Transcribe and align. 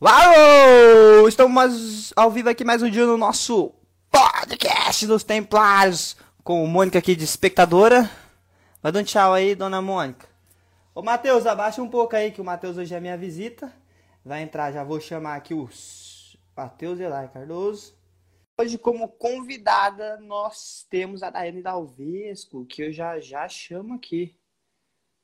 Uau! 0.00 1.26
Estamos 1.28 1.52
mais 1.52 2.12
ao 2.14 2.30
vivo 2.30 2.48
aqui 2.48 2.62
mais 2.62 2.84
um 2.84 2.88
dia 2.88 3.04
no 3.04 3.16
nosso 3.16 3.74
podcast 4.12 5.04
dos 5.08 5.24
Templários 5.24 6.16
com 6.44 6.64
Mônica 6.68 7.00
aqui 7.00 7.16
de 7.16 7.24
espectadora. 7.24 8.08
Vai 8.80 8.92
dar 8.92 9.00
um 9.00 9.02
tchau 9.02 9.32
aí, 9.32 9.56
dona 9.56 9.82
Mônica. 9.82 10.28
Ô 10.94 11.02
Matheus, 11.02 11.46
abaixa 11.46 11.82
um 11.82 11.90
pouco 11.90 12.14
aí 12.14 12.30
que 12.30 12.40
o 12.40 12.44
Matheus 12.44 12.76
hoje 12.76 12.94
é 12.94 13.00
minha 13.00 13.16
visita. 13.16 13.72
Vai 14.24 14.42
entrar, 14.42 14.70
já 14.70 14.84
vou 14.84 15.00
chamar 15.00 15.34
aqui 15.34 15.52
o 15.52 15.68
Matheus 16.56 17.00
Elai 17.00 17.26
Cardoso. 17.26 17.92
Hoje, 18.56 18.78
como 18.78 19.08
convidada, 19.08 20.16
nós 20.20 20.86
temos 20.88 21.24
a 21.24 21.30
Daiane 21.30 21.60
Dalvesco, 21.60 22.64
que 22.66 22.82
eu 22.82 22.92
já 22.92 23.18
já 23.18 23.48
chamo 23.48 23.94
aqui. 23.94 24.38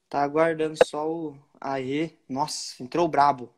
Tá 0.08 0.20
aguardando 0.24 0.76
só 0.84 1.08
o. 1.08 1.38
Aê, 1.60 2.10
nossa, 2.28 2.82
entrou 2.82 3.06
brabo. 3.06 3.53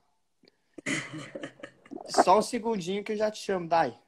Só 2.09 2.39
um 2.39 2.43
segundinho 2.43 3.03
que 3.03 3.13
eu 3.13 3.17
já 3.17 3.31
te 3.31 3.39
chamo, 3.39 3.68
Dai. 3.68 3.99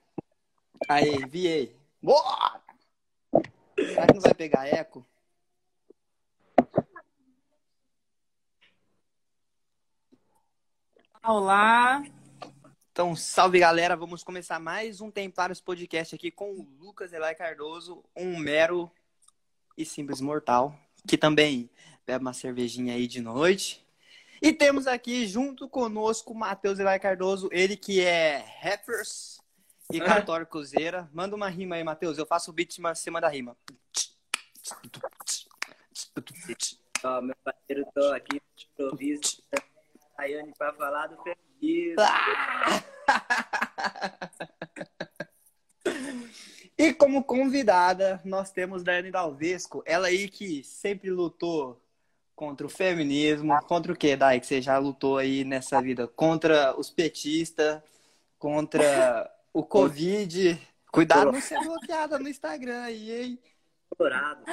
Aí, 0.88 1.24
viei. 1.27 1.77
Bora! 2.00 2.60
Será 3.77 4.06
que 4.06 4.14
não 4.14 4.20
vai 4.20 4.34
pegar 4.34 4.66
eco? 4.66 5.05
Olá. 11.22 12.02
Então, 12.91 13.14
salve 13.14 13.58
galera, 13.60 13.97
vamos 13.97 14.24
começar 14.24 14.58
mais 14.58 15.00
um 15.00 15.10
Templários 15.10 15.60
Podcast 15.60 16.14
aqui 16.14 16.30
com 16.30 16.52
o 16.52 16.66
Lucas 16.80 17.12
Elai 17.12 17.34
Cardoso, 17.34 18.02
um 18.16 18.38
mero 18.38 18.91
e 19.77 19.84
simples 19.84 20.20
mortal, 20.20 20.74
que 21.06 21.16
também 21.16 21.70
bebe 22.06 22.24
uma 22.24 22.33
cervejinha 22.33 22.95
aí 22.95 23.06
de 23.06 23.20
noite. 23.20 23.86
E 24.41 24.52
temos 24.52 24.87
aqui 24.87 25.27
junto 25.27 25.69
conosco 25.69 26.33
o 26.33 26.37
Matheus 26.37 26.78
Elai 26.78 26.98
Cardoso, 27.01 27.48
ele 27.51 27.77
que 27.77 28.01
é 28.01 28.45
rappers 28.62 29.41
e 29.92 30.01
cantor 30.01 30.47
cruzeira. 30.47 31.08
Manda 31.12 31.34
uma 31.34 31.48
rima 31.48 31.75
aí, 31.75 31.83
Matheus, 31.83 32.19
eu 32.19 32.27
faço 32.27 32.50
o 32.50 32.55
beat 32.55 32.78
em 32.78 32.95
cima 32.95 33.20
da 33.20 33.28
rima. 33.28 33.56
Ó, 37.05 37.20
meu 37.20 37.36
parceiro, 37.42 37.86
tô 37.95 38.12
aqui 38.12 38.41
de 38.56 38.69
improviso. 38.72 39.42
Rayane 40.17 40.52
pra 40.56 40.73
falar 40.75 41.08
do 41.08 41.17
feminismo. 41.23 42.02
E 46.77 46.95
como 46.95 47.25
convidada, 47.25 48.20
nós 48.25 48.52
temos 48.52 48.84
Daiane 48.84 49.11
Dalvesco, 49.11 49.83
ela 49.84 50.06
aí 50.06 50.28
que 50.28 50.62
sempre 50.62 51.11
lutou 51.11 51.83
contra 52.39 52.64
o 52.64 52.70
feminismo, 52.70 53.61
contra 53.67 53.92
o 53.92 53.97
que, 53.97 54.14
Dai, 54.14 54.39
que 54.39 54.47
você 54.47 54.62
já 54.62 54.78
lutou 54.78 55.19
aí 55.19 55.42
nessa 55.42 55.83
vida? 55.83 56.06
Contra 56.06 56.78
os 56.78 56.89
petistas, 56.89 57.83
contra 58.39 59.28
o 59.53 59.64
Covid. 59.64 60.56
Cuidado 60.92 61.33
não 61.33 61.41
ser 61.41 61.58
bloqueada 61.58 62.17
no 62.17 62.28
Instagram 62.28 62.83
aí, 62.83 63.11
hein? 63.11 63.39
Colorado. 63.91 64.45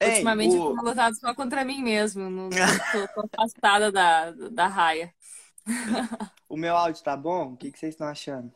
Ei, 0.00 0.08
Ultimamente 0.12 0.56
o- 0.56 0.70
eu 0.70 0.76
tô 0.76 0.82
lutado 0.82 1.14
só 1.20 1.34
contra 1.34 1.62
mim 1.62 1.82
mesmo. 1.82 2.30
Não, 2.30 2.48
tô, 2.48 3.08
tô 3.08 3.28
afastada 3.36 3.92
da, 3.92 4.30
da 4.30 4.66
raia. 4.66 5.14
O 6.48 6.56
meu 6.56 6.76
áudio 6.76 7.02
tá 7.02 7.16
bom? 7.16 7.52
O 7.52 7.56
que, 7.56 7.72
que 7.72 7.78
vocês 7.78 7.94
estão 7.94 8.06
achando? 8.06 8.52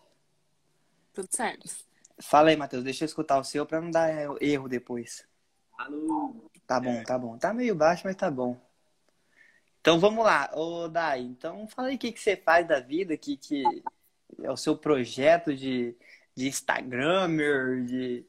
Tudo 1.14 1.28
certo. 1.30 1.66
Fala 2.20 2.50
aí, 2.50 2.56
Matheus, 2.56 2.84
deixa 2.84 3.04
eu 3.04 3.06
escutar 3.06 3.38
o 3.38 3.44
seu 3.44 3.64
pra 3.64 3.80
não 3.80 3.90
dar 3.90 4.10
erro 4.38 4.68
depois. 4.68 5.26
Alô. 5.78 6.50
Tá 6.66 6.80
bom, 6.80 7.02
tá 7.04 7.18
bom. 7.18 7.38
Tá 7.38 7.54
meio 7.54 7.74
baixo, 7.74 8.02
mas 8.04 8.16
tá 8.16 8.30
bom. 8.30 8.56
Então 9.80 10.00
vamos 10.00 10.24
lá, 10.24 10.50
ô 10.52 10.88
Dai. 10.88 11.20
Então 11.20 11.68
fala 11.68 11.88
aí 11.88 11.94
o 11.94 11.98
que, 11.98 12.10
que 12.10 12.20
você 12.20 12.36
faz 12.36 12.66
da 12.66 12.80
vida, 12.80 13.16
que, 13.16 13.36
que 13.36 13.62
é 14.42 14.50
o 14.50 14.56
seu 14.56 14.76
projeto 14.76 15.54
de, 15.54 15.94
de 16.34 16.48
Instagrammer, 16.48 17.84
de, 17.84 18.26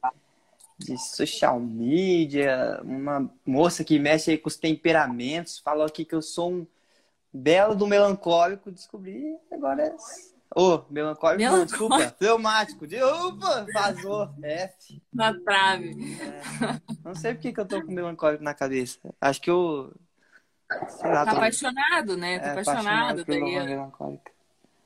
de 0.78 0.96
social 0.98 1.58
media, 1.58 2.80
uma 2.84 3.28
moça 3.44 3.82
que 3.82 3.98
mexe 3.98 4.30
aí 4.30 4.38
com 4.38 4.48
os 4.48 4.56
temperamentos, 4.56 5.58
falou 5.58 5.84
aqui 5.84 6.04
que 6.04 6.14
eu 6.14 6.22
sou 6.22 6.52
um 6.52 6.66
belo 7.32 7.74
do 7.74 7.88
melancólico, 7.88 8.70
descobri 8.70 9.36
agora 9.50 9.82
é. 9.82 9.96
Ô, 10.54 10.82
melancólico, 10.90 11.42
não, 11.42 11.52
Melancólico. 11.52 11.66
desculpa, 11.66 12.08
fleumático, 12.18 12.86
de 12.86 13.02
opa, 13.02 13.66
vazou, 13.72 14.30
F. 14.42 15.02
Na 15.12 15.32
trave. 15.40 15.94
Não 17.04 17.14
sei 17.14 17.34
por 17.34 17.40
que 17.42 17.52
que 17.52 17.60
eu 17.60 17.66
tô 17.66 17.82
com 17.84 17.92
melancólico 17.92 18.42
na 18.42 18.54
cabeça. 18.54 18.98
Acho 19.20 19.40
que 19.42 19.50
eu. 19.50 19.92
Sei 20.88 21.10
lá, 21.10 21.24
Tá 21.24 21.32
tô 21.32 21.36
apaixonado, 21.36 22.16
né? 22.16 22.38
Tá 22.38 22.46
é, 22.46 22.50
apaixonado. 22.52 23.24
daí 23.24 23.40
melancólica. 23.40 24.32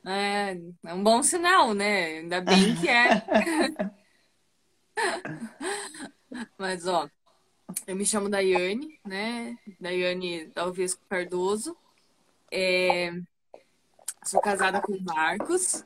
é, 0.06 0.56
é 0.84 0.94
um 0.94 1.02
bom 1.02 1.22
sinal, 1.22 1.74
né? 1.74 2.04
Ainda 2.18 2.40
bem 2.40 2.74
que 2.76 2.88
é. 2.88 3.22
Mas, 6.58 6.86
ó, 6.86 7.08
eu 7.86 7.96
me 7.96 8.04
chamo 8.04 8.28
Daiane, 8.28 8.98
né? 9.04 9.56
Daiane 9.80 10.46
Dalvesco 10.54 11.02
Cardoso. 11.08 11.76
É, 12.50 13.12
Sou 14.24 14.40
casada 14.40 14.80
com 14.80 14.96
Marcos. 15.00 15.84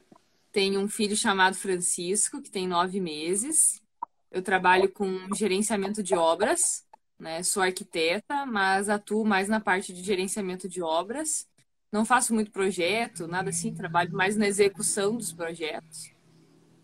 Tenho 0.53 0.81
um 0.81 0.89
filho 0.89 1.17
chamado 1.17 1.57
Francisco, 1.57 2.41
que 2.43 2.51
tem 2.51 2.69
nove 2.69 3.01
meses. 3.01 3.83
Eu 4.31 4.43
trabalho 4.43 4.91
com 4.91 5.35
gerenciamento 5.35 6.03
de 6.03 6.15
obras, 6.15 6.87
né? 7.19 7.43
Sou 7.43 7.63
arquiteta, 7.63 8.45
mas 8.45 8.89
atuo 8.89 9.25
mais 9.25 9.49
na 9.49 9.61
parte 9.61 9.93
de 9.93 10.03
gerenciamento 10.03 10.69
de 10.69 10.83
obras. 10.83 11.49
Não 11.91 12.05
faço 12.05 12.35
muito 12.35 12.51
projeto, 12.51 13.27
nada 13.27 13.51
assim, 13.51 13.73
trabalho 13.73 14.13
mais 14.13 14.37
na 14.37 14.47
execução 14.47 15.17
dos 15.17 15.33
projetos. 15.33 16.13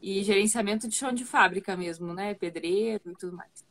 E 0.01 0.23
gerenciamento 0.25 0.89
de 0.89 0.95
chão 0.95 1.13
de 1.13 1.25
fábrica 1.25 1.77
mesmo, 1.77 2.15
né? 2.15 2.35
Pedreiro 2.35 3.11
e 3.11 3.15
tudo 3.15 3.37
mais. 3.37 3.65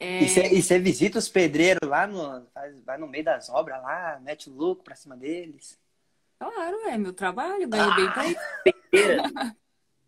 E 0.00 0.28
você 0.28 0.48
e 0.48 0.62
você 0.62 0.78
visita 0.78 1.18
os 1.18 1.28
pedreiros 1.28 1.88
lá 1.88 2.06
no. 2.06 2.46
Vai 2.84 2.98
no 2.98 3.06
meio 3.06 3.24
das 3.24 3.48
obras 3.48 3.82
lá, 3.82 4.20
mete 4.22 4.48
o 4.48 4.54
louco 4.54 4.82
pra 4.82 4.96
cima 4.96 5.16
deles. 5.16 5.78
Claro, 6.42 6.76
é 6.88 6.98
meu 6.98 7.12
trabalho, 7.12 7.68
ganho 7.68 7.94
bem 7.94 8.10
pra 8.10 8.26
isso. 8.26 8.40
Pedreira. 8.64 9.22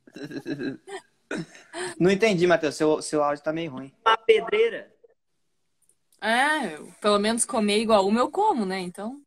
Não 1.99 2.11
entendi, 2.11 2.45
Matheus. 2.45 2.75
Seu, 2.75 3.01
seu 3.01 3.23
áudio 3.23 3.45
tá 3.45 3.53
meio 3.53 3.71
ruim. 3.71 3.93
Uma 4.05 4.17
pedreira. 4.17 4.93
É, 6.21 6.75
eu, 6.75 6.93
pelo 7.01 7.21
menos 7.21 7.45
comer 7.45 7.79
igual 7.79 8.05
uma 8.05 8.19
eu 8.19 8.31
como, 8.33 8.67
né? 8.67 8.81
Então. 8.81 9.21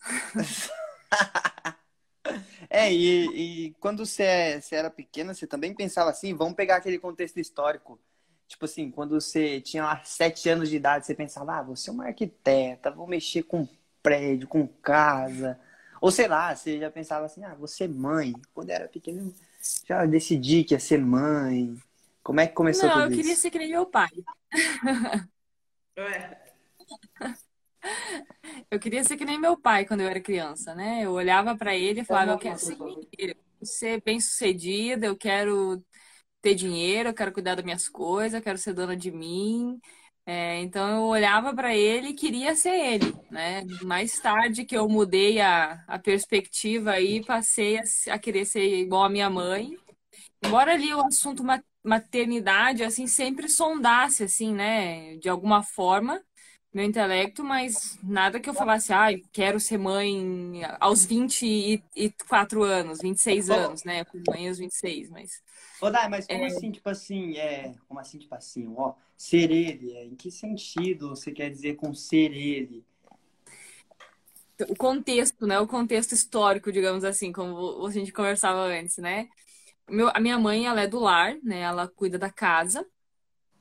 É, 2.70 2.92
e, 2.92 3.66
e 3.68 3.74
quando 3.80 4.04
você, 4.04 4.22
é- 4.22 4.60
você 4.60 4.74
era 4.74 4.90
pequena, 4.90 5.32
você 5.32 5.46
também 5.46 5.72
pensava 5.74 6.10
assim, 6.10 6.34
vamos 6.34 6.54
pegar 6.54 6.76
aquele 6.76 6.98
contexto 6.98 7.38
histórico. 7.38 7.98
Tipo 8.46 8.66
assim, 8.66 8.90
quando 8.90 9.18
você 9.18 9.58
tinha 9.62 9.84
lá 9.84 10.02
sete 10.04 10.50
anos 10.50 10.68
de 10.68 10.76
idade, 10.76 11.06
você 11.06 11.14
pensava, 11.14 11.56
ah, 11.58 11.62
vou 11.62 11.74
ser 11.76 11.90
uma 11.90 12.06
arquiteta, 12.08 12.90
vou 12.90 13.06
mexer 13.06 13.44
com 13.44 13.66
prédio, 14.02 14.46
com 14.46 14.66
casa. 14.66 15.58
Ou 16.00 16.10
sei 16.10 16.28
lá, 16.28 16.54
você 16.54 16.78
já 16.78 16.90
pensava 16.90 17.26
assim, 17.26 17.44
ah, 17.44 17.54
vou 17.54 17.66
ser 17.68 17.88
mãe. 17.88 18.32
Quando 18.54 18.70
eu 18.70 18.76
era 18.76 18.88
pequeno, 18.88 19.20
eu 19.28 19.34
já 19.86 20.06
decidi 20.06 20.64
que 20.64 20.74
ia 20.74 20.80
ser 20.80 20.98
mãe. 20.98 21.76
Como 22.22 22.40
é 22.40 22.46
que 22.46 22.54
começou 22.54 22.88
Não, 22.88 22.98
eu 23.00 23.02
tudo 23.04 23.14
queria 23.14 23.32
isso? 23.32 23.42
ser 23.42 23.50
que 23.50 23.58
nem 23.58 23.70
meu 23.70 23.86
pai. 23.86 24.08
Ué. 25.98 26.38
Eu 28.70 28.78
queria 28.78 29.04
ser 29.04 29.16
que 29.16 29.24
nem 29.24 29.38
meu 29.38 29.56
pai 29.58 29.84
quando 29.86 30.00
eu 30.00 30.08
era 30.08 30.20
criança, 30.20 30.74
né? 30.74 31.04
Eu 31.04 31.12
olhava 31.12 31.56
pra 31.56 31.74
ele 31.76 32.00
e 32.00 32.04
falava, 32.04 32.32
eu 32.32 32.38
quero 32.38 32.58
ser 32.58 32.76
dinheiro, 32.76 33.38
ser 33.62 34.02
bem-sucedida, 34.02 35.06
eu 35.06 35.16
quero 35.16 35.84
ter 36.42 36.54
dinheiro, 36.54 37.10
eu 37.10 37.14
quero 37.14 37.32
cuidar 37.32 37.54
das 37.56 37.64
minhas 37.64 37.88
coisas, 37.88 38.34
eu 38.34 38.42
quero 38.42 38.58
ser 38.58 38.72
dona 38.74 38.96
de 38.96 39.10
mim. 39.10 39.78
É, 40.30 40.60
então 40.60 40.86
eu 40.90 41.02
olhava 41.04 41.54
pra 41.54 41.74
ele 41.74 42.08
e 42.08 42.14
queria 42.14 42.54
ser 42.54 42.74
ele, 42.74 43.14
né? 43.30 43.62
Mais 43.82 44.12
tarde 44.20 44.66
que 44.66 44.76
eu 44.76 44.86
mudei 44.86 45.40
a, 45.40 45.82
a 45.88 45.98
perspectiva 45.98 46.90
aí, 46.90 47.24
passei 47.24 47.78
a, 47.78 47.82
a 48.12 48.18
querer 48.18 48.44
ser 48.44 48.62
igual 48.78 49.04
a 49.04 49.08
minha 49.08 49.30
mãe. 49.30 49.74
Embora 50.44 50.74
ali 50.74 50.94
o 50.94 51.00
assunto 51.06 51.44
ma- 51.44 51.62
maternidade 51.84 52.84
assim 52.84 53.06
sempre 53.06 53.48
sondasse 53.48 54.24
assim, 54.24 54.54
né, 54.54 55.16
de 55.18 55.28
alguma 55.28 55.62
forma 55.62 56.22
meu 56.72 56.84
intelecto, 56.84 57.42
mas 57.44 57.98
nada 58.02 58.38
que 58.40 58.48
eu 58.50 58.54
falasse, 58.54 58.92
ah, 58.92 59.08
quero 59.32 59.58
ser 59.58 59.78
mãe 59.78 60.62
aos 60.80 61.04
24 61.06 62.62
anos, 62.62 63.00
26 63.00 63.50
anos, 63.50 63.84
né? 63.84 64.02
Eu 64.02 64.06
fui 64.06 64.22
mãe 64.28 64.48
aos 64.48 64.58
26, 64.58 65.10
mas 65.10 65.42
Ô, 65.80 65.90
Dai, 65.90 66.08
mas 66.08 66.26
como 66.26 66.44
assim, 66.44 66.70
tipo 66.70 66.88
assim, 66.88 67.36
é... 67.36 67.74
Como 67.86 68.00
assim, 68.00 68.18
tipo 68.18 68.34
assim, 68.34 68.72
ó, 68.76 68.94
ser 69.16 69.50
ele, 69.50 69.92
é... 69.92 70.04
em 70.04 70.14
que 70.14 70.30
sentido 70.30 71.10
você 71.10 71.30
quer 71.32 71.50
dizer 71.50 71.76
com 71.76 71.94
ser 71.94 72.32
ele? 72.32 72.84
o 74.66 74.74
contexto, 74.76 75.46
né? 75.46 75.58
O 75.60 75.66
contexto 75.66 76.12
histórico, 76.12 76.72
digamos 76.72 77.04
assim, 77.04 77.32
como 77.32 77.86
a 77.86 77.90
gente 77.90 78.12
conversava 78.12 78.60
antes, 78.60 78.98
né? 78.98 79.28
Meu, 79.88 80.10
a 80.14 80.20
minha 80.20 80.38
mãe, 80.38 80.66
ela 80.66 80.82
é 80.82 80.86
do 80.86 80.98
lar, 80.98 81.36
né? 81.42 81.60
Ela 81.60 81.88
cuida 81.88 82.18
da 82.18 82.30
casa. 82.30 82.86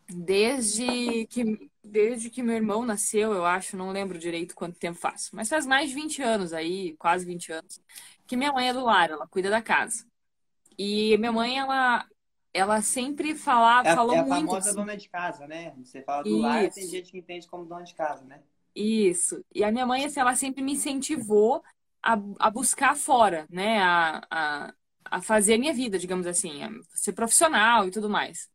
Desde 0.09 1.27
que, 1.27 1.69
desde 1.83 2.29
que 2.29 2.41
meu 2.41 2.55
irmão 2.55 2.85
nasceu, 2.85 3.33
eu 3.33 3.45
acho, 3.45 3.75
não 3.75 3.91
lembro 3.91 4.17
direito 4.17 4.55
quanto 4.55 4.79
tempo 4.79 4.97
faz, 4.97 5.29
mas 5.33 5.49
faz 5.49 5.65
mais 5.65 5.89
de 5.89 5.95
20 5.95 6.21
anos 6.21 6.53
aí, 6.53 6.95
quase 6.97 7.25
20 7.25 7.51
anos, 7.51 7.81
que 8.25 8.37
minha 8.37 8.53
mãe 8.53 8.69
é 8.69 8.73
do 8.73 8.85
lar, 8.85 9.09
ela 9.09 9.27
cuida 9.27 9.49
da 9.49 9.61
casa. 9.61 10.05
E 10.77 11.17
minha 11.17 11.31
mãe, 11.31 11.57
ela, 11.57 12.05
ela 12.53 12.81
sempre 12.81 13.35
falava, 13.35 13.89
É, 13.89 13.91
falou 13.91 14.15
é 14.15 14.19
a 14.19 14.23
muito. 14.23 14.55
famosa 14.55 14.69
assim. 14.69 14.75
dona 14.75 14.95
de 14.97 15.09
casa, 15.09 15.47
né? 15.47 15.71
Você 15.77 16.01
fala 16.03 16.23
do 16.23 16.37
lar, 16.37 16.63
Isso. 16.65 16.73
tem 16.73 16.87
gente 16.87 17.11
que 17.11 17.17
entende 17.17 17.47
como 17.47 17.65
dona 17.65 17.83
de 17.83 17.95
casa, 17.95 18.23
né? 18.25 18.43
Isso. 18.75 19.43
E 19.53 19.63
a 19.63 19.71
minha 19.71 19.85
mãe, 19.85 20.05
assim, 20.05 20.19
ela 20.19 20.35
sempre 20.35 20.61
me 20.63 20.73
incentivou 20.73 21.63
a, 22.03 22.13
a 22.39 22.49
buscar 22.51 22.95
fora, 22.95 23.47
né? 23.49 23.81
A, 23.81 24.21
a, 24.29 24.73
a 25.05 25.21
fazer 25.21 25.55
a 25.55 25.57
minha 25.57 25.73
vida, 25.73 25.97
digamos 25.97 26.27
assim, 26.27 26.63
a 26.63 26.69
ser 26.93 27.13
profissional 27.13 27.87
e 27.87 27.91
tudo 27.91 28.09
mais. 28.09 28.49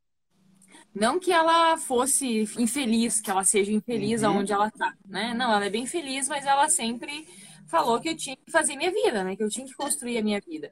Não 0.95 1.19
que 1.19 1.33
ela 1.33 1.77
fosse 1.79 2.43
infeliz, 2.59 3.21
que 3.21 3.31
ela 3.31 3.45
seja 3.45 3.73
infeliz 3.73 4.23
Uhum. 4.23 4.37
aonde 4.37 4.53
ela 4.53 4.71
tá, 4.71 4.95
né? 5.07 5.33
Não, 5.35 5.53
ela 5.53 5.65
é 5.67 5.71
bem 5.71 5.87
feliz, 5.87 6.29
mas 6.29 6.45
ela 6.47 6.69
sempre 6.69 7.27
falou 7.73 7.99
que 7.99 8.11
eu 8.11 8.17
tinha 8.17 8.37
que 8.37 8.53
fazer 8.53 8.77
minha 8.77 8.93
vida, 8.93 9.25
né? 9.25 9.35
Que 9.35 9.43
eu 9.43 9.49
tinha 9.49 9.67
que 9.67 9.73
construir 9.73 10.19
a 10.19 10.23
minha 10.23 10.39
vida. 10.47 10.71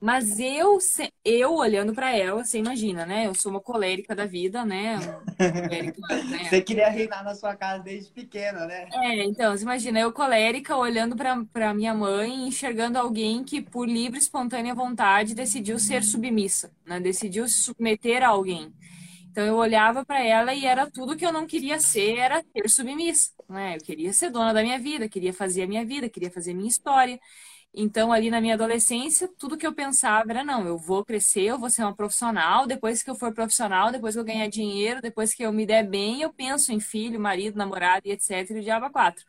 Mas 0.00 0.38
eu, 0.38 0.78
eu 1.24 1.54
olhando 1.54 1.92
pra 1.92 2.16
ela, 2.16 2.44
você 2.44 2.58
imagina, 2.58 3.04
né? 3.04 3.26
Eu 3.26 3.34
sou 3.34 3.50
uma 3.50 3.60
colérica 3.60 4.14
da 4.14 4.26
vida, 4.26 4.64
né? 4.64 5.00
Colérica, 5.36 6.00
né? 6.30 6.44
Você 6.44 6.62
queria 6.62 6.88
reinar 6.88 7.24
na 7.24 7.34
sua 7.34 7.56
casa 7.56 7.82
desde 7.82 8.12
pequena, 8.12 8.64
né? 8.64 8.88
É, 8.92 9.24
então, 9.24 9.56
você 9.56 9.64
imagina, 9.64 9.98
eu 9.98 10.12
colérica 10.12 10.76
olhando 10.76 11.16
para 11.52 11.74
minha 11.74 11.92
mãe, 11.92 12.46
enxergando 12.46 12.96
alguém 12.96 13.42
que 13.42 13.60
por 13.60 13.88
livre 13.88 14.16
e 14.16 14.22
espontânea 14.22 14.72
vontade 14.72 15.34
decidiu 15.34 15.80
ser 15.80 16.04
submissa, 16.04 16.70
né? 16.86 17.00
Decidiu 17.00 17.48
se 17.48 17.60
submeter 17.62 18.22
a 18.22 18.28
alguém. 18.28 18.72
Então 19.36 19.44
eu 19.44 19.56
olhava 19.56 20.02
pra 20.02 20.24
ela 20.24 20.54
e 20.54 20.64
era 20.64 20.90
tudo 20.90 21.14
que 21.14 21.26
eu 21.26 21.30
não 21.30 21.46
queria 21.46 21.78
ser, 21.78 22.16
era 22.16 22.42
ser 22.42 22.70
submissa, 22.70 23.32
né? 23.48 23.76
Eu 23.76 23.80
queria 23.80 24.12
ser 24.12 24.30
dona 24.30 24.52
da 24.54 24.62
minha 24.62 24.78
vida, 24.78 25.08
queria 25.08 25.32
fazer 25.32 25.62
a 25.62 25.66
minha 25.66 25.84
vida, 25.84 26.08
queria 26.08 26.30
fazer 26.30 26.52
a 26.52 26.54
minha 26.54 26.68
história. 26.68 27.18
Então, 27.78 28.10
ali 28.12 28.30
na 28.30 28.40
minha 28.40 28.54
adolescência, 28.54 29.28
tudo 29.38 29.56
que 29.56 29.66
eu 29.66 29.74
pensava 29.74 30.30
era: 30.30 30.42
não, 30.44 30.66
eu 30.66 30.78
vou 30.78 31.04
crescer, 31.04 31.42
eu 31.42 31.58
vou 31.58 31.68
ser 31.70 31.82
uma 31.82 31.94
profissional. 31.94 32.66
Depois 32.66 33.02
que 33.02 33.10
eu 33.10 33.14
for 33.14 33.34
profissional, 33.34 33.92
depois 33.92 34.14
que 34.14 34.20
eu 34.20 34.24
ganhar 34.24 34.48
dinheiro, 34.48 35.02
depois 35.02 35.34
que 35.34 35.42
eu 35.42 35.52
me 35.52 35.66
der 35.66 35.86
bem, 35.86 36.22
eu 36.22 36.32
penso 36.32 36.72
em 36.72 36.80
filho, 36.80 37.20
marido, 37.20 37.56
namorado 37.58 38.08
e 38.08 38.12
etc. 38.12 38.50
E 38.56 38.60
o 38.60 38.62
diabo 38.62 38.86
a 38.86 38.90
quatro. 38.90 39.24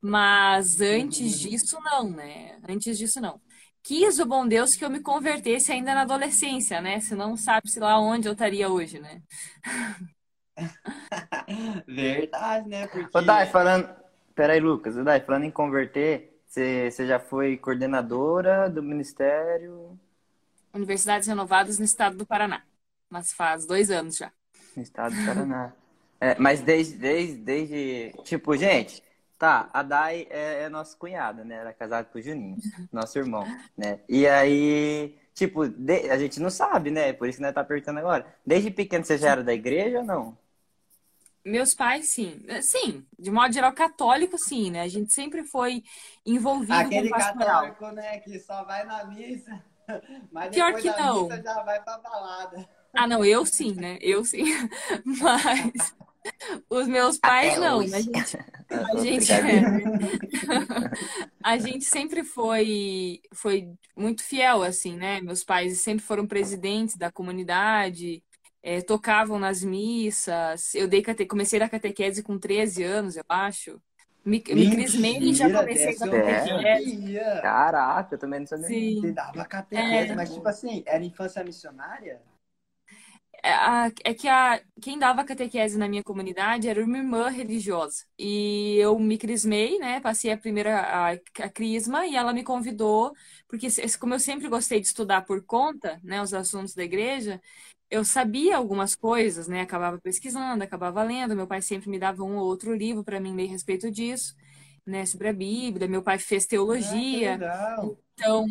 Mas 0.00 0.80
antes 0.80 1.38
disso, 1.40 1.78
não, 1.82 2.10
né? 2.10 2.58
Antes 2.68 2.96
disso, 2.98 3.20
não. 3.20 3.40
Quis 3.82 4.18
o 4.18 4.26
bom 4.26 4.46
Deus 4.46 4.74
que 4.76 4.84
eu 4.84 4.90
me 4.90 5.00
convertesse 5.00 5.72
ainda 5.72 5.94
na 5.94 6.02
adolescência, 6.02 6.80
né? 6.80 7.00
Senão 7.00 7.36
sabe-se 7.36 7.80
lá 7.80 7.98
onde 7.98 8.28
eu 8.28 8.32
estaria 8.32 8.68
hoje, 8.68 8.98
né? 9.00 9.22
Verdade, 11.86 12.68
né? 12.68 12.86
Porque... 12.86 13.10
Ô, 13.12 13.20
Dai, 13.22 13.46
falando. 13.46 13.88
Peraí, 14.34 14.60
Lucas. 14.60 14.96
Ô, 14.96 15.04
Dai, 15.04 15.20
falando 15.20 15.44
em 15.44 15.50
converter, 15.50 16.40
você, 16.46 16.90
você 16.90 17.06
já 17.06 17.18
foi 17.18 17.56
coordenadora 17.56 18.68
do 18.70 18.82
ministério 18.82 19.98
Universidades 20.72 21.28
renovadas 21.28 21.78
no 21.78 21.84
estado 21.84 22.16
do 22.16 22.26
Paraná. 22.26 22.64
Mas 23.10 23.32
faz 23.32 23.66
dois 23.66 23.90
anos 23.90 24.16
já. 24.16 24.32
no 24.76 24.82
estado 24.82 25.16
do 25.16 25.22
Paraná. 25.22 25.72
É, 26.20 26.36
mas 26.38 26.60
desde, 26.62 26.96
desde, 26.98 27.36
desde. 27.38 28.12
Tipo, 28.24 28.56
gente, 28.56 29.02
tá, 29.38 29.70
a 29.72 29.82
Dai 29.82 30.26
é, 30.30 30.64
é 30.64 30.68
nossa 30.68 30.96
cunhada, 30.96 31.44
né? 31.44 31.56
Ela 31.56 31.70
é 31.70 31.72
casada 31.72 32.08
com 32.10 32.18
o 32.18 32.22
Juninho, 32.22 32.58
nosso 32.92 33.18
irmão, 33.18 33.52
né? 33.76 34.00
E 34.08 34.26
aí, 34.26 35.16
tipo, 35.34 35.68
de- 35.68 36.10
a 36.10 36.18
gente 36.18 36.40
não 36.40 36.50
sabe, 36.50 36.90
né? 36.90 37.12
Por 37.12 37.28
isso 37.28 37.38
que 37.38 37.42
nós 37.44 37.54
tá 37.54 37.60
apertando 37.60 37.98
agora. 37.98 38.26
Desde 38.44 38.70
pequeno 38.70 39.04
você 39.04 39.16
já 39.18 39.30
era 39.32 39.44
da 39.44 39.54
igreja 39.54 39.98
ou 39.98 40.04
não? 40.04 40.38
Meus 41.50 41.74
pais, 41.74 42.10
sim. 42.10 42.40
Sim, 42.62 43.06
de 43.18 43.30
modo 43.30 43.52
geral, 43.52 43.72
católico, 43.72 44.38
sim, 44.38 44.70
né? 44.70 44.82
A 44.82 44.88
gente 44.88 45.12
sempre 45.12 45.44
foi 45.44 45.82
envolvido 46.24 46.74
Aquele 46.74 47.08
com 47.08 47.16
pastoral. 47.16 47.74
católico, 47.74 47.90
né, 47.92 48.18
que 48.20 48.38
só 48.40 48.64
vai 48.64 48.84
na 48.84 49.04
missa, 49.06 49.64
mas 50.32 50.50
Pior 50.52 50.66
depois 50.66 50.82
que 50.82 50.90
da 50.90 50.98
não. 50.98 51.22
missa 51.24 51.42
já 51.42 51.62
vai 51.62 51.82
pra 51.82 51.98
balada. 51.98 52.68
Ah, 52.94 53.06
não, 53.06 53.24
eu 53.24 53.44
sim, 53.46 53.74
né? 53.74 53.98
Eu 54.00 54.24
sim. 54.24 54.44
Mas 55.04 55.94
os 56.70 56.86
meus 56.88 57.18
pais 57.18 57.56
Até 57.56 57.60
não. 57.60 57.78
hoje. 57.78 57.94
A 57.94 58.00
gente, 58.00 58.36
a 58.70 58.96
gente, 58.96 59.14
brincadeira. 59.16 59.72
a 61.42 61.58
gente 61.58 61.84
sempre 61.84 62.24
foi, 62.24 63.20
foi 63.34 63.68
muito 63.96 64.22
fiel, 64.22 64.62
assim, 64.62 64.96
né? 64.96 65.20
Meus 65.20 65.44
pais 65.44 65.80
sempre 65.80 66.04
foram 66.04 66.26
presidentes 66.26 66.96
da 66.96 67.10
comunidade, 67.12 68.22
eh, 68.68 68.82
tocavam 68.82 69.38
nas 69.38 69.62
missas. 69.62 70.74
Eu 70.74 70.88
dei 70.88 71.02
cate... 71.02 71.26
comecei 71.26 71.60
a 71.60 71.68
catequese 71.68 72.22
com 72.22 72.38
13 72.38 72.82
anos, 72.82 73.16
eu 73.16 73.24
acho. 73.28 73.80
Me, 74.24 74.42
me 74.46 74.70
crismei 74.70 75.18
e 75.18 75.34
já 75.34 75.48
comecei 75.50 75.86
a 75.86 75.90
É. 75.90 75.94
catequese. 75.94 77.40
Caraca, 77.40 78.14
eu 78.14 78.18
também 78.18 78.40
não 78.40 78.46
sabia. 78.46 78.68
Sim. 78.68 79.00
Você 79.00 79.12
dava 79.12 79.44
catequese, 79.44 80.12
É. 80.12 80.14
mas 80.14 80.34
tipo 80.34 80.48
assim, 80.48 80.82
era 80.86 81.02
infância 81.04 81.42
missionária? 81.44 82.20
É, 83.42 83.50
a- 83.52 83.92
é 84.04 84.14
que 84.14 84.26
a, 84.28 84.60
quem 84.82 84.98
dava 84.98 85.24
catequese 85.24 85.78
na 85.78 85.88
minha 85.88 86.02
comunidade 86.02 86.68
era 86.68 86.84
uma 86.84 86.98
irmã 86.98 87.28
religiosa. 87.28 88.04
E 88.18 88.76
eu 88.78 88.98
me 88.98 89.16
crismei, 89.16 89.78
né? 89.78 90.00
Passei 90.00 90.32
a 90.32 90.36
primeira 90.36 90.80
a, 90.80 91.12
a 91.12 91.48
crisma 91.48 92.04
e 92.06 92.16
ela 92.16 92.32
me 92.32 92.42
convidou, 92.42 93.12
porque 93.46 93.68
como 94.00 94.14
eu 94.14 94.18
sempre 94.20 94.48
gostei 94.48 94.80
de 94.80 94.88
estudar 94.88 95.22
por 95.24 95.44
conta, 95.44 96.00
né, 96.02 96.20
os 96.20 96.34
assuntos 96.34 96.74
da 96.74 96.82
igreja, 96.82 97.40
eu 97.90 98.04
sabia 98.04 98.56
algumas 98.56 98.94
coisas, 98.96 99.48
né? 99.48 99.62
Acabava 99.62 99.98
pesquisando, 100.00 100.62
acabava 100.64 101.02
lendo. 101.02 101.36
Meu 101.36 101.46
pai 101.46 101.62
sempre 101.62 101.88
me 101.90 101.98
dava 101.98 102.22
um 102.24 102.36
ou 102.38 102.46
outro 102.46 102.74
livro 102.74 103.04
para 103.04 103.20
mim 103.20 103.34
ler 103.34 103.46
a 103.48 103.50
respeito 103.52 103.90
disso, 103.90 104.34
né? 104.86 105.06
Sobre 105.06 105.28
a 105.28 105.32
Bíblia. 105.32 105.88
Meu 105.88 106.02
pai 106.02 106.18
fez 106.18 106.46
teologia. 106.46 107.34
Ah, 107.34 107.42
que 107.44 107.80
legal. 107.80 107.98
Então, 108.14 108.46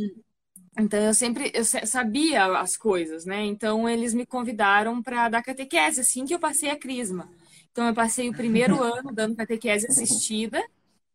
então 0.80 1.00
eu 1.04 1.14
sempre 1.14 1.52
eu 1.56 1.66
sa- 1.66 1.86
sabia 1.86 2.46
as 2.60 2.78
coisas, 2.78 3.26
né? 3.26 3.44
Então 3.46 3.90
eles 3.90 4.14
me 4.14 4.26
convidaram 4.26 5.02
para 5.02 5.28
dar 5.30 5.44
catequese 5.44 6.02
assim 6.02 6.26
que 6.26 6.34
eu 6.36 6.40
passei 6.40 6.70
a 6.70 6.78
crisma. 6.80 7.30
Então 7.72 7.88
eu 7.88 7.94
passei 7.94 8.30
o 8.30 8.36
primeiro 8.36 8.82
ano 8.84 9.12
dando 9.14 9.36
catequese 9.36 9.88
assistida, 9.88 10.64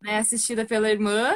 né? 0.02 0.18
Assistida 0.18 0.66
pela 0.66 0.90
irmã. 0.90 1.34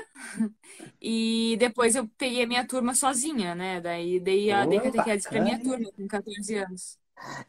E 1.01 1.57
depois 1.59 1.95
eu 1.95 2.09
peguei 2.19 2.43
a 2.45 2.47
minha 2.47 2.67
turma 2.67 2.95
sozinha, 2.95 3.55
né? 3.55 3.81
Daí 3.81 4.21
dei 4.21 4.51
a 4.51 4.67
dei 4.67 4.81
catequese 4.81 5.27
para 5.29 5.41
minha 5.41 5.61
turma 5.61 5.91
com 5.93 6.07
14 6.09 6.55
anos. 6.57 6.99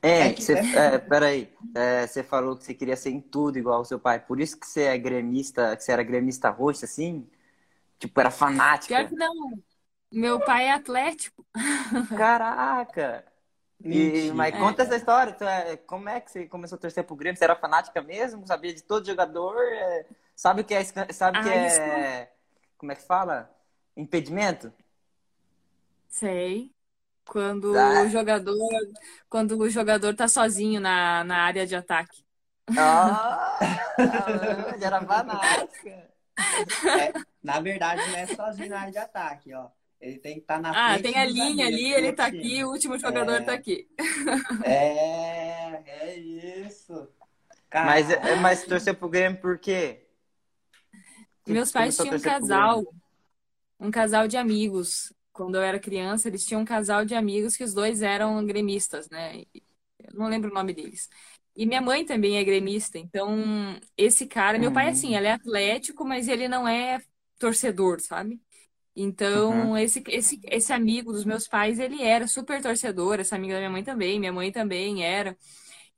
É, 0.01 0.29
É 0.29 0.33
que- 0.33 0.41
você, 0.41 0.53
é, 0.73 0.97
peraí. 0.97 1.49
É, 1.73 2.07
você 2.07 2.23
falou 2.23 2.57
que 2.57 2.63
você 2.63 2.73
queria 2.73 2.95
ser 2.95 3.11
em 3.11 3.21
tudo 3.21 3.57
igual 3.59 3.77
ao 3.79 3.85
seu 3.85 3.99
pai. 3.99 4.19
Por 4.19 4.39
isso 4.39 4.59
que 4.59 4.65
você 4.67 4.83
é 4.83 4.97
gremista, 4.97 5.75
que 5.75 5.83
você 5.83 5.91
era 5.91 6.03
gremista 6.03 6.49
roxa, 6.49 6.85
assim? 6.85 7.27
Tipo, 7.99 8.19
era 8.21 8.31
Pior 8.85 9.05
fanática. 9.05 9.07
que 9.07 9.15
não. 9.15 9.63
Meu 10.11 10.41
pai 10.41 10.65
é 10.67 10.73
atlético. 10.73 11.45
Caraca! 12.13 13.25
E, 13.83 14.31
mas 14.35 14.55
conta 14.57 14.83
essa 14.83 14.95
história. 14.95 15.35
é- 15.45 15.77
Como 15.77 16.09
é 16.09 16.21
que 16.21 16.31
você 16.31 16.47
começou 16.47 16.77
a 16.77 16.79
torcer 16.81 17.03
pro 17.05 17.15
Grêmio? 17.15 17.37
Você 17.37 17.43
era 17.45 17.55
fanática 17.55 18.01
mesmo? 18.01 18.45
Sabia 18.47 18.73
de 18.73 18.83
todo 18.83 19.05
jogador? 19.07 19.57
É, 19.63 20.05
sabe 20.37 20.61
o 20.61 20.63
que 20.63 20.73
é, 20.73 20.83
sabe 20.85 21.39
o 21.39 21.43
que 21.43 21.49
Ah, 21.49 21.67
isso 21.67 21.81
é, 21.81 22.31
como 22.77 22.91
é 22.91 22.95
que 22.95 23.01
fala? 23.01 23.49
Impedimento? 23.97 24.71
Sei. 26.07 26.71
Quando 27.25 27.77
Ah. 27.77 28.03
o 28.03 28.09
jogador, 28.09 28.55
quando 29.29 29.57
o 29.59 29.69
jogador 29.69 30.15
tá 30.15 30.27
sozinho 30.29 30.79
na, 30.79 31.23
na 31.25 31.39
área 31.43 31.67
de 31.67 31.75
ataque. 31.75 32.23
Ah, 32.77 33.57
já 34.79 34.87
era 34.87 35.01
fanática. 35.01 36.09
É, 36.99 37.13
na 37.43 37.59
verdade, 37.59 38.01
não 38.11 38.17
é 38.17 38.27
sozinho 38.27 38.69
na 38.69 38.79
área 38.81 38.91
de 38.91 38.97
ataque, 38.97 39.53
ó. 39.53 39.69
Ele 39.99 40.19
tem 40.19 40.35
que 40.35 40.41
estar 40.41 40.61
na 40.61 40.69
Ah, 40.69 40.93
frente 40.93 41.03
tem 41.03 41.17
a 41.19 41.25
linha 41.25 41.65
ali, 41.65 41.91
ele 41.91 42.13
tá 42.13 42.27
aqui, 42.27 42.63
o 42.63 42.69
último 42.69 42.97
jogador 42.99 43.37
É. 43.37 43.41
tá 43.41 43.53
aqui. 43.53 43.89
É, 44.63 45.81
é 45.85 46.15
isso. 46.15 47.09
Mas, 47.73 48.07
Caraca. 48.07 48.29
é- 48.29 48.35
mas 48.35 48.63
torceu 48.63 48.93
pro 48.95 49.09
Grêmio 49.09 49.41
por 49.41 49.57
quê? 49.57 50.06
Meus 51.47 51.71
pais 51.71 51.99
tinham 51.99 52.17
um 52.17 52.21
casal, 52.21 52.83
Grêmio? 52.83 52.87
um 53.79 53.91
casal 53.91 54.27
de 54.27 54.37
amigos. 54.37 55.13
Quando 55.33 55.55
eu 55.55 55.61
era 55.61 55.79
criança, 55.79 56.27
eles 56.27 56.45
tinham 56.45 56.61
um 56.61 56.65
casal 56.65 57.05
de 57.05 57.15
amigos 57.15 57.55
que 57.57 57.63
os 57.63 57.73
dois 57.73 58.01
eram 58.01 58.45
gremistas, 58.45 59.09
né? 59.09 59.43
Eu 59.99 60.13
não 60.15 60.27
lembro 60.29 60.51
o 60.51 60.53
nome 60.53 60.73
deles. 60.73 61.09
E 61.55 61.65
minha 61.65 61.81
mãe 61.81 62.05
também 62.05 62.37
é 62.37 62.43
gremista, 62.43 62.97
então 62.99 63.29
esse 63.97 64.27
cara, 64.27 64.59
meu 64.59 64.71
pai 64.71 64.89
Hum. 64.89 64.89
assim, 64.89 65.15
ele 65.15 65.27
é 65.27 65.33
atlético, 65.33 66.05
mas 66.05 66.27
ele 66.27 66.47
não 66.47 66.67
é 66.67 67.01
torcedor, 67.39 67.99
sabe? 68.01 68.41
Então, 68.95 69.77
Uhum. 69.77 69.77
esse, 69.77 70.03
esse, 70.09 70.39
esse 70.45 70.73
amigo 70.73 71.13
dos 71.13 71.25
meus 71.25 71.47
pais, 71.47 71.79
ele 71.79 72.01
era 72.03 72.27
super 72.27 72.61
torcedor, 72.61 73.19
essa 73.19 73.35
amiga 73.37 73.53
da 73.55 73.59
minha 73.61 73.71
mãe 73.71 73.83
também, 73.83 74.19
minha 74.19 74.33
mãe 74.33 74.51
também 74.51 75.03
era. 75.05 75.37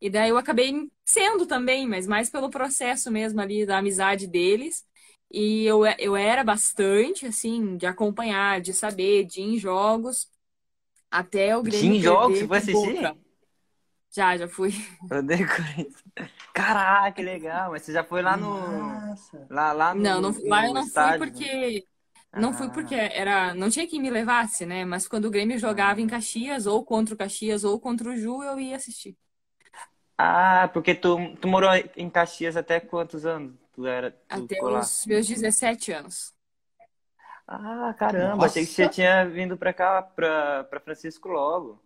E 0.01 0.09
daí 0.09 0.29
eu 0.29 0.37
acabei 0.37 0.73
sendo 1.05 1.45
também, 1.45 1.87
mas 1.87 2.07
mais 2.07 2.29
pelo 2.29 2.49
processo 2.49 3.11
mesmo 3.11 3.41
ali 3.41 3.65
da 3.65 3.77
amizade 3.79 4.27
deles. 4.27 4.85
E 5.31 5.65
eu, 5.65 5.85
eu 5.99 6.15
era 6.15 6.43
bastante, 6.43 7.25
assim, 7.27 7.77
de 7.77 7.85
acompanhar, 7.85 8.61
de 8.61 8.73
saber, 8.73 9.25
de 9.25 9.41
ir 9.41 9.43
em 9.55 9.59
jogos, 9.59 10.29
até 11.11 11.57
o 11.57 11.63
Grêmio 11.63 11.95
Tinha 11.95 12.01
jogos? 12.01 12.39
perder 12.39 12.47
Você 12.47 12.47
foi 12.47 12.57
assistir? 12.57 12.97
Boca. 12.97 13.17
Já, 14.11 14.37
já 14.37 14.47
fui. 14.47 14.71
Caraca, 16.53 17.11
que 17.13 17.21
legal. 17.23 17.71
Mas 17.71 17.83
você 17.83 17.93
já 17.93 18.03
foi 18.03 18.21
lá 18.21 18.37
no. 18.37 19.01
Nossa. 19.11 19.49
Lá, 19.49 19.71
lá 19.73 19.93
no, 19.95 20.09
Não, 20.09 20.21
não, 20.21 20.31
lá 20.45 20.65
eu 20.67 20.73
não 20.73 20.87
fui 20.87 21.13
estádio. 21.13 21.13
porque 21.13 21.85
Não 22.35 22.53
fui 22.53 22.69
Ah. 22.69 22.71
porque 22.71 22.95
era, 22.95 23.53
não 23.55 23.69
tinha 23.71 23.87
quem 23.87 24.01
me 24.01 24.09
levasse, 24.11 24.65
né? 24.65 24.85
Mas 24.85 25.07
quando 25.07 25.25
o 25.27 25.31
Grêmio 25.31 25.59
jogava 25.59 26.01
em 26.01 26.07
Caxias, 26.07 26.67
ou 26.67 26.85
contra 26.85 27.15
o 27.15 27.17
Caxias, 27.19 27.63
ou 27.65 27.79
contra 27.79 28.09
o 28.11 28.17
Ju, 28.17 28.43
eu 28.43 28.59
ia 28.59 28.77
assistir. 28.77 29.17
Ah, 30.17 30.69
porque 30.73 30.93
tu, 30.95 31.17
tu 31.41 31.47
morou 31.47 31.69
em 31.95 32.09
Caxias 32.09 32.57
até 32.57 32.79
quantos 32.79 33.25
anos? 33.25 33.55
Tu 33.79 33.87
era, 33.87 34.11
tu 34.11 34.43
Até 34.43 34.61
os 34.61 35.05
meus 35.05 35.25
17 35.25 35.93
anos. 35.93 36.33
Ah, 37.47 37.95
caramba, 37.97 38.35
Nossa. 38.35 38.47
achei 38.47 38.65
que 38.65 38.73
você 38.73 38.89
tinha 38.89 39.25
vindo 39.25 39.57
pra 39.57 39.73
cá, 39.73 40.01
pra, 40.01 40.65
pra 40.65 40.81
Francisco 40.81 41.29
logo. 41.29 41.81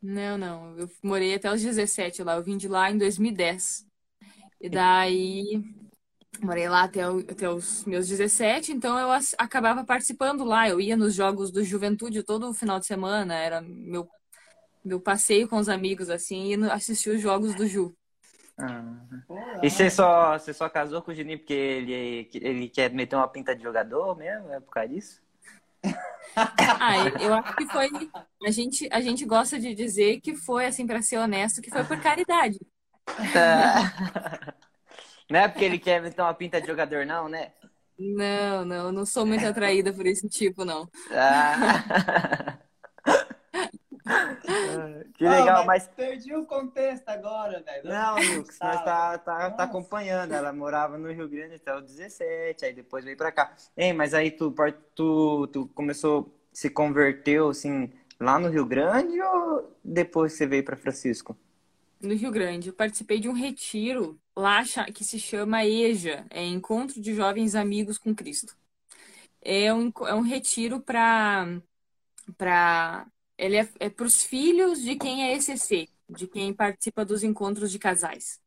Não, 0.00 0.38
não. 0.38 0.78
Eu 0.78 0.88
morei 1.02 1.34
até 1.34 1.52
os 1.52 1.60
17 1.60 2.22
lá. 2.22 2.36
Eu 2.36 2.44
vim 2.44 2.56
de 2.56 2.68
lá 2.68 2.88
em 2.88 2.96
2010. 2.96 3.84
E 4.60 4.68
daí, 4.70 5.60
morei 6.40 6.68
lá 6.68 6.84
até, 6.84 7.10
o- 7.10 7.18
até 7.18 7.50
os 7.50 7.84
meus 7.84 8.06
17, 8.06 8.70
então 8.70 8.96
eu 8.96 9.10
as- 9.10 9.34
acabava 9.36 9.84
participando 9.84 10.44
lá. 10.44 10.68
Eu 10.68 10.80
ia 10.80 10.96
nos 10.96 11.14
jogos 11.16 11.50
do 11.50 11.64
Juventude 11.64 12.22
todo 12.22 12.54
final 12.54 12.78
de 12.78 12.86
semana. 12.86 13.34
Era 13.34 13.60
meu, 13.60 14.08
meu 14.84 15.00
passeio 15.00 15.48
com 15.48 15.56
os 15.56 15.68
amigos, 15.68 16.10
assim, 16.10 16.54
e 16.54 16.70
assistir 16.70 17.10
os 17.10 17.20
jogos 17.20 17.56
do 17.56 17.66
Ju. 17.66 17.92
Ah. 18.56 18.82
E 19.62 19.70
você 19.70 19.90
só, 19.90 20.38
você 20.38 20.52
só 20.54 20.68
casou 20.68 21.02
com 21.02 21.10
o 21.10 21.14
Juninho 21.14 21.38
porque 21.38 21.52
ele, 21.52 22.30
ele 22.34 22.68
quer 22.68 22.90
meter 22.92 23.16
uma 23.16 23.28
pinta 23.28 23.54
de 23.54 23.62
jogador 23.62 24.16
mesmo? 24.16 24.52
É 24.52 24.60
por 24.60 24.70
causa 24.70 24.88
disso? 24.88 25.22
Ah, 26.36 26.96
eu 27.20 27.32
acho 27.32 27.54
que 27.54 27.66
foi. 27.66 27.88
A 28.44 28.50
gente, 28.50 28.88
a 28.90 29.00
gente 29.00 29.24
gosta 29.24 29.56
de 29.56 29.72
dizer 29.72 30.20
que 30.20 30.34
foi, 30.34 30.66
assim, 30.66 30.84
para 30.84 31.00
ser 31.00 31.18
honesto, 31.18 31.62
que 31.62 31.70
foi 31.70 31.84
por 31.84 32.00
caridade. 32.00 32.58
Não 35.30 35.40
é 35.40 35.48
porque 35.48 35.64
ele 35.64 35.78
quer 35.78 36.02
meter 36.02 36.20
uma 36.20 36.34
pinta 36.34 36.60
de 36.60 36.66
jogador, 36.66 37.06
não, 37.06 37.28
né? 37.28 37.52
Não, 37.98 38.64
não, 38.64 38.92
não 38.92 39.06
sou 39.06 39.24
muito 39.24 39.46
atraída 39.46 39.92
por 39.92 40.04
esse 40.04 40.28
tipo, 40.28 40.64
não. 40.64 40.90
Ah. 41.12 42.58
Que 45.14 45.26
Ah, 45.26 45.30
legal, 45.30 45.64
mas. 45.66 45.88
Perdi 45.88 46.34
o 46.34 46.44
contexto 46.46 47.08
agora, 47.08 47.62
velho. 47.62 47.84
Não, 47.84 48.22
Lucas, 48.22 48.60
nós 48.62 48.76
Sabe? 48.76 48.84
tá, 48.84 49.18
tá, 49.18 49.50
tá 49.50 49.62
acompanhando. 49.64 50.32
Ela 50.32 50.52
morava 50.52 50.98
no 50.98 51.10
Rio 51.12 51.28
Grande 51.28 51.54
até 51.56 51.74
os 51.76 51.84
17, 51.84 52.64
aí 52.64 52.72
depois 52.74 53.04
veio 53.04 53.16
pra 53.16 53.32
cá. 53.32 53.54
Ei, 53.76 53.92
mas 53.92 54.14
aí 54.14 54.30
tu, 54.30 54.52
tu, 54.94 55.46
tu 55.48 55.66
começou, 55.68 56.34
se 56.52 56.70
converteu, 56.70 57.48
assim, 57.50 57.92
lá 58.20 58.38
no 58.38 58.48
Rio 58.48 58.64
Grande 58.66 59.20
ou 59.20 59.76
depois 59.84 60.32
você 60.32 60.46
veio 60.46 60.64
pra 60.64 60.76
Francisco? 60.76 61.36
No 62.00 62.14
Rio 62.14 62.30
Grande, 62.30 62.68
eu 62.68 62.74
participei 62.74 63.18
de 63.18 63.28
um 63.28 63.32
retiro 63.32 64.20
lá 64.36 64.62
que 64.94 65.04
se 65.04 65.18
chama 65.18 65.64
EJA, 65.64 66.26
é 66.30 66.44
Encontro 66.44 67.00
de 67.00 67.14
Jovens 67.14 67.54
Amigos 67.54 67.96
com 67.98 68.14
Cristo. 68.14 68.54
É 69.42 69.72
um, 69.74 69.92
é 70.06 70.14
um 70.14 70.22
retiro 70.22 70.80
para 70.80 71.60
para 72.38 73.06
ele 73.38 73.56
é, 73.56 73.68
é 73.80 73.90
para 73.90 74.06
os 74.06 74.22
filhos 74.24 74.82
de 74.82 74.96
quem 74.96 75.24
é 75.24 75.34
ECC, 75.36 75.88
de 76.08 76.26
quem 76.28 76.52
participa 76.54 77.04
dos 77.04 77.22
encontros 77.22 77.70
de 77.72 77.78
casais. 77.78 78.40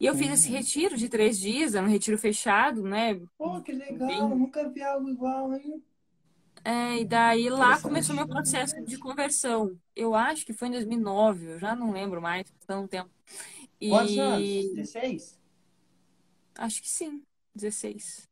E 0.00 0.06
eu 0.06 0.14
fiz 0.16 0.30
esse 0.32 0.50
retiro 0.50 0.96
de 0.96 1.08
três 1.08 1.38
dias, 1.38 1.74
era 1.74 1.86
um 1.86 1.90
retiro 1.90 2.18
fechado, 2.18 2.82
né? 2.82 3.14
Pô, 3.36 3.60
que 3.62 3.72
legal. 3.72 4.06
Bem- 4.06 4.28
Nunca 4.38 4.68
vi 4.68 4.82
algo 4.82 5.08
igual, 5.10 5.52
hein? 5.54 5.82
É, 6.64 6.98
e 7.00 7.04
daí 7.06 7.48
lá 7.48 7.80
começou 7.80 8.14
meu 8.14 8.28
processo 8.28 8.74
de 8.84 8.98
conversão. 8.98 9.78
Eu 9.96 10.14
acho 10.14 10.44
que 10.44 10.52
foi 10.52 10.68
em 10.68 10.72
2009, 10.72 11.52
eu 11.52 11.58
já 11.58 11.74
não 11.74 11.90
lembro 11.92 12.20
mais, 12.20 12.48
faz 12.50 12.64
tanto 12.66 12.88
tempo. 12.88 13.10
Quantos 13.86 14.16
E 14.16 14.18
anos? 14.18 14.70
16? 14.72 15.38
acho 16.56 16.82
que 16.82 16.88
sim, 16.88 17.22
16. 17.54 18.28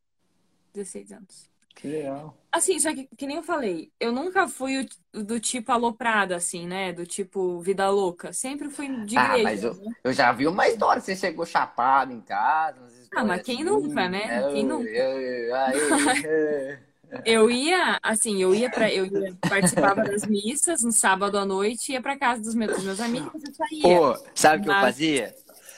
16 0.75 1.13
anos. 1.13 1.51
Que 1.79 1.89
legal. 1.89 2.35
Assim, 2.51 2.79
só 2.81 2.93
que, 2.95 3.07
que 3.17 3.27
nem 3.27 3.37
eu 3.37 3.43
falei, 3.43 3.93
eu 4.01 4.11
nunca 4.11 4.49
fui 4.49 4.81
o- 5.13 5.23
do 5.25 5.39
tipo 5.39 5.71
aloprada, 5.71 6.35
assim, 6.37 6.67
né? 6.67 6.93
Do 6.93 7.07
tipo 7.07 7.61
vida 7.61 7.89
louca. 7.91 8.33
Sempre 8.33 8.71
fui 8.71 8.89
de 9.05 9.17
Ah, 9.19 9.39
igreja. 9.39 9.43
mas 9.45 9.63
eu, 9.65 9.75
né? 9.75 9.95
eu 10.05 10.13
já 10.13 10.33
vi 10.33 10.47
uma 10.47 10.67
história, 10.67 11.01
você 11.03 11.15
chegou 11.15 11.45
chapado 11.45 12.13
em 12.13 12.21
casa. 12.23 12.81
Ah, 13.15 13.25
mas 13.25 13.43
quem 13.43 13.57
assim. 13.57 13.65
nunca, 13.65 14.09
né? 14.09 14.45
Quem 14.53 14.63
Eu- 14.63 14.69
nunca? 14.69 14.89
eu- 14.89 15.21
eu- 15.21 15.55
Eu 17.25 17.51
ia, 17.51 17.99
assim, 18.03 18.41
eu 18.43 18.55
ia 18.55 18.71
para 18.71 18.93
eu 18.93 19.07
ia, 19.07 19.35
participava 19.49 20.03
das 20.05 20.25
missas 20.27 20.83
no 20.83 20.93
sábado 20.93 21.39
à 21.39 21.45
noite, 21.45 21.93
ia 21.93 22.03
para 22.03 22.19
casa 22.19 22.41
dos 22.43 22.55
meus, 22.55 22.73
dos 22.75 22.85
meus 22.85 23.01
amigos 23.01 23.43
e 23.43 23.55
saía. 23.55 23.99
Pô, 23.99 24.15
sabe 24.35 24.61
o 24.61 24.65
que 24.65 24.69
eu 24.71 24.75
fazia? 24.75 25.35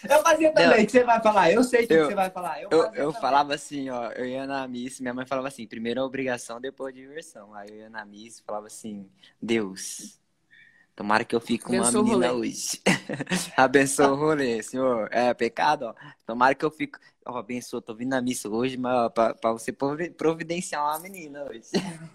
Eu 0.08 0.22
fazia 0.22 0.52
também, 0.52 0.68
Não. 0.68 0.82
o 0.82 0.86
que 0.86 0.92
você 0.92 1.04
vai 1.04 1.22
falar? 1.22 1.50
Eu 1.52 1.62
sei 1.64 1.84
o 1.84 1.88
que 1.88 1.98
você 1.98 2.14
vai 2.14 2.30
falar. 2.30 2.60
Eu, 2.62 2.70
Eu, 2.70 2.94
eu 2.94 3.12
falava 3.12 3.54
assim, 3.54 3.90
ó, 3.90 4.10
eu 4.12 4.26
ia 4.26 4.46
na 4.46 4.66
missa, 4.66 5.02
minha 5.02 5.14
mãe 5.14 5.26
falava 5.26 5.48
assim, 5.48 5.66
primeiro 5.66 6.00
a 6.00 6.04
obrigação, 6.04 6.60
depois 6.60 6.94
a 6.94 6.96
diversão. 6.96 7.52
Aí 7.54 7.68
eu 7.70 7.76
ia 7.76 7.90
na 7.90 8.04
missa 8.04 8.40
e 8.40 8.44
falava 8.44 8.66
assim, 8.66 9.08
Deus, 9.40 10.18
tomara 10.96 11.24
que 11.24 11.34
eu 11.34 11.40
fique 11.40 11.64
com 11.64 11.72
uma 11.74 11.88
Abençoa 11.88 12.02
menina 12.04 12.30
rolê. 12.30 12.48
hoje. 12.48 12.80
Abençoa 13.56 14.12
o 14.12 14.16
rolê, 14.16 14.62
senhor. 14.62 15.08
É 15.12 15.32
pecado, 15.34 15.86
ó. 15.86 15.94
Tomara 16.26 16.54
que 16.54 16.64
eu 16.64 16.70
fique. 16.70 16.98
Ó, 17.26 17.36
abençoa, 17.36 17.82
tô 17.82 17.94
vindo 17.94 18.10
na 18.10 18.22
missa 18.22 18.48
hoje, 18.48 18.76
mas 18.76 18.94
ó, 18.94 19.08
pra, 19.10 19.34
pra 19.34 19.52
você 19.52 19.72
provi- 19.72 20.10
providenciar 20.10 20.82
uma 20.84 20.98
menina 20.98 21.44
hoje. 21.44 21.68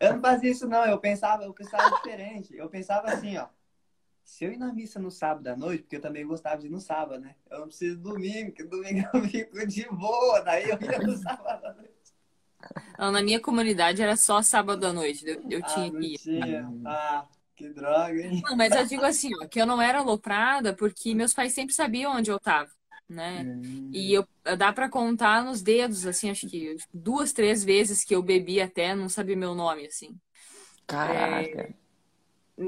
Eu 0.00 0.14
não 0.14 0.20
fazia 0.20 0.50
isso, 0.50 0.68
não. 0.68 0.84
Eu 0.84 0.98
pensava, 0.98 1.44
eu 1.44 1.52
pensava 1.54 1.90
diferente. 1.96 2.54
Eu 2.56 2.68
pensava 2.68 3.08
assim, 3.08 3.36
ó. 3.36 3.46
Se 4.28 4.44
eu 4.44 4.52
ir 4.52 4.58
na 4.58 4.70
missa 4.74 5.00
no 5.00 5.10
sábado 5.10 5.46
à 5.48 5.56
noite, 5.56 5.84
porque 5.84 5.96
eu 5.96 6.02
também 6.02 6.26
gostava 6.26 6.60
de 6.60 6.66
ir 6.66 6.70
no 6.70 6.78
sábado, 6.78 7.18
né? 7.18 7.34
Eu 7.50 7.60
não 7.60 7.66
preciso 7.68 7.96
de 7.96 8.02
domingo, 8.02 8.50
porque 8.50 8.62
domingo 8.62 9.08
eu 9.14 9.22
fico 9.24 9.66
de 9.66 9.88
boa. 9.88 10.40
Daí 10.42 10.68
eu 10.68 10.78
ia 10.82 10.98
no 10.98 11.16
sábado 11.16 11.64
à 11.64 11.72
noite. 11.72 12.12
Não, 12.98 13.10
na 13.10 13.22
minha 13.22 13.40
comunidade 13.40 14.02
era 14.02 14.16
só 14.16 14.42
sábado 14.42 14.86
à 14.86 14.92
noite, 14.92 15.24
eu, 15.26 15.42
eu 15.48 15.62
Ah, 15.62 15.74
tinha 15.74 15.90
não 15.90 15.98
que 16.00 16.06
ir. 16.08 16.18
tinha. 16.18 16.68
Ah, 16.84 17.26
que 17.56 17.70
droga, 17.70 18.20
hein? 18.20 18.42
Não, 18.44 18.54
mas 18.54 18.74
eu 18.74 18.84
digo 18.84 19.04
assim, 19.04 19.30
ó, 19.42 19.48
que 19.48 19.58
eu 19.60 19.64
não 19.66 19.80
era 19.80 20.00
aloprada 20.00 20.74
porque 20.76 21.14
meus 21.14 21.32
pais 21.32 21.54
sempre 21.54 21.74
sabiam 21.74 22.12
onde 22.14 22.30
eu 22.30 22.38
tava, 22.38 22.70
né? 23.08 23.46
E 23.90 24.12
eu 24.12 24.28
dá 24.58 24.74
pra 24.74 24.90
contar 24.90 25.42
nos 25.42 25.62
dedos, 25.62 26.06
assim, 26.06 26.28
acho 26.28 26.46
que 26.46 26.76
duas, 26.92 27.32
três 27.32 27.64
vezes 27.64 28.04
que 28.04 28.14
eu 28.14 28.22
bebi 28.22 28.60
até, 28.60 28.94
não 28.94 29.08
sabia 29.08 29.36
meu 29.36 29.54
nome, 29.54 29.86
assim. 29.86 30.14
Caraca. 30.86 31.68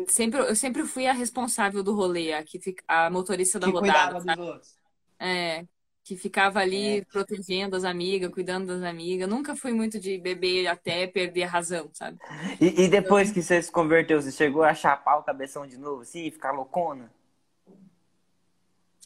Sempre, 0.08 0.40
eu 0.40 0.54
sempre 0.56 0.84
fui 0.84 1.06
a 1.06 1.12
responsável 1.12 1.82
do 1.82 1.92
rolê, 1.94 2.32
a, 2.32 2.44
que 2.44 2.60
fica, 2.60 2.82
a 2.86 3.10
motorista 3.10 3.58
da 3.58 3.66
Que 3.66 3.72
rodada, 3.72 4.14
cuidava 4.14 4.20
sabe? 4.20 4.40
dos 4.40 4.48
outros. 4.48 4.78
É, 5.18 5.66
que 6.04 6.16
ficava 6.16 6.60
ali 6.60 6.98
É. 6.98 7.04
protegendo 7.04 7.76
as 7.76 7.84
amigas, 7.84 8.32
cuidando 8.32 8.66
das 8.68 8.82
amigas. 8.82 9.28
Nunca 9.28 9.54
fui 9.56 9.72
muito 9.72 9.98
de 9.98 10.16
beber 10.18 10.66
até 10.68 11.06
perder 11.06 11.42
a 11.44 11.48
razão, 11.48 11.90
sabe? 11.92 12.18
E, 12.60 12.82
e 12.84 12.88
depois 12.88 13.30
que 13.32 13.42
você 13.42 13.60
se 13.62 13.70
converteu, 13.70 14.20
você 14.20 14.30
chegou 14.32 14.62
a 14.62 14.74
chapar 14.74 15.18
o 15.18 15.22
cabeção 15.22 15.66
de 15.66 15.76
novo, 15.76 16.02
assim, 16.02 16.26
e 16.26 16.30
ficar 16.30 16.52
loucona? 16.52 17.10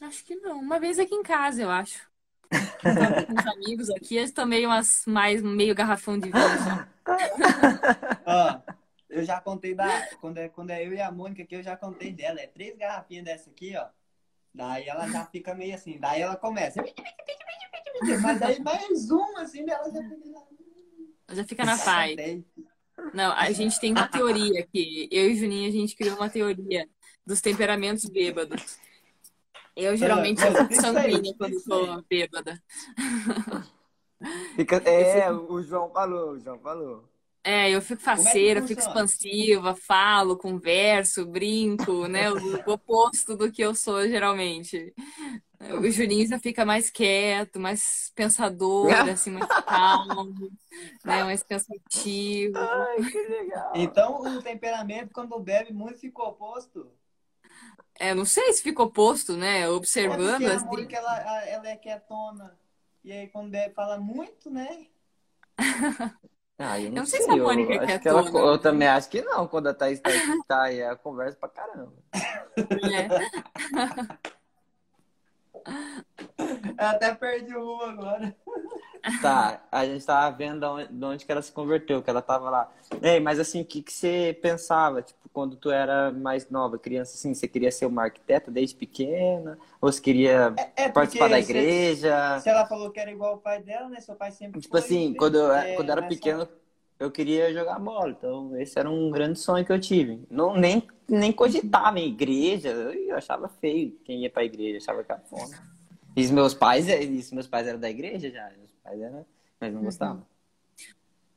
Acho 0.01 0.23
que 0.25 0.35
não. 0.35 0.59
Uma 0.59 0.79
vez 0.79 0.99
aqui 0.99 1.15
em 1.15 1.23
casa, 1.23 1.61
eu 1.61 1.69
acho. 1.69 2.07
Eu 2.83 2.93
tava 2.97 3.23
com 3.23 3.33
os 3.33 3.45
amigos 3.47 3.89
aqui, 3.89 4.15
eu 4.17 4.33
tomei 4.33 4.65
umas 4.65 5.03
mais 5.07 5.41
meio 5.41 5.73
garrafão 5.75 6.17
de 6.17 6.31
vinho 6.31 6.57
só. 6.63 6.85
Eu 9.15 9.23
já 9.23 9.39
contei 9.39 9.73
da. 9.73 9.87
Quando 10.19 10.37
é, 10.39 10.49
quando 10.49 10.71
é 10.71 10.85
eu 10.85 10.91
e 10.91 10.99
a 10.99 11.09
Mônica 11.09 11.41
aqui, 11.41 11.55
eu 11.55 11.63
já 11.63 11.77
contei 11.77 12.11
dela. 12.11 12.37
É 12.41 12.47
três 12.47 12.75
garrafinhas 12.75 13.23
dessa 13.23 13.49
aqui, 13.49 13.73
ó. 13.77 13.87
Daí 14.53 14.89
ela 14.89 15.07
já 15.07 15.25
fica 15.25 15.55
meio 15.55 15.73
assim. 15.73 15.97
Daí 15.97 16.21
ela 16.21 16.35
começa. 16.35 16.83
Mas 18.21 18.39
daí 18.41 18.61
mais 18.61 19.09
um, 19.09 19.37
assim, 19.37 19.63
dela 19.63 19.89
já 19.89 20.03
fica. 20.03 20.25
Já 21.31 21.43
fica 21.45 21.65
na 21.65 21.77
paz. 21.77 22.15
Não, 23.13 23.31
a 23.31 23.49
gente 23.51 23.79
tem 23.79 23.93
uma 23.93 24.05
teoria 24.05 24.59
aqui. 24.59 25.07
Eu 25.09 25.29
e 25.29 25.35
Juninho, 25.35 25.69
a 25.69 25.71
gente 25.71 25.95
criou 25.95 26.17
uma 26.17 26.29
teoria 26.29 26.85
dos 27.25 27.39
temperamentos 27.39 28.03
bêbados. 28.09 28.77
Eu 29.77 29.95
geralmente 29.95 30.41
Ah, 30.43 30.51
sou 30.51 30.67
aí, 30.67 30.75
sanguínea 30.75 31.33
quando 31.37 31.63
tô 31.63 32.01
bêbada. 32.09 32.61
Fica... 34.57 34.77
É, 34.77 35.31
o 35.31 35.61
João 35.61 35.89
falou, 35.89 36.31
o 36.31 36.39
João 36.39 36.59
falou. 36.59 37.14
É, 37.45 37.69
eu 37.69 37.79
fico 37.79 37.93
é 37.93 37.97
que 37.97 38.03
faceira, 38.03 38.61
fico 38.63 38.81
funciona? 38.81 39.05
expansiva, 39.05 39.75
falo, 39.75 40.35
converso, 40.35 41.27
brinco, 41.27 42.07
né? 42.07 42.31
O 42.31 42.71
oposto 42.71 43.37
do 43.37 43.51
que 43.51 43.61
eu 43.61 43.75
sou 43.75 44.01
geralmente. 44.07 44.91
O 45.79 45.89
Juninho 45.91 46.27
já 46.27 46.39
fica 46.39 46.65
mais 46.65 46.89
quieto, 46.89 47.59
mais 47.59 48.11
pensador, 48.15 48.91
assim, 49.11 49.29
mais 49.29 49.47
calmo, 49.47 50.51
né? 51.05 51.23
Mais 51.23 51.43
pensativo. 51.43 52.57
Ai, 52.57 53.03
que 53.11 53.21
legal. 53.27 53.71
Então 53.75 54.21
o 54.21 54.41
temperamento, 54.41 55.13
quando 55.13 55.39
bebe 55.39 55.71
muito, 55.71 55.99
fica 55.99 56.23
oposto. 56.23 56.91
É, 57.99 58.15
não 58.15 58.25
sei 58.25 58.53
se 58.53 58.63
fica 58.63 58.81
oposto, 58.81 59.37
né? 59.37 59.65
Pode 59.67 59.75
Observando, 59.75 60.41
ser, 60.41 60.49
a 60.49 60.55
assim. 60.55 60.65
Mônica, 60.65 60.97
ela, 60.97 61.45
ela 61.45 61.69
é 61.69 61.75
quietona. 61.75 62.57
E 63.03 63.11
aí 63.11 63.27
quando 63.27 63.51
bebe, 63.51 63.71
fala 63.75 63.99
muito, 63.99 64.49
né? 64.49 64.87
Ah, 66.57 66.79
eu 66.79 66.89
não, 66.89 66.97
não 66.99 67.05
sei 67.05 67.21
se 67.21 67.29
a 67.29 67.35
Mônica 67.35 67.73
eu, 67.73 67.81
é 67.81 67.85
acho 67.85 67.99
que 67.99 68.07
ela, 68.07 68.21
eu 68.21 68.57
também 68.57 68.87
acho 68.87 69.09
que 69.09 69.21
não, 69.21 69.45
quando 69.45 69.67
a 69.67 69.73
Thaís 69.73 69.99
tá 69.99 70.09
aqui, 70.09 70.43
tá 70.47 70.61
aí, 70.63 70.81
a 70.81 70.95
conversa 70.95 71.37
pra 71.37 71.49
caramba. 71.49 71.93
né? 72.81 73.09
Eu 76.77 76.87
até 76.87 77.13
perdi 77.13 77.55
o 77.55 77.59
rumo 77.59 77.83
agora. 77.83 78.35
Tá, 79.21 79.61
a 79.71 79.85
gente 79.85 80.05
tava 80.05 80.35
vendo 80.35 80.59
de 80.59 80.65
onde, 80.65 80.93
de 80.93 81.05
onde 81.05 81.25
que 81.25 81.31
ela 81.31 81.41
se 81.41 81.51
converteu, 81.51 82.01
que 82.03 82.09
ela 82.09 82.21
tava 82.21 82.49
lá. 82.49 82.71
Ei, 83.01 83.19
mas 83.19 83.39
assim, 83.39 83.61
o 83.61 83.65
que, 83.65 83.81
que 83.81 83.91
você 83.91 84.37
pensava, 84.41 85.01
tipo, 85.01 85.27
quando 85.33 85.55
tu 85.55 85.71
era 85.71 86.11
mais 86.11 86.49
nova, 86.49 86.77
criança, 86.77 87.15
assim, 87.15 87.33
você 87.33 87.47
queria 87.47 87.71
ser 87.71 87.85
uma 87.87 88.03
arquiteta 88.03 88.51
desde 88.51 88.75
pequena? 88.75 89.57
Ou 89.81 89.91
você 89.91 90.01
queria 90.01 90.53
É, 90.77 90.83
é 90.85 90.89
participar 90.89 91.29
da 91.29 91.39
porque 91.39 91.43
se- 91.45 91.51
igreja? 91.51 92.39
Se 92.39 92.49
ela 92.49 92.65
falou 92.67 92.91
que 92.91 92.99
era 92.99 93.11
igual 93.11 93.35
o 93.35 93.37
pai 93.39 93.61
dela, 93.63 93.89
né? 93.89 93.99
Seu 93.99 94.15
pai 94.15 94.31
sempre 94.31 94.61
Tipo 94.61 94.77
foi, 94.77 94.85
assim, 94.85 95.13
quando 95.13 95.35
eu, 95.35 95.51
é, 95.53 95.73
quando 95.75 95.89
eu 95.89 95.93
era 95.93 96.01
pequeno, 96.03 96.47
eu 96.99 97.11
queria 97.11 97.53
jogar 97.53 97.79
bola. 97.79 98.09
Então, 98.11 98.55
esse 98.59 98.77
era 98.77 98.89
um 98.89 99.11
grande 99.11 99.39
sonho 99.39 99.65
que 99.65 99.71
eu 99.71 99.79
tive. 99.79 100.21
Não, 100.29 100.55
nem, 100.55 100.83
nem 101.09 101.31
cogitava 101.31 101.99
em 101.99 102.07
igreja. 102.09 102.69
Eu 102.69 103.17
achava 103.17 103.47
feio 103.49 103.91
quem 104.03 104.21
ia 104.21 104.29
pra 104.29 104.43
igreja, 104.43 104.77
achava 104.77 105.03
cafona. 105.03 105.57
E 106.15 106.23
os 106.23 106.31
meus 106.31 106.53
pais, 106.53 106.87
e 106.87 107.17
os 107.19 107.31
meus 107.31 107.47
pais 107.47 107.67
eram 107.67 107.79
da 107.79 107.89
igreja 107.89 108.29
já. 108.31 108.49
Meus 108.85 108.99
pais 108.99 109.01
eram, 109.01 109.25
mas 109.59 109.73
não 109.73 109.83
gostavam. 109.83 110.21
O 110.21 110.25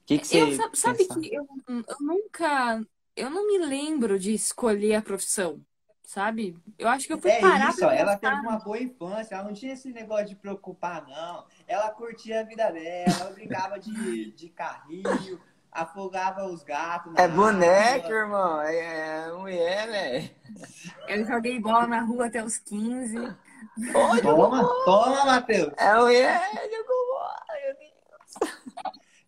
que, 0.06 0.18
que 0.18 0.26
você 0.26 0.42
Eu, 0.42 0.74
sabe, 0.74 1.06
que 1.06 1.34
eu, 1.34 1.46
eu 1.68 1.96
nunca. 2.00 2.82
Eu 3.14 3.30
não 3.30 3.46
me 3.46 3.58
lembro 3.58 4.18
de 4.18 4.32
escolher 4.32 4.94
a 4.94 5.02
profissão, 5.02 5.60
sabe? 6.02 6.56
Eu 6.78 6.88
acho 6.88 7.06
que 7.06 7.12
eu 7.12 7.18
fui 7.18 7.30
É 7.30 7.40
parar 7.40 7.70
isso, 7.70 7.80
pra 7.80 7.94
ela 7.94 8.16
teve 8.16 8.36
uma 8.36 8.58
boa 8.58 8.78
infância, 8.78 9.34
ela 9.34 9.44
não 9.44 9.52
tinha 9.52 9.72
esse 9.72 9.92
negócio 9.92 10.26
de 10.26 10.36
preocupar, 10.36 11.06
não. 11.06 11.44
Ela 11.66 11.90
curtia 11.90 12.40
a 12.40 12.44
vida 12.44 12.70
dela, 12.70 13.20
ela 13.20 13.30
brincava 13.30 13.78
de, 13.78 14.30
de 14.32 14.48
carrinho, 14.48 15.40
afogava 15.70 16.46
os 16.46 16.62
gatos. 16.62 17.12
É 17.16 17.28
boneco, 17.28 18.06
água. 18.06 18.16
irmão. 18.16 18.60
É, 18.62 19.28
é 19.28 19.32
mulher, 19.32 19.88
velho. 19.88 20.30
Eu 21.08 21.26
joguei 21.26 21.60
bola 21.60 21.86
na 21.86 22.00
rua 22.00 22.26
até 22.26 22.42
os 22.42 22.56
15. 22.58 23.16
Toma, 24.22 24.62
toma, 24.84 25.24
Matheus. 25.26 25.72
É 25.76 25.94
mulher, 25.94 26.40
jogou 26.70 27.06
bola, 27.10 27.44
meu 27.62 27.74
Deus. 27.74 28.54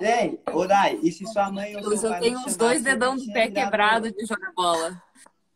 Ei, 0.00 0.40
ô 0.52 0.66
Dai, 0.66 0.99
e 1.02 1.12
se 1.12 1.26
sua 1.26 1.50
mãe 1.52 1.76
ou 1.76 1.83
Eu 1.83 1.88
seu 1.90 1.99
só 1.99 2.09
pai 2.11 2.21
tenho 2.21 2.33
não 2.33 2.40
uns 2.40 2.45
chamasse, 2.45 2.59
dois 2.59 2.83
dedão 2.83 3.16
do 3.16 3.33
pé 3.33 3.50
quebrado 3.50 4.11
de 4.11 4.25
jogar 4.25 4.52
bola. 4.52 5.02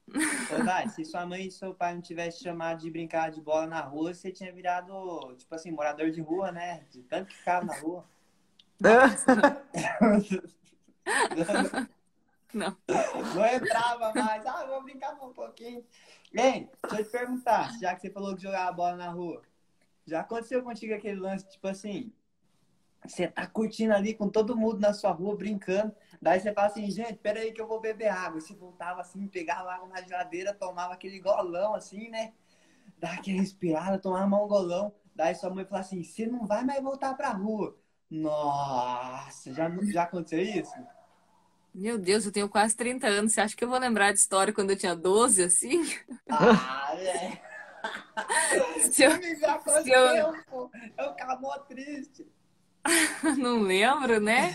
Ô 0.08 0.64
Dai, 0.64 0.88
se 0.90 1.04
sua 1.04 1.24
mãe 1.24 1.46
e 1.46 1.50
seu 1.50 1.74
pai 1.74 1.94
não 1.94 2.02
tivessem 2.02 2.42
chamado 2.42 2.80
de 2.80 2.90
brincar 2.90 3.30
de 3.30 3.40
bola 3.40 3.66
na 3.66 3.80
rua, 3.80 4.12
você 4.12 4.30
tinha 4.30 4.52
virado, 4.52 5.34
tipo 5.38 5.54
assim, 5.54 5.70
morador 5.70 6.10
de 6.10 6.20
rua, 6.20 6.52
né? 6.52 6.84
De 6.90 7.02
tanto 7.02 7.28
que 7.28 7.36
ficava 7.36 7.64
na 7.64 7.74
rua. 7.74 8.04
Não. 12.52 12.76
Não 13.34 13.46
entrava 13.46 14.12
mais. 14.14 14.46
Ah, 14.46 14.64
vou 14.66 14.82
brincar 14.82 15.14
um 15.14 15.32
pouquinho. 15.32 15.84
Bem, 16.32 16.70
deixa 16.82 17.00
eu 17.00 17.04
te 17.04 17.10
perguntar, 17.10 17.72
já 17.80 17.94
que 17.94 18.02
você 18.02 18.10
falou 18.10 18.36
que 18.36 18.42
jogava 18.42 18.72
bola 18.72 18.96
na 18.96 19.10
rua, 19.10 19.42
já 20.06 20.20
aconteceu 20.20 20.62
contigo 20.62 20.94
aquele 20.94 21.18
lance, 21.18 21.48
tipo 21.48 21.66
assim, 21.66 22.12
você 23.06 23.28
tá 23.28 23.46
curtindo 23.46 23.92
ali 23.92 24.14
com 24.14 24.28
todo 24.28 24.56
mundo 24.56 24.80
na 24.80 24.92
sua 24.92 25.10
rua, 25.10 25.36
brincando, 25.36 25.94
daí 26.20 26.40
você 26.40 26.52
fala 26.52 26.68
assim, 26.68 26.90
gente, 26.90 27.14
peraí 27.14 27.52
que 27.52 27.60
eu 27.60 27.66
vou 27.66 27.80
beber 27.80 28.08
água. 28.08 28.38
E 28.38 28.42
você 28.42 28.54
voltava 28.54 29.00
assim, 29.00 29.26
pegava 29.28 29.72
água 29.72 29.88
na 29.88 30.00
geladeira, 30.02 30.54
tomava 30.54 30.94
aquele 30.94 31.20
golão 31.20 31.74
assim, 31.74 32.08
né? 32.08 32.32
Dá 32.98 33.12
aquela 33.12 33.40
respirada, 33.40 33.98
tomava 33.98 34.36
um 34.36 34.48
golão. 34.48 34.94
Daí 35.14 35.34
sua 35.34 35.50
mãe 35.50 35.64
fala 35.64 35.80
assim, 35.80 36.02
você 36.02 36.26
não 36.26 36.46
vai 36.46 36.64
mais 36.64 36.82
voltar 36.82 37.14
pra 37.14 37.30
rua. 37.30 37.76
Nossa, 38.10 39.52
já, 39.52 39.70
já 39.92 40.04
aconteceu 40.04 40.40
isso? 40.40 40.74
Meu 41.74 41.98
Deus, 41.98 42.24
eu 42.24 42.32
tenho 42.32 42.48
quase 42.48 42.76
30 42.76 43.06
anos. 43.08 43.32
Você 43.32 43.40
acha 43.40 43.56
que 43.56 43.64
eu 43.64 43.68
vou 43.68 43.78
lembrar 43.78 44.12
de 44.12 44.18
história 44.20 44.52
quando 44.52 44.70
eu 44.70 44.76
tinha 44.76 44.94
12, 44.94 45.42
assim? 45.42 45.82
Ah, 46.28 46.94
velho. 46.94 47.44
Se 48.92 49.02
eu 49.02 49.36
Já 49.36 49.54
aconteceu, 49.54 50.32
pô. 50.48 50.70
Eu 50.96 51.10
ficava 51.10 51.40
mó 51.40 51.58
triste. 51.58 52.26
não 53.38 53.60
lembro, 53.62 54.20
né? 54.20 54.54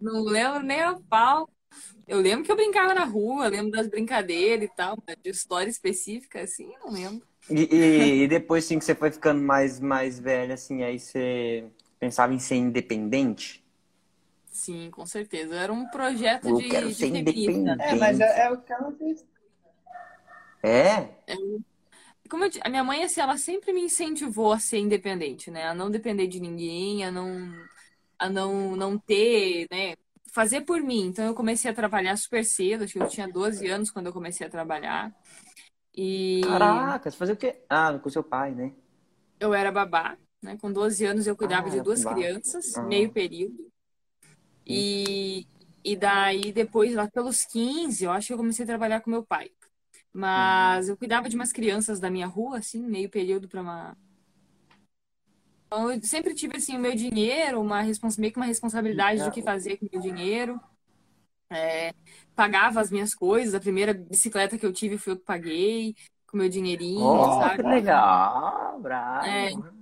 Não 0.00 0.22
lembro 0.24 0.62
nem 0.62 0.80
a 0.82 0.94
pau. 1.08 1.48
Eu 2.06 2.20
lembro 2.20 2.44
que 2.44 2.52
eu 2.52 2.56
brincava 2.56 2.94
na 2.94 3.04
rua, 3.04 3.48
lembro 3.48 3.70
das 3.72 3.88
brincadeiras 3.88 4.66
e 4.66 4.68
tal, 4.74 4.98
mas 5.06 5.16
de 5.22 5.30
história 5.30 5.70
específica, 5.70 6.42
assim, 6.42 6.72
não 6.80 6.90
lembro. 6.92 7.26
E, 7.48 7.62
e- 7.70 8.22
e 8.24 8.28
depois, 8.28 8.64
assim, 8.64 8.78
que 8.78 8.84
você 8.84 8.94
foi 8.94 9.10
ficando 9.10 9.42
mais, 9.42 9.78
mais 9.80 10.18
velha, 10.18 10.54
assim, 10.54 10.82
aí 10.82 10.98
você 10.98 11.64
pensava 12.00 12.32
em 12.32 12.38
ser 12.38 12.56
independente? 12.56 13.62
Sim, 14.50 14.90
com 14.90 15.04
certeza. 15.06 15.54
Era 15.56 15.72
um 15.72 15.86
projeto 15.88 16.52
Eu 16.52 16.52
de, 16.52 16.68
quero 16.68 16.90
de 16.94 16.94
ser 16.94 17.08
independente. 17.08 17.82
É, 17.82 17.94
mas 17.96 18.20
é, 18.20 18.46
é 18.46 18.50
o 18.52 18.60
que 18.62 18.72
ela 18.72 18.92
fez. 18.96 19.24
É? 20.62 21.14
Como 22.34 22.48
di- 22.48 22.58
a 22.64 22.68
minha 22.68 22.82
mãe, 22.82 23.04
assim, 23.04 23.20
ela 23.20 23.36
sempre 23.38 23.72
me 23.72 23.82
incentivou 23.82 24.52
a 24.52 24.58
ser 24.58 24.78
independente, 24.78 25.52
né? 25.52 25.68
A 25.68 25.72
não 25.72 25.88
depender 25.88 26.26
de 26.26 26.40
ninguém, 26.40 27.04
a 27.04 27.10
não, 27.12 27.52
a 28.18 28.28
não, 28.28 28.74
não 28.74 28.98
ter, 28.98 29.68
né? 29.70 29.94
Fazer 30.32 30.62
por 30.62 30.80
mim. 30.82 31.06
Então, 31.06 31.24
eu 31.26 31.32
comecei 31.32 31.70
a 31.70 31.74
trabalhar 31.74 32.16
super 32.16 32.44
cedo. 32.44 32.82
Acho 32.82 32.94
que 32.94 32.98
eu 32.98 33.06
tinha 33.06 33.28
12 33.28 33.68
anos 33.68 33.88
quando 33.88 34.06
eu 34.06 34.12
comecei 34.12 34.44
a 34.44 34.50
trabalhar. 34.50 35.14
E 35.96 36.42
Caraca, 36.42 37.08
você 37.08 37.16
fazia 37.16 37.34
o 37.34 37.38
quê? 37.38 37.62
Ah, 37.68 37.96
com 38.02 38.10
seu 38.10 38.24
pai, 38.24 38.50
né? 38.52 38.72
eu 39.38 39.54
era 39.54 39.70
babá, 39.70 40.16
né? 40.42 40.56
Com 40.60 40.72
12 40.72 41.04
anos 41.04 41.28
eu 41.28 41.36
cuidava 41.36 41.68
Ah, 41.68 41.70
de 41.70 41.80
duas 41.82 42.02
babá. 42.02 42.16
crianças, 42.16 42.74
Ah. 42.76 42.82
meio 42.82 43.12
período. 43.12 43.70
E, 44.66 45.46
e 45.84 45.96
daí, 45.96 46.52
depois, 46.52 46.94
lá 46.94 47.08
pelos 47.08 47.44
15, 47.44 48.04
eu 48.04 48.10
acho 48.10 48.28
que 48.28 48.32
eu 48.32 48.38
comecei 48.38 48.64
a 48.64 48.68
trabalhar 48.68 49.00
com 49.02 49.10
meu 49.10 49.24
pai. 49.24 49.50
Mas 50.14 50.88
eu 50.88 50.96
cuidava 50.98 51.28
de 51.28 51.36
umas 51.36 51.52
crianças 51.52 52.00
da 52.00 52.10
minha 52.10 52.26
rua, 52.28 52.58
assim, 52.58 52.80
meio 52.82 53.10
período 53.10 53.48
para 53.48 53.62
uma. 53.62 53.98
Então, 55.66 55.90
eu 55.90 56.02
sempre 56.02 56.34
tive, 56.34 56.56
assim, 56.56 56.76
o 56.76 56.80
meu 56.80 56.94
dinheiro, 56.94 57.60
uma 57.60 57.80
respons... 57.82 58.16
meio 58.16 58.32
que 58.32 58.38
uma 58.38 58.46
responsabilidade 58.46 59.24
do 59.24 59.30
que 59.30 59.42
fazer 59.42 59.76
com 59.78 59.86
o 59.86 59.88
meu 59.92 60.00
dinheiro. 60.00 60.60
É, 61.50 61.92
pagava 62.34 62.80
as 62.80 62.90
minhas 62.90 63.14
coisas. 63.14 63.54
A 63.54 63.60
primeira 63.60 63.94
bicicleta 63.94 64.58
que 64.58 64.66
eu 64.66 64.72
tive 64.72 64.98
foi 64.98 65.14
eu 65.14 65.18
que 65.18 65.24
paguei, 65.24 65.94
com 66.26 66.36
o 66.36 66.40
meu 66.40 66.48
dinheirinho, 66.48 67.02
Oh, 67.02 67.30
sabe? 67.40 67.56
que 67.56 67.62
legal, 67.62 68.80
bravo. 68.80 69.26
É. 69.28 69.73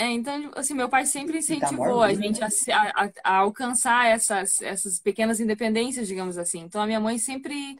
É, 0.00 0.06
então, 0.12 0.50
assim, 0.56 0.72
meu 0.72 0.88
pai 0.88 1.04
sempre 1.04 1.34
tá 1.34 1.38
incentivou 1.40 2.02
a 2.02 2.08
orgulho, 2.08 2.34
gente 2.34 2.42
a, 2.72 2.82
a- 3.04 3.10
a- 3.22 3.36
alcançar 3.38 4.06
essas, 4.06 4.62
essas 4.62 4.98
pequenas 4.98 5.40
independências, 5.40 6.08
digamos 6.08 6.38
assim. 6.38 6.60
Então, 6.60 6.80
a 6.80 6.86
minha 6.86 6.98
mãe 7.00 7.18
sempre, 7.18 7.76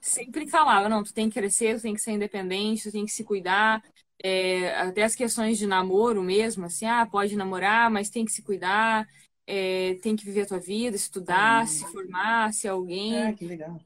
sempre 0.00 0.46
falava, 0.48 0.88
não, 0.88 1.02
tu 1.02 1.12
tem 1.12 1.28
que 1.28 1.34
crescer, 1.40 1.76
tu 1.76 1.82
tem 1.82 1.94
que 1.94 2.00
ser 2.00 2.12
independente, 2.12 2.84
tu 2.84 2.92
tem 2.92 3.04
que 3.04 3.10
se 3.12 3.24
cuidar. 3.24 3.82
É, 4.22 4.72
até 4.76 5.02
as 5.02 5.16
questões 5.16 5.58
de 5.58 5.66
namoro 5.66 6.22
mesmo, 6.22 6.64
assim, 6.64 6.86
ah, 6.86 7.04
pode 7.04 7.34
namorar, 7.36 7.90
mas 7.90 8.08
tem 8.08 8.24
que 8.24 8.30
se 8.32 8.40
cuidar, 8.42 9.06
é, 9.46 9.94
tem 10.00 10.14
que 10.14 10.24
viver 10.24 10.42
a 10.42 10.46
tua 10.46 10.60
vida, 10.60 10.94
estudar, 10.96 11.66
se 11.66 11.84
formar, 11.86 12.52
ser 12.54 12.68
alguém. 12.68 13.14
É, 13.16 13.32
que 13.32 13.44
legal. 13.44 13.80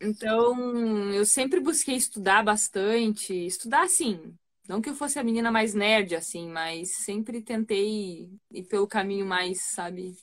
Então, 0.00 1.10
eu 1.14 1.24
sempre 1.24 1.60
busquei 1.60 1.96
estudar 1.96 2.44
bastante, 2.44 3.32
estudar 3.32 3.84
assim, 3.84 4.34
não 4.68 4.80
que 4.80 4.90
eu 4.90 4.94
fosse 4.94 5.18
a 5.18 5.24
menina 5.24 5.50
mais 5.50 5.74
nerd 5.74 6.14
assim, 6.16 6.48
mas 6.48 6.96
sempre 7.04 7.42
tentei 7.42 8.30
ir 8.50 8.64
pelo 8.64 8.86
caminho 8.86 9.26
mais, 9.26 9.60
sabe, 9.62 10.16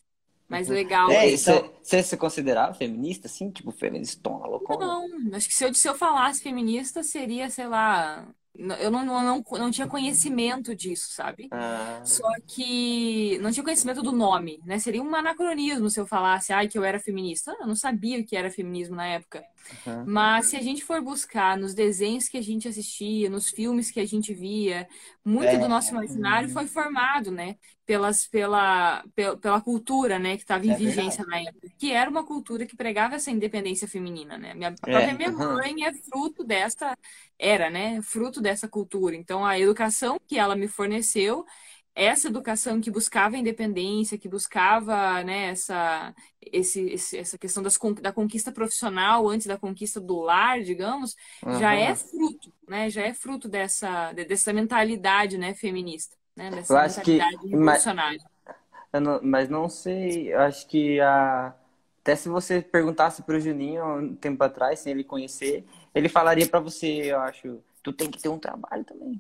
mais 0.50 0.70
legal. 0.70 1.12
É, 1.12 1.30
então- 1.32 1.62
Você, 1.62 1.72
você 1.84 2.04
se 2.04 2.18
considerava 2.18 2.74
feminista, 2.74 3.28
assim? 3.28 3.52
Tipo, 3.52 3.72
feministona, 3.72 4.46
loucona? 4.48 4.86
Não, 4.88 5.36
acho 5.36 5.48
que 5.50 5.56
se 5.56 5.66
eu, 5.66 5.74
se 5.74 5.88
eu 5.88 5.96
falasse 5.96 6.42
feminista 6.42 7.04
seria, 7.04 7.50
sei 7.50 7.68
lá, 7.68 8.34
eu 8.56 8.92
não, 8.92 9.04
não, 9.04 9.24
não, 9.24 9.44
não 9.60 9.72
tinha 9.72 9.88
conhecimento 9.88 10.76
disso, 10.76 11.12
sabe? 11.12 11.48
Ah, 11.52 12.02
Só 12.06 12.28
que 12.48 13.38
não 13.40 13.52
tinha 13.52 13.64
conhecimento 13.64 14.04
do 14.04 14.12
nome, 14.12 14.62
né? 14.64 14.78
Seria 14.78 15.02
um 15.02 15.16
anacronismo 15.16 15.90
se 15.90 16.00
eu 16.00 16.06
falasse, 16.06 16.54
ai, 16.54 16.68
que 16.68 16.78
eu 16.78 16.84
era 16.84 17.00
feminista. 17.00 17.52
Ah, 17.52 17.58
Eu 17.62 17.68
não 17.68 17.76
sabia 17.76 18.20
o 18.20 18.26
que 18.26 18.36
era 18.36 18.52
feminismo 18.52 18.96
na 18.96 19.08
época. 19.08 19.44
Uhum. 19.88 20.04
Mas 20.06 20.48
se 20.48 20.58
a 20.58 20.62
gente 20.62 20.84
for 20.84 21.02
buscar 21.02 21.58
nos 21.58 21.74
desenhos 21.74 22.28
que 22.28 22.38
a 22.38 22.42
gente 22.44 22.68
assistia, 22.68 23.30
nos 23.30 23.50
filmes 23.50 23.90
que 23.90 24.00
a 24.00 24.06
gente 24.06 24.34
via, 24.34 24.88
muito 25.26 25.50
É. 25.50 25.58
do 25.58 25.68
nosso 25.68 25.92
imaginário 25.92 26.50
foi 26.50 26.68
formado, 26.68 27.32
né? 27.32 27.56
Pelas, 27.86 28.28
pela, 28.28 29.04
pela, 29.16 29.38
pela 29.38 29.62
cultura, 29.62 30.20
né? 30.20 30.36
Que 30.38 30.44
estava 30.44 30.66
em 30.66 30.72
É 30.72 30.76
vigência 30.76 31.26
na 31.26 31.40
época. 31.42 31.68
Que 31.78 31.92
era 31.92 32.10
uma 32.10 32.26
cultura 32.26 32.66
que 32.66 32.76
pregava 32.76 33.16
essa 33.16 33.32
independência 33.32 33.88
feminina, 33.88 34.38
né? 34.38 34.54
Minha, 34.54 34.76
a 34.82 34.88
É. 34.88 34.90
própria 34.90 35.14
minha 35.14 35.32
mãe 35.32 35.84
é 35.86 35.94
fruto 35.94 36.44
dessa, 36.44 36.98
era, 37.38 37.70
né? 37.70 38.02
Fruto 38.02 38.42
dessa 38.42 38.68
cultura. 38.68 39.16
Então, 39.16 39.46
a 39.46 39.60
educação 39.60 40.18
que 40.28 40.38
ela 40.38 40.56
me 40.56 40.68
forneceu 40.68 41.46
essa 41.96 42.28
educação 42.28 42.82
que 42.82 42.90
buscava 42.92 43.36
a 43.36 43.40
independência, 43.40 44.18
que 44.18 44.28
buscava, 44.30 45.24
né, 45.24 45.50
essa, 45.52 46.14
esse, 46.42 46.82
esse- 46.92 47.18
essa 47.18 47.38
questão 47.38 47.62
das, 47.64 47.78
da 48.02 48.12
conquista 48.14 48.52
profissional 48.52 49.28
antes 49.30 49.48
da 49.48 49.58
conquista 49.58 50.00
do 50.02 50.20
lar, 50.22 50.62
digamos, 50.64 51.16
já 51.52 51.76
Aham. 51.76 51.76
é 51.76 51.96
fruto, 51.96 52.54
né, 52.68 52.90
já 52.90 53.04
é 53.04 53.14
fruto 53.14 53.48
dessa, 53.50 54.12
de- 54.14 54.26
dessa 54.26 54.52
mentalidade, 54.54 55.38
né, 55.38 55.54
feminista, 55.54 56.16
né, 56.36 56.50
dessa 56.52 56.74
Eu 56.74 56.78
acho 56.78 57.02
que- 57.02 57.18
mentalidade 57.20 57.48
revolucionária. 57.48 58.20
Eu 58.92 59.02
não- 59.02 59.20
mas 59.24 59.50
não 59.50 59.68
sei, 59.70 60.34
eu 60.34 60.40
acho 60.42 60.68
que 60.68 61.00
a... 61.02 61.54
até 62.02 62.16
se 62.16 62.30
você 62.30 62.62
perguntasse 62.62 63.24
pro 63.24 63.40
Juninho 63.40 63.82
há 63.84 63.96
um 63.96 64.16
tempo 64.16 64.44
atrás, 64.44 64.80
sem 64.80 64.92
ele 64.94 65.04
conhecer, 65.04 65.66
ele 65.96 66.10
falaria 66.10 66.48
pra 66.48 66.60
você, 66.60 67.12
eu 67.12 67.20
acho, 67.22 67.60
tu 67.82 67.92
tem 67.94 68.10
que 68.12 68.20
ter 68.22 68.30
um 68.30 68.40
trabalho 68.40 68.84
também. 68.86 69.20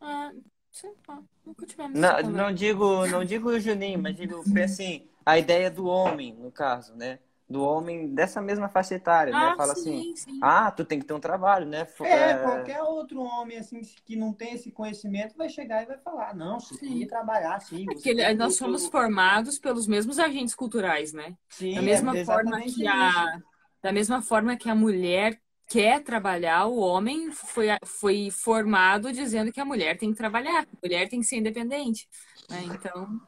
Ah, 0.00 0.32
Sei 0.76 0.92
lá, 1.08 1.22
nunca 1.44 1.64
tivemos 1.66 1.98
Não, 1.98 2.22
não 2.22 2.52
digo, 2.52 3.06
não 3.06 3.24
digo 3.24 3.48
o 3.50 3.58
Juninho, 3.58 3.98
mas 4.02 4.16
digo 4.16 4.44
assim, 4.62 5.08
a 5.24 5.38
ideia 5.38 5.70
do 5.70 5.86
homem, 5.86 6.34
no 6.34 6.50
caso, 6.52 6.94
né? 6.94 7.18
Do 7.48 7.62
homem 7.62 8.14
dessa 8.14 8.40
mesma 8.42 8.68
faixa 8.68 8.94
etária, 8.94 9.32
né? 9.32 9.50
Ah, 9.50 9.56
Fala 9.56 9.72
sim, 9.72 9.72
assim, 9.72 10.04
sim. 10.14 10.40
ah, 10.40 10.70
tu 10.70 10.84
tem 10.84 10.98
que 10.98 11.06
ter 11.06 11.14
um 11.14 11.20
trabalho, 11.20 11.64
né? 11.66 11.86
É, 12.02 12.30
é, 12.30 12.34
qualquer 12.34 12.82
outro 12.82 13.20
homem 13.20 13.58
assim 13.58 13.80
que 14.04 14.16
não 14.16 14.32
tem 14.32 14.54
esse 14.54 14.70
conhecimento 14.70 15.36
vai 15.36 15.48
chegar 15.48 15.82
e 15.82 15.86
vai 15.86 15.98
falar, 15.98 16.34
não, 16.34 16.60
você 16.60 16.76
tem 16.78 16.98
que 16.98 17.06
trabalhar 17.06 17.58
sim. 17.60 17.86
você 17.86 17.94
Porque 17.94 18.34
nós 18.34 18.54
ter 18.54 18.56
somos 18.56 18.86
formados 18.86 19.58
pelos 19.58 19.86
mesmos 19.86 20.18
agentes 20.18 20.54
culturais, 20.54 21.12
né? 21.12 21.36
Sim, 21.48 21.74
Da 21.74 21.82
mesma 21.82 22.14
é 22.14 22.24
forma 22.24 22.60
que 22.62 22.86
isso. 22.86 22.86
a, 22.86 23.38
da 23.82 23.92
mesma 23.92 24.20
forma 24.22 24.56
que 24.56 24.68
a 24.68 24.74
mulher 24.74 25.40
quer 25.68 26.02
trabalhar, 26.02 26.66
o 26.66 26.78
homem 26.78 27.30
foi, 27.32 27.66
foi 27.84 28.30
formado 28.30 29.12
dizendo 29.12 29.52
que 29.52 29.60
a 29.60 29.64
mulher 29.64 29.98
tem 29.98 30.10
que 30.12 30.16
trabalhar, 30.18 30.62
a 30.64 30.66
mulher 30.82 31.08
tem 31.08 31.20
que 31.20 31.26
ser 31.26 31.36
independente, 31.36 32.08
né? 32.48 32.64
Então, 32.66 33.20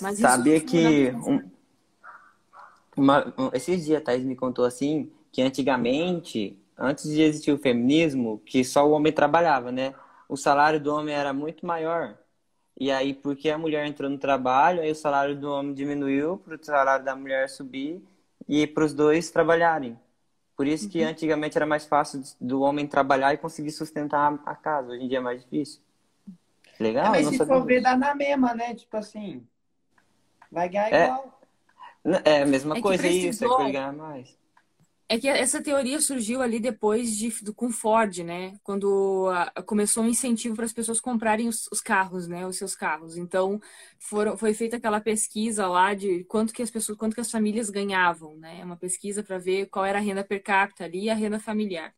Mas 0.00 0.18
sabia 0.20 0.60
que 0.60 1.12
um- 1.26 1.50
uma- 2.96 3.32
um- 3.38 3.50
esses 3.52 3.84
dias 3.84 4.00
a 4.00 4.04
Thaís 4.04 4.24
me 4.24 4.36
contou 4.36 4.64
assim 4.64 5.10
que 5.32 5.42
antigamente, 5.42 6.58
antes 6.78 7.10
de 7.10 7.20
existir 7.22 7.52
o 7.52 7.58
feminismo, 7.58 8.38
que 8.46 8.64
só 8.64 8.86
o 8.88 8.92
homem 8.92 9.12
trabalhava, 9.12 9.70
né? 9.70 9.94
O 10.28 10.36
salário 10.36 10.80
do 10.80 10.94
homem 10.94 11.14
era 11.14 11.32
muito 11.32 11.66
maior. 11.66 12.16
E 12.80 12.90
aí, 12.90 13.14
porque 13.14 13.50
a 13.50 13.58
mulher 13.58 13.86
entrou 13.86 14.10
no 14.10 14.18
trabalho, 14.18 14.82
aí 14.82 14.90
o 14.90 14.94
salário 14.94 15.36
do 15.38 15.50
homem 15.50 15.74
diminuiu 15.74 16.38
para 16.38 16.56
o 16.56 16.64
salário 16.64 17.04
da 17.04 17.16
mulher 17.16 17.48
subir 17.50 18.02
e 18.48 18.66
para 18.66 18.84
os 18.84 18.94
dois 18.94 19.30
trabalharem. 19.30 19.98
Por 20.56 20.66
isso 20.66 20.84
Uhum. 20.84 20.90
que 20.90 21.02
antigamente 21.02 21.56
era 21.58 21.66
mais 21.66 21.84
fácil 21.86 22.22
do 22.40 22.62
homem 22.62 22.86
trabalhar 22.86 23.34
e 23.34 23.38
conseguir 23.38 23.70
sustentar 23.72 24.40
a 24.46 24.54
casa. 24.54 24.92
Hoje 24.92 25.04
em 25.04 25.08
dia 25.08 25.18
é 25.18 25.20
mais 25.20 25.42
difícil. 25.42 25.80
Legal? 26.80 27.06
É, 27.06 27.10
mas 27.10 27.24
não 27.24 27.32
se 27.32 27.38
for 27.38 27.64
ver, 27.64 27.80
dá 27.82 27.96
na 27.96 28.14
mesma, 28.14 28.54
né? 28.54 28.74
Tipo 28.74 28.96
assim, 28.96 29.46
vai 30.50 30.68
ganhar 30.68 30.92
É. 30.92 31.04
igual. 31.04 31.40
É 32.24 32.42
a 32.42 32.46
mesma 32.46 32.76
É 32.76 32.80
coisa, 32.80 33.06
isso, 33.06 33.44
é 33.44 33.48
precisou. 33.48 33.56
que 33.56 33.62
ele 33.62 33.72
ganha 33.72 33.92
mais. 33.92 34.38
É 35.08 35.20
que 35.20 35.28
essa 35.28 35.62
teoria 35.62 36.00
surgiu 36.00 36.42
ali 36.42 36.58
depois 36.58 37.16
de, 37.16 37.30
com 37.54 37.70
Ford, 37.70 38.18
né? 38.24 38.58
Quando 38.64 39.28
a- 39.30 39.62
começou 39.62 40.02
um 40.02 40.08
incentivo 40.08 40.56
para 40.56 40.64
as 40.64 40.72
pessoas 40.72 41.00
comprarem 41.00 41.46
os, 41.48 41.68
os 41.70 41.80
carros, 41.80 42.26
né? 42.26 42.44
Os 42.44 42.56
seus 42.58 42.74
carros. 42.74 43.16
Então, 43.16 43.60
foram, 44.00 44.36
foi 44.36 44.52
feita 44.52 44.76
aquela 44.78 45.00
pesquisa 45.00 45.68
lá 45.68 45.94
de 45.94 46.24
quanto 46.24 46.52
que 46.52 46.60
as 46.60 46.70
pessoas, 46.72 46.98
quanto 46.98 47.14
que 47.14 47.20
as 47.20 47.30
famílias 47.30 47.70
ganhavam, 47.70 48.36
né? 48.38 48.64
Uma 48.64 48.76
pesquisa 48.76 49.22
para 49.22 49.38
ver 49.38 49.66
qual 49.66 49.84
era 49.84 49.98
a 49.98 50.02
renda 50.02 50.24
per 50.24 50.42
capita 50.42 50.84
ali 50.84 51.04
e 51.04 51.10
a 51.10 51.14
renda 51.14 51.38
familiar. 51.38 51.94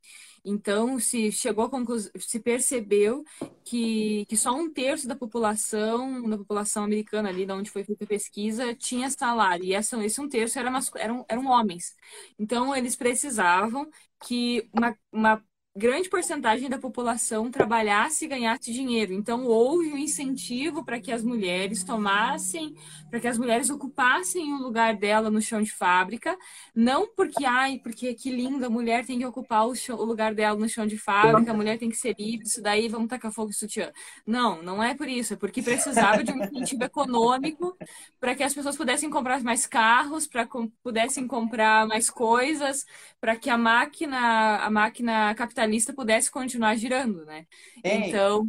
Então, 0.48 0.98
se 0.98 1.30
chegou 1.30 1.64
à 1.64 1.70
conclusão, 1.70 2.10
se 2.18 2.40
percebeu 2.40 3.24
que, 3.64 4.24
que 4.26 4.36
só 4.36 4.54
um 4.54 4.72
terço 4.72 5.06
da 5.06 5.14
população, 5.14 6.28
da 6.28 6.38
população 6.38 6.84
americana 6.84 7.28
ali, 7.28 7.44
da 7.46 7.54
onde 7.54 7.70
foi 7.70 7.84
feita 7.84 8.04
a 8.04 8.06
pesquisa, 8.06 8.74
tinha 8.74 9.10
salário. 9.10 9.64
E 9.64 9.74
essa, 9.74 10.02
esse 10.04 10.20
um 10.20 10.28
terço 10.28 10.58
era 10.58 10.70
eram, 10.96 11.24
eram 11.28 11.46
homens. 11.46 11.94
Então, 12.38 12.74
eles 12.74 12.96
precisavam 12.96 13.88
que 14.20 14.68
uma, 14.72 14.96
uma 15.12 15.44
grande 15.76 16.08
porcentagem 16.10 16.68
da 16.68 16.76
população 16.78 17.50
trabalhasse 17.52 18.24
e 18.24 18.28
ganhasse 18.28 18.72
dinheiro. 18.72 19.12
Então, 19.12 19.44
houve 19.46 19.92
um 19.92 19.96
incentivo 19.96 20.84
para 20.84 21.00
que 21.00 21.12
as 21.12 21.22
mulheres 21.22 21.84
tomassem, 21.84 22.74
para 23.08 23.20
que 23.20 23.28
as 23.28 23.38
mulheres 23.38 23.70
ocupassem 23.70 24.52
o 24.54 24.58
lugar 24.58 24.96
dela 24.96 25.30
no 25.30 25.40
chão 25.40 25.62
de 25.62 25.70
fábrica, 25.70 26.36
não 26.74 27.06
porque, 27.14 27.44
ai, 27.44 27.78
porque 27.80 28.12
que 28.14 28.28
linda, 28.28 28.66
a 28.66 28.70
mulher 28.70 29.06
tem 29.06 29.18
que 29.20 29.24
ocupar 29.26 29.68
o, 29.68 29.74
chão- 29.76 29.96
o 29.98 30.04
lugar 30.04 30.34
dela 30.34 30.58
no 30.58 30.68
chão 30.68 30.84
de 30.84 30.98
fábrica, 30.98 31.52
a 31.52 31.54
mulher 31.54 31.78
tem 31.78 31.88
que 31.90 31.96
ser 31.96 32.14
livre, 32.18 32.46
isso 32.46 32.60
daí 32.60 32.88
vamos 32.88 33.08
tacar 33.08 33.30
fogo 33.30 33.50
em 33.50 33.52
sutiã. 33.52 33.92
Não, 34.26 34.60
não 34.62 34.82
é 34.82 34.96
por 34.96 35.08
isso, 35.08 35.34
é 35.34 35.36
porque 35.36 35.62
precisava 35.62 36.24
de 36.24 36.32
um 36.32 36.38
incentivo 36.40 36.82
econômico 36.82 37.76
para 38.18 38.34
que 38.34 38.42
as 38.42 38.52
pessoas 38.54 38.76
pudessem 38.76 39.08
comprar 39.10 39.40
mais 39.44 39.64
carros, 39.66 40.26
para 40.26 40.44
com, 40.46 40.68
pudessem 40.82 41.26
comprar 41.26 41.86
mais 41.86 42.10
coisas, 42.10 42.84
para 43.20 43.36
que 43.36 43.48
a 43.48 43.56
máquina, 43.58 44.56
a 44.58 44.70
máquina 44.70 45.34
capitalista 45.36 45.67
pudesse 45.92 46.30
continuar 46.30 46.76
girando, 46.76 47.24
né? 47.24 47.46
Hein? 47.84 48.08
Então, 48.08 48.48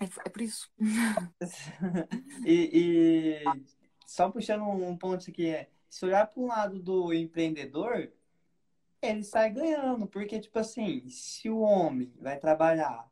é, 0.00 0.04
é 0.26 0.28
por 0.28 0.42
isso. 0.42 0.70
E, 2.44 2.70
e 2.72 3.64
só 4.06 4.30
puxando 4.30 4.64
um 4.64 4.96
ponto 4.96 5.30
aqui, 5.30 5.46
é, 5.46 5.68
se 5.88 6.04
olhar 6.04 6.26
para 6.26 6.42
um 6.42 6.46
lado 6.46 6.80
do 6.80 7.12
empreendedor, 7.12 8.10
ele 9.02 9.22
sai 9.22 9.50
ganhando, 9.50 10.06
porque, 10.06 10.40
tipo 10.40 10.58
assim, 10.58 11.08
se 11.08 11.48
o 11.48 11.60
homem 11.60 12.12
vai 12.20 12.38
trabalhar 12.38 13.10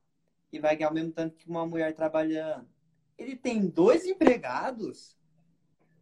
e 0.53 0.59
vai 0.59 0.77
ganhar 0.77 0.91
o 0.91 0.95
mesmo 0.95 1.13
tanto 1.13 1.37
que 1.37 1.49
uma 1.49 1.67
mulher 1.67 1.95
trabalhando, 1.95 2.69
ele 3.17 3.37
tem 3.37 3.67
dois 3.67 4.07
empregados 4.07 5.17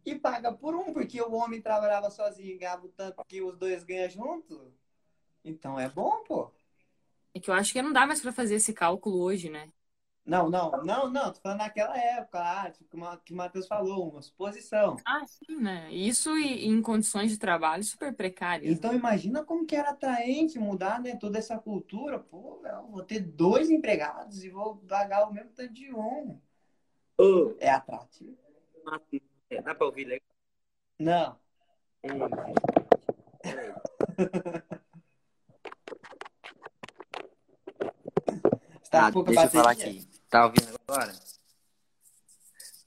e 0.05 0.15
paga 0.15 0.53
por 0.53 0.73
um, 0.75 0.93
porque 0.93 1.21
o 1.21 1.33
homem 1.33 1.61
trabalhava 1.61 2.09
sozinho 2.09 2.55
e 2.55 2.57
ganhava 2.57 2.85
o 2.85 2.89
tanto 2.89 3.23
que 3.25 3.41
os 3.41 3.57
dois 3.57 3.83
ganham 3.83 4.09
junto. 4.09 4.73
Então 5.43 5.79
é 5.79 5.89
bom, 5.89 6.23
pô. 6.23 6.51
É 7.37 7.39
que 7.39 7.51
eu 7.51 7.53
acho 7.53 7.71
que 7.71 7.81
não 7.83 7.93
dá 7.93 8.07
mais 8.07 8.19
para 8.19 8.33
fazer 8.33 8.55
esse 8.55 8.73
cálculo 8.73 9.21
hoje, 9.21 9.47
né? 9.47 9.71
Não, 10.25 10.49
não, 10.49 10.71
não, 10.83 11.07
não, 11.09 11.31
tô 11.31 11.39
falando 11.39 11.59
naquela 11.59 11.95
época 11.97 12.71
tipo, 12.71 12.89
que 12.89 12.95
o 12.97 12.99
Ma- 12.99 13.17
que 13.17 13.33
o 13.33 13.35
Matheus 13.35 13.67
falou, 13.67 14.09
uma 14.09 14.21
suposição. 14.21 14.97
Ah, 15.05 15.21
sim, 15.27 15.55
né? 15.61 15.93
Isso 15.93 16.35
e- 16.37 16.65
em 16.65 16.81
condições 16.81 17.29
de 17.31 17.37
trabalho 17.37 17.83
super 17.83 18.13
precárias. 18.13 18.73
Então 18.73 18.93
imagina 18.93 19.43
como 19.45 19.65
que 19.65 19.75
era 19.75 19.91
atraente 19.91 20.57
mudar, 20.59 20.99
né, 20.99 21.15
toda 21.15 21.37
essa 21.37 21.57
cultura. 21.59 22.19
Pô, 22.19 22.59
eu 22.65 22.87
vou 22.87 23.03
ter 23.03 23.19
dois 23.19 23.69
empregados 23.69 24.43
e 24.43 24.49
vou 24.49 24.77
pagar 24.77 25.27
o 25.29 25.31
mesmo 25.33 25.51
tanto 25.51 25.73
de 25.73 25.93
um. 25.93 26.41
Ô, 27.19 27.55
É 27.59 27.69
atrativo? 27.69 28.35
dá 29.63 29.75
pra 29.75 29.85
ouvir 29.85 30.05
legal? 30.05 30.27
Não. 30.99 31.39
Você 32.03 33.73
tá 38.89 39.11
pouca 39.11 39.31
deixa 39.31 39.45
eu 39.45 39.51
falar 39.51 39.71
aqui. 39.71 40.07
Tá 40.29 40.45
ouvindo 40.45 40.75
agora? 40.87 41.13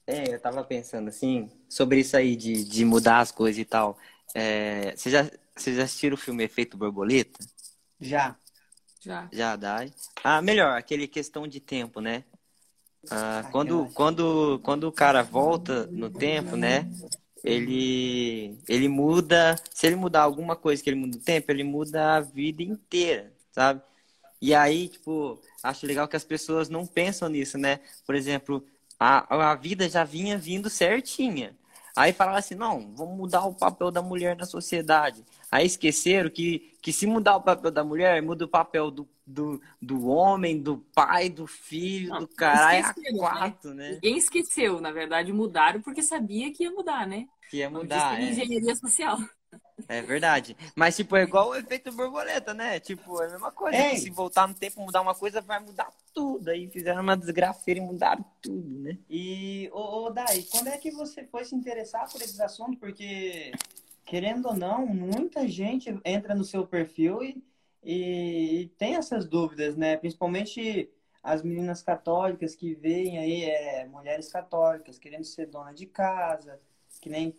É, 0.07 0.33
eu 0.33 0.39
tava 0.39 0.63
pensando 0.63 1.07
assim, 1.07 1.49
sobre 1.69 1.99
isso 1.99 2.17
aí 2.17 2.35
de, 2.35 2.63
de 2.63 2.83
mudar 2.83 3.19
as 3.19 3.31
coisas 3.31 3.59
e 3.59 3.65
tal. 3.65 3.97
É, 4.33 4.95
você 4.95 5.09
já, 5.09 5.29
você 5.55 5.73
já 5.73 5.83
assistiu 5.83 6.13
o 6.13 6.17
filme 6.17 6.43
Efeito 6.43 6.77
Borboleta? 6.77 7.39
Já. 7.99 8.35
Já. 8.99 9.27
Já, 9.31 9.55
Dai? 9.55 9.93
Ah, 10.23 10.41
melhor, 10.41 10.77
aquele 10.77 11.07
questão 11.07 11.47
de 11.47 11.59
tempo, 11.59 12.01
né? 12.01 12.23
Ah, 13.09 13.47
quando, 13.51 13.89
quando, 13.93 14.59
quando 14.63 14.83
o 14.87 14.91
cara 14.91 15.23
volta 15.23 15.87
no 15.87 16.09
tempo, 16.09 16.55
né? 16.55 16.87
Ele, 17.43 18.59
ele 18.67 18.87
muda. 18.87 19.55
Se 19.73 19.87
ele 19.87 19.95
mudar 19.95 20.21
alguma 20.21 20.55
coisa 20.55 20.83
que 20.83 20.89
ele 20.89 20.99
muda 20.99 21.17
no 21.17 21.23
tempo, 21.23 21.51
ele 21.51 21.63
muda 21.63 22.17
a 22.17 22.19
vida 22.19 22.61
inteira, 22.61 23.33
sabe? 23.51 23.81
E 24.41 24.55
aí, 24.55 24.87
tipo, 24.87 25.39
acho 25.61 25.85
legal 25.85 26.07
que 26.07 26.15
as 26.15 26.23
pessoas 26.23 26.67
não 26.67 26.85
pensam 26.85 27.29
nisso, 27.29 27.57
né? 27.57 27.79
Por 28.05 28.15
exemplo, 28.15 28.65
a, 28.99 29.51
a 29.51 29.55
vida 29.55 29.87
já 29.87 30.03
vinha 30.03 30.37
vindo 30.37 30.69
certinha. 30.69 31.55
Aí 31.95 32.13
falaram 32.13 32.37
assim, 32.37 32.55
não, 32.55 32.93
vamos 32.95 33.17
mudar 33.17 33.45
o 33.45 33.53
papel 33.53 33.91
da 33.91 34.01
mulher 34.01 34.35
na 34.35 34.45
sociedade. 34.45 35.23
Aí 35.51 35.65
esqueceram 35.65 36.29
que, 36.29 36.73
que 36.81 36.93
se 36.93 37.05
mudar 37.05 37.35
o 37.35 37.41
papel 37.41 37.69
da 37.69 37.83
mulher, 37.83 38.21
muda 38.21 38.45
o 38.45 38.47
papel 38.47 38.89
do, 38.89 39.07
do, 39.27 39.61
do 39.81 40.07
homem, 40.07 40.61
do 40.61 40.77
pai, 40.95 41.29
do 41.29 41.45
filho, 41.45 42.09
Não, 42.09 42.21
do 42.21 42.27
caralho, 42.29 42.85
a 42.85 42.89
esqueceram, 42.89 43.13
né? 43.13 43.19
quatro, 43.19 43.73
né? 43.73 43.91
Ninguém 43.93 44.17
esqueceu, 44.17 44.79
na 44.79 44.91
verdade, 44.91 45.33
mudaram 45.33 45.81
porque 45.81 46.01
sabia 46.01 46.51
que 46.53 46.63
ia 46.63 46.71
mudar, 46.71 47.05
né? 47.05 47.27
Que 47.49 47.57
ia 47.57 47.69
mudar, 47.69 48.19
é. 48.19 48.31
engenharia 48.31 48.75
social. 48.75 49.17
É 49.87 50.01
verdade. 50.01 50.55
Mas, 50.75 50.95
tipo, 50.95 51.15
é 51.15 51.23
igual 51.23 51.49
o 51.49 51.55
efeito 51.55 51.91
borboleta, 51.91 52.53
né? 52.53 52.79
Tipo, 52.79 53.21
é 53.21 53.27
a 53.27 53.29
mesma 53.31 53.51
coisa. 53.51 53.77
Ei. 53.77 53.97
Se 53.97 54.09
voltar 54.09 54.47
no 54.47 54.53
tempo 54.53 54.81
mudar 54.81 55.01
uma 55.01 55.15
coisa, 55.15 55.41
vai 55.41 55.59
mudar 55.59 55.89
tudo. 56.13 56.49
Aí 56.49 56.69
fizeram 56.69 57.01
uma 57.01 57.17
desgrafeira 57.17 57.79
e 57.79 57.83
mudaram 57.83 58.23
tudo, 58.41 58.79
né? 58.79 58.97
E, 59.09 59.69
ô, 59.73 60.05
ô 60.05 60.09
Dai, 60.09 60.43
quando 60.51 60.67
é 60.67 60.77
que 60.77 60.91
você 60.91 61.25
foi 61.25 61.43
se 61.43 61.55
interessar 61.55 62.09
por 62.09 62.21
esses 62.21 62.39
assuntos? 62.39 62.79
Porque, 62.79 63.51
querendo 64.05 64.47
ou 64.47 64.55
não, 64.55 64.85
muita 64.85 65.47
gente 65.47 65.93
entra 66.05 66.33
no 66.35 66.43
seu 66.43 66.65
perfil 66.65 67.23
e, 67.23 67.43
e, 67.83 68.61
e 68.61 68.67
tem 68.77 68.95
essas 68.95 69.27
dúvidas, 69.27 69.75
né? 69.75 69.97
Principalmente 69.97 70.89
as 71.23 71.43
meninas 71.43 71.83
católicas 71.83 72.55
que 72.55 72.73
veem 72.73 73.19
aí, 73.19 73.43
é, 73.43 73.85
mulheres 73.85 74.31
católicas 74.31 74.97
querendo 74.97 75.23
ser 75.23 75.45
dona 75.47 75.71
de 75.71 75.85
casa, 75.85 76.59
que 76.99 77.09
nem 77.09 77.37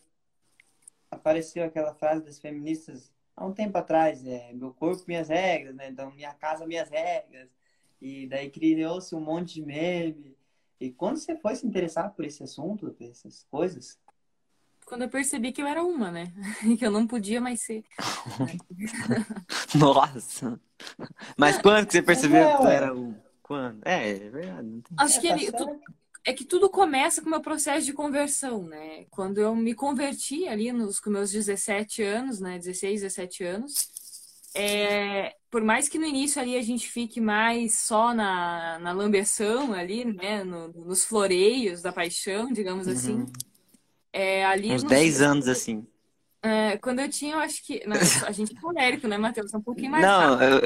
apareceu 1.12 1.64
aquela 1.64 1.94
frase 1.94 2.24
das 2.24 2.38
feministas 2.38 3.12
há 3.36 3.46
um 3.46 3.52
tempo 3.52 3.76
atrás, 3.78 4.24
é, 4.26 4.52
meu 4.52 4.72
corpo, 4.72 5.04
minhas 5.06 5.28
regras, 5.28 5.74
né? 5.74 5.88
Então, 5.88 6.10
minha 6.12 6.32
casa, 6.34 6.66
minhas 6.66 6.88
regras. 6.88 7.48
E 8.00 8.26
daí 8.26 8.50
criou-se 8.50 9.14
um 9.14 9.20
monte 9.20 9.54
de 9.54 9.62
meme. 9.62 10.36
E 10.80 10.90
quando 10.90 11.18
você 11.18 11.36
foi 11.36 11.54
se 11.54 11.66
interessar 11.66 12.12
por 12.14 12.24
esse 12.24 12.42
assunto, 12.42 12.90
por 12.90 13.06
essas 13.06 13.44
coisas? 13.50 13.98
Quando 14.84 15.02
eu 15.02 15.08
percebi 15.08 15.52
que 15.52 15.62
eu 15.62 15.66
era 15.66 15.82
uma, 15.84 16.10
né? 16.10 16.32
que 16.78 16.84
eu 16.84 16.90
não 16.90 17.06
podia 17.06 17.40
mais 17.40 17.60
ser. 17.62 17.84
Nossa! 19.78 20.60
Mas 21.38 21.58
quando 21.58 21.86
que 21.86 21.92
você 21.92 22.02
percebeu 22.02 22.48
É, 22.48 22.52
que 22.56 22.62
tu 22.62 22.66
ué. 22.66 22.74
era 22.76 22.94
um? 22.94 23.14
Quando? 23.42 23.86
É, 23.86 24.10
é 24.10 24.30
verdade. 24.30 24.68
não 24.68 24.80
tem- 24.80 24.96
Acho 24.98 25.18
É, 25.18 25.20
que 25.20 25.28
tá 25.28 25.34
ele, 25.36 25.52
tu-. 25.52 25.80
É 26.24 26.32
que 26.32 26.44
tudo 26.44 26.70
começa 26.70 27.20
com 27.20 27.26
o 27.28 27.30
meu 27.30 27.40
processo 27.40 27.84
de 27.86 27.92
conversão, 27.92 28.62
né? 28.64 29.04
Quando 29.10 29.38
eu 29.38 29.54
me 29.56 29.74
converti 29.74 30.46
ali 30.46 30.72
nos, 30.72 31.00
com 31.00 31.10
meus 31.10 31.30
17 31.32 32.02
anos, 32.02 32.40
né? 32.40 32.58
16, 32.58 33.00
17 33.02 33.44
anos, 33.44 33.74
é, 34.54 35.34
por 35.50 35.62
mais 35.64 35.88
que 35.88 35.98
no 35.98 36.04
início 36.06 36.40
ali 36.40 36.56
a 36.56 36.62
gente 36.62 36.88
fique 36.88 37.20
mais 37.20 37.78
só 37.80 38.14
na, 38.14 38.78
na 38.78 38.92
lambeção 38.92 39.72
ali, 39.72 40.04
né? 40.04 40.44
No- 40.44 40.68
nos 40.68 41.04
floreios 41.04 41.82
da 41.82 41.92
paixão, 41.92 42.52
digamos 42.52 42.86
assim. 42.86 43.14
Uhum. 43.20 43.32
É, 44.12 44.44
ali 44.44 44.72
Uns 44.72 44.82
nos- 44.82 44.92
10 44.92 45.22
anos 45.22 45.48
assim. 45.48 45.86
é, 46.42 46.76
quando 46.78 47.00
eu 47.00 47.08
tinha, 47.08 47.34
eu 47.34 47.38
acho 47.38 47.64
que. 47.64 47.82
Não, 47.86 47.96
a 48.26 48.30
gente 48.32 48.56
é 48.56 48.60
colérico, 48.60 49.08
né, 49.08 49.16
Matheus? 49.18 49.52
É 49.52 49.56
um 49.56 49.62
pouquinho 49.62 49.90
mais 49.90 50.04
Não, 50.04 50.40
eu- 50.42 50.60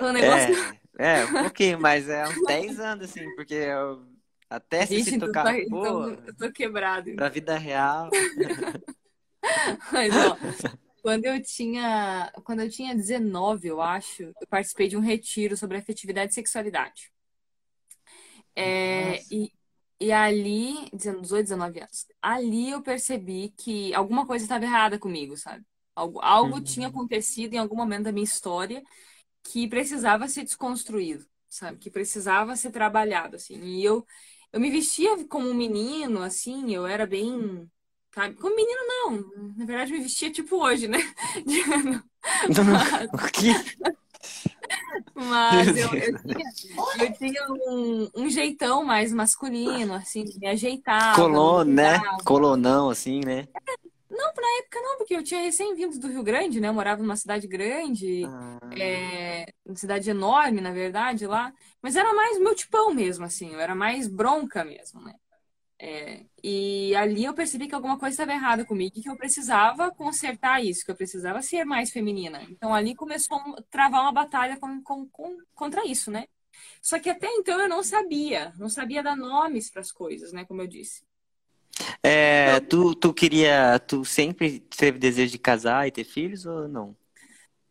O 0.00 0.12
negócio. 0.12 0.54
é, 0.98 1.20
é, 1.20 1.24
um 1.24 1.32
pouquinho, 1.44 1.80
mas 1.80 2.08
é 2.08 2.28
uns 2.28 2.42
10 2.46 2.78
anos 2.78 3.10
assim, 3.10 3.24
porque 3.34 3.54
eu, 3.54 4.02
até 4.48 4.86
se 4.86 5.00
se 5.00 5.16
então, 5.16 5.18
tocar, 5.18 5.54
tá- 5.54 5.58
pô, 5.68 5.86
então 5.86 6.18
eu 6.26 6.36
tô 6.36 6.52
quebrado. 6.52 7.10
pra 7.14 7.28
vida 7.28 7.56
real. 7.58 8.10
Mas, 9.92 10.16
ó, 10.16 10.38
quando 11.02 11.26
eu 11.26 11.42
tinha, 11.42 12.32
quando 12.44 12.60
eu 12.62 12.70
tinha 12.70 12.94
19, 12.94 13.68
eu 13.68 13.80
acho, 13.82 14.22
eu 14.24 14.46
participei 14.48 14.88
de 14.88 14.96
um 14.96 15.00
retiro 15.00 15.56
sobre 15.56 15.76
afetividade 15.78 16.32
e 16.32 16.34
sexualidade. 16.34 17.12
É, 18.56 19.24
e, 19.30 19.52
e 20.00 20.12
ali, 20.12 20.88
18, 20.92 21.44
19 21.44 21.80
anos, 21.80 22.06
ali 22.22 22.70
eu 22.70 22.82
percebi 22.82 23.50
que 23.50 23.92
alguma 23.94 24.26
coisa 24.26 24.44
estava 24.44 24.64
errada 24.64 24.98
comigo, 24.98 25.36
sabe? 25.36 25.64
Algo, 25.94 26.20
algo 26.20 26.56
Uhum. 26.56 26.62
tinha 26.62 26.88
acontecido 26.88 27.54
em 27.54 27.58
algum 27.58 27.76
momento 27.76 28.04
da 28.04 28.12
minha 28.12 28.24
história 28.24 28.82
que 29.44 29.68
precisava 29.68 30.28
ser 30.28 30.44
desconstruído, 30.44 31.26
sabe? 31.54 31.78
Que 31.78 31.90
precisava 31.90 32.56
ser 32.56 32.70
trabalhado, 32.70 33.36
assim. 33.36 33.60
E 33.62 33.84
eu, 33.84 34.06
eu 34.52 34.60
me 34.60 34.70
vestia 34.70 35.24
como 35.26 35.48
um 35.48 35.54
menino, 35.54 36.22
assim, 36.22 36.74
eu 36.74 36.86
era 36.86 37.06
bem, 37.06 37.70
sabe? 38.14 38.34
Como 38.36 38.56
menino, 38.56 38.80
não. 38.88 39.52
Na 39.56 39.64
verdade, 39.64 39.92
me 39.92 40.00
vestia 40.00 40.30
tipo 40.30 40.56
hoje, 40.56 40.88
né? 40.88 40.98
O 43.12 43.32
que? 43.32 43.52
Mas 45.14 45.76
eu, 45.76 45.94
eu 45.94 46.18
tinha, 46.22 46.44
eu 47.00 47.12
tinha 47.18 47.46
um, 47.50 48.10
um 48.16 48.30
jeitão 48.30 48.84
mais 48.84 49.12
masculino, 49.12 49.94
assim, 49.94 50.24
me 50.38 50.46
ajeitava. 50.46 51.14
Colon, 51.14 51.64
né? 51.64 52.00
Colonão, 52.24 52.90
assim, 52.90 53.20
né? 53.24 53.46
Não, 54.16 54.32
na 54.34 54.58
época 54.60 54.80
não, 54.80 54.96
porque 54.98 55.14
eu 55.14 55.22
tinha 55.24 55.40
recém-vindo 55.42 55.98
do 55.98 56.08
Rio 56.08 56.22
Grande, 56.22 56.60
né? 56.60 56.68
Eu 56.68 56.74
morava 56.74 57.02
numa 57.02 57.16
cidade 57.16 57.46
grande, 57.48 58.24
Ah, 58.24 58.58
é, 58.76 59.46
uma 59.66 59.76
cidade 59.76 60.10
enorme, 60.10 60.60
na 60.60 60.72
verdade, 60.72 61.26
lá. 61.26 61.52
Mas 61.82 61.96
era 61.96 62.12
mais 62.14 62.38
meu 62.38 62.54
tipão 62.54 62.92
mesmo, 62.94 63.24
assim. 63.24 63.52
Eu 63.52 63.60
era 63.60 63.74
mais 63.74 64.08
bronca 64.08 64.64
mesmo, 64.64 65.00
né? 65.02 65.14
É, 65.78 66.24
e 66.42 66.94
ali 66.96 67.24
eu 67.24 67.34
percebi 67.34 67.68
que 67.68 67.74
alguma 67.74 67.98
coisa 67.98 68.14
estava 68.14 68.32
errada 68.32 68.64
comigo 68.64 68.94
e 68.96 69.02
que 69.02 69.10
eu 69.10 69.16
precisava 69.16 69.90
consertar 69.92 70.64
isso, 70.64 70.84
que 70.84 70.90
eu 70.90 70.96
precisava 70.96 71.42
ser 71.42 71.64
mais 71.64 71.90
feminina. 71.90 72.42
Então 72.50 72.74
ali 72.74 72.94
começou 72.94 73.36
a 73.38 73.62
travar 73.70 74.02
uma 74.02 74.12
batalha 74.12 74.58
com, 74.58 74.82
com- 74.82 75.08
com- 75.08 75.38
contra 75.54 75.84
isso, 75.86 76.10
né? 76.10 76.26
Só 76.82 76.98
que 77.00 77.10
até 77.10 77.28
então 77.28 77.60
eu 77.60 77.68
não 77.68 77.82
sabia, 77.82 78.52
não 78.58 78.68
sabia 78.68 79.02
dar 79.02 79.16
nomes 79.16 79.70
para 79.70 79.82
as 79.82 79.92
coisas, 79.92 80.32
né? 80.32 80.44
Como 80.46 80.62
eu 80.62 80.66
disse. 80.68 81.04
É, 82.02 82.60
tu, 82.60 82.94
tu 82.94 83.12
queria, 83.14 83.78
tu 83.80 84.04
sempre 84.04 84.60
teve 84.60 84.98
desejo 84.98 85.32
de 85.32 85.38
casar 85.38 85.86
e 85.86 85.90
ter 85.92 86.04
filhos 86.04 86.46
ou 86.46 86.68
não? 86.68 86.96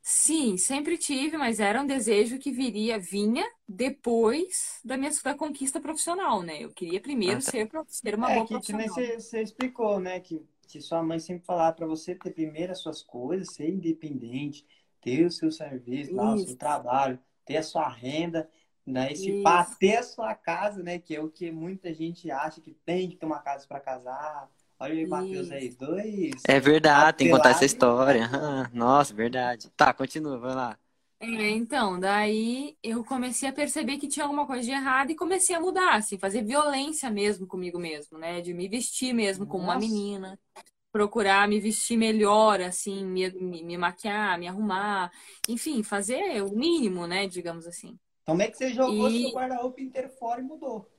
Sim, 0.05 0.57
sempre 0.57 0.97
tive, 0.97 1.37
mas 1.37 1.59
era 1.61 1.81
um 1.81 1.85
desejo 1.87 2.37
que 2.37 2.51
viria, 2.51 2.99
vinha 2.99 3.43
depois 3.67 4.79
da 4.83 4.97
minha 4.97 5.11
da 5.23 5.33
conquista 5.35 5.79
profissional, 5.79 6.41
né? 6.43 6.61
Eu 6.61 6.73
queria 6.73 7.01
primeiro 7.01 7.39
Ah, 7.39 7.41
tá. 7.41 7.51
ser, 7.51 7.69
ser 7.87 8.15
uma 8.15 8.29
É, 8.29 8.41
boa 8.41 8.45
que, 8.45 8.59
que 8.59 8.73
nem 8.73 8.87
profissional. 8.87 8.89
você, 8.89 9.19
você 9.19 9.41
explicou, 9.41 9.99
né? 9.99 10.19
Que, 10.19 10.45
que 10.67 10.81
sua 10.81 11.03
mãe 11.03 11.19
sempre 11.19 11.45
falava 11.45 11.75
pra 11.75 11.87
você 11.87 12.15
ter 12.15 12.31
primeiro 12.31 12.71
as 12.71 12.79
suas 12.79 13.01
coisas, 13.03 13.53
ser 13.55 13.69
independente, 13.69 14.65
ter 15.01 15.25
o 15.25 15.31
seu 15.31 15.51
serviço, 15.51 16.15
lá, 16.15 16.33
o 16.33 16.37
seu 16.37 16.55
trabalho, 16.55 17.19
ter 17.45 17.57
a 17.57 17.63
sua 17.63 17.89
renda, 17.89 18.49
daí 18.85 19.15
se 19.15 19.31
Isso. 19.31 19.43
pá, 19.43 19.65
ter 19.79 19.97
a 19.97 20.03
sua 20.03 20.35
casa, 20.35 20.83
né? 20.83 20.99
Que 20.99 21.15
é 21.15 21.21
o 21.21 21.29
que 21.29 21.51
muita 21.51 21.93
gente 21.93 22.29
acha 22.29 22.61
que 22.61 22.73
tem 22.85 23.09
que 23.09 23.15
ter 23.15 23.25
uma 23.25 23.39
casa 23.39 23.65
pra 23.67 23.79
casar. 23.79 24.49
Olha 24.79 24.93
aí, 24.93 25.05
Matheus 25.05 25.51
aí, 25.51 25.69
dois. 25.69 26.43
É 26.47 26.59
verdade, 26.59 27.17
tem 27.17 27.27
que 27.27 27.33
contar 27.33 27.51
essa 27.51 27.65
história. 27.65 28.29
Ah, 28.31 28.69
nossa, 28.73 29.13
verdade. 29.13 29.69
Tá, 29.77 29.93
continua, 29.93 30.37
vai 30.37 30.53
lá. 30.53 30.77
É, 31.19 31.49
então, 31.51 31.97
daí 31.97 32.75
eu 32.83 33.01
comecei 33.05 33.47
a 33.47 33.53
perceber 33.53 33.97
que 33.97 34.09
tinha 34.09 34.25
alguma 34.25 34.45
coisa 34.45 34.63
de 34.63 34.71
errado 34.71 35.09
e 35.09 35.15
comecei 35.15 35.55
a 35.55 35.59
mudar, 35.59 35.95
assim, 35.95 36.17
fazer 36.17 36.43
violência 36.43 37.09
mesmo 37.09 37.47
comigo 37.47 37.79
mesmo, 37.79 38.17
né? 38.17 38.41
De 38.41 38.53
me 38.53 38.67
vestir 38.67 39.13
mesmo 39.13 39.47
como 39.47 39.63
uma 39.63 39.77
menina, 39.77 40.37
procurar 40.91 41.47
me 41.47 41.61
vestir 41.61 41.97
melhor, 41.97 42.59
assim, 42.61 43.05
me, 43.05 43.31
me, 43.31 43.63
me 43.63 43.77
maquiar, 43.77 44.37
me 44.37 44.49
arrumar, 44.49 45.11
enfim, 45.47 45.81
fazer 45.81 46.43
o 46.43 46.51
mínimo, 46.55 47.07
né? 47.07 47.25
Digamos 47.25 47.65
assim. 47.65 47.97
Como 48.25 48.41
é 48.41 48.49
que 48.49 48.57
você 48.57 48.73
jogou 48.73 49.09
E- 49.09 49.21
seu 49.21 49.31
guarda-roupa 49.31 49.81
inteiro 49.81 50.09
fora 50.09 50.39
e 50.41 50.43
mudou? 50.43 50.89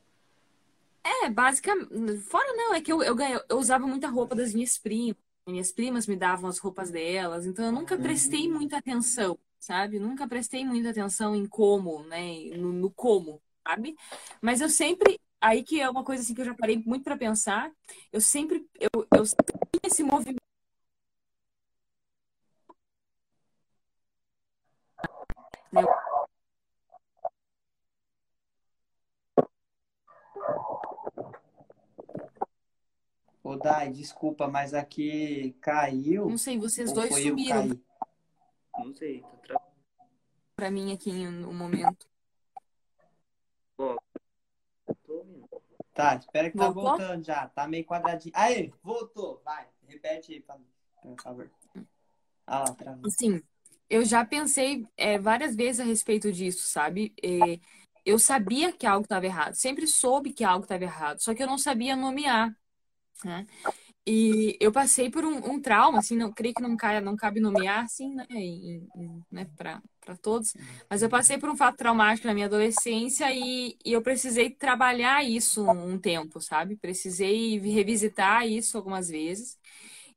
É, 1.03 1.29
basicamente, 1.29 2.19
fora 2.19 2.51
não, 2.55 2.75
é 2.75 2.81
que 2.81 2.93
eu, 2.93 3.03
eu, 3.03 3.17
eu 3.49 3.59
usava 3.59 3.87
muita 3.87 4.09
roupa 4.09 4.35
das 4.35 4.55
minhas 4.55 4.79
primas. 4.79 5.17
Minhas 5.47 5.71
primas 5.71 6.07
me 6.07 6.17
davam 6.17 6.49
as 6.49 6.59
roupas 6.59 6.91
delas, 6.91 7.45
então 7.45 7.67
eu 7.67 7.73
nunca 7.73 7.99
prestei 7.99 8.49
muita 8.49 8.79
atenção, 8.79 9.39
sabe? 9.61 9.99
Nunca 9.99 10.27
prestei 10.27 10.65
muita 10.65 10.89
atenção 10.89 11.37
em 11.37 11.47
como, 11.47 12.03
né? 12.05 12.45
No, 12.57 12.73
no 12.73 12.91
como, 12.91 13.43
sabe? 13.67 13.95
Mas 14.41 14.63
eu 14.63 14.71
sempre, 14.71 15.21
aí 15.43 15.63
que 15.63 15.79
é 15.83 15.91
uma 15.91 16.03
coisa 16.03 16.23
assim 16.23 16.33
que 16.35 16.41
eu 16.41 16.47
já 16.47 16.55
parei 16.55 16.83
muito 16.87 17.05
pra 17.05 17.15
pensar, 17.19 17.71
eu 18.11 18.23
sempre, 18.23 18.67
eu, 18.81 19.07
eu 19.15 19.27
sempre 19.27 19.45
tinha 19.71 19.81
esse 19.93 20.03
movimento. 20.03 20.39
né? 25.73 25.83
Ô, 33.45 33.57
Dai, 33.57 33.91
desculpa, 33.91 34.49
mas 34.49 34.73
aqui 34.73 35.55
caiu. 35.61 36.31
Não 36.31 36.39
sei, 36.39 36.59
vocês 36.59 36.91
dois 36.91 37.15
sumiram? 37.15 37.79
Não 38.79 38.95
sei, 38.95 39.21
tá 39.21 39.37
travando. 39.43 39.71
pra 40.57 40.71
mim 40.71 40.95
aqui 40.95 41.13
no 41.13 41.53
momento. 41.53 42.09
Tá, 45.93 46.17
espera 46.17 46.51
que 46.51 46.57
tá 46.57 46.71
Voltou? 46.71 46.97
voltando 46.97 47.23
já. 47.23 47.47
Tá 47.49 47.69
meio 47.69 47.85
quadradinho. 47.85 48.33
Aí, 48.35 48.73
voltou. 48.83 49.43
Vai, 49.45 49.69
repete 49.87 50.33
aí, 50.33 50.41
pra 50.41 50.57
mim, 50.57 50.67
por 51.03 51.21
favor. 51.23 51.51
Ah 52.47 52.61
lá, 52.61 52.75
travou. 52.75 53.07
Assim, 53.07 53.43
eu 53.91 54.07
já 54.07 54.25
pensei 54.25 54.87
é, 54.97 55.19
várias 55.19 55.55
vezes 55.55 55.81
a 55.81 55.85
respeito 55.85 56.33
disso, 56.33 56.67
sabe? 56.67 57.15
É, 57.23 57.61
eu 58.07 58.19
sabia 58.19 58.73
que 58.73 58.87
algo 58.87 59.05
estava 59.05 59.27
errado, 59.27 59.55
sempre 59.55 59.87
soube 59.87 60.33
que 60.33 60.45
algo 60.45 60.65
estava 60.65 60.83
errado, 60.83 61.21
só 61.21 61.35
que 61.35 61.43
eu 61.43 61.47
não 61.47 61.59
sabia 61.59 61.95
nomear, 61.95 62.55
né? 63.23 63.47
E 64.07 64.57
eu 64.61 64.71
passei 64.71 65.09
por 65.09 65.25
um, 65.25 65.53
um 65.53 65.61
trauma, 65.61 65.99
assim, 65.99 66.15
não 66.15 66.31
creio 66.31 66.55
que 66.55 66.61
não, 66.61 66.77
caia, 66.77 67.01
não 67.01 67.17
cabe 67.17 67.41
nomear, 67.41 67.85
assim, 67.85 68.15
né, 68.15 68.27
né 69.33 69.47
para 69.57 69.81
todos, 70.21 70.53
mas 70.91 71.03
eu 71.03 71.09
passei 71.09 71.39
por 71.39 71.49
um 71.49 71.57
fato 71.57 71.79
traumático 71.79 72.27
na 72.27 72.35
minha 72.35 72.45
adolescência 72.45 73.33
e, 73.33 73.79
e 73.83 73.93
eu 73.93 74.03
precisei 74.03 74.51
trabalhar 74.51 75.25
isso 75.25 75.65
um 75.67 75.99
tempo, 75.99 76.39
sabe? 76.39 76.77
Precisei 76.77 77.59
revisitar 77.59 78.47
isso 78.47 78.77
algumas 78.77 79.09
vezes 79.09 79.59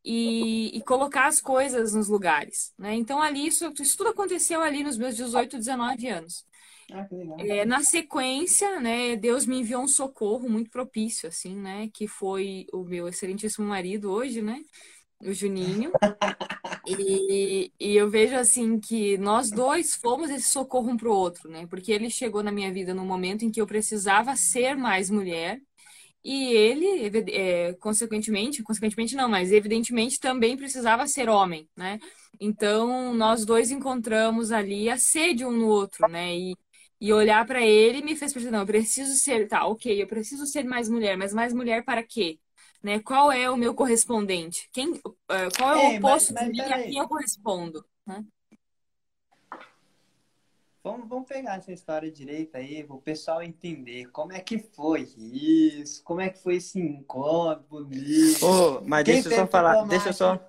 e, 0.04 0.78
e 0.78 0.82
colocar 0.82 1.28
as 1.28 1.40
coisas 1.40 1.94
nos 1.94 2.10
lugares, 2.10 2.74
né? 2.78 2.94
Então 2.96 3.22
ali 3.22 3.48
isso, 3.48 3.72
isso 3.80 3.98
tudo 3.98 4.10
aconteceu 4.10 4.62
ali 4.62 4.84
nos 4.84 4.98
meus 4.98 5.16
18, 5.16 5.58
19 5.58 6.08
anos. 6.10 6.46
Ah. 6.92 7.08
É, 7.40 7.66
na 7.66 7.84
sequência, 7.84 8.80
né, 8.80 9.16
Deus 9.16 9.46
me 9.46 9.60
enviou 9.60 9.84
um 9.84 9.88
socorro 9.88 10.48
muito 10.50 10.70
propício, 10.70 11.28
assim, 11.28 11.56
né, 11.56 11.90
que 11.94 12.08
foi 12.08 12.66
o 12.72 12.84
meu 12.84 13.08
excelentíssimo 13.08 13.68
marido 13.68 14.10
hoje, 14.10 14.42
né, 14.42 14.62
o 15.22 15.34
Juninho. 15.34 15.92
E, 16.90 17.70
e 17.78 17.98
eu 17.98 18.10
vejo, 18.10 18.36
assim, 18.36 18.80
que 18.80 19.18
nós 19.18 19.52
dois 19.52 19.94
fomos 19.96 20.30
esse 20.30 20.50
socorro 20.50 20.90
um 20.90 20.96
pro 20.96 21.12
outro, 21.12 21.50
né, 21.50 21.68
porque 21.68 21.92
ele 21.92 22.10
chegou 22.10 22.42
na 22.42 22.52
minha 22.52 22.72
vida 22.72 22.94
num 22.94 23.06
momento 23.06 23.44
em 23.44 23.52
que 23.52 23.60
eu 23.60 23.68
precisava 23.68 24.38
ser 24.38 24.78
mais 24.78 25.10
mulher 25.10 25.60
e 26.24 26.54
ele, 26.54 27.10
é, 27.32 27.74
consequentemente, 27.76 28.64
consequentemente 28.64 29.16
não, 29.16 29.30
mas 29.30 29.52
evidentemente 29.52 30.20
também 30.20 30.58
precisava 30.58 31.08
ser 31.08 31.30
homem, 31.30 31.70
né? 31.76 32.00
Então, 32.40 33.14
nós 33.14 33.46
dois 33.46 33.72
encontramos 33.72 34.52
ali 34.52 34.90
a 34.90 34.98
sede 34.98 35.46
um 35.46 35.52
no 35.52 35.68
outro, 35.68 36.08
né? 36.10 36.36
E, 36.36 36.56
e 37.00 37.14
olhar 37.14 37.46
para 37.46 37.62
ele 37.62 38.02
me 38.02 38.16
fez 38.16 38.34
perceber, 38.34 38.52
não, 38.52 38.62
eu 38.62 38.66
preciso 38.66 39.14
ser, 39.16 39.48
tá, 39.48 39.66
ok, 39.68 40.02
eu 40.02 40.08
preciso 40.08 40.46
ser 40.46 40.64
mais 40.64 40.90
mulher, 40.90 41.18
mas 41.18 41.34
mais 41.34 41.54
mulher 41.54 41.84
para 41.86 42.04
quê? 42.04 42.40
Né? 42.84 43.00
Qual 43.00 43.32
é 43.32 43.50
o 43.50 43.58
meu 43.58 43.74
correspondente? 43.74 44.70
Quem, 44.72 44.94
eh, 45.30 45.50
qual 45.58 45.72
é 45.74 45.78
o 45.78 45.88
Ei, 45.88 46.00
mas- 46.00 46.30
oposto 46.30 46.36
mas 46.36 46.50
de 46.50 46.50
mim 46.50 46.72
a 46.72 46.80
quem 46.80 46.98
eu 46.98 47.08
correspondo? 47.08 47.86
né? 48.06 48.26
Vamos, 50.88 51.10
vamos 51.10 51.28
pegar 51.28 51.58
essa 51.58 51.72
história 51.72 52.10
direito 52.10 52.56
aí, 52.56 52.86
o 52.88 52.98
pessoal 52.98 53.44
entender 53.44 54.06
como 54.08 54.32
é 54.32 54.40
que 54.40 54.58
foi 54.58 55.08
isso, 55.18 56.02
como 56.04 56.22
é 56.22 56.30
que 56.30 56.42
foi 56.42 56.56
esse 56.56 56.80
encontro 56.80 57.66
bonito. 57.70 58.46
Ô, 58.46 58.82
mas 58.86 59.04
Quem 59.04 59.16
deixa 59.16 59.30
eu 59.30 59.36
só 59.36 59.48
falar, 59.48 59.84
deixa 59.86 60.10
eu 60.10 60.14
só, 60.14 60.48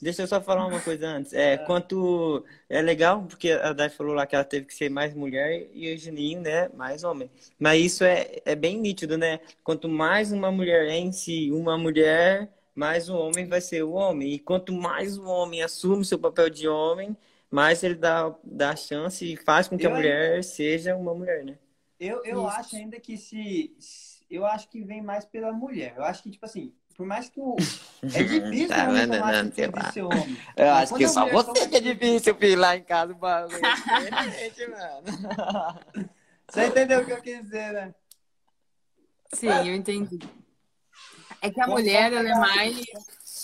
deixa 0.00 0.22
eu 0.22 0.26
só 0.26 0.40
falar 0.40 0.66
uma 0.66 0.80
coisa 0.80 1.06
antes. 1.06 1.32
É, 1.32 1.56
quanto 1.56 2.44
é 2.68 2.82
legal 2.82 3.22
porque 3.22 3.50
a 3.50 3.72
Dai 3.72 3.88
falou 3.88 4.14
lá 4.14 4.26
que 4.26 4.34
ela 4.34 4.44
teve 4.44 4.66
que 4.66 4.74
ser 4.74 4.90
mais 4.90 5.14
mulher 5.14 5.68
e 5.72 5.92
o 5.94 5.98
Juninho, 5.98 6.40
né, 6.40 6.68
mais 6.74 7.02
homem. 7.02 7.30
Mas 7.58 7.80
isso 7.82 8.04
é, 8.04 8.40
é 8.44 8.54
bem 8.54 8.78
nítido, 8.78 9.16
né? 9.16 9.40
Quanto 9.64 9.88
mais 9.88 10.32
uma 10.32 10.50
mulher 10.50 10.86
é 10.86 10.96
em 10.96 11.12
si, 11.12 11.50
uma 11.50 11.78
mulher, 11.78 12.50
mais 12.74 13.08
o 13.08 13.16
homem 13.16 13.46
vai 13.46 13.60
ser 13.60 13.82
o 13.82 13.92
homem. 13.92 14.34
E 14.34 14.38
quanto 14.38 14.72
mais 14.72 15.16
o 15.18 15.24
homem 15.24 15.62
assume 15.62 16.04
seu 16.04 16.18
papel 16.18 16.50
de 16.50 16.68
homem, 16.68 17.16
mais 17.50 17.82
ele 17.82 17.94
dá, 17.94 18.34
dá 18.44 18.76
chance 18.76 19.24
e 19.32 19.36
faz 19.36 19.68
com 19.68 19.76
que 19.78 19.86
a 19.86 19.90
Eu 19.90 19.94
mulher 19.94 20.42
seja 20.44 20.94
uma 20.96 21.14
mulher, 21.14 21.44
né? 21.44 21.58
Eu, 21.98 22.22
eu 22.24 22.46
Isso. 22.46 22.56
acho 22.58 22.76
ainda 22.76 23.00
que 23.00 23.16
se, 23.16 23.74
se- 23.78 24.24
Eu 24.30 24.44
acho 24.46 24.68
que 24.68 24.82
vem 24.84 25.02
mais 25.02 25.24
pela 25.24 25.52
mulher. 25.52 25.94
Eu 25.96 26.04
acho 26.04 26.22
que, 26.22 26.30
tipo 26.30 26.44
assim, 26.44 26.72
por 26.94 27.06
mais 27.06 27.28
que 27.28 27.40
o. 27.40 27.56
É 28.14 28.22
difícil 28.22 28.68
Tá, 28.68 28.84
o 28.86 28.90
homem 28.90 29.06
não, 29.06 29.18
não, 29.20 29.48
de 29.50 29.62
lá. 29.66 29.92
ser 29.92 30.02
homem. 30.02 30.36
Eu 30.56 30.66
Mas 30.66 30.90
acho 30.92 30.94
que 30.96 31.04
a 31.04 31.08
só 31.08 31.28
você 31.28 31.68
que 31.68 31.76
é 31.76 31.80
difícil, 31.80 32.34
filho, 32.36 32.60
lá 32.60 32.76
em 32.76 32.82
casa, 32.84 33.12
o 33.12 33.16
bagulho. 33.16 33.58
é 33.60 33.70
diferente, 33.70 34.66
mano. 34.68 36.12
Você 36.48 36.66
entendeu 36.66 37.00
o 37.02 37.04
que 37.04 37.12
eu 37.12 37.20
quis 37.20 37.42
dizer, 37.42 37.72
né? 37.72 37.94
Sim, 39.34 39.68
eu 39.68 39.74
entendi. 39.74 40.18
É 41.42 41.50
que 41.50 41.60
a 41.60 41.66
Vamos 41.66 41.82
mulher, 41.82 42.10
ela 42.12 42.28
é 42.28 42.34
mais, 42.34 42.80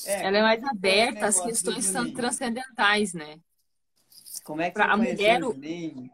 ela 0.06 0.38
é 0.38 0.42
mais 0.42 0.64
aberta 0.64 1.26
às 1.26 1.40
questões 1.40 1.92
transcendentais, 2.14 3.12
né? 3.12 3.38
Como 4.44 4.60
é 4.60 4.68
que 4.70 4.74
Pra 4.74 4.86
você 4.86 4.92
a 4.92 4.96
mulher, 4.96 5.40
Juninho? 5.40 6.10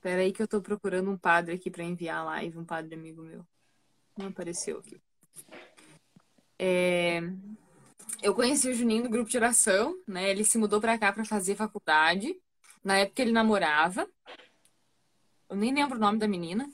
Peraí 0.00 0.32
que 0.32 0.40
eu 0.40 0.46
tô 0.46 0.62
procurando 0.62 1.10
um 1.10 1.16
padre 1.18 1.54
aqui 1.54 1.70
pra 1.70 1.82
enviar 1.82 2.18
a 2.18 2.24
live, 2.24 2.58
um 2.58 2.64
padre 2.64 2.94
amigo 2.94 3.22
meu. 3.22 3.44
Não 4.16 4.28
apareceu 4.28 4.78
aqui. 4.78 5.00
É, 6.58 7.20
Eu 8.22 8.34
conheci 8.34 8.68
o 8.68 8.74
Juninho 8.74 9.02
do 9.02 9.08
grupo 9.08 9.28
de 9.28 9.36
oração, 9.36 9.98
né? 10.06 10.30
Ele 10.30 10.44
se 10.44 10.56
mudou 10.56 10.80
pra 10.80 10.96
cá 10.96 11.12
pra 11.12 11.24
fazer 11.24 11.56
faculdade. 11.56 12.38
Na 12.82 12.98
época 12.98 13.22
ele 13.22 13.32
namorava. 13.32 14.08
Eu 15.50 15.56
nem 15.56 15.74
lembro 15.74 15.96
o 15.96 16.00
nome 16.00 16.18
da 16.18 16.28
menina, 16.28 16.68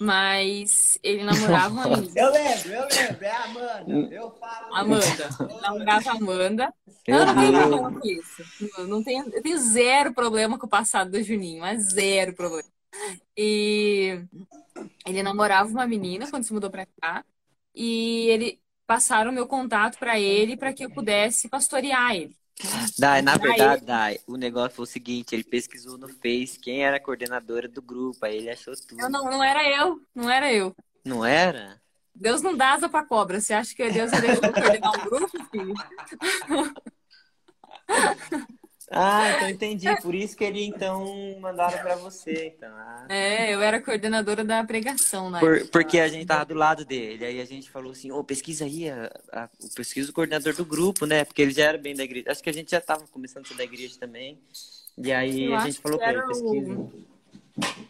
mas 0.00 0.98
ele 1.02 1.22
namorava 1.24 1.74
uma 1.74 1.88
menina. 1.88 2.20
Eu 2.20 2.32
lembro, 2.32 2.72
eu 2.72 2.88
lembro. 2.88 3.24
É 3.24 3.30
a 3.30 3.44
Amanda. 3.44 4.14
Eu 4.14 4.30
falo. 4.32 4.74
Amanda. 4.74 5.28
Namorava 5.62 6.10
a 6.10 6.14
Amanda. 6.14 6.74
Eu 7.06 7.26
não 7.26 7.34
tenho 7.34 7.52
problema 7.52 8.00
com 8.00 8.08
isso. 8.08 8.42
Eu, 8.78 8.88
não 8.88 9.04
tenho, 9.04 9.28
eu 9.32 9.42
tenho 9.42 9.58
zero 9.58 10.14
problema 10.14 10.58
com 10.58 10.66
o 10.66 10.70
passado 10.70 11.10
do 11.10 11.22
Juninho, 11.22 11.60
mas 11.60 11.90
zero 11.92 12.34
problema. 12.34 12.68
E 13.36 14.24
ele 15.06 15.22
namorava 15.22 15.68
uma 15.68 15.86
menina 15.86 16.30
quando 16.30 16.44
se 16.44 16.52
mudou 16.52 16.70
pra 16.70 16.86
cá. 17.00 17.24
E 17.74 18.28
ele 18.28 18.60
passaram 18.86 19.30
o 19.30 19.34
meu 19.34 19.46
contato 19.46 19.98
pra 19.98 20.18
ele 20.18 20.56
para 20.56 20.72
que 20.72 20.84
eu 20.84 20.90
pudesse 20.90 21.48
pastorear 21.48 22.14
ele. 22.14 22.36
Dai, 22.98 23.20
na 23.20 23.36
verdade, 23.36 23.84
Dai, 23.84 24.18
o 24.26 24.36
negócio 24.36 24.76
foi 24.76 24.84
o 24.84 24.86
seguinte, 24.86 25.34
ele 25.34 25.44
pesquisou 25.44 25.98
no 25.98 26.08
Face 26.08 26.58
quem 26.58 26.84
era 26.84 26.96
a 26.98 27.00
coordenadora 27.00 27.68
do 27.68 27.82
grupo, 27.82 28.24
aí 28.24 28.36
ele 28.36 28.50
achou 28.50 28.74
tudo. 28.76 29.00
Eu 29.00 29.10
não, 29.10 29.24
não 29.24 29.42
era 29.42 29.68
eu, 29.68 30.00
não 30.14 30.30
era 30.30 30.52
eu. 30.52 30.74
Não 31.04 31.24
era? 31.24 31.80
Deus 32.14 32.40
não 32.42 32.56
dá 32.56 32.74
asa 32.74 32.88
pra 32.88 33.04
cobra. 33.04 33.40
Você 33.40 33.52
acha 33.52 33.74
que 33.74 33.90
Deus 33.90 34.12
eu 34.12 34.52
coordenar 34.52 34.92
um 34.94 35.04
grupo, 35.04 35.44
filho? 35.50 35.74
Ah, 38.96 39.32
então 39.34 39.48
entendi. 39.48 40.00
Por 40.00 40.14
isso 40.14 40.36
que 40.36 40.44
ele 40.44 40.64
então 40.64 41.04
mandaram 41.40 41.76
pra 41.78 41.96
você, 41.96 42.54
então. 42.56 42.70
Ah. 42.72 43.06
É, 43.08 43.52
eu 43.52 43.60
era 43.60 43.80
coordenadora 43.80 44.44
da 44.44 44.62
pregação 44.62 45.28
na 45.30 45.40
Por- 45.40 45.66
porque 45.68 45.98
a 45.98 46.06
gente 46.06 46.26
tava 46.26 46.44
do 46.44 46.54
lado 46.54 46.84
dele, 46.84 47.24
aí 47.24 47.40
a 47.40 47.44
gente 47.44 47.68
falou 47.68 47.90
assim, 47.90 48.12
ô, 48.12 48.22
pesquisa 48.22 48.64
aí, 48.64 48.88
a, 48.88 49.10
a- 49.32 49.48
o 49.60 49.68
pesquisa 49.74 50.10
o 50.10 50.14
coordenador 50.14 50.54
do 50.54 50.64
grupo, 50.64 51.06
né? 51.06 51.24
Porque 51.24 51.42
ele 51.42 51.50
já 51.52 51.64
era 51.64 51.78
bem 51.78 51.94
da 51.96 52.04
igreja. 52.04 52.30
Acho 52.30 52.42
que 52.42 52.50
a 52.50 52.54
gente 52.54 52.70
já 52.70 52.80
tava 52.80 53.04
começando 53.08 53.44
a 53.44 53.48
ser 53.48 53.54
da 53.56 53.64
igreja 53.64 53.96
também. 53.98 54.38
E 54.96 55.12
aí 55.12 55.46
Eu 55.46 55.56
a 55.56 55.60
gente 55.66 55.80
falou 55.80 55.98
que 55.98 56.04
pra 56.04 56.12
ele, 56.12 56.22
era 56.22 56.28
o- 56.30 56.50
pesquisa. 56.52 56.88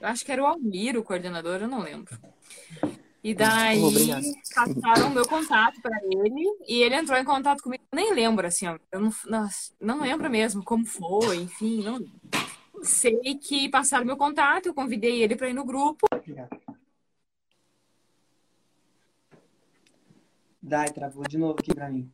Eu 0.00 0.08
acho 0.08 0.24
que 0.24 0.32
era 0.32 0.42
o 0.42 0.46
Almir, 0.46 0.96
o 0.96 1.02
coordenador, 1.02 1.60
eu 1.60 1.68
não 1.68 1.80
lembro. 1.82 2.18
E 3.24 3.34
daí 3.34 3.82
obrigado. 3.82 4.22
passaram 4.54 5.08
o 5.08 5.14
meu 5.14 5.26
contato 5.26 5.80
para 5.80 5.98
ele 6.04 6.58
e 6.68 6.82
ele 6.82 6.94
entrou 6.94 7.18
em 7.18 7.24
contato 7.24 7.62
comigo. 7.62 7.82
Eu 7.90 7.96
nem 7.96 8.12
lembro, 8.12 8.46
assim, 8.46 8.66
ó, 8.66 8.78
eu 8.92 9.00
não, 9.00 9.10
nossa, 9.24 9.72
não 9.80 10.02
lembro 10.02 10.28
mesmo 10.28 10.62
como 10.62 10.84
foi, 10.84 11.38
enfim, 11.38 11.82
não. 11.82 12.04
Sei 12.82 13.18
que 13.36 13.70
passaram 13.70 14.04
meu 14.04 14.18
contato, 14.18 14.66
eu 14.66 14.74
convidei 14.74 15.22
ele 15.22 15.36
para 15.36 15.48
ir 15.48 15.54
no 15.54 15.64
grupo. 15.64 16.06
Dai, 20.60 20.92
travou 20.92 21.26
de 21.26 21.38
novo 21.38 21.56
aqui 21.58 21.74
pra 21.74 21.88
mim. 21.88 22.12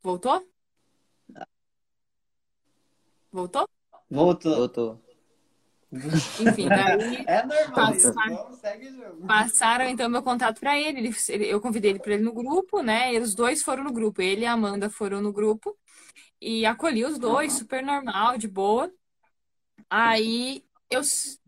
Voltou? 0.00 0.48
Voltou? 3.32 3.68
Voltou. 4.08 4.56
Voltou. 4.56 5.03
Enfim, 6.40 6.68
daí 6.68 7.24
É 7.26 7.44
normal 7.44 7.94
isso. 7.94 8.12
Passar. 8.14 8.30
Vamos, 8.30 8.58
segue 8.58 8.88
o 8.88 8.94
jogo. 8.96 9.26
passaram 9.26 9.88
então 9.88 10.08
meu 10.08 10.22
contato 10.22 10.60
para 10.60 10.78
ele. 10.78 10.98
Ele- 11.00 11.14
ele- 11.28 11.46
Eu 11.46 11.60
convidei 11.60 11.90
ele 11.92 12.00
para 12.00 12.14
ele 12.14 12.22
no 12.24 12.32
grupo, 12.32 12.82
né? 12.82 13.14
E 13.14 13.18
os 13.18 13.34
dois 13.34 13.62
foram 13.62 13.84
no 13.84 13.92
grupo. 13.92 14.20
Ele 14.22 14.42
e 14.42 14.46
a 14.46 14.52
Amanda 14.52 14.88
foram 14.90 15.20
no 15.20 15.32
grupo 15.32 15.76
e 16.40 16.66
acolhi 16.66 17.04
os 17.04 17.18
dois, 17.18 17.52
super 17.54 17.82
normal, 17.82 18.36
de 18.38 18.48
boa. 18.48 18.90
Aí 19.90 20.64
eu, 20.90 21.00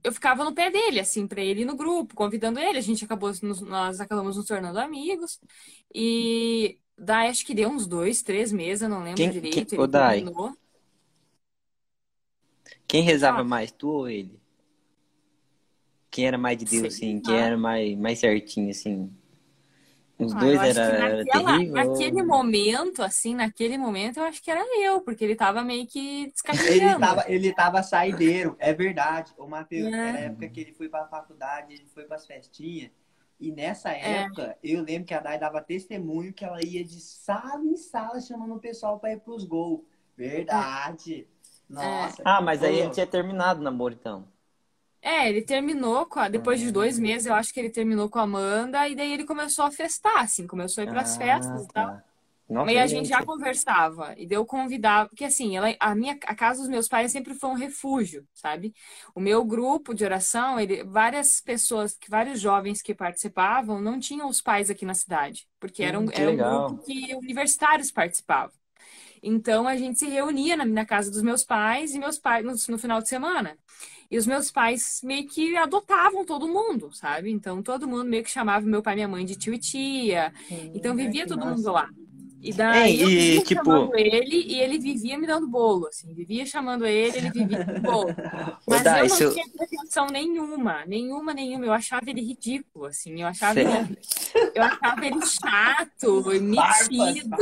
eu 0.03 0.13
ficava 0.13 0.45
no 0.45 0.55
pé 0.55 0.71
dele, 0.71 1.01
assim, 1.01 1.27
para 1.27 1.41
ele 1.41 1.63
ir 1.63 1.65
no 1.65 1.77
grupo, 1.77 2.15
convidando 2.15 2.59
ele. 2.59 2.79
A 2.79 2.83
gente 2.83 3.05
acabou, 3.05 3.31
nos- 3.43 3.61
nós 3.61 4.01
acabamos 4.01 4.37
nos 4.37 4.47
tornando 4.47 4.79
amigos. 4.79 5.39
E 5.95 6.79
daí 6.99 7.29
acho 7.29 7.45
que 7.45 7.55
deu 7.55 7.69
uns 7.69 7.87
dois, 7.87 8.23
três 8.23 8.51
meses, 8.53 8.83
eu 8.83 8.89
não 8.89 8.99
lembro 9.03 9.17
Quem- 9.17 9.31
direito. 9.31 9.55
quem- 9.55 9.67
Ele 9.73 9.83
Ô, 9.83 9.87
Dai. 9.87 10.17
terminou. 10.23 10.57
Quem 12.87 13.03
rezava 13.03 13.41
Ah. 13.41 13.45
mais, 13.45 13.73
tu 13.73 13.89
ou 13.89 14.09
ele? 14.09 14.39
Quem 16.11 16.27
era 16.27 16.39
mais 16.39 16.57
de 16.57 16.65
Deus, 16.65 16.95
Sei 16.95 17.09
assim? 17.11 17.21
Quem 17.21 17.37
era 17.39 17.57
mais, 17.57 17.97
mais 17.99 18.19
certinho, 18.19 18.71
assim? 18.71 19.13
Os 20.19 20.33
Ah, 20.33 20.39
dois 20.39 20.59
era, 20.59 20.81
era 20.83 21.17
naquela- 21.25 21.53
terrível? 21.59 21.75
naquele 21.75 22.23
momento, 22.23 23.03
assim, 23.03 23.35
naquele 23.35 23.77
momento, 23.77 24.17
eu 24.17 24.25
acho 24.25 24.43
que 24.43 24.51
era 24.51 24.65
eu, 24.83 25.03
porque 25.03 25.23
ele 25.23 25.37
tava 25.37 25.63
meio 25.63 25.87
que 25.87 26.33
Ele 26.73 26.81
descarregando. 26.81 27.01
tava, 27.01 27.25
ele 27.31 27.53
tava 27.53 27.83
saideiro, 27.83 28.57
é 28.59 28.73
verdade. 28.73 29.35
O 29.37 29.47
Matheus, 29.47 29.93
É. 29.93 30.09
era 30.09 30.19
a 30.19 30.21
época 30.23 30.49
que 30.49 30.61
ele 30.61 30.73
foi 30.73 30.89
pra 30.89 31.07
faculdade, 31.07 31.75
ele 31.75 31.87
foi 31.87 32.05
pras 32.05 32.27
festinhas. 32.27 32.91
E 33.39 33.53
nessa 33.53 33.91
É. 33.93 34.23
época, 34.23 34.57
eu 34.65 34.83
lembro 34.83 35.07
que 35.07 35.13
a 35.13 35.21
Dai 35.21 35.39
dava 35.39 35.61
testemunho 35.61 36.33
que 36.33 36.43
ela 36.47 36.65
ia 36.65 36.83
de 36.83 36.99
sala 36.99 37.63
em 37.63 37.77
sala 37.77 38.19
chamando 38.19 38.55
o 38.55 38.59
pessoal 38.61 38.99
pra 38.99 39.13
ir 39.13 39.21
pros 39.21 39.45
gols. 39.45 39.83
Verdade. 40.17 41.29
Nossa. 41.69 42.23
Ah, 42.25 42.41
mas 42.41 42.63
aí 42.65 42.77
ele 42.77 42.91
tinha 42.91 43.07
terminado 43.07 43.61
o 43.61 43.63
namoro, 43.63 43.95
então. 43.95 44.27
É, 45.03 45.29
ele 45.29 45.43
terminou 45.43 46.07
com 46.07 46.19
a... 46.19 46.29
depois 46.29 46.59
de 46.61 46.71
dois 46.73 46.99
meses, 46.99 47.27
eu 47.27 47.35
acho 47.35 47.53
que 47.53 47.61
ele 47.61 47.71
terminou 47.71 48.11
com 48.11 48.19
a 48.19 48.23
Amanda, 48.23 48.89
e 48.89 48.95
daí 48.97 49.13
ele 49.13 49.25
começou 49.25 49.65
a 49.65 49.71
festar, 49.71 50.19
assim, 50.19 50.47
começou 50.47 50.83
a 50.83 50.85
ir 50.85 50.89
pras 50.89 51.17
Ah, 51.17 51.17
festas 51.17 51.65
e 51.67 51.71
tal. 51.71 51.95
tá. 51.95 52.05
Nossa, 52.49 52.73
E 52.73 52.79
a 52.79 52.87
eu 52.87 52.89
gente 52.89 53.09
já 53.09 53.23
conversava, 53.25 54.15
e 54.19 54.27
deu 54.27 54.47
convidava, 54.47 55.09
porque 55.09 55.25
assim, 55.25 55.57
ela, 55.57 55.75
a 55.81 55.95
minha, 55.95 56.19
a 56.27 56.35
casa 56.35 56.61
dos 56.61 56.69
meus 56.71 56.89
pais 56.89 57.13
sempre 57.13 57.35
foi 57.35 57.51
um 57.51 57.55
refúgio, 57.55 58.27
sabe? 58.35 58.75
O 59.15 59.21
meu 59.21 59.45
grupo 59.45 59.95
de 59.95 60.05
oração, 60.05 60.61
ele, 60.61 60.85
várias 60.85 61.41
pessoas, 61.41 61.97
que 61.97 62.11
vários 62.11 62.41
jovens 62.41 62.83
que 62.83 62.95
participavam, 62.95 63.81
não 63.81 63.99
tinham 64.01 64.29
os 64.29 64.43
pais 64.43 64.71
aqui 64.71 64.87
na 64.87 64.95
cidade, 64.95 65.49
porque 65.61 65.85
era 65.85 65.99
um, 66.01 66.07
Hum, 66.07 66.11
que 66.11 66.23
era 66.23 66.31
um 66.33 66.41
grupo 66.41 66.79
que 66.79 67.15
universitários 67.17 67.93
participavam. 67.93 68.55
Então 69.27 69.67
a 69.67 69.77
gente 69.77 69.99
se 69.99 70.07
reunia 70.07 70.57
na, 70.57 70.65
na 70.65 70.87
casa 70.87 71.11
dos 71.11 71.21
meus 71.21 71.43
pais 71.43 71.95
e 71.95 71.99
meus 71.99 72.17
pais 72.17 72.45
no, 72.45 72.53
no 72.75 72.79
final 72.79 73.03
de 73.03 73.09
semana. 73.09 73.59
E 74.09 74.17
os 74.17 74.25
meus 74.25 74.53
pais 74.53 75.01
meio 75.03 75.27
que 75.27 75.57
adotavam 75.57 76.25
todo 76.25 76.47
mundo, 76.47 76.91
sabe? 76.93 77.31
Então 77.31 77.61
todo 77.61 77.89
mundo 77.89 78.05
meio 78.05 78.23
que 78.23 78.31
chamava 78.31 78.65
meu 78.65 78.81
pai 78.81 78.95
e 78.95 78.97
minha 78.97 79.09
mãe 79.09 79.25
de 79.25 79.35
tio 79.35 79.53
e 79.53 79.59
tia. 79.59 80.33
Então 80.73 80.95
vivia 80.95 81.27
todo 81.27 81.41
massa. 81.41 81.57
mundo 81.57 81.73
lá. 81.73 81.91
E 82.41 82.53
daí 82.53 82.97
Ei, 82.97 83.03
eu 83.03 83.09
e, 83.11 83.17
vivia 83.17 83.43
tipo- 83.43 83.65
chamando 83.65 83.97
ele 83.97 84.37
e 84.37 84.61
ele 84.61 84.79
vivia 84.79 85.19
me 85.19 85.27
dando 85.27 85.49
bolo, 85.49 85.87
assim. 85.89 86.13
Vivia 86.13 86.45
chamando 86.47 86.87
ele, 86.87 87.17
ele 87.17 87.31
vivia 87.31 87.59
me 87.59 87.65
dando 87.65 87.83
bolo. 87.83 88.15
Mas 88.69 88.83
Dai, 88.83 89.01
eu 89.05 89.09
não 89.09 89.33
tinha 89.33 89.49
pretensão 89.57 90.07
nenhuma, 90.09 90.85
nenhuma, 90.87 91.35
nenhuma. 91.35 91.65
Eu 91.67 91.73
achava 91.73 92.09
ele 92.09 92.21
ridículo, 92.21 92.85
assim. 92.87 93.21
Eu 93.21 93.27
achava 93.27 93.59
ele, 93.61 93.99
eu 94.55 94.63
achava 94.63 95.07
ele 95.07 95.27
chato, 95.27 96.23
metido, 96.41 97.37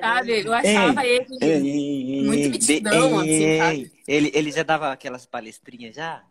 sabe? 0.00 0.46
Eu 0.46 0.52
achava 0.52 1.04
ele 1.04 1.26
Ei, 1.40 2.22
muito 2.24 2.42
ei, 2.44 2.48
metidão, 2.50 3.22
ei, 3.24 3.60
assim, 3.60 3.80
ei? 3.80 3.92
Ele, 4.06 4.30
ele 4.34 4.50
já 4.52 4.62
dava 4.62 4.92
aquelas 4.92 5.26
palestrinhas 5.26 5.94
já? 5.96 6.24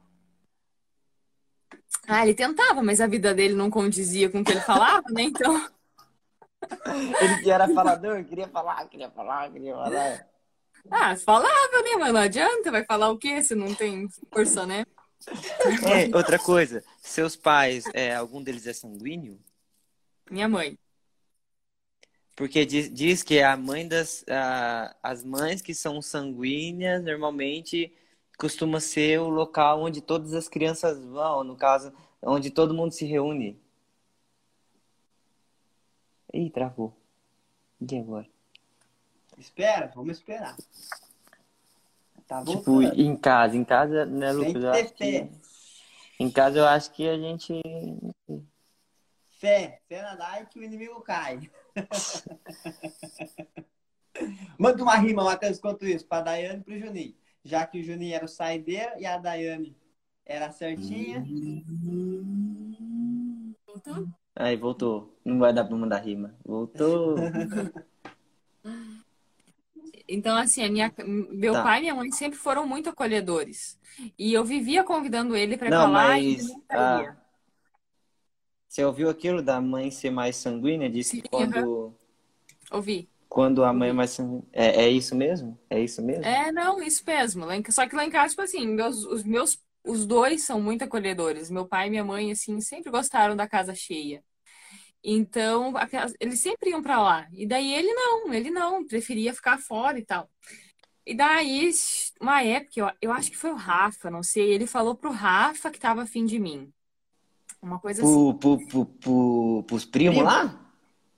Ah, 2.08 2.24
ele 2.24 2.34
tentava, 2.34 2.82
mas 2.84 3.00
a 3.00 3.08
vida 3.08 3.34
dele 3.34 3.54
não 3.54 3.70
condizia 3.70 4.30
com 4.30 4.41
o 4.41 4.44
que 4.44 4.52
ele 4.52 4.60
falava, 4.62 5.04
né? 5.10 5.24
Então, 5.24 5.70
Ele 7.22 7.41
que 7.41 7.49
era 7.51 7.68
falador, 7.68 8.24
queria 8.26 8.47
falar, 8.47 8.88
queria 8.88 9.09
falar, 9.09 9.51
queria 9.51 9.74
falar. 9.74 10.28
Ah, 10.91 11.16
falava, 11.16 11.82
né? 11.84 11.95
Mas 11.99 12.14
não 12.14 12.22
adianta, 12.22 12.72
vai 12.72 12.86
falar 12.86 13.09
o 13.09 13.18
quê 13.18 13.41
se 13.41 13.55
não 13.55 13.74
tem 13.74 14.07
força, 14.32 14.66
né? 14.66 14.86
É, 15.86 16.16
outra 16.16 16.38
coisa, 16.38 16.84
seus 17.01 17.36
pais, 17.36 17.86
é, 17.93 18.14
algum 18.16 18.41
deles 18.43 18.68
é 18.68 18.74
sanguíneo? 18.74 19.39
Minha 20.30 20.49
mãe. 20.49 20.78
Porque 22.36 22.66
diz, 22.66 22.91
diz 22.91 23.24
que 23.24 23.41
a 23.41 23.55
mãe 23.55 23.88
das. 23.88 24.26
a- 24.28 24.95
as 25.03 25.24
mães 25.24 25.61
que 25.61 25.74
são 25.74 26.01
sanguíneas 26.01 27.03
normalmente 27.03 27.93
costuma 28.38 28.80
ser 28.80 29.20
o 29.20 29.30
local 29.30 29.82
onde 29.84 30.01
todas 30.01 30.34
as 30.34 30.49
crianças 30.49 30.99
vão, 31.05 31.43
no 31.43 31.55
caso, 31.55 31.93
onde 32.22 32.49
todo 32.49 32.74
mundo 32.74 32.91
se 32.91 33.05
reúne. 33.05 33.61
Ih, 36.34 36.50
travou. 36.50 36.94
E 37.80 37.98
agora? 38.00 38.28
Espera, 39.38 39.92
vamos 39.94 40.18
esperar. 40.18 40.56
Tá 42.28 42.44
Tipo, 42.44 42.64
voltando. 42.82 43.00
em 43.02 43.16
casa, 43.16 43.56
em 43.58 43.64
casa, 43.64 44.06
né, 44.06 44.28
Tem 44.34 44.38
Lucas? 44.38 44.54
que 44.54 44.58
Eu 44.68 44.72
ter 44.72 44.92
que. 44.94 45.04
fé. 45.04 45.30
Em 46.20 46.32
casa 46.32 46.60
eu 46.60 46.66
acho 46.66 46.92
que 46.92 47.08
a 47.08 47.18
gente. 47.18 47.54
Fé. 49.40 49.82
Fé 49.90 50.02
na 50.02 50.16
Dai 50.16 50.46
que 50.46 50.60
o 50.60 50.64
inimigo 50.64 51.02
cai. 51.02 51.50
Manda 54.58 54.82
uma 54.84 54.96
rima, 54.96 55.24
Matheus, 55.24 55.60
quanto 55.60 55.86
isso, 55.86 56.06
pra 56.08 56.22
Daiane 56.22 56.62
e 56.62 56.64
pro 56.64 56.80
Juninho. 56.80 57.16
Já 57.44 57.66
que 57.66 57.80
o 57.80 57.84
Juninho 57.84 58.16
era 58.16 58.26
o 58.26 58.30
saideiro 58.30 58.94
e 58.98 59.06
a 59.06 59.18
Daiane 59.18 59.76
era 60.26 60.48
a 60.48 60.52
certinha. 60.52 61.22
Voltou? 63.66 64.08
Aí, 64.36 64.56
voltou. 64.56 65.12
Não 65.26 65.39
vai 65.39 65.53
dar 65.53 65.65
pra 65.65 65.76
mandar 65.78 65.99
rima. 65.99 66.36
Voltou. 66.45 67.15
Então, 70.07 70.36
assim, 70.38 70.67
minha, 70.69 70.93
meu 71.32 71.53
Tá. 71.53 71.63
pai 71.63 71.80
e 71.80 71.82
minha 71.82 71.95
mãe 71.95 72.11
sempre 72.11 72.38
foram 72.38 72.67
muito 72.67 72.89
acolhedores. 72.89 73.80
E 74.17 74.34
eu 74.34 74.43
vivia 74.43 74.84
convidando 74.84 75.36
ele 75.36 75.57
para 75.57 75.71
falar 75.71 76.19
e 76.19 76.36
mas. 76.36 76.47
ia. 76.47 76.55
ah, 76.69 77.15
você 78.67 78.84
ouviu 78.84 79.09
aquilo 79.09 79.41
da 79.41 79.61
mãe 79.61 79.89
ser 79.89 80.09
mais 80.09 80.36
sanguínea? 80.36 80.89
Disse 80.89 81.13
que 81.15 81.21
Sim, 81.21 81.30
quando, 81.30 81.95
Ouvi. 82.71 83.09
quando 83.28 83.63
a 83.65 83.74
mãe 83.74 83.89
é 83.89 83.93
mais 83.93 84.11
sanguínea. 84.11 84.45
É, 84.53 84.84
é 84.86 84.89
isso 84.89 85.15
mesmo? 85.15 85.57
É 85.69 85.80
isso 85.80 86.01
mesmo? 86.01 86.24
É, 86.24 86.51
não, 86.51 86.82
isso 86.82 87.03
mesmo. 87.05 87.45
Só 87.71 87.88
que 87.88 87.95
lá 87.95 88.05
em 88.05 88.09
casa, 88.09 88.30
tipo 88.30 88.41
assim, 88.41 88.65
meus, 88.67 89.03
os 89.05 89.24
meus, 89.24 89.61
os 89.84 90.05
dois 90.05 90.43
são 90.45 90.61
muito 90.61 90.84
acolhedores. 90.84 91.49
Meu 91.49 91.67
pai 91.67 91.88
e 91.88 91.89
minha 91.89 92.03
mãe, 92.05 92.32
assim, 92.32 92.59
sempre 92.61 92.91
gostaram 92.91 93.36
da 93.36 93.47
casa 93.47 93.76
cheia. 93.76 94.24
Então, 95.04 95.74
eles 96.20 96.39
sempre 96.39 96.70
iam 96.70 96.82
pra 96.82 97.01
lá. 97.01 97.28
E 97.34 97.45
daí 97.45 97.74
ele 97.74 97.93
não, 97.93 98.34
ele 98.34 98.49
não, 98.49 98.86
preferia 98.86 99.34
ficar 99.34 99.58
fora 99.58 99.99
e 99.99 100.06
tal. 100.06 100.30
E 101.06 101.14
daí, 101.14 101.70
uma 102.22 102.41
época, 102.41 102.80
eu, 102.80 102.91
eu 103.01 103.12
acho 103.12 103.30
que 103.30 103.38
foi 103.38 103.51
o 103.51 103.56
Rafa, 103.56 104.10
não 104.10 104.24
sei, 104.24 104.54
ele 104.54 104.66
falou 104.66 104.95
pro 104.95 105.12
Rafa 105.12 105.70
que 105.70 105.80
tava 105.80 106.04
afim 106.04 106.26
de 106.26 106.39
mim. 106.39 106.72
Uma 107.62 107.80
coisa 107.80 108.01
assim. 108.01 108.14
Pro, 108.14 108.58
pro, 108.58 108.68
pro, 108.68 108.86
pro, 108.86 109.64
pros 109.68 109.86
primos 109.86 110.16
Primo? 110.16 110.30
lá? 110.30 110.60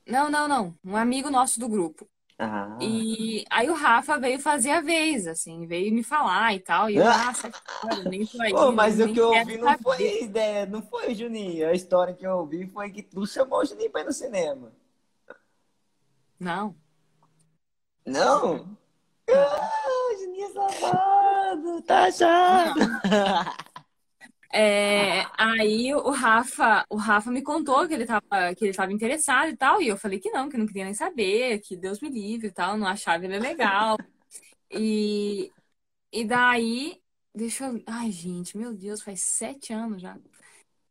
Não, 0.08 0.30
não, 0.30 0.48
não. 0.48 0.76
Um 0.84 0.96
amigo 0.96 1.30
nosso 1.30 1.60
do 1.60 1.68
grupo. 1.68 2.08
Ah. 2.38 2.78
E 2.82 3.46
aí 3.50 3.70
o 3.70 3.74
Rafa 3.74 4.18
veio 4.20 4.38
fazer 4.40 4.72
a 4.72 4.82
vez, 4.82 5.26
assim, 5.26 5.66
veio 5.66 5.94
me 5.94 6.04
falar 6.04 6.54
e 6.54 6.60
tal. 6.60 6.90
E 6.90 6.98
eu, 6.98 7.08
Ah! 7.08 7.30
ah, 7.30 7.34
fora, 7.34 8.04
nem 8.10 8.26
tô 8.28 8.42
aí, 8.42 8.52
Pô, 8.52 8.72
mas 8.74 9.00
o 9.00 9.14
que 9.14 9.20
eu 9.20 9.30
ouvi 9.32 9.58
não 9.58 9.70
saber. 9.70 9.84
foi 9.84 10.24
ideia, 10.24 10.66
não 10.66 10.82
foi 10.82 11.16
Juninho. 11.16 11.70
A 11.70 11.74
história 11.74 12.14
que 12.14 12.28
eu 12.28 12.32
ouvi 12.40 12.68
foi 12.68 12.92
que 12.92 13.02
tu 13.04 13.26
chamou 13.26 13.60
o 13.60 13.66
Juninho 13.66 13.90
pra 13.90 14.02
ir 14.02 14.06
no 14.06 14.12
cinema. 14.12 14.72
Não. 16.40 16.76
Não? 18.06 18.78
Ah, 19.30 19.88
o 20.12 20.18
Juninho 20.20 20.46
é 20.48 20.52
safado, 20.54 21.82
tá 21.84 22.04
achado. 22.04 22.80
É, 24.58 25.26
aí 25.38 25.94
o 25.94 26.12
Rafa, 26.12 26.86
o 26.90 26.96
Rafa 26.96 27.30
me 27.30 27.44
contou 27.44 27.86
que 27.88 27.94
ele 27.94 28.06
tava, 28.06 28.56
que 28.58 28.64
ele 28.66 28.74
tava 28.74 28.94
interessado 28.94 29.50
e 29.50 29.58
tal, 29.58 29.82
e 29.82 29.90
eu 29.90 29.98
falei 29.98 30.18
que 30.20 30.32
não, 30.32 30.48
que 30.50 30.58
não 30.58 30.66
queria 30.66 30.86
nem 30.86 30.94
saber, 30.94 31.60
que 31.60 31.76
Deus 31.76 32.00
me 32.00 32.10
livre 32.10 32.48
e 32.48 32.52
tal, 32.54 32.78
não 32.78 32.88
achava 32.88 33.26
ele 33.26 33.38
legal. 33.40 33.98
E, 34.72 35.54
e 36.12 36.26
daí, 36.26 37.02
deixa 37.36 37.66
eu. 37.68 37.84
Ai, 37.88 38.12
gente, 38.12 38.58
meu 38.58 38.74
Deus, 38.76 39.04
faz 39.04 39.22
sete 39.24 39.74
anos 39.74 40.02
já. 40.02 40.18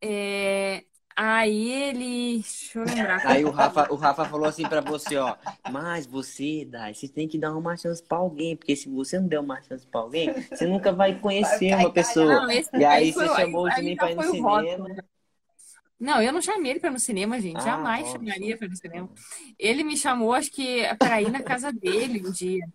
É, 0.02 0.84
aí 1.16 1.70
ele. 1.70 2.34
Deixa 2.38 2.78
eu 2.78 2.84
lembrar. 2.84 3.26
Aí 3.26 3.44
o 3.44 3.50
Rafa, 3.50 3.92
o 3.92 3.96
Rafa 3.96 4.24
falou 4.24 4.46
assim 4.46 4.62
pra 4.68 4.80
você, 4.80 5.16
ó. 5.16 5.36
Mas 5.70 6.06
você, 6.06 6.64
Dai, 6.68 6.94
você 6.94 7.08
tem 7.08 7.28
que 7.28 7.38
dar 7.38 7.54
uma 7.56 7.76
chance 7.76 8.02
pra 8.02 8.18
alguém, 8.18 8.56
porque 8.56 8.74
se 8.76 8.88
você 8.88 9.18
não 9.18 9.28
der 9.28 9.40
uma 9.40 9.60
chance 9.62 9.86
pra 9.86 10.00
alguém, 10.00 10.32
você 10.50 10.66
nunca 10.66 10.92
vai 10.92 11.18
conhecer 11.18 11.70
Vai 11.70 11.84
uma 11.84 11.92
pessoa. 11.92 12.26
Não, 12.46 12.50
E 12.50 12.84
aí 12.84 13.12
foi- 13.12 13.28
você 13.28 13.34
chamou 13.42 13.70
Juninho 13.70 13.94
já 13.94 14.00
pra 14.00 14.10
ir 14.10 14.14
no 14.14 14.22
rótulo, 14.42 14.60
cinema. 14.62 14.88
né? 14.88 14.96
Não, 16.00 16.20
eu 16.20 16.32
não 16.32 16.42
chamei 16.42 16.72
ele 16.72 16.80
pra 16.80 16.90
ir 16.90 16.92
no 16.92 16.98
cinema, 16.98 17.40
gente. 17.40 17.56
Ah, 17.58 17.60
Jamais 17.60 18.08
óbvio. 18.08 18.28
chamaria 18.28 18.56
pra 18.58 18.66
ir 18.66 18.70
no 18.70 18.76
cinema. 18.76 19.08
Ele 19.58 19.84
me 19.84 19.96
chamou, 19.96 20.32
acho 20.34 20.50
que 20.50 20.82
pra 20.98 21.22
ir 21.22 21.30
na 21.30 21.42
casa 21.42 21.72
dele 21.72 22.26
um 22.26 22.30
dia. 22.30 22.66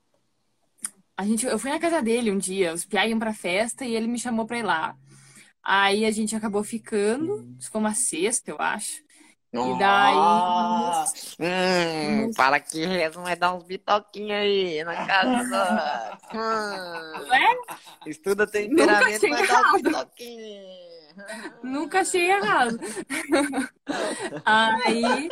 A 1.15 1.25
gente, 1.25 1.45
eu 1.45 1.59
fui 1.59 1.69
na 1.69 1.77
casa 1.79 2.01
dele 2.01 2.31
um 2.31 2.37
dia, 2.37 2.73
os 2.73 2.85
piá 2.85 3.05
iam 3.05 3.19
pra 3.19 3.33
festa 3.33 3.83
e 3.85 3.93
ele 3.93 4.07
me 4.07 4.17
chamou 4.17 4.45
pra 4.45 4.57
ir 4.57 4.63
lá. 4.63 4.95
Aí 5.64 6.05
a 6.05 6.12
gente 6.12 6.36
acabou 6.36 6.64
ficando, 6.64 7.55
isso 7.60 7.70
foi 7.72 7.82
uma 7.82 7.93
sexta, 7.93 8.51
eu 8.51 8.57
acho. 8.60 9.03
E 9.51 9.57
daí, 9.57 10.16
Ah, 10.16 11.05
hum, 11.39 12.34
fala 12.34 12.60
que 12.60 12.86
não 13.10 13.24
vai 13.24 13.36
dar 13.36 13.53
uns 13.55 13.64
bitoquinhos 13.64 14.32
aí 14.32 14.84
na 14.84 14.95
casa. 15.07 16.20
Hum, 16.32 17.34
é? 17.34 18.10
estuda 18.10 18.45
temperamento, 18.45 19.20
tinha 19.22 19.36
vai 19.36 19.47
dar 19.47 19.62
uns 19.74 19.82
bitoquinhos. 19.82 21.16
Nunca 21.64 22.01
achei 22.01 22.30
errado. 22.30 22.80
Aí 24.45 25.30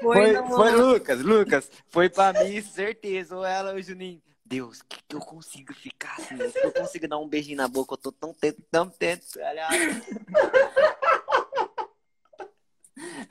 Foi, 0.00 0.32
no- 0.32 0.46
foi 0.46 0.72
Lucas, 0.72 1.20
Lucas, 1.20 1.70
foi 1.90 2.08
pra 2.08 2.32
mim, 2.32 2.62
certeza. 2.62 3.36
Ou 3.36 3.44
ela 3.44 3.72
ou 3.72 3.76
o 3.78 3.82
Juninho. 3.82 4.22
Deus, 4.52 4.82
que, 4.82 4.98
que 5.08 5.16
eu 5.16 5.20
consigo 5.20 5.72
ficar 5.72 6.14
assim? 6.18 6.36
Que 6.36 6.58
eu 6.58 6.72
consigo 6.72 7.08
dar 7.08 7.18
um 7.18 7.26
beijinho 7.26 7.56
na 7.56 7.66
boca, 7.66 7.94
eu 7.94 7.96
tô 7.96 8.12
tão 8.12 8.34
tento, 8.34 8.62
tão 8.70 8.86
tento. 8.86 9.40
Aliás, 9.42 10.02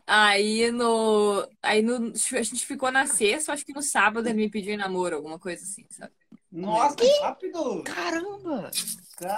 Aí 0.08 0.72
no. 0.72 1.48
Aí 1.62 1.84
no. 1.84 2.12
A 2.34 2.42
gente 2.42 2.66
ficou 2.66 2.92
na 2.92 3.06
sexta, 3.06 3.54
acho 3.54 3.64
que 3.64 3.72
no 3.72 3.84
sábado 3.84 4.28
ele 4.28 4.40
me 4.40 4.50
pediu 4.50 4.74
em 4.74 4.78
namoro, 4.78 5.16
alguma 5.16 5.38
coisa 5.38 5.64
assim, 5.64 5.86
sabe? 5.92 6.12
Nossa, 6.52 6.96
que 6.96 7.20
rápido! 7.22 7.84
caramba! 7.84 8.72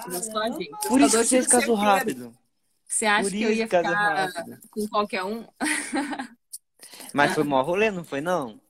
Gostosinho. 0.05 0.77
Por 0.87 1.01
isso 1.01 1.17
que 1.17 1.25
vocês 1.25 1.47
casou 1.47 1.75
rápido. 1.75 2.33
Você 2.87 3.05
acha 3.05 3.29
que 3.29 3.43
eu 3.43 3.51
ia 3.51 3.67
ficar 3.67 3.81
rápido. 3.81 4.57
com 4.71 4.87
qualquer 4.87 5.23
um? 5.25 5.45
Mas 7.13 7.33
foi 7.33 7.43
mó 7.43 7.61
rolê, 7.61 7.91
não 7.91 8.05
foi 8.05 8.21
não? 8.21 8.62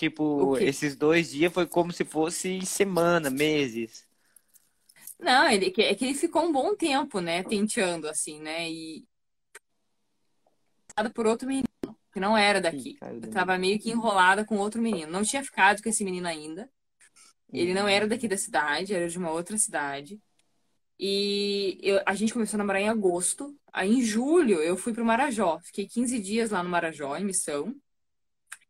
Tipo, 0.00 0.56
esses 0.56 0.96
dois 0.96 1.30
dias 1.30 1.52
foi 1.52 1.66
como 1.66 1.92
se 1.92 2.06
fosse 2.06 2.64
semana, 2.64 3.28
meses. 3.28 4.08
Não, 5.18 5.46
ele, 5.50 5.66
é 5.76 5.94
que 5.94 6.04
ele 6.06 6.14
ficou 6.14 6.42
um 6.42 6.50
bom 6.50 6.74
tempo, 6.74 7.20
né? 7.20 7.42
Tenteando, 7.42 8.08
assim, 8.08 8.40
né? 8.40 8.70
E. 8.70 9.04
por 11.14 11.26
outro 11.26 11.46
menino, 11.46 11.68
que 12.14 12.18
não 12.18 12.34
era 12.34 12.62
daqui. 12.62 12.96
Eu 13.02 13.30
tava 13.30 13.58
meio 13.58 13.78
que 13.78 13.90
enrolada 13.90 14.42
com 14.42 14.56
outro 14.56 14.80
menino. 14.80 15.12
Não 15.12 15.22
tinha 15.22 15.44
ficado 15.44 15.82
com 15.82 15.90
esse 15.90 16.02
menino 16.02 16.26
ainda. 16.26 16.66
Ele 17.52 17.74
não 17.74 17.86
era 17.86 18.06
daqui 18.08 18.26
da 18.26 18.38
cidade, 18.38 18.94
era 18.94 19.06
de 19.06 19.18
uma 19.18 19.30
outra 19.32 19.58
cidade. 19.58 20.18
E 20.98 21.78
eu- 21.82 22.00
a 22.06 22.14
gente 22.14 22.32
começou 22.32 22.56
a 22.56 22.58
namorar 22.58 22.80
em 22.80 22.88
agosto. 22.88 23.54
Aí 23.70 23.90
em 23.90 24.00
julho 24.00 24.62
eu 24.62 24.78
fui 24.78 24.94
pro 24.94 25.04
Marajó. 25.04 25.60
Fiquei 25.62 25.86
15 25.86 26.18
dias 26.18 26.52
lá 26.52 26.62
no 26.62 26.70
Marajó, 26.70 27.14
em 27.18 27.24
missão. 27.26 27.74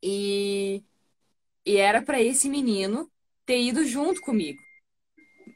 E, 0.03 0.83
e 1.65 1.77
era 1.77 2.03
pra 2.03 2.21
esse 2.21 2.49
menino 2.49 3.11
ter 3.45 3.61
ido 3.61 3.85
junto 3.85 4.21
comigo, 4.21 4.61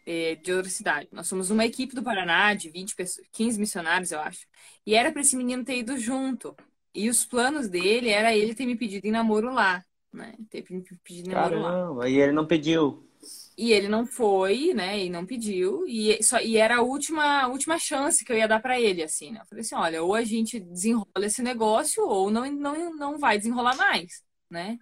eh, 0.07 0.37
de 0.37 0.53
outra 0.53 0.71
cidade. 0.71 1.09
Nós 1.13 1.27
somos 1.29 1.51
uma 1.51 1.65
equipe 1.65 1.95
do 1.95 2.03
Paraná, 2.03 2.55
de 2.55 2.71
20 2.71 2.95
pessoas, 2.95 3.27
15 3.33 3.59
missionários, 3.59 4.13
eu 4.13 4.21
acho. 4.21 4.47
E 4.87 4.95
era 4.95 5.13
pra 5.13 5.23
esse 5.23 5.37
menino 5.37 5.65
ter 5.65 5.79
ido 5.79 5.97
junto. 5.99 6.55
E 6.95 7.09
os 7.09 7.25
planos 7.25 7.69
dele 7.69 8.09
era 8.11 8.35
ele 8.37 8.55
ter 8.55 8.67
me 8.67 8.77
pedido 8.77 9.07
em 9.07 9.11
namoro 9.11 9.53
lá, 9.53 9.85
né? 10.13 10.35
Ter 10.51 10.65
me 10.71 10.83
pedido 11.03 11.29
em 11.29 11.33
namoro 11.33 11.59
lá. 11.61 11.71
Caramba, 11.71 12.09
e 12.09 12.21
ele 12.21 12.33
não 12.33 12.47
pediu. 12.47 13.09
E 13.57 13.73
ele 13.73 13.89
não 13.89 14.07
foi, 14.07 14.75
né? 14.75 15.05
E 15.05 15.11
não 15.11 15.25
pediu. 15.25 15.87
E, 15.87 16.23
só, 16.23 16.41
e 16.41 16.57
era 16.57 16.79
a 16.79 16.83
última, 16.83 17.47
última 17.49 17.79
chance 17.79 18.25
que 18.25 18.33
eu 18.33 18.37
ia 18.37 18.49
dar 18.49 18.61
pra 18.61 18.81
ele, 18.81 19.03
assim, 19.03 19.31
né? 19.31 19.41
Eu 19.41 19.47
falei 19.47 19.63
assim, 19.63 19.75
olha, 19.77 20.03
ou 20.03 20.15
a 20.15 20.25
gente 20.25 20.59
desenrola 20.61 21.07
esse 21.27 21.43
negócio, 21.43 22.05
ou 22.05 22.31
não, 22.31 22.51
não, 22.53 22.95
não 22.97 23.19
vai 23.19 23.39
desenrolar 23.39 23.77
mais, 23.77 24.23
né? 24.51 24.77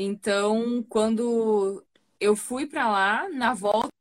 Então, 0.00 0.80
quando 0.88 1.84
eu 2.20 2.36
fui 2.36 2.66
pra 2.66 2.88
lá, 2.88 3.28
na 3.30 3.52
volta 3.52 3.88
do 3.88 3.92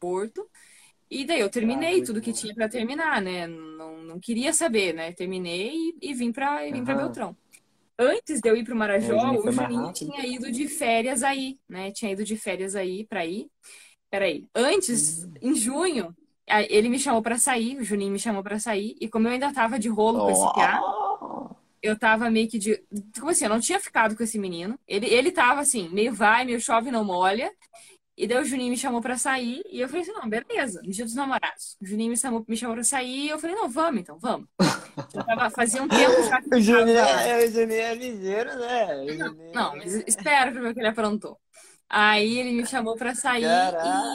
Porto, 0.00 0.48
e 1.10 1.24
daí 1.24 1.40
eu 1.40 1.50
terminei 1.50 2.00
Ah, 2.02 2.06
tudo 2.06 2.20
que 2.20 2.32
bom. 2.32 2.38
tinha 2.38 2.54
pra 2.54 2.68
terminar, 2.68 3.20
né? 3.20 3.46
Não, 3.46 3.98
não 4.04 4.20
queria 4.20 4.52
saber, 4.52 4.94
né? 4.94 5.12
Terminei 5.12 5.72
e, 5.74 6.10
e 6.10 6.14
vim 6.14 6.32
pra 6.32 6.60
Aham. 6.72 6.96
Beltrão. 6.96 7.36
antes 7.98 8.40
de 8.40 8.48
eu 8.48 8.56
ir 8.56 8.68
Marajó, 8.74 9.06
O 9.08 9.10
Juninho 9.10 9.48
o 9.48 9.52
Juninho 9.52 9.92
tinha 9.92 10.26
ido 10.26 10.52
de 10.52 10.68
férias 10.68 11.22
aí, 11.24 11.58
né? 11.68 11.90
Tinha 11.92 12.12
ido 12.12 12.24
de 12.24 12.36
férias 12.36 12.76
aí 12.76 13.06
pra 13.06 13.26
ir. 13.26 13.50
Peraí. 14.10 14.46
Antes, 14.54 15.24
Hum. 15.24 15.34
em 15.42 15.54
junho, 15.56 16.16
ele 16.70 16.88
me 16.88 16.98
chamou 16.98 17.22
pra 17.22 17.38
sair, 17.38 17.78
o 17.78 17.84
Juninho 17.84 18.12
me 18.12 18.18
chamou 18.18 18.42
pra 18.42 18.58
sair, 18.60 18.96
e 19.00 19.08
como 19.08 19.28
eu 19.28 19.32
ainda 19.32 19.52
tava 19.52 19.78
de 19.78 19.88
rolo 19.88 20.22
com 20.22 20.30
esse 20.30 20.48
piá, 20.52 20.80
eu 21.82 21.98
tava 21.98 22.30
meio 22.30 22.48
que 22.48 22.58
de. 22.58 22.82
Como 23.18 23.30
assim? 23.30 23.44
Eu 23.44 23.50
não 23.50 23.60
tinha 23.60 23.80
ficado 23.80 24.16
com 24.16 24.22
esse 24.22 24.38
menino. 24.38 24.78
Ele, 24.86 25.06
ele 25.06 25.30
tava 25.32 25.60
assim, 25.60 25.88
meio 25.90 26.12
vai, 26.12 26.44
meio 26.44 26.60
chove, 26.60 26.90
não 26.90 27.04
molha. 27.04 27.52
E 28.16 28.26
daí 28.26 28.38
o 28.42 28.44
Juninho 28.44 28.70
me 28.70 28.76
chamou 28.76 29.00
pra 29.00 29.16
sair. 29.16 29.62
E 29.70 29.80
eu 29.80 29.88
falei 29.88 30.02
assim: 30.02 30.12
não, 30.12 30.28
beleza, 30.28 30.82
no 30.82 30.90
dia 30.90 31.04
dos 31.04 31.14
namorados. 31.14 31.76
O 31.80 31.86
Juninho 31.86 32.10
me 32.10 32.16
chamou, 32.16 32.44
me 32.48 32.56
chamou 32.56 32.74
pra 32.74 32.84
sair. 32.84 33.26
E 33.26 33.28
eu 33.28 33.38
falei: 33.38 33.54
não, 33.54 33.68
vamos 33.68 34.00
então, 34.00 34.18
vamos. 34.18 34.48
Já 35.14 35.22
tava, 35.22 35.50
fazia 35.50 35.82
um 35.82 35.86
tempo 35.88 36.22
já 36.28 36.42
que 36.42 36.54
O 36.54 36.60
Juninho, 36.60 36.98
é, 36.98 37.44
o 37.46 37.50
Juninho 37.50 37.80
é 37.80 37.94
ligeiro, 37.94 38.58
né? 38.58 38.96
O 39.04 39.12
Juninho- 39.12 39.52
Não, 39.54 39.76
mas 39.76 39.94
espera 40.06 40.50
pra 40.50 40.60
ver 40.60 40.70
o 40.70 40.74
que 40.74 40.80
ele 40.80 40.88
aprontou. 40.88 41.38
Aí 41.88 42.38
ele 42.38 42.52
me 42.52 42.66
chamou 42.66 42.96
pra 42.96 43.14
sair 43.14 43.44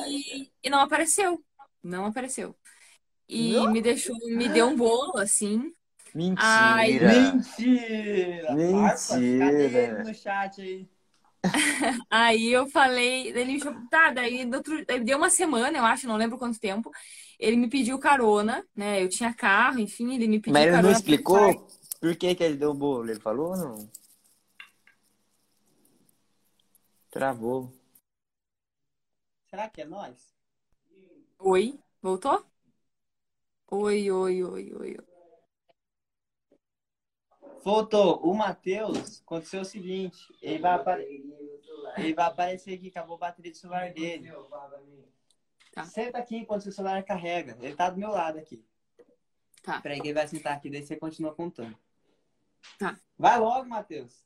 e, 0.07 0.51
e 0.63 0.69
não 0.69 0.79
apareceu. 0.81 1.41
Não 1.81 2.05
apareceu. 2.05 2.55
E 3.27 3.53
Não? 3.53 3.71
me 3.71 3.81
deixou, 3.81 4.15
me 4.25 4.49
deu 4.49 4.67
um 4.67 4.75
bolo, 4.75 5.17
assim. 5.17 5.71
Ai, 6.37 6.91
Mentira. 6.93 7.09
Mentira! 7.09 8.55
Mentira. 8.55 9.99
Ele 9.99 10.03
no 10.03 10.13
chat 10.13 10.61
aí? 10.61 10.89
Aí 12.09 12.47
eu 12.51 12.67
falei, 12.67 13.27
ele 13.27 13.53
me 13.53 13.59
chamou, 13.59 13.87
tá, 13.89 14.11
daí, 14.11 14.45
do 14.45 14.57
outro, 14.57 14.85
deu 15.03 15.17
uma 15.17 15.29
semana, 15.29 15.77
eu 15.77 15.83
acho, 15.83 16.07
não 16.07 16.15
lembro 16.15 16.37
quanto 16.37 16.59
tempo. 16.59 16.89
Ele 17.37 17.57
me 17.57 17.69
pediu 17.69 17.99
carona, 17.99 18.65
né? 18.75 19.03
Eu 19.03 19.09
tinha 19.09 19.33
carro, 19.33 19.79
enfim, 19.79 20.15
ele 20.15 20.27
me 20.27 20.39
pediu 20.39 20.53
Mas 20.53 20.63
ele 20.63 20.71
não 20.71 20.77
carona 20.77 20.91
pra 20.91 20.99
explicou 20.99 21.67
por 21.99 22.15
que, 22.17 22.35
que 22.35 22.43
ele 22.43 22.57
deu 22.57 22.71
o 22.71 22.73
bolo? 22.73 23.09
Ele 23.09 23.19
falou 23.19 23.51
ou 23.51 23.57
não? 23.57 23.89
Travou. 27.09 27.71
Será 29.49 29.69
que 29.69 29.81
é 29.81 29.85
nós? 29.85 30.33
Oi, 31.39 31.79
voltou? 32.01 32.45
Oi, 33.71 34.11
oi, 34.11 34.43
oi, 34.43 34.73
oi. 34.73 34.97
oi. 34.99 35.12
Voltou. 37.63 38.19
O 38.21 38.33
Matheus, 38.33 39.21
aconteceu 39.21 39.61
o 39.61 39.65
seguinte. 39.65 40.27
Ele 40.41 40.59
vai, 40.59 40.73
apare... 40.73 41.03
ele 41.97 42.13
vai 42.13 42.25
aparecer 42.25 42.73
aqui, 42.73 42.89
acabou 42.89 43.15
a 43.15 43.19
bateria 43.19 43.51
do 43.51 43.57
celular 43.57 43.91
dele. 43.93 44.31
Tá. 45.73 45.85
Senta 45.85 46.17
aqui 46.17 46.35
enquanto 46.37 46.63
seu 46.63 46.71
celular 46.71 47.01
carrega. 47.03 47.57
Ele 47.61 47.75
tá 47.75 47.89
do 47.89 47.97
meu 47.97 48.09
lado 48.09 48.37
aqui. 48.37 48.63
Tá. 49.63 49.81
Peraí 49.81 50.01
que 50.01 50.07
ele 50.07 50.13
vai 50.13 50.27
sentar 50.27 50.53
aqui, 50.53 50.69
daí 50.69 50.85
você 50.85 50.95
continua 50.97 51.33
contando. 51.33 51.77
Tá. 52.77 52.99
Vai 53.17 53.39
logo, 53.39 53.67
Matheus. 53.67 54.23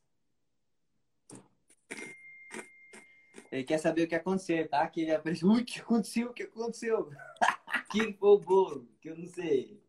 Ele 3.51 3.63
quer 3.63 3.77
saber 3.77 4.03
o 4.03 4.07
que 4.07 4.15
aconteceu, 4.15 4.67
tá? 4.67 4.85
Que 4.87 5.01
ele 5.01 5.13
apareceu. 5.13 5.47
Ui, 5.47 5.61
o 5.61 5.65
que 5.65 5.79
aconteceu? 5.79 6.29
O 6.29 6.33
que 6.33 6.43
aconteceu? 6.43 7.11
que 7.91 8.13
foi 8.13 8.29
o 8.29 8.39
bolo? 8.39 8.89
Que 8.99 9.09
eu 9.09 9.17
não 9.17 9.27
sei. 9.27 9.81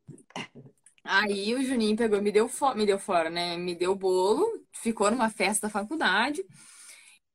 Aí 1.11 1.55
o 1.55 1.65
Juninho 1.65 1.97
pegou, 1.97 2.21
me 2.21 2.31
deu, 2.31 2.51
me 2.77 2.85
deu 2.85 2.99
fora, 2.99 3.31
né? 3.31 3.57
Me 3.57 3.75
deu 3.75 3.95
bolo, 3.97 4.45
ficou 4.73 5.11
numa 5.11 5.31
festa 5.31 5.67
da 5.67 5.73
faculdade. 5.73 6.45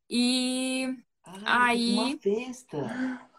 E 0.08 0.96
Ah, 1.26 1.70
Aí- 1.70 2.14
Uma 2.14 2.20
festa. 2.20 3.30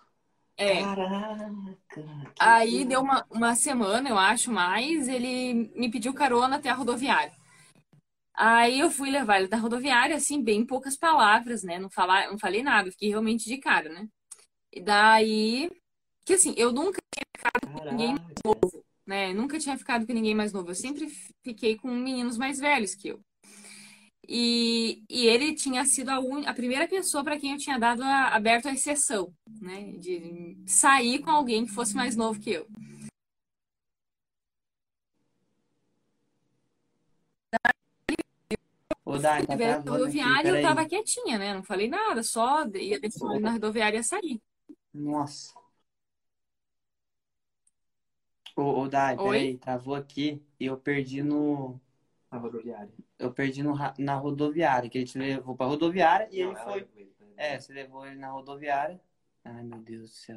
é, 0.56 0.82
Caraca. 0.82 2.04
aí 2.40 2.84
deu 2.84 3.00
uma, 3.00 3.24
uma 3.30 3.54
semana, 3.54 4.08
eu 4.08 4.18
acho, 4.18 4.50
mais, 4.50 5.06
ele 5.06 5.70
me 5.76 5.88
pediu 5.88 6.12
carona 6.12 6.56
até 6.56 6.68
a 6.68 6.74
rodoviária. 6.74 7.32
Aí 8.36 8.80
eu 8.80 8.90
fui 8.90 9.10
levar 9.10 9.38
ele 9.38 9.46
da 9.48 9.56
rodoviária, 9.56 10.16
assim, 10.16 10.42
bem 10.42 10.60
em 10.62 10.66
poucas 10.66 10.96
palavras, 10.96 11.62
né? 11.62 11.78
Não 11.78 11.88
falar, 11.88 12.28
não 12.28 12.38
falei 12.38 12.62
nada, 12.62 12.90
fiquei 12.90 13.08
realmente 13.10 13.44
de 13.44 13.58
cara, 13.58 13.88
né? 13.88 14.08
E 14.72 14.80
daí, 14.82 15.70
que 16.24 16.34
assim, 16.34 16.54
eu 16.56 16.72
nunca 16.72 17.00
ninguém 17.90 18.16
Caraca. 18.16 18.93
Né? 19.06 19.32
Nunca 19.32 19.58
tinha 19.58 19.76
ficado 19.76 20.06
com 20.06 20.12
ninguém 20.12 20.34
mais 20.34 20.52
novo. 20.52 20.70
Eu 20.70 20.74
sempre 20.74 21.08
fiquei 21.42 21.76
com 21.76 21.88
meninos 21.88 22.38
mais 22.38 22.58
velhos 22.58 22.94
que 22.94 23.08
eu. 23.08 23.20
E, 24.26 25.02
e 25.08 25.26
ele 25.26 25.54
tinha 25.54 25.84
sido 25.84 26.08
a, 26.08 26.18
un... 26.18 26.46
a 26.46 26.54
primeira 26.54 26.88
pessoa 26.88 27.22
para 27.22 27.38
quem 27.38 27.52
eu 27.52 27.58
tinha 27.58 27.78
dado 27.78 28.02
a, 28.02 28.28
aberto 28.28 28.68
a 28.68 28.72
exceção, 28.72 29.32
né? 29.60 29.92
De 29.98 30.56
sair 30.66 31.18
com 31.18 31.30
alguém 31.30 31.66
que 31.66 31.72
fosse 31.72 31.94
mais 31.94 32.16
novo 32.16 32.40
que 32.40 32.50
eu. 32.52 32.66
Ô, 39.04 39.18
tá 39.18 39.38
na 39.40 39.46
travando 39.46 39.80
aqui, 39.80 39.88
rodoviária 39.90 40.48
eu 40.48 40.62
tava 40.62 40.86
quietinha, 40.86 41.38
né? 41.38 41.52
Não 41.52 41.62
falei 41.62 41.88
nada, 41.88 42.22
só 42.22 42.66
ia 42.74 42.98
na 43.40 43.52
rodoviária 43.52 43.98
ia 43.98 44.02
sair. 44.02 44.40
Nossa. 44.94 45.63
Ô, 48.56 48.82
ô 48.82 48.88
Dai, 48.88 49.16
Oi? 49.16 49.22
peraí, 49.22 49.58
travou 49.58 49.94
aqui 49.94 50.40
e 50.60 50.66
eu 50.66 50.76
perdi 50.78 51.22
no. 51.22 51.80
Na 52.30 52.38
rodoviária. 52.38 52.92
Eu 53.18 53.32
perdi 53.32 53.62
no, 53.62 53.74
na 53.98 54.14
rodoviária, 54.16 54.88
que 54.88 54.98
ele 54.98 55.06
te 55.06 55.18
levou 55.18 55.56
pra 55.56 55.66
rodoviária 55.66 56.28
e 56.30 56.42
Não, 56.42 56.50
ele 56.52 56.60
foi. 56.60 56.74
levou 56.80 56.92
ele 56.96 57.10
pra- 57.16 57.26
É, 57.36 57.60
você 57.60 57.72
levou 57.72 58.06
ele 58.06 58.16
na 58.16 58.30
rodoviária. 58.30 59.00
Ai, 59.44 59.62
meu 59.62 59.80
Deus 59.80 60.02
do 60.02 60.08
céu. 60.08 60.36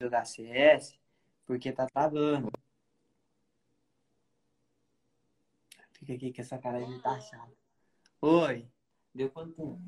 Jogar 0.00 0.24
CS 0.26 0.98
porque 1.46 1.72
tá 1.72 1.86
travando. 1.86 2.50
Fica 5.92 6.12
aqui 6.14 6.32
com 6.32 6.40
essa 6.42 6.58
cara 6.58 6.84
de 6.84 7.02
tá 7.02 7.18
chata. 7.20 7.52
Oi. 8.20 8.68
Deu 9.16 9.30
quanto 9.30 9.54
tempo? 9.54 9.80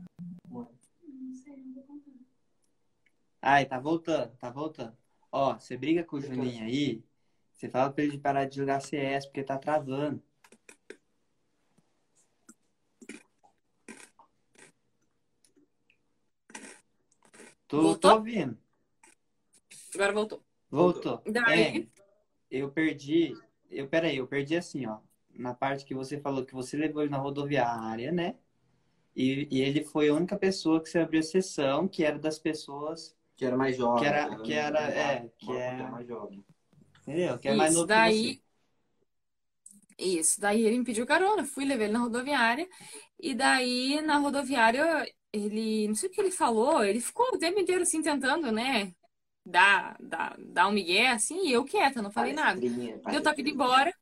Ai, 3.42 3.66
tá 3.66 3.78
voltando, 3.78 4.34
tá 4.38 4.48
voltando. 4.48 4.96
Ó, 5.30 5.52
você 5.52 5.76
briga 5.76 6.02
com 6.02 6.16
o 6.16 6.20
Juninho 6.20 6.64
aí, 6.64 7.04
você 7.52 7.68
fala 7.68 7.92
pra 7.92 8.04
ele 8.04 8.18
parar 8.18 8.46
de 8.46 8.56
jogar 8.56 8.80
CS 8.80 9.26
porque 9.26 9.42
tá 9.42 9.58
travando. 9.58 10.22
Tô, 17.66 17.98
tô 17.98 18.14
ouvindo. 18.14 18.58
Agora 19.94 20.12
voltou. 20.14 20.42
Voltou. 20.70 21.22
Daí? 21.26 21.82
É, 21.82 21.86
eu 22.50 22.70
perdi. 22.70 23.34
Eu, 23.70 23.86
peraí, 23.88 24.16
eu 24.16 24.26
perdi 24.26 24.56
assim, 24.56 24.86
ó. 24.86 25.00
Na 25.28 25.52
parte 25.52 25.84
que 25.84 25.94
você 25.94 26.18
falou 26.18 26.46
que 26.46 26.54
você 26.54 26.78
levou 26.78 27.02
ele 27.02 27.10
na 27.10 27.18
rodoviária, 27.18 28.10
né? 28.10 28.38
E, 29.18 29.48
e 29.50 29.60
ele 29.62 29.84
foi 29.84 30.08
a 30.08 30.14
única 30.14 30.38
pessoa 30.38 30.82
que 30.82 30.88
você 30.90 31.00
abriu 31.00 31.22
sessão, 31.22 31.88
que 31.88 32.04
era 32.04 32.18
das 32.18 32.38
pessoas, 32.38 33.16
Que 33.36 33.44
era 33.46 33.56
mais 33.56 33.76
jovem. 33.76 34.00
Que 34.00 34.06
era- 34.06 34.36
que 34.44 34.52
era- 34.52 34.80
é, 34.90 35.28
que 35.38 35.52
Uma- 35.52 35.56
é- 35.56 35.90
mais 35.90 36.06
jovem. 36.08 36.44
entendeu? 37.02 37.38
Que 37.38 37.48
é 37.48 37.54
mais 37.54 37.72
Isso, 37.72 37.74
novo 37.74 37.88
que 37.88 38.00
daí. 38.04 38.40
Isso, 39.98 40.40
daí 40.40 40.62
ele 40.64 40.78
me 40.78 40.84
pediu 40.84 41.04
carona, 41.06 41.44
fui, 41.44 41.64
levei 41.64 41.86
ele 41.86 41.92
na 41.92 41.98
rodoviária, 42.00 42.68
e 43.20 43.34
daí 43.34 44.00
na 44.02 44.18
rodoviária 44.18 45.04
ele, 45.32 45.88
não 45.88 45.94
sei 45.96 46.08
o 46.08 46.12
que 46.12 46.20
ele 46.20 46.30
falou, 46.30 46.84
ele 46.84 47.00
ficou 47.00 47.26
o 47.34 47.38
tempo 47.38 47.58
inteiro 47.60 47.82
assim 47.82 48.00
tentando, 48.02 48.52
né, 48.52 48.92
dar, 49.44 49.96
dar, 50.00 50.36
dar 50.38 50.68
um 50.68 50.72
migué, 50.72 51.08
assim, 51.10 51.48
e 51.48 51.52
eu 51.52 51.64
quieta, 51.64 52.00
não 52.02 52.10
falei 52.12 52.32
nada. 52.32 52.62
Palestrinha, 52.62 52.98
Eu 53.08 53.22
tava 53.22 53.40
indo 53.40 53.50
palestrinha. 53.50 53.50
embora, 53.50 53.92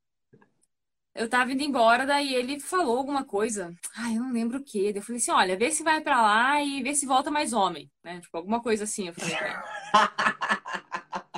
eu 1.17 1.29
tava 1.29 1.53
indo 1.53 1.62
embora, 1.62 2.07
daí 2.07 2.35
ele 2.35 2.61
falou 2.61 2.99
alguma 2.99 3.25
coisa, 3.25 3.75
ai, 3.97 4.17
eu 4.17 4.21
não 4.21 4.33
lembro 4.33 4.59
o 4.59 4.64
quê, 4.64 4.93
daí 4.93 4.97
eu 4.97 5.03
falei 5.03 5.21
assim, 5.21 5.31
olha, 5.31 5.57
vê 5.57 5.71
se 5.71 5.83
vai 5.83 6.01
pra 6.01 6.23
lá 6.23 6.62
e 6.62 6.83
vê 6.83 6.95
se 6.95 7.07
volta 7.07 7.31
mais 7.31 7.53
homem, 7.53 7.91
né, 8.05 8.21
tipo, 8.21 8.37
alguma 8.37 8.61
coisa 8.61 8.85
assim, 8.85 9.09
eu 9.09 9.14
falei. 9.14 9.35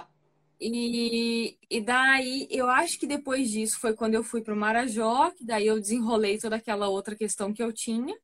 E, 0.60 1.56
e 1.70 1.80
daí, 1.80 2.48
eu 2.50 2.68
acho 2.68 2.98
que 2.98 3.06
depois 3.06 3.48
disso 3.48 3.78
foi 3.78 3.94
quando 3.94 4.14
eu 4.14 4.24
fui 4.24 4.42
pro 4.42 4.56
Marajó, 4.56 5.30
que 5.30 5.44
daí 5.44 5.66
eu 5.66 5.78
desenrolei 5.78 6.36
toda 6.36 6.56
aquela 6.56 6.88
outra 6.88 7.14
questão 7.14 7.52
que 7.52 7.62
eu 7.62 7.72
tinha. 7.72 8.14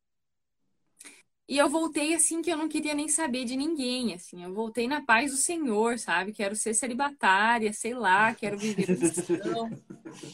E 1.47 1.59
eu 1.59 1.69
voltei 1.69 2.15
assim 2.15 2.41
que 2.41 2.51
eu 2.51 2.57
não 2.57 2.69
queria 2.69 2.95
nem 2.95 3.07
saber 3.09 3.45
de 3.45 3.55
ninguém, 3.55 4.15
assim. 4.15 4.43
Eu 4.43 4.55
voltei 4.55 4.89
na 4.89 5.05
paz 5.05 5.31
do 5.31 5.37
Senhor, 5.37 5.99
sabe? 5.99 6.33
Quero 6.33 6.57
ser 6.57 6.73
celibatária, 6.73 7.73
sei 7.73 7.93
lá, 7.93 8.35
quero 8.35 8.57
viver 8.57 8.91
a. 8.91 8.95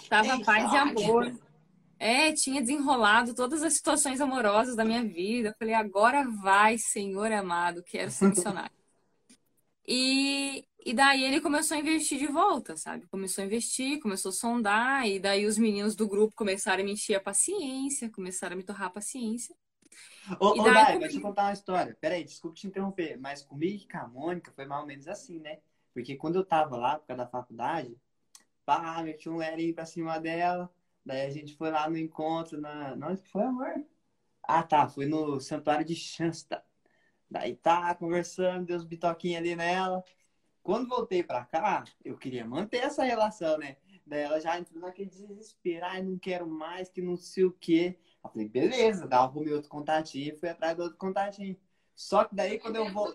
Tava 0.09 0.41
paz 0.45 0.73
e 0.73 0.77
amor. 0.77 1.37
É, 1.99 2.33
tinha 2.33 2.61
desenrolado 2.61 3.35
todas 3.35 3.63
as 3.63 3.75
situações 3.75 4.21
amorosas 4.21 4.77
da 4.77 4.85
minha 4.85 5.05
vida. 5.05 5.49
Eu 5.49 5.55
falei, 5.59 5.75
agora 5.75 6.25
vai, 6.43 6.79
Senhor 6.79 7.31
amado, 7.33 7.83
quero 7.83 8.11
ser 8.11 8.29
missionário. 8.29 8.81
E, 9.87 10.65
e 10.87 10.95
daí 10.95 11.25
ele 11.25 11.41
começou 11.41 11.77
a 11.77 11.81
investir 11.81 12.19
de 12.19 12.29
volta, 12.29 12.77
sabe? 12.77 13.09
Começou 13.09 13.43
a 13.43 13.47
investir, 13.47 13.99
começou 13.99 14.29
a 14.31 14.33
sondar, 14.33 15.09
e 15.09 15.19
daí 15.19 15.45
os 15.45 15.59
meninos 15.59 15.97
do 15.97 16.07
grupo 16.07 16.33
começaram 16.37 16.83
a 16.83 16.87
me 16.87 16.93
encher 16.93 17.17
a 17.17 17.21
paciência, 17.21 18.09
começaram 18.09 18.55
a 18.55 18.57
me 18.57 18.63
torrar 18.63 18.87
a 18.87 18.91
paciência. 18.91 19.55
Ô, 20.39 20.49
ô 20.49 20.55
Dai, 20.63 20.85
comigo- 20.87 21.01
deixa 21.01 21.17
eu 21.19 21.23
contar 21.23 21.43
uma 21.45 21.53
história. 21.53 21.97
Peraí, 22.01 22.25
desculpa 22.25 22.57
te 22.57 22.67
interromper, 22.67 23.19
mas 23.19 23.43
comigo 23.43 23.83
e 23.85 23.89
com 23.89 23.99
a 23.99 24.07
Mônica 24.09 24.53
foi 24.53 24.65
mais 24.67 24.81
ou 24.81 24.87
menos 24.87 25.09
assim, 25.09 25.39
né? 25.41 25.59
Porque 25.93 26.17
quando 26.17 26.37
eu 26.37 26.45
tava 26.45 26.77
lá, 26.77 26.99
por 26.99 27.07
causa 27.07 27.25
da 27.25 27.29
faculdade, 27.29 27.97
pá, 28.65 29.03
meti 29.03 29.29
um 29.29 29.37
lerinho 29.37 29.75
pra 29.75 29.87
cima 29.87 30.19
dela. 30.21 30.71
Daí 31.05 31.27
a 31.27 31.31
gente 31.31 31.57
foi 31.57 31.71
lá 31.71 31.89
no 31.89 31.97
encontro 31.99 32.61
na. 32.61 32.97
Que 33.17 33.29
foi, 33.29 33.43
amor? 33.43 33.85
Ah, 34.43 34.63
tá. 34.63 34.89
Foi 34.89 35.07
no 35.07 35.41
Santuário 35.41 35.85
de 35.85 35.95
Shasta. 35.97 36.63
Daí 37.31 37.57
tá 37.57 37.95
conversando, 37.95 38.67
deu 38.67 38.77
uns 38.77 38.85
bitoquinhos 38.85 39.39
ali 39.39 39.57
nela. 39.57 40.05
Quando 40.63 40.89
voltei 40.89 41.23
pra 41.23 41.45
cá, 41.45 41.85
eu 42.05 42.17
queria 42.19 42.45
manter 42.45 42.79
essa 42.79 43.03
relação, 43.05 43.59
né? 43.59 43.77
Daí 44.07 44.21
ela 44.23 44.41
já 44.41 44.59
entrou 44.59 44.81
naquele 44.81 45.09
desespero. 45.09 45.87
Ai, 45.87 46.03
não 46.03 46.19
quero 46.19 46.47
mais, 46.47 46.89
que 46.89 47.01
não 47.01 47.17
sei 47.17 47.45
o 47.45 47.53
quê. 47.53 47.99
Eu 48.23 48.31
falei, 48.31 48.49
beleza, 48.49 49.07
dá 49.07 49.21
arrumei 49.21 49.55
outro 49.55 49.71
contatinho 49.71 50.35
e 50.35 50.39
fui 50.39 50.49
atrás 50.49 50.77
do 50.77 50.83
outro 50.83 50.99
contatinho. 50.99 51.57
Só 51.95 52.25
que 52.25 52.35
daí 52.35 52.59
quando 52.59 52.77
eu 52.77 52.93
vou. 52.93 53.15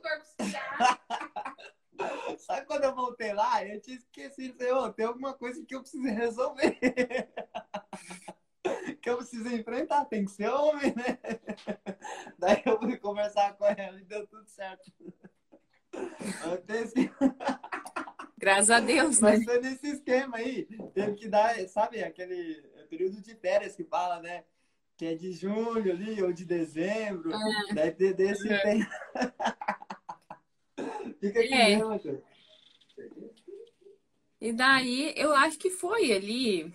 Só 2.37 2.55
que 2.55 2.65
quando 2.65 2.83
eu 2.83 2.95
voltei 2.95 3.33
lá, 3.33 3.65
eu 3.65 3.81
tinha 3.81 3.97
esquecido. 3.97 4.57
Falei, 4.57 4.73
oh, 4.73 4.91
tem 4.91 5.05
alguma 5.05 5.33
coisa 5.33 5.63
que 5.65 5.75
eu 5.75 5.81
preciso 5.81 6.03
resolver. 6.03 6.77
que 9.01 9.09
eu 9.09 9.17
preciso 9.17 9.55
enfrentar, 9.55 10.05
tem 10.05 10.25
que 10.25 10.31
ser 10.31 10.49
homem, 10.49 10.93
né? 10.95 11.19
Daí 12.37 12.61
eu 12.65 12.79
fui 12.79 12.97
conversar 12.97 13.55
com 13.55 13.65
ela 13.65 13.99
e 13.99 14.03
deu 14.03 14.27
tudo 14.27 14.47
certo. 14.47 14.91
Esse... 16.69 17.11
Graças 18.37 18.69
a 18.69 18.79
Deus, 18.79 19.21
né? 19.21 19.37
Mas 19.37 19.45
foi 19.45 19.61
nesse 19.61 19.87
esquema 19.87 20.37
aí. 20.37 20.65
Teve 20.93 21.15
que 21.15 21.27
dar, 21.27 21.57
sabe, 21.69 22.03
aquele 22.03 22.61
período 22.89 23.21
de 23.21 23.33
férias 23.35 23.75
que 23.75 23.83
fala, 23.83 24.21
né? 24.21 24.43
Que 24.97 25.07
é 25.07 25.15
de 25.15 25.33
julho 25.33 25.91
ali, 25.91 26.23
ou 26.23 26.31
de 26.31 26.45
dezembro. 26.45 27.33
Ah, 27.33 27.73
Daí 27.73 28.13
desse 28.13 28.47
é. 28.47 28.57
tem. 28.59 28.85
Fica 31.19 31.39
aqui 31.39 31.53
é. 31.53 31.77
mesmo, 31.77 32.23
E 34.39 34.53
daí, 34.53 35.13
eu 35.15 35.33
acho 35.33 35.57
que 35.57 35.69
foi 35.69 36.11
ali, 36.11 36.73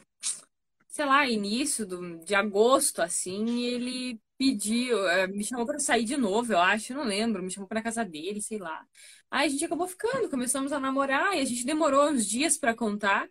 sei 0.89 1.05
lá, 1.05 1.29
início 1.29 1.87
do, 1.87 2.19
de 2.25 2.35
agosto, 2.35 3.01
assim, 3.01 3.61
ele 3.61 4.21
pediu, 4.37 5.07
eh, 5.09 5.27
me 5.27 5.45
chamou 5.45 5.67
para 5.67 5.79
sair 5.79 6.05
de 6.05 6.17
novo, 6.17 6.53
eu 6.53 6.59
acho, 6.59 6.95
não 6.95 7.05
lembro, 7.05 7.43
me 7.43 7.51
chamou 7.51 7.69
para 7.69 7.83
casa 7.83 8.05
dele, 8.05 8.41
sei 8.41 8.59
lá. 8.59 8.87
Aí 9.31 9.47
a 9.47 9.51
gente 9.51 9.65
acabou 9.65 9.87
ficando, 9.87 10.31
começamos 10.31 10.73
a 10.73 10.81
namorar 10.81 11.37
e 11.37 11.41
a 11.41 11.45
gente 11.45 11.65
demorou 11.65 12.11
uns 12.11 12.27
dias 12.27 12.59
para 12.59 12.75
contar. 12.75 13.29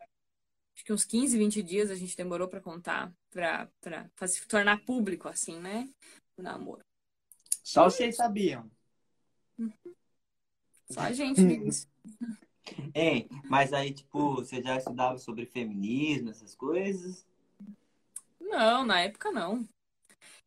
Acho 0.75 0.85
que 0.85 0.93
uns 0.93 1.05
15, 1.05 1.37
20 1.37 1.63
dias 1.63 1.91
a 1.91 1.95
gente 1.95 2.15
demorou 2.15 2.47
para 2.47 2.61
contar, 2.61 3.11
para 3.29 3.67
para 3.79 4.27
se 4.27 4.45
tornar 4.47 4.83
público 4.85 5.27
assim, 5.27 5.59
né? 5.59 5.89
O 6.37 6.41
namoro. 6.41 6.83
Só 7.63 7.85
vocês 7.85 8.15
sabiam. 8.15 8.69
Uhum. 9.57 9.71
Só 10.89 11.01
a 11.01 11.11
gente. 11.11 11.41
Hein, 12.95 13.29
mas 13.49 13.73
aí, 13.73 13.93
tipo, 13.93 14.35
você 14.35 14.61
já 14.61 14.77
estudava 14.77 15.17
sobre 15.17 15.45
feminismo, 15.45 16.29
essas 16.29 16.55
coisas? 16.55 17.27
Não, 18.39 18.85
na 18.85 19.01
época 19.01 19.31
não. 19.31 19.67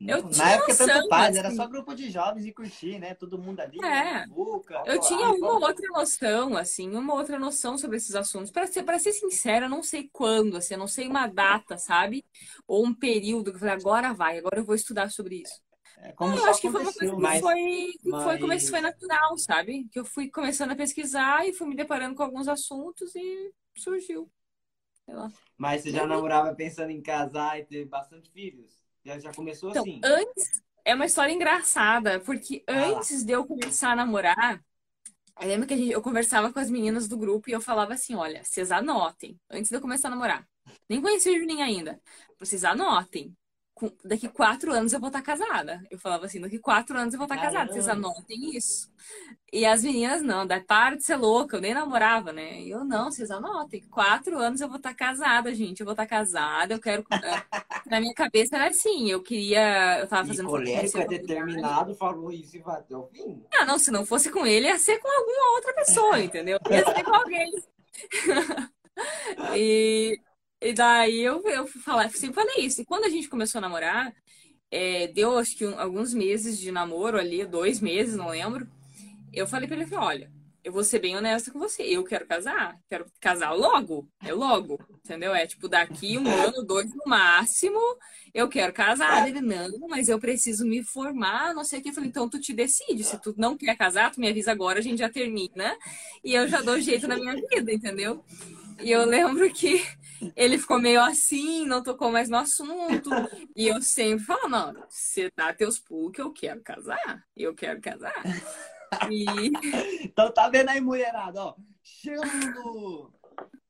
Eu 0.06 0.28
Na 0.36 0.52
época 0.52 0.76
tanto 0.76 1.08
faz, 1.08 1.36
era 1.36 1.50
só 1.50 1.66
grupo 1.66 1.94
de 1.94 2.10
jovens 2.10 2.44
e 2.46 2.52
curtir, 2.52 2.98
né? 2.98 3.14
Todo 3.14 3.38
mundo 3.38 3.60
ali. 3.60 3.78
É. 3.84 4.26
Boca, 4.26 4.82
eu 4.86 5.00
tinha 5.00 5.30
uma 5.30 5.52
outra 5.52 5.88
noção, 5.88 6.56
assim, 6.56 6.94
uma 6.94 7.14
outra 7.14 7.38
noção 7.38 7.78
sobre 7.78 7.96
esses 7.96 8.14
assuntos. 8.14 8.50
Para 8.50 8.66
ser, 8.66 8.82
pra 8.82 8.98
ser 8.98 9.12
sincera, 9.12 9.66
eu 9.66 9.70
não 9.70 9.82
sei 9.82 10.08
quando, 10.12 10.56
assim, 10.56 10.74
eu 10.74 10.78
não 10.78 10.88
sei 10.88 11.08
uma 11.08 11.26
data, 11.26 11.76
sabe? 11.78 12.24
Ou 12.66 12.86
um 12.86 12.94
período 12.94 13.50
que 13.50 13.56
eu 13.56 13.60
falei, 13.60 13.74
agora 13.74 14.12
vai, 14.12 14.38
agora 14.38 14.58
eu 14.58 14.64
vou 14.64 14.74
estudar 14.74 15.10
sobre 15.10 15.42
isso. 15.42 15.60
É, 15.98 16.12
como 16.12 16.34
eu 16.34 16.44
acho 16.46 16.60
que 16.60 16.70
foi 16.70 16.80
uma 16.80 16.92
coisa 16.92 17.14
que 17.14 17.20
mas, 17.20 17.40
foi, 17.40 17.92
mas... 18.04 18.24
foi, 18.24 18.38
como 18.38 18.60
foi 18.60 18.80
natural, 18.80 19.38
sabe? 19.38 19.88
Que 19.90 20.00
eu 20.00 20.04
fui 20.04 20.28
começando 20.28 20.72
a 20.72 20.76
pesquisar 20.76 21.46
e 21.46 21.52
fui 21.52 21.68
me 21.68 21.76
deparando 21.76 22.16
com 22.16 22.24
alguns 22.24 22.48
assuntos 22.48 23.14
e 23.14 23.52
surgiu. 23.76 24.28
Mas 25.56 25.82
você 25.82 25.90
já 25.90 26.06
namorava 26.06 26.54
pensando 26.54 26.90
em 26.90 27.00
casar 27.00 27.60
e 27.60 27.64
ter 27.64 27.84
bastante 27.84 28.30
filhos? 28.30 28.81
Já, 29.04 29.18
já 29.18 29.32
começou 29.32 29.70
então, 29.70 29.82
assim? 29.82 30.00
Antes, 30.04 30.62
é 30.84 30.94
uma 30.94 31.06
história 31.06 31.32
engraçada, 31.32 32.20
porque 32.20 32.62
ah. 32.66 32.72
antes 32.72 33.24
de 33.24 33.32
eu 33.32 33.44
começar 33.44 33.92
a 33.92 33.96
namorar, 33.96 34.62
eu 35.40 35.48
lembro 35.48 35.66
que 35.66 35.76
gente, 35.76 35.90
eu 35.90 36.02
conversava 36.02 36.52
com 36.52 36.58
as 36.58 36.70
meninas 36.70 37.08
do 37.08 37.16
grupo 37.16 37.48
e 37.48 37.52
eu 37.52 37.60
falava 37.60 37.94
assim: 37.94 38.14
olha, 38.14 38.44
vocês 38.44 38.70
anotem, 38.70 39.38
antes 39.50 39.70
de 39.70 39.76
eu 39.76 39.80
começar 39.80 40.08
a 40.08 40.10
namorar. 40.12 40.46
Nem 40.88 41.00
conhecia 41.00 41.32
o 41.32 41.38
Juninho 41.38 41.62
ainda. 41.62 42.00
Vocês 42.38 42.64
anotem 42.64 43.36
daqui 44.04 44.28
quatro 44.28 44.72
anos 44.72 44.92
eu 44.92 45.00
vou 45.00 45.08
estar 45.08 45.22
casada. 45.22 45.82
Eu 45.90 45.98
falava 45.98 46.26
assim, 46.26 46.40
daqui 46.40 46.58
quatro 46.58 46.96
anos 46.96 47.14
eu 47.14 47.18
vou 47.18 47.26
estar 47.26 47.40
casada. 47.40 47.72
Vocês 47.72 47.88
anotem 47.88 48.56
isso. 48.56 48.90
E 49.52 49.66
as 49.66 49.82
meninas, 49.82 50.22
não, 50.22 50.46
da 50.46 50.60
para 50.60 50.96
de 50.96 51.04
ser 51.04 51.16
louca, 51.16 51.56
eu 51.56 51.60
nem 51.60 51.74
namorava, 51.74 52.32
né? 52.32 52.60
E 52.60 52.70
eu, 52.70 52.84
não, 52.84 53.10
vocês 53.10 53.30
anotem. 53.30 53.82
Quatro 53.90 54.38
anos 54.38 54.60
eu 54.60 54.68
vou 54.68 54.78
estar 54.78 54.94
casada, 54.94 55.54
gente. 55.54 55.80
Eu 55.80 55.84
vou 55.84 55.92
estar 55.92 56.06
casada, 56.06 56.74
eu 56.74 56.80
quero. 56.80 57.04
Na 57.86 58.00
minha 58.00 58.14
cabeça 58.14 58.56
era 58.56 58.68
assim, 58.68 59.10
eu 59.10 59.22
queria. 59.22 59.98
Eu 60.00 60.06
tava 60.06 60.28
fazendo. 60.28 60.46
O 60.46 60.50
colérico 60.50 60.98
é 60.98 61.06
determinado, 61.06 61.94
falou 61.94 62.32
isso 62.32 62.56
e 62.56 62.60
vai 62.60 62.76
até 62.76 62.96
o 62.96 63.06
fim. 63.08 63.44
Ah, 63.54 63.66
não, 63.66 63.78
se 63.78 63.90
não 63.90 64.06
fosse 64.06 64.30
com 64.30 64.46
ele, 64.46 64.68
ia 64.68 64.78
ser 64.78 64.98
com 64.98 65.08
alguma 65.08 65.56
outra 65.56 65.74
pessoa, 65.74 66.20
entendeu? 66.20 66.58
Ia 66.70 66.84
ser 66.84 67.04
com 67.04 67.14
alguém. 67.14 67.50
e 69.54 70.18
e 70.62 70.72
daí 70.72 71.20
eu, 71.20 71.42
eu 71.48 71.66
falei, 71.66 72.08
sempre 72.10 72.34
falei 72.34 72.64
isso. 72.64 72.80
E 72.82 72.84
quando 72.84 73.04
a 73.04 73.08
gente 73.08 73.28
começou 73.28 73.58
a 73.58 73.62
namorar, 73.62 74.12
é, 74.70 75.08
deu 75.08 75.36
acho 75.38 75.56
que 75.56 75.66
um, 75.66 75.78
alguns 75.78 76.14
meses 76.14 76.58
de 76.58 76.70
namoro 76.70 77.18
ali, 77.18 77.44
dois 77.44 77.80
meses, 77.80 78.16
não 78.16 78.28
lembro. 78.28 78.66
Eu 79.32 79.46
falei 79.46 79.66
pra 79.66 79.76
ele, 79.76 79.86
falei, 79.86 80.04
olha, 80.06 80.32
eu 80.64 80.72
vou 80.72 80.84
ser 80.84 81.00
bem 81.00 81.16
honesta 81.16 81.50
com 81.50 81.58
você. 81.58 81.82
Eu 81.82 82.04
quero 82.04 82.26
casar, 82.26 82.78
quero 82.88 83.06
casar 83.20 83.50
logo, 83.50 84.08
é 84.22 84.32
logo, 84.32 84.78
entendeu? 85.04 85.34
É 85.34 85.46
tipo, 85.46 85.68
daqui 85.68 86.16
um 86.16 86.28
ano, 86.28 86.62
dois 86.64 86.88
no 86.94 87.02
máximo, 87.06 87.80
eu 88.32 88.48
quero 88.48 88.72
casar. 88.72 89.28
Ele, 89.28 89.40
não, 89.40 89.88
mas 89.88 90.08
eu 90.08 90.18
preciso 90.20 90.64
me 90.64 90.82
formar, 90.84 91.54
não 91.54 91.64
sei 91.64 91.80
o 91.80 91.82
que. 91.82 91.88
Eu 91.88 91.94
falei, 91.94 92.08
então 92.08 92.28
tu 92.28 92.38
te 92.38 92.52
decide. 92.52 93.02
Se 93.02 93.20
tu 93.20 93.34
não 93.36 93.56
quer 93.56 93.76
casar, 93.76 94.12
tu 94.12 94.20
me 94.20 94.28
avisa 94.28 94.52
agora, 94.52 94.78
a 94.78 94.82
gente 94.82 95.00
já 95.00 95.08
termina. 95.08 95.76
E 96.24 96.34
eu 96.34 96.46
já 96.46 96.62
dou 96.62 96.78
jeito 96.80 97.08
na 97.08 97.16
minha 97.16 97.34
vida, 97.34 97.72
entendeu? 97.72 98.24
E 98.80 98.90
eu 98.90 99.04
lembro 99.04 99.52
que 99.52 99.82
ele 100.36 100.58
ficou 100.58 100.80
meio 100.80 101.00
assim, 101.00 101.66
não 101.66 101.82
tocou 101.82 102.10
mais 102.10 102.28
no 102.28 102.36
assunto. 102.36 103.10
E 103.56 103.68
eu 103.68 103.80
sempre 103.82 104.24
falo, 104.24 104.48
não, 104.48 104.74
você 104.88 105.30
dá 105.36 105.52
teus 105.52 105.78
pulos 105.78 106.12
que 106.12 106.20
eu 106.20 106.32
quero 106.32 106.62
casar. 106.62 107.24
Eu 107.36 107.54
quero 107.54 107.80
casar. 107.80 108.14
E... 109.10 109.24
Então 110.04 110.32
tá 110.32 110.48
vendo 110.48 110.68
aí, 110.68 110.80
mulherada, 110.80 111.42
ó. 111.42 111.56
Chama 111.82 112.22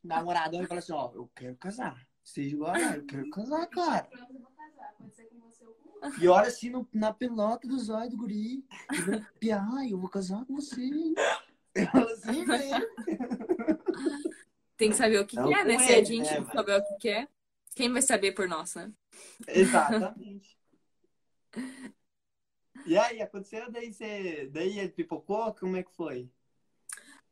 namoradão 0.03 0.63
e 0.63 0.67
fala 0.67 0.81
assim, 0.81 0.93
ó, 0.93 1.13
eu 1.15 1.31
quero 1.35 1.57
casar. 1.57 1.97
Seja 2.23 2.55
igual 2.55 2.77
eu 2.77 3.05
quero 3.07 3.31
casar, 3.31 3.67
cara. 3.67 4.09
E 6.21 6.27
olha 6.27 6.49
assim 6.49 6.71
no, 6.71 6.89
na 6.93 7.13
pelota 7.13 7.69
dos 7.69 7.89
olhos 7.89 8.11
do 8.11 8.17
guri. 8.17 8.65
Piai, 9.39 9.93
eu 9.93 9.99
vou 9.99 10.11
casar 10.11 10.45
com 10.45 10.57
você. 10.57 10.91
Eu 11.75 12.09
assim, 12.13 12.45
velho. 12.45 12.89
Tem 14.77 14.91
que 14.91 14.97
saber 14.97 15.21
o 15.21 15.27
que, 15.27 15.37
que 15.37 15.55
é, 15.55 15.65
né? 15.65 15.79
Se 15.79 15.95
a 15.95 16.05
gente 16.05 16.29
é, 16.29 16.45
saber 16.45 16.81
o 16.81 16.85
que, 16.85 16.97
que 16.97 17.09
é, 17.09 17.29
quem 17.75 17.93
vai 17.93 18.03
saber 18.03 18.33
por 18.33 18.49
nós, 18.49 18.75
né? 18.75 18.91
Exatamente. 19.47 20.57
e 22.87 22.97
aí, 22.97 23.23
aconteceu? 23.23 23.71
Daí, 23.71 23.93
você... 23.93 24.49
daí 24.53 24.79
ele 24.79 24.89
pipocou? 24.89 25.55
Como 25.55 25.77
é 25.77 25.83
que 25.83 25.93
foi? 25.95 26.29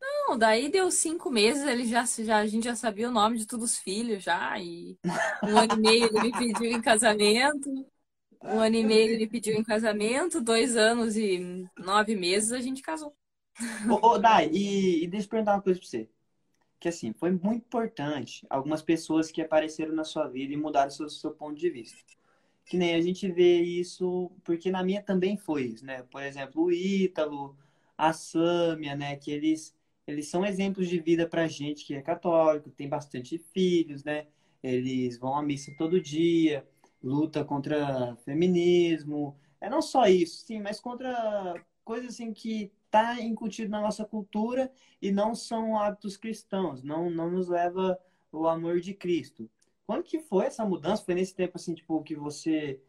Não, 0.01 0.38
daí 0.38 0.70
deu 0.70 0.91
cinco 0.91 1.30
meses, 1.30 1.66
ele 1.66 1.84
já, 1.84 2.05
já, 2.05 2.38
a 2.38 2.47
gente 2.47 2.64
já 2.64 2.74
sabia 2.74 3.09
o 3.09 3.12
nome 3.12 3.36
de 3.36 3.47
todos 3.47 3.72
os 3.72 3.78
filhos 3.78 4.22
já, 4.22 4.59
e 4.59 4.99
um 5.43 5.59
ano 5.59 5.74
e 5.74 5.78
meio 5.78 6.05
ele 6.07 6.20
me 6.20 6.32
pediu 6.32 6.70
em 6.70 6.80
casamento, 6.80 7.68
um 8.43 8.61
ano 8.61 8.76
e 8.76 8.84
meio 8.84 9.11
ele 9.11 9.18
me 9.18 9.28
pediu 9.28 9.55
em 9.55 9.62
casamento, 9.62 10.41
dois 10.41 10.74
anos 10.74 11.16
e 11.16 11.68
nove 11.76 12.16
meses 12.16 12.53
a 12.53 12.61
gente 12.61 12.80
casou. 12.80 13.14
Ô, 13.91 14.12
ô 14.12 14.18
Dai, 14.18 14.49
e, 14.51 15.05
e 15.05 15.07
deixa 15.07 15.26
eu 15.26 15.30
perguntar 15.30 15.55
uma 15.55 15.62
coisa 15.62 15.78
pra 15.78 15.86
você 15.86 16.09
que 16.80 16.88
assim, 16.88 17.12
foi 17.12 17.30
muito 17.30 17.64
importante 17.66 18.46
algumas 18.48 18.82
pessoas 18.82 19.30
que 19.30 19.42
apareceram 19.42 19.94
na 19.94 20.04
sua 20.04 20.26
vida 20.26 20.52
e 20.54 20.56
mudaram 20.56 20.90
seu, 20.90 21.08
seu 21.10 21.30
ponto 21.32 21.54
de 21.58 21.70
vista. 21.70 21.98
Que 22.64 22.76
nem 22.78 22.94
a 22.94 23.00
gente 23.02 23.30
vê 23.30 23.60
isso, 23.60 24.30
porque 24.44 24.70
na 24.70 24.82
minha 24.82 25.02
também 25.02 25.36
foi 25.36 25.64
isso, 25.64 25.84
né? 25.84 26.04
Por 26.10 26.22
exemplo, 26.22 26.64
o 26.64 26.72
Ítalo, 26.72 27.56
a 27.98 28.12
Sâmia, 28.12 28.94
né? 28.96 29.16
Que 29.16 29.30
eles, 29.30 29.76
eles 30.06 30.28
são 30.28 30.44
exemplos 30.44 30.88
de 30.88 30.98
vida 31.00 31.28
pra 31.28 31.46
gente 31.48 31.84
que 31.84 31.94
é 31.94 32.02
católico, 32.02 32.70
tem 32.70 32.88
bastante 32.88 33.38
filhos, 33.38 34.04
né? 34.04 34.26
Eles 34.62 35.18
vão 35.18 35.36
à 35.36 35.42
missa 35.42 35.74
todo 35.76 36.00
dia, 36.00 36.66
luta 37.02 37.44
contra 37.44 38.16
feminismo. 38.24 39.36
É 39.60 39.68
não 39.68 39.82
só 39.82 40.06
isso, 40.06 40.46
sim, 40.46 40.60
mas 40.60 40.80
contra 40.80 41.54
coisas 41.84 42.14
assim 42.14 42.32
que 42.32 42.72
está 42.91 43.20
incutido 43.20 43.70
na 43.70 43.80
nossa 43.80 44.05
cultura 44.05 44.70
e 45.01 45.12
não 45.12 45.32
são 45.32 45.78
hábitos 45.78 46.16
cristãos, 46.16 46.82
não, 46.82 47.09
não 47.09 47.30
nos 47.30 47.47
leva 47.47 47.97
o 48.32 48.49
amor 48.49 48.80
de 48.80 48.93
Cristo. 48.93 49.49
Quando 49.86 50.03
que 50.03 50.18
foi 50.18 50.47
essa 50.47 50.64
mudança? 50.64 51.05
Foi 51.05 51.14
nesse 51.14 51.34
tempo 51.34 51.53
assim, 51.57 51.74
tipo, 51.74 52.03
que 52.03 52.16
você 52.16 52.80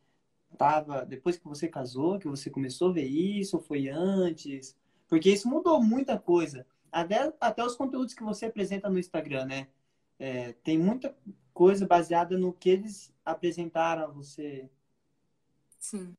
tava, 0.58 1.06
depois 1.06 1.38
que 1.38 1.48
você 1.48 1.68
casou, 1.68 2.20
que 2.20 2.28
você 2.28 2.50
começou 2.50 2.90
a 2.90 2.94
ver 2.94 3.06
isso, 3.06 3.58
ou 3.58 3.64
foi 3.64 3.90
antes? 3.90 4.76
Porque 5.08 5.30
isso 5.30 5.48
mudou 5.48 5.82
muita 5.82 6.18
coisa. 6.18 6.66
até, 6.92 7.34
até 7.40 7.64
os 7.64 7.76
conteúdos 7.76 8.14
que 8.14 8.24
você 8.24 8.48
apresenta 8.48 8.90
no 8.90 9.00
Instagram, 9.00 9.46
né? 9.46 9.68
É, 10.20 10.54
tem 10.64 10.78
muita 10.78 11.16
coisa 11.54 11.86
baseada 11.88 12.38
no 12.38 12.54
que 12.54 12.70
eles 12.70 13.14
apresentaram 13.24 14.04
a 14.04 14.08
você. 14.08 14.70
Sim. 15.80 16.16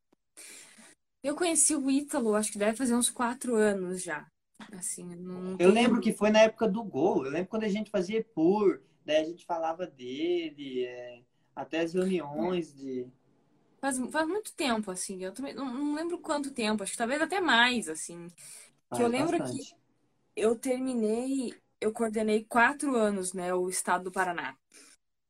Eu 1.22 1.36
conheci 1.36 1.74
o 1.74 1.90
Ítalo, 1.90 2.34
acho 2.34 2.50
que 2.50 2.58
deve 2.58 2.76
fazer 2.76 2.94
uns 2.94 3.08
quatro 3.08 3.54
anos 3.54 4.02
já. 4.02 4.26
Assim, 4.72 5.04
não 5.04 5.56
Eu 5.58 5.70
lembro 5.70 6.00
que 6.00 6.12
foi 6.12 6.30
na 6.30 6.40
época 6.40 6.68
do 6.68 6.82
gol. 6.82 7.24
Eu 7.24 7.30
lembro 7.30 7.48
quando 7.48 7.64
a 7.64 7.68
gente 7.68 7.90
fazia 7.90 8.24
por, 8.34 8.82
daí 9.04 9.18
a 9.18 9.24
gente 9.24 9.44
falava 9.44 9.86
dele, 9.86 10.84
é, 10.84 11.22
até 11.54 11.80
as 11.80 11.94
reuniões 11.94 12.74
de. 12.74 13.06
Faz, 13.80 13.98
faz 14.10 14.28
muito 14.28 14.52
tempo, 14.54 14.90
assim. 14.90 15.22
Eu 15.22 15.32
também 15.32 15.54
não, 15.54 15.72
não 15.72 15.94
lembro 15.94 16.18
quanto 16.18 16.50
tempo, 16.50 16.82
acho 16.82 16.92
que 16.92 16.98
talvez 16.98 17.20
até 17.22 17.40
mais, 17.40 17.88
assim. 17.88 18.28
Que 18.94 19.02
eu 19.02 19.08
lembro 19.08 19.38
bastante. 19.38 19.76
Eu 20.34 20.56
terminei, 20.56 21.54
eu 21.80 21.92
coordenei 21.92 22.44
quatro 22.44 22.96
anos, 22.96 23.32
né, 23.32 23.52
o 23.54 23.68
estado 23.68 24.04
do 24.04 24.12
Paraná. 24.12 24.56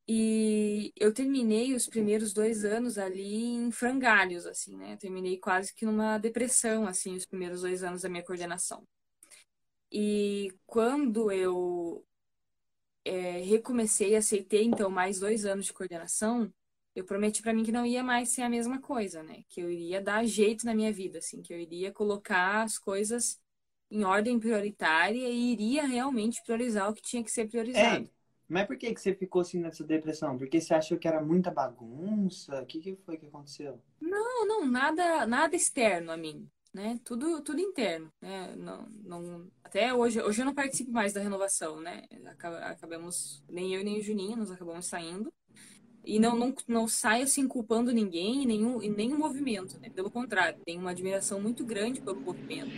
E 0.07 0.91
eu 0.97 1.13
terminei 1.13 1.73
os 1.73 1.87
primeiros 1.87 2.33
dois 2.33 2.65
anos 2.65 2.97
ali 2.97 3.45
em 3.45 3.71
frangalhos, 3.71 4.45
assim, 4.45 4.75
né? 4.77 4.93
Eu 4.93 4.97
terminei 4.97 5.37
quase 5.37 5.73
que 5.73 5.85
numa 5.85 6.17
depressão, 6.17 6.85
assim, 6.85 7.15
os 7.15 7.25
primeiros 7.25 7.61
dois 7.61 7.83
anos 7.83 8.01
da 8.01 8.09
minha 8.09 8.23
coordenação. 8.23 8.85
E 9.91 10.51
quando 10.65 11.31
eu 11.31 12.05
é, 13.05 13.41
recomecei, 13.41 14.15
aceitei, 14.15 14.63
então, 14.63 14.89
mais 14.89 15.19
dois 15.19 15.45
anos 15.45 15.65
de 15.65 15.73
coordenação, 15.73 16.51
eu 16.95 17.05
prometi 17.05 17.41
pra 17.41 17.53
mim 17.53 17.63
que 17.63 17.71
não 17.71 17.85
ia 17.85 18.03
mais 18.03 18.29
ser 18.29 18.43
a 18.43 18.49
mesma 18.49 18.79
coisa, 18.81 19.23
né? 19.23 19.43
Que 19.49 19.61
eu 19.61 19.69
iria 19.69 20.01
dar 20.01 20.25
jeito 20.25 20.65
na 20.65 20.75
minha 20.75 20.91
vida, 20.91 21.19
assim, 21.19 21.41
que 21.41 21.53
eu 21.53 21.59
iria 21.59 21.91
colocar 21.91 22.63
as 22.63 22.77
coisas 22.77 23.39
em 23.89 24.03
ordem 24.03 24.39
prioritária 24.39 25.29
e 25.29 25.51
iria 25.53 25.85
realmente 25.85 26.41
priorizar 26.43 26.89
o 26.89 26.93
que 26.93 27.01
tinha 27.01 27.23
que 27.23 27.31
ser 27.31 27.47
priorizado. 27.47 28.05
Ei, 28.05 28.11
mas 28.53 28.67
por 28.67 28.77
que, 28.77 28.93
que 28.93 29.01
você 29.01 29.13
ficou 29.15 29.41
assim 29.41 29.59
nessa 29.59 29.83
depressão? 29.83 30.37
Porque 30.37 30.61
você 30.61 30.73
achou 30.73 30.97
que 30.97 31.07
era 31.07 31.21
muita 31.23 31.51
bagunça? 31.51 32.61
O 32.61 32.65
que, 32.65 32.79
que 32.79 32.95
foi 33.05 33.17
que 33.17 33.25
aconteceu? 33.25 33.81
Não, 33.99 34.45
não, 34.47 34.65
nada, 34.65 35.25
nada 35.25 35.55
externo 35.55 36.11
a 36.11 36.17
mim, 36.17 36.49
né? 36.73 36.99
Tudo, 37.03 37.41
tudo 37.41 37.59
interno, 37.61 38.09
né? 38.21 38.55
Não, 38.55 38.87
não, 39.03 39.51
até 39.63 39.93
hoje, 39.93 40.21
hoje 40.21 40.41
eu 40.41 40.45
não 40.45 40.53
participo 40.53 40.91
mais 40.91 41.13
da 41.13 41.21
renovação, 41.21 41.79
né? 41.81 42.03
Acaba- 42.25 42.59
Acabamos, 42.59 43.43
nem 43.49 43.73
eu 43.75 43.83
nem 43.83 43.99
o 43.99 44.01
Juninho, 44.03 44.37
nós 44.37 44.51
acabamos 44.51 44.85
saindo. 44.87 45.33
E 46.05 46.19
não, 46.19 46.35
não, 46.35 46.53
não 46.67 46.87
saio 46.87 47.23
assim 47.23 47.47
culpando 47.47 47.91
ninguém 47.93 48.43
e 48.43 48.45
nenhum, 48.45 48.81
e 48.83 48.89
nenhum 48.89 49.17
movimento, 49.17 49.79
né? 49.79 49.89
Pelo 49.89 50.11
contrário, 50.11 50.59
tenho 50.65 50.81
uma 50.81 50.91
admiração 50.91 51.41
muito 51.41 51.65
grande 51.65 52.01
pelo 52.01 52.21
movimento. 52.21 52.73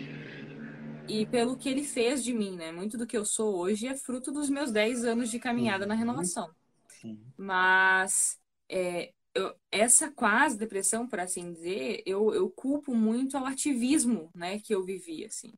E 1.08 1.26
pelo 1.28 1.58
que 1.58 1.70
ele 1.70 1.84
fez 1.84 2.24
de 2.24 2.34
mim, 2.34 2.56
né? 2.58 2.72
Muito 2.72 2.98
do 2.98 3.08
que 3.08 3.18
eu 3.18 3.26
sou 3.26 3.58
hoje 3.58 3.88
é 3.88 3.96
fruto 3.96 4.32
dos 4.32 4.50
meus 4.50 4.72
10 4.72 5.06
anos 5.06 5.30
de 5.30 5.40
caminhada 5.40 5.86
na 5.86 5.96
Uhum. 5.96 5.96
renovação. 5.96 6.54
Sim. 6.88 7.34
Mas 7.38 8.40
é, 8.70 9.14
eu- 9.34 9.56
essa 9.72 10.12
quase 10.12 10.58
depressão, 10.58 11.08
por 11.08 11.20
assim 11.20 11.54
dizer, 11.54 12.04
eu, 12.06 12.34
eu 12.34 12.50
culpo 12.52 12.96
muito 12.96 13.38
ao 13.38 13.46
ativismo, 13.46 14.32
né, 14.36 14.60
que 14.60 14.74
eu 14.76 14.84
vivi, 14.84 15.26
assim. 15.26 15.54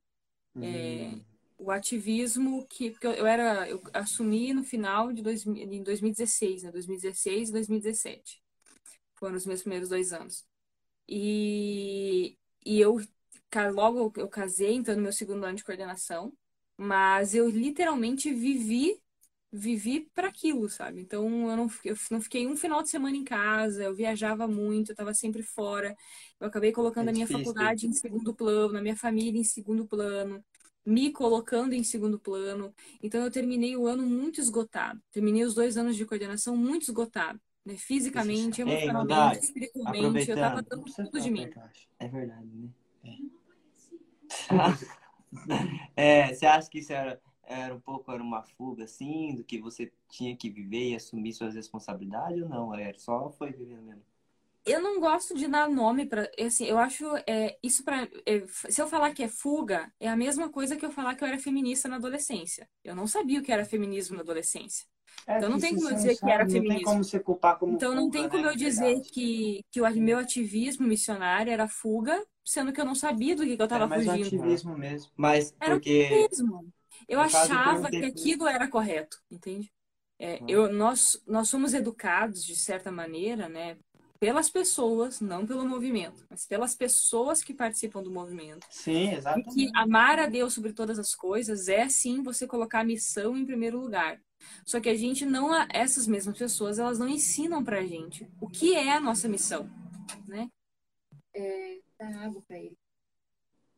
É, 0.62 1.18
Hum, 1.18 1.26
O 1.60 1.72
ativismo 1.72 2.68
que, 2.68 2.92
porque 2.92 3.08
eu, 3.08 3.26
era, 3.26 3.68
eu 3.70 3.82
assumi 3.94 4.54
no 4.54 4.64
final 4.64 5.12
de 5.14 5.22
dois, 5.24 5.44
mil- 5.46 5.72
em 5.74 5.82
2016, 5.84 6.64
né, 6.64 6.72
2016 6.72 7.50
e 7.50 7.52
2017. 7.54 8.42
Foram 9.16 9.36
os 9.38 9.46
meus 9.46 9.62
primeiros 9.62 9.90
dois 9.90 10.14
anos. 10.14 10.46
E, 11.10 12.38
e 12.66 12.80
eu, 12.82 13.00
logo 13.72 14.12
eu 14.18 14.28
casei, 14.30 14.74
então, 14.74 14.96
no 14.96 15.02
meu 15.02 15.14
segundo 15.14 15.44
ano 15.46 15.56
de 15.58 15.64
coordenação, 15.64 16.34
mas 16.78 17.34
eu 17.36 17.50
literalmente 17.50 18.34
vivi 18.34 19.02
vivi 19.52 20.10
para 20.14 20.28
aquilo, 20.28 20.70
sabe? 20.70 21.02
Então 21.02 21.24
eu 21.50 21.58
não, 21.58 21.68
eu 21.84 21.96
não 22.12 22.22
fiquei 22.22 22.46
um 22.48 22.56
final 22.56 22.84
de 22.84 22.90
semana 22.90 23.16
em 23.16 23.24
casa, 23.24 23.84
eu 23.86 23.96
viajava 23.96 24.48
muito, 24.48 24.90
eu 24.92 24.94
estava 24.94 25.14
sempre 25.14 25.42
fora. 25.44 25.96
Eu 26.40 26.48
acabei 26.48 26.72
colocando 26.72 27.08
É 27.08 27.10
a 27.10 27.14
minha 27.14 27.28
difícil. 27.28 27.54
faculdade 27.56 27.88
em 27.88 27.94
segundo 27.94 28.36
plano, 28.36 28.78
a 28.78 28.82
minha 28.82 28.96
família 28.96 29.40
em 29.40 29.44
segundo 29.44 29.88
plano, 29.88 30.44
me 30.86 31.12
colocando 31.12 31.74
em 31.74 31.84
segundo 31.84 32.20
plano. 32.20 32.74
Então 33.02 33.24
eu 33.24 33.32
terminei 33.32 33.76
o 33.76 33.88
ano 33.88 34.04
muito 34.06 34.40
esgotado. 34.42 35.02
Terminei 35.12 35.44
os 35.46 35.54
dois 35.56 35.78
anos 35.78 35.96
de 35.96 36.06
coordenação 36.06 36.56
muito 36.56 36.84
esgotado, 36.84 37.40
né? 37.66 37.78
Fisicamente, 37.78 38.62
Ei, 38.66 38.88
emocionalmente, 38.88 39.40
espiritualmente, 39.40 40.30
eu 40.30 40.38
tava 40.38 40.62
aproveitando. 40.62 40.66
dando 40.70 40.84
tudo 41.02 41.20
de 41.22 41.32
mim. 41.32 41.50
É 42.00 42.08
verdade, 42.08 42.48
né? 42.48 42.70
É. 43.04 43.37
É, 45.96 46.34
você 46.34 46.46
acha 46.46 46.70
que 46.70 46.80
isso 46.80 46.94
era, 46.94 47.22
era 47.44 47.74
um 47.76 47.80
pouco 47.80 48.12
era 48.12 48.22
uma 48.24 48.44
fuga, 48.44 48.84
assim, 48.86 49.36
do 49.36 49.44
que 49.44 49.60
você 49.60 49.92
tinha 50.10 50.36
que 50.36 50.50
viver 50.50 50.92
e 50.92 50.96
assumir 50.96 51.34
suas 51.34 51.56
responsabilidades 51.56 52.42
ou 52.44 52.50
não? 52.50 52.74
Era 52.74 52.98
só 53.00 53.30
foi 53.32 53.52
vivendo 53.52 53.82
mesmo? 53.84 54.04
Eu 54.66 54.82
não 54.82 55.00
gosto 55.00 55.34
de 55.34 55.48
dar 55.48 55.70
nome 55.70 56.06
para, 56.06 56.30
assim, 56.38 56.66
eu 56.66 56.78
acho 56.78 57.06
é, 57.26 57.58
isso 57.64 57.86
para, 57.86 58.06
se 58.70 58.82
eu 58.82 58.88
falar 58.88 59.14
que 59.14 59.24
é 59.24 59.30
fuga, 59.30 59.90
é 59.98 60.10
a 60.10 60.16
mesma 60.18 60.50
coisa 60.52 60.76
que 60.76 60.86
eu 60.86 60.92
falar 60.92 61.16
que 61.16 61.24
eu 61.24 61.28
era 61.28 61.40
feminista 61.40 61.88
na 61.88 61.96
adolescência. 61.96 62.70
Eu 62.84 62.94
não 62.94 63.08
sabia 63.08 63.40
o 63.40 63.44
que 63.44 63.52
era 63.52 63.64
feminismo 63.66 64.18
na 64.18 64.24
adolescência. 64.24 64.86
É, 65.26 65.38
Então 65.38 65.50
não 65.50 65.60
tem 65.60 65.74
se 65.74 65.76
como 65.76 65.90
eu 65.90 65.94
dizer 65.96 66.10
não 66.10 66.16
que 66.18 66.30
era 66.30 66.46
sabe, 66.46 66.52
Não 66.54 66.66
tem 66.66 66.80
feminismo. 66.80 66.82
como 66.82 67.04
você 67.04 67.20
culpar 67.20 67.58
como 67.60 67.78
Então 67.78 67.96
não 67.96 68.10
fuga, 68.10 68.10
tem 68.10 68.30
como 68.30 68.46
né, 68.46 68.52
eu 68.52 68.56
dizer 68.56 69.02
que, 69.12 69.64
que 69.72 69.82
o 69.82 69.92
meu 70.02 70.20
ativismo 70.20 70.88
missionário 70.88 71.52
era 71.52 71.68
fuga, 71.68 72.22
sendo 72.48 72.74
que 72.74 72.82
eu 72.82 72.86
não 72.86 72.96
sabia 72.96 73.36
do 73.36 73.44
que, 73.46 73.56
que 73.58 73.62
eu 73.62 73.68
Era 73.70 73.70
tava 73.80 73.88
mais 73.88 74.08
um 74.08 74.12
fugindo. 74.12 74.28
ativismo 74.28 74.78
mesmo. 74.78 75.12
Mas 75.16 75.52
Era 75.60 75.76
porque... 75.76 76.10
mesmo. 76.10 76.74
Eu 77.08 77.20
achava 77.20 77.90
que 77.92 78.06
aquilo 78.06 78.48
era 78.48 78.68
correto, 78.68 79.18
entende? 79.30 79.72
É, 80.20 80.42
Ah. 80.42 80.48
eu, 80.48 80.72
nós, 80.74 81.22
nós 81.28 81.48
somos 81.50 81.74
educados, 81.74 82.44
de 82.44 82.56
certa 82.56 82.92
maneira, 82.92 83.48
né, 83.48 83.78
pelas 84.20 84.50
pessoas, 84.50 85.22
não 85.22 85.46
pelo 85.46 85.68
movimento, 85.68 86.26
mas 86.30 86.46
pelas 86.46 86.76
pessoas 86.76 87.44
que 87.44 87.54
participam 87.54 88.02
do 88.04 88.12
movimento. 88.12 88.68
Sim, 88.70 89.12
E 89.12 89.16
exatamente. 89.16 89.56
que 89.56 89.70
amar 89.76 90.20
a 90.20 90.28
Deus 90.28 90.54
sobre 90.54 90.74
todas 90.74 91.00
as 91.00 91.16
coisas 91.16 91.68
é, 91.70 91.88
sim, 91.90 92.24
você 92.24 92.48
colocar 92.48 92.82
a 92.82 92.84
missão 92.86 93.38
em 93.38 93.46
primeiro 93.46 93.80
lugar. 93.80 94.20
Só 94.66 94.80
que 94.80 94.90
a 94.90 94.96
gente 94.96 95.26
não, 95.26 95.52
essas 95.72 96.08
mesmas 96.08 96.38
pessoas, 96.38 96.80
elas 96.80 97.00
não 97.00 97.08
ensinam 97.10 97.64
pra 97.64 97.86
gente 97.86 98.28
o 98.42 98.48
que 98.50 98.76
é 98.76 98.94
a 98.96 99.00
nossa 99.00 99.28
missão, 99.30 99.70
né? 100.28 100.50
É, 101.36 101.80
dá 102.00 102.08
água 102.26 102.42
pra 102.48 102.58
ele. 102.58 102.78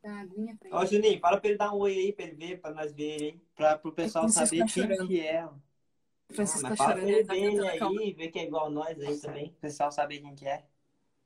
Dá 0.04 0.22
aguinha 0.22 0.56
pra 0.58 0.70
Ó, 0.78 0.86
Juninho, 0.86 1.20
fala 1.20 1.40
pra 1.40 1.50
ele 1.50 1.58
dar 1.58 1.74
um 1.74 1.80
oi 1.80 1.92
aí, 1.94 2.14
pra 2.14 2.26
ele 2.26 2.36
ver, 2.36 2.62
pra 2.62 2.72
nós 2.72 2.94
ver, 2.94 3.22
hein? 3.22 3.42
Pra, 3.56 3.78
pro 3.78 3.92
pessoal 3.92 4.30
saber 4.30 4.60
tá 4.60 4.66
quem 4.68 5.08
que 5.08 5.20
é. 5.20 5.46
O 5.46 6.34
Francisco 6.34 6.62
mas 6.70 6.78
tá 6.78 6.86
chorando, 6.86 7.10
ele 7.10 7.16
ele 7.18 7.26
tá 7.26 7.34
ele 7.34 7.68
acalmar. 7.70 8.04
aí, 8.04 8.14
ver 8.14 8.28
que 8.30 8.40
é 8.40 8.44
igual 8.44 8.70
nós 8.70 9.00
aí 9.00 9.18
também. 9.20 9.48
O 9.50 9.62
pessoal 9.62 9.92
saber 9.92 10.22
quem 10.22 10.36
que 10.36 10.48
é. 10.48 10.64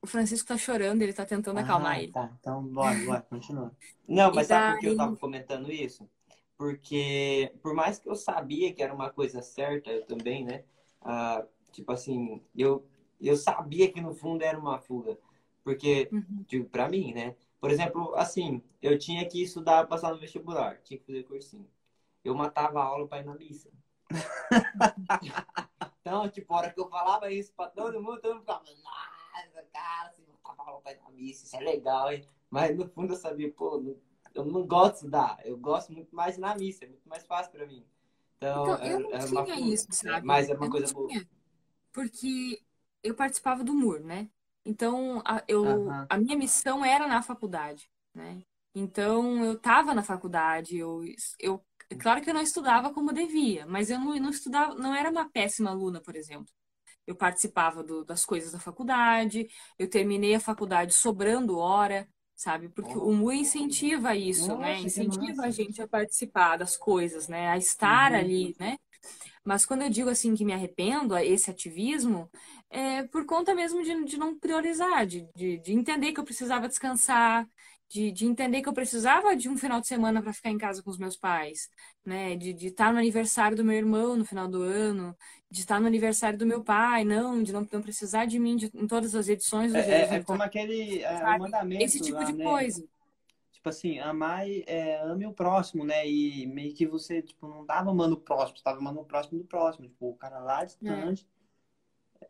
O 0.02 0.08
Francisco 0.08 0.48
tá 0.48 0.58
chorando, 0.58 1.02
ele 1.02 1.14
tá 1.14 1.26
tentando 1.26 1.60
acalmar 1.60 1.96
Ah, 1.98 2.04
ele. 2.04 2.12
Tá, 2.12 2.30
então 2.40 2.64
bora, 2.64 2.94
bora, 3.06 3.22
continua. 3.22 3.72
Não, 4.08 4.32
mas 4.36 4.48
E 4.48 4.50
sabe 4.50 4.74
por 4.74 4.80
que 4.82 4.88
eu 4.88 4.98
tava 4.98 5.16
comentando 5.18 5.72
isso? 5.72 6.10
Porque, 6.58 7.52
por 7.62 7.74
mais 7.74 8.00
que 8.00 8.10
eu 8.10 8.16
sabia 8.16 8.74
que 8.74 8.82
era 8.84 8.94
uma 8.94 9.10
coisa 9.10 9.42
certa, 9.42 9.92
eu 9.92 10.06
também, 10.06 10.44
né? 10.46 10.64
Ah, 11.02 11.46
tipo 11.72 11.92
assim, 11.92 12.42
eu, 12.56 12.86
eu 13.20 13.36
sabia 13.36 13.92
que 13.92 14.02
no 14.02 14.14
fundo 14.14 14.44
era 14.44 14.58
uma 14.58 14.80
fuga. 14.80 15.18
Porque, 15.64 16.10
Uhum. 16.12 16.44
tipo, 16.48 16.70
pra 16.70 16.90
mim, 16.90 17.14
né? 17.14 17.36
Por 17.60 17.72
exemplo, 17.72 18.14
assim, 18.16 18.62
eu 18.82 18.98
tinha 19.00 19.28
que 19.28 19.42
estudar, 19.44 19.88
passar 19.88 20.12
no 20.12 20.20
vestibular, 20.20 20.82
tinha 20.82 21.00
que 21.00 21.06
fazer 21.06 21.24
cursinho. 21.24 21.70
Eu 22.24 22.36
matava 22.36 22.80
a 22.82 22.84
aula 22.86 23.08
pra 23.08 23.20
ir 23.20 23.26
na 23.26 23.36
missa. 23.36 23.70
então, 26.02 26.30
tipo, 26.30 26.54
a 26.54 26.58
hora 26.58 26.72
que 26.74 26.80
eu 26.80 26.90
falava 26.90 27.32
isso 27.32 27.54
pra 27.54 27.68
todo 27.70 28.02
mundo, 28.02 28.20
todo 28.22 28.34
mundo 28.36 28.42
ficava, 28.42 28.64
nossa, 28.64 29.64
cara, 29.72 30.12
você 30.12 30.22
matava 30.22 30.62
a 30.64 30.68
aula 30.72 30.82
pra 30.82 30.92
ir 30.94 31.00
na 31.00 31.10
missa, 31.12 31.46
isso 31.46 31.56
é 31.56 31.60
legal, 31.60 32.12
hein? 32.12 32.28
Mas 32.50 32.76
no 32.78 32.88
fundo 32.88 33.14
eu 33.14 33.18
sabia, 33.18 33.52
pô, 33.52 33.82
eu 34.34 34.46
não 34.46 34.66
gosto 34.68 34.92
de 34.92 34.98
estudar, 35.00 35.38
eu 35.46 35.58
gosto 35.58 35.92
muito 35.94 36.16
mais 36.16 36.38
na 36.38 36.56
missa, 36.56 36.86
é 36.86 36.88
muito 36.88 37.08
mais 37.08 37.26
fácil 37.26 37.52
pra 37.52 37.66
mim. 37.66 37.86
Então, 38.38 38.64
Então, 38.64 38.86
eu 38.86 39.00
era- 39.00 39.00
não 39.00 39.10
uma 39.10 39.20
tinha 39.20 39.56
fuga, 39.56 39.60
isso, 39.74 39.88
sabe? 39.92 40.28
Mas 40.28 40.50
é 40.50 40.54
uma 40.54 40.66
Eu 40.66 40.72
coisa 40.72 40.94
boa. 40.94 41.10
Porque 41.92 42.62
eu 43.02 43.16
participava 43.16 43.64
do 43.64 43.74
MUR, 43.74 44.00
né? 44.02 44.30
Então, 44.66 45.22
a, 45.26 45.44
eu, 45.48 45.96
Aham. 45.96 46.10
a 46.10 46.18
minha 46.18 46.38
missão 46.38 46.84
era 46.86 47.08
na 47.08 47.22
faculdade, 47.22 47.90
né? 48.14 48.44
Então, 48.76 49.44
eu 49.46 49.60
tava 49.60 49.94
na 49.94 50.04
faculdade, 50.04 50.78
eu, 50.78 51.04
eu, 51.40 51.64
é 51.90 51.96
claro 51.96 52.22
que 52.22 52.30
eu 52.30 52.34
não 52.34 52.42
estudava 52.42 52.92
como 52.94 53.14
devia, 53.14 53.66
mas 53.68 53.90
eu 53.92 54.00
não, 54.00 54.16
não 54.16 54.30
estudava, 54.32 54.74
não 54.76 54.96
era 54.96 55.10
uma 55.12 55.30
péssima 55.30 55.70
aluna, 55.72 56.02
por 56.02 56.16
exemplo. 56.16 56.52
Eu 57.08 57.16
participava 57.16 57.84
do- 57.84 58.06
das 58.06 58.26
coisas 58.26 58.52
da 58.54 58.60
faculdade, 58.60 59.48
eu 59.80 59.90
terminei 59.90 60.36
a 60.36 60.40
faculdade 60.40 60.94
sobrando 60.94 61.58
hora, 61.58 62.08
sabe? 62.36 62.70
Porque 62.70 62.98
o 62.98 63.12
MUR 63.12 63.34
incentiva 63.36 64.16
isso, 64.16 64.56
Nossa, 64.56 64.58
né? 64.58 64.80
Incentiva 64.82 65.44
a 65.46 65.52
gente 65.52 65.82
a 65.82 65.88
participar 65.88 66.58
das 66.58 66.78
coisas, 66.78 67.28
né? 67.28 67.50
A 67.50 67.58
estar 67.58 68.14
Uhum. 68.14 68.16
ali, 68.16 68.56
né? 68.60 68.78
Mas 69.44 69.66
quando 69.66 69.82
eu 69.82 69.90
digo 69.90 70.10
assim 70.10 70.36
que 70.36 70.46
me 70.46 70.54
arrependo, 70.54 71.18
esse 71.18 71.52
ativismo, 71.52 72.30
é 72.70 73.04
por 73.04 73.26
conta 73.26 73.54
mesmo 73.54 73.84
de, 73.84 74.06
de 74.06 74.18
não 74.18 74.38
priorizar, 74.40 75.06
de, 75.06 75.28
de, 75.36 75.60
de 75.60 75.74
entender 75.74 76.14
que 76.14 76.20
eu 76.20 76.24
precisava 76.24 76.68
descansar, 76.68 77.46
de, 77.90 78.12
de 78.12 78.26
entender 78.26 78.62
que 78.62 78.70
eu 78.70 78.74
precisava 78.74 79.36
de 79.36 79.48
um 79.48 79.56
final 79.56 79.80
de 79.80 79.88
semana 79.88 80.22
para 80.22 80.34
ficar 80.34 80.50
em 80.50 80.58
casa 80.58 80.82
com 80.82 80.90
os 80.90 80.98
meus 80.98 81.16
pais, 81.16 81.70
né? 82.04 82.36
De, 82.36 82.52
de 82.52 82.68
estar 82.68 82.92
no 82.92 82.98
aniversário 82.98 83.56
do 83.56 83.64
meu 83.64 83.76
irmão 83.76 84.16
no 84.16 84.26
final 84.26 84.48
do 84.48 84.64
ano, 84.64 85.16
de 85.52 85.60
estar 85.60 85.80
no 85.80 85.86
aniversário 85.86 86.40
do 86.40 86.46
meu 86.46 86.64
pai, 86.64 87.04
não, 87.04 87.44
de 87.44 87.54
não, 87.54 87.68
não 87.72 87.82
precisar 87.84 88.26
de 88.26 88.40
mim 88.40 88.56
de, 88.56 88.72
em 88.74 88.88
todas 88.88 89.14
as 89.14 89.28
edições. 89.28 89.76
É, 89.76 89.80
é, 89.80 90.16
é 90.16 90.24
como 90.24 90.42
aquele 90.42 91.04
é, 91.04 91.38
mandamento. 91.38 91.84
Esse 91.84 92.00
tipo 92.00 92.18
lá, 92.18 92.24
de 92.24 92.34
né? 92.34 92.44
coisa. 92.44 92.84
Tipo 93.64 93.70
assim, 93.70 93.98
amar, 94.00 94.46
é, 94.68 95.00
ame 95.04 95.26
o 95.26 95.34
próximo, 95.34 95.86
né? 95.86 96.06
E 96.06 96.46
meio 96.48 96.76
que 96.76 96.86
você, 96.86 97.22
tipo, 97.22 97.48
não 97.48 97.66
tava 97.66 97.92
amando 97.92 98.16
o 98.16 98.20
próximo, 98.20 98.58
você 98.58 98.64
tava 98.64 98.80
amando 98.80 99.00
o 99.00 99.06
próximo 99.06 99.40
do 99.40 99.46
próximo. 99.46 99.88
Tipo, 99.88 100.10
o 100.10 100.16
cara 100.18 100.40
lá 100.40 100.66
distante. 100.66 101.26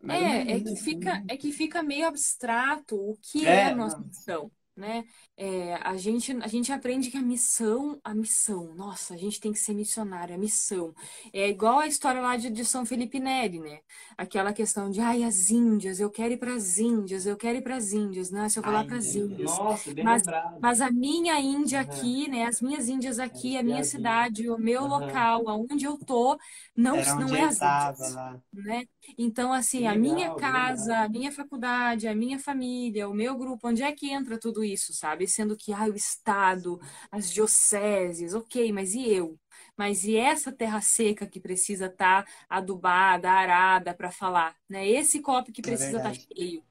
Mais 0.02 0.22
ou 0.22 0.30
É, 0.30 0.58
é 0.58 0.60
menos 0.60 0.62
que 0.62 0.76
isso, 0.76 0.76
fica, 0.76 1.24
né? 1.24 1.28
é 1.28 1.38
que 1.38 1.52
fica 1.52 1.82
meio 1.82 2.06
abstrato 2.08 2.96
o 2.96 3.18
que 3.18 3.48
É, 3.48 3.50
é 3.50 3.66
a 3.66 3.76
nossa 3.76 3.98
missão, 4.04 4.52
né? 4.76 5.04
É, 5.38 5.76
a 5.76 5.96
gente, 5.98 6.32
a 6.42 6.48
gente 6.48 6.72
aprende 6.72 7.12
que 7.12 7.18
a 7.18 7.22
missão, 7.22 8.00
a 8.04 8.14
missão, 8.14 8.74
nossa, 8.76 9.14
a 9.14 9.18
gente 9.18 9.40
tem 9.40 9.52
que 9.52 9.60
ser 9.60 9.74
missionário, 9.74 10.36
a 10.36 10.38
missão. 10.38 10.94
É 11.32 11.48
igual 11.50 11.80
a 11.80 11.88
história 11.88 12.22
lá 12.22 12.36
de, 12.38 12.50
de 12.50 12.66
São 12.66 12.86
Felipe 12.86 13.20
Neri, 13.20 13.60
né? 13.60 13.80
Aquela 14.18 14.54
questão 14.54 14.90
de, 14.90 15.00
ai, 15.02 15.24
as 15.24 15.50
Índias, 15.50 16.00
eu 16.00 16.10
quero 16.10 16.34
ir 16.34 16.38
para 16.38 16.54
as 16.56 16.78
Índias, 16.80 17.26
eu 17.26 17.38
quero 17.38 17.58
ir 17.58 17.62
para 17.62 17.76
as 17.76 17.92
Índias, 17.94 18.32
né? 18.32 18.50
Se 18.50 18.60
eu 18.60 18.64
Ai, 18.64 18.86
para 18.86 18.98
as. 18.98 19.16
Índias. 19.16 19.60
Nossa, 19.60 19.92
bem 19.94 20.04
Mas, 20.04 20.22
lembrado. 20.22 20.60
mas 20.60 20.82
a 20.82 20.92
minha 20.92 21.40
Índia 21.40 21.82
Aham. 21.82 21.82
aqui, 21.82 22.28
né? 22.30 22.46
As 22.46 22.62
minhas 22.62 22.88
Índias 22.90 23.20
aqui, 23.20 23.58
a 23.58 23.64
minha 23.64 23.84
cidade, 23.84 24.50
o 24.50 24.58
meu 24.58 24.86
Aham. 24.86 24.88
local, 24.88 25.48
aonde 25.50 25.86
eu 25.86 25.98
tô, 25.98 26.38
não, 26.76 27.02
Era 27.02 27.14
não 27.14 27.36
é 27.36 27.44
as 27.44 27.62
Índias 27.62 28.00
lá. 28.00 28.42
né? 28.54 28.84
Então, 29.18 29.54
assim, 29.54 29.86
Que 29.86 29.88
a 29.88 29.96
minha 29.96 30.32
legal, 30.32 30.36
casa, 30.36 30.98
legal. 30.98 31.04
a 31.04 31.10
minha 31.10 31.32
faculdade, 31.32 32.08
a 32.08 32.16
minha 32.16 32.40
família, 32.40 33.08
o 33.10 33.14
meu 33.14 33.38
grupo, 33.38 33.68
onde 33.68 33.84
é 33.84 33.92
que 33.92 34.10
entra 34.10 34.40
tudo 34.40 34.64
isso, 34.64 34.94
sabe? 34.94 35.28
Sendo 35.28 35.56
que, 35.58 35.74
ah, 35.74 35.86
o 35.88 35.96
Estado, 35.96 36.80
as 37.12 37.32
dioceses, 37.32 38.34
ok, 38.34 38.72
mas 38.72 38.94
e 38.94 39.08
eu? 39.10 39.40
Mas 39.78 40.04
e 40.04 40.16
essa 40.18 40.52
terra 40.52 40.82
seca 40.82 41.28
que 41.28 41.40
precisa 41.40 41.86
estar 41.88 42.26
adubada, 42.50 43.30
arada 43.32 43.94
para 43.94 44.12
falar, 44.12 44.56
né? 44.70 44.88
Esse 44.88 45.20
copo 45.22 45.52
que 45.52 45.62
É 45.64 45.76
precisa 45.76 45.98
estar 45.98 46.14
verdade. 46.14 46.30
cheio. 46.36 46.64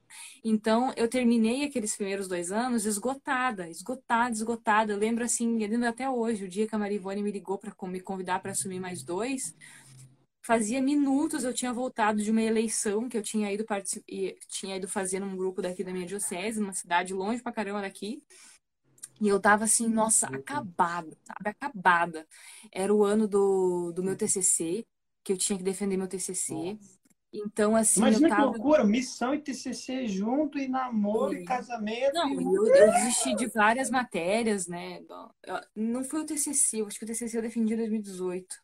Então, 0.43 0.93
eu 0.95 1.07
terminei 1.09 1.63
aqueles 1.65 1.95
primeiros 1.95 2.27
dois 2.27 2.51
anos 2.51 2.85
esgotada, 2.85 3.69
esgotada, 3.69 4.31
esgotada. 4.33 4.93
Eu 4.93 4.97
lembro 4.97 5.23
assim, 5.23 5.61
eu 5.63 5.69
lembro 5.69 5.87
até 5.87 6.09
hoje, 6.09 6.43
o 6.45 6.49
dia 6.49 6.67
que 6.67 6.75
a 6.75 6.79
Marivone 6.79 7.23
me 7.23 7.31
ligou 7.31 7.57
para 7.57 7.73
me 7.89 7.99
convidar 8.01 8.39
para 8.41 8.51
assumir 8.51 8.79
mais 8.79 9.03
dois, 9.03 9.55
fazia 10.43 10.81
minutos 10.81 11.43
eu 11.43 11.53
tinha 11.53 11.73
voltado 11.73 12.21
de 12.21 12.29
uma 12.29 12.41
eleição 12.41 13.07
que 13.07 13.17
eu 13.17 13.23
tinha 13.23 13.51
ido 13.51 13.65
particip... 13.65 14.03
e 14.07 14.37
tinha 14.47 14.75
ido 14.75 14.87
fazer 14.87 15.19
num 15.19 15.35
grupo 15.35 15.61
daqui 15.61 15.83
da 15.83 15.91
minha 15.91 16.05
diocese, 16.05 16.59
numa 16.59 16.73
cidade 16.73 17.13
longe 17.13 17.41
pra 17.41 17.51
caramba 17.51 17.81
daqui. 17.81 18.21
E 19.21 19.27
eu 19.27 19.39
tava 19.39 19.63
assim, 19.63 19.87
nossa, 19.87 20.27
acabada, 20.27 21.17
sabe? 21.23 21.49
Acabada. 21.49 22.27
Era 22.71 22.93
o 22.93 23.03
ano 23.03 23.27
do, 23.27 23.93
do 23.93 24.03
meu 24.03 24.17
TCC, 24.17 24.85
que 25.23 25.31
eu 25.31 25.37
tinha 25.37 25.57
que 25.57 25.63
defender 25.63 25.95
meu 25.95 26.07
TCC. 26.07 26.77
Então, 27.31 27.75
assim, 27.75 28.01
Imagina 28.01 28.27
eu 28.27 28.29
que 28.29 28.35
tava. 28.35 28.51
loucura, 28.51 28.83
missão 28.83 29.33
e 29.33 29.39
TCC 29.39 30.07
junto, 30.07 30.59
e 30.59 30.67
namoro, 30.67 31.33
e 31.33 31.37
Foi. 31.37 31.45
casamento. 31.45 32.13
Não, 32.13 32.29
e... 32.29 32.43
e 32.43 32.55
eu, 32.55 32.67
eu 32.67 32.91
desisti 32.91 33.33
de 33.35 33.47
várias 33.47 33.89
matérias, 33.89 34.67
né? 34.67 34.99
Não 35.75 36.03
foi 36.03 36.21
o 36.21 36.25
TCC, 36.25 36.81
eu 36.81 36.87
acho 36.87 36.99
que 36.99 37.05
o 37.05 37.07
TCC 37.07 37.37
eu 37.37 37.41
defendi 37.41 37.73
em 37.73 37.77
2018. 37.77 38.55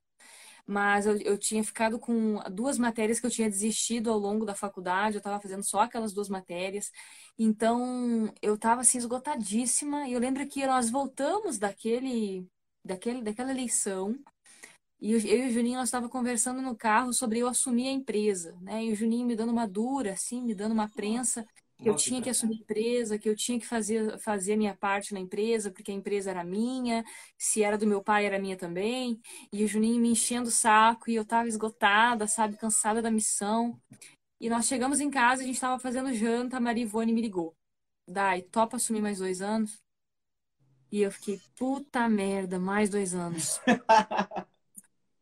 Mas 0.70 1.08
eu, 1.08 1.18
eu 1.22 1.36
tinha 1.36 1.64
ficado 1.64 1.98
com 1.98 2.40
duas 2.52 2.78
matérias 2.78 3.20
que 3.20 3.26
eu 3.26 3.32
tinha 3.32 3.50
desistido 3.50 4.12
ao 4.12 4.20
longo 4.20 4.46
da 4.46 4.54
faculdade, 4.54 5.16
eu 5.16 5.20
estava 5.20 5.42
fazendo 5.42 5.64
só 5.64 5.80
aquelas 5.82 6.14
duas 6.14 6.30
matérias. 6.30 6.92
Então, 7.40 8.32
eu 8.40 8.54
estava 8.54 8.82
assim 8.82 9.00
esgotadíssima. 9.00 10.08
E 10.08 10.14
eu 10.14 10.20
lembro 10.20 10.48
que 10.48 10.68
nós 10.68 10.92
voltamos 10.92 11.58
daquele, 11.58 12.48
daquele, 12.86 13.24
daquela 13.24 13.50
eleição. 13.50 14.16
E 15.02 15.12
eu, 15.14 15.20
eu 15.22 15.46
e 15.46 15.50
o 15.50 15.52
Juninho, 15.54 15.80
nós 15.80 15.88
estávamos 15.90 16.12
conversando 16.12 16.62
no 16.62 16.76
carro 16.76 17.14
sobre 17.14 17.40
eu 17.40 17.48
assumir 17.48 17.88
a 17.88 17.92
empresa, 17.92 18.56
né? 18.62 18.86
E 18.86 18.92
o 18.92 18.96
Juninho 18.96 19.26
me 19.26 19.36
dando 19.36 19.52
uma 19.52 19.68
dura, 19.68 20.14
assim, 20.14 20.44
me 20.44 20.54
dando 20.54 20.74
uma 20.74 20.88
prensa 20.90 21.44
que 21.44 21.69
eu 21.84 21.94
Nossa, 21.94 21.96
tinha 21.96 22.22
que 22.22 22.30
assumir 22.30 22.56
a 22.58 22.62
empresa, 22.62 23.18
que 23.20 23.30
eu 23.30 23.36
tinha 23.36 23.60
que 23.60 23.66
fazer, 23.66 24.20
fazer 24.20 24.54
a 24.54 24.58
minha 24.58 24.76
parte 24.76 25.14
na 25.14 25.20
empresa, 25.20 25.72
porque 25.72 25.92
a 25.92 25.94
empresa 25.96 26.30
era 26.32 26.44
minha, 26.44 27.04
se 27.38 27.64
era 27.64 27.78
do 27.78 27.88
meu 27.88 28.04
pai, 28.04 28.26
era 28.26 28.40
minha 28.40 28.58
também. 28.58 29.22
E 29.54 29.64
o 29.64 29.68
Juninho 29.68 30.02
me 30.02 30.10
enchendo 30.12 30.50
o 30.50 30.52
saco 30.52 31.10
e 31.10 31.16
eu 31.16 31.26
tava 31.26 31.48
esgotada, 31.48 32.28
sabe, 32.28 32.58
cansada 32.58 33.02
da 33.02 33.10
missão. 33.12 33.80
E 34.40 34.50
nós 34.50 34.68
chegamos 34.68 35.00
em 35.02 35.10
casa, 35.12 35.44
a 35.44 35.46
gente 35.46 35.60
tava 35.60 35.80
fazendo 35.80 36.14
janta, 36.14 36.58
a 36.58 36.60
Maria 36.62 36.84
Ivone 36.84 37.14
me 37.14 37.22
ligou. 37.22 37.56
Dai, 38.08 38.42
topa 38.44 38.78
assumir 38.78 39.02
mais 39.02 39.20
dois 39.20 39.42
anos? 39.42 39.82
E 40.92 41.02
eu 41.02 41.12
fiquei, 41.12 41.40
puta 41.56 42.08
merda, 42.10 42.60
mais 42.60 42.90
dois 42.90 43.14
anos. 43.14 43.60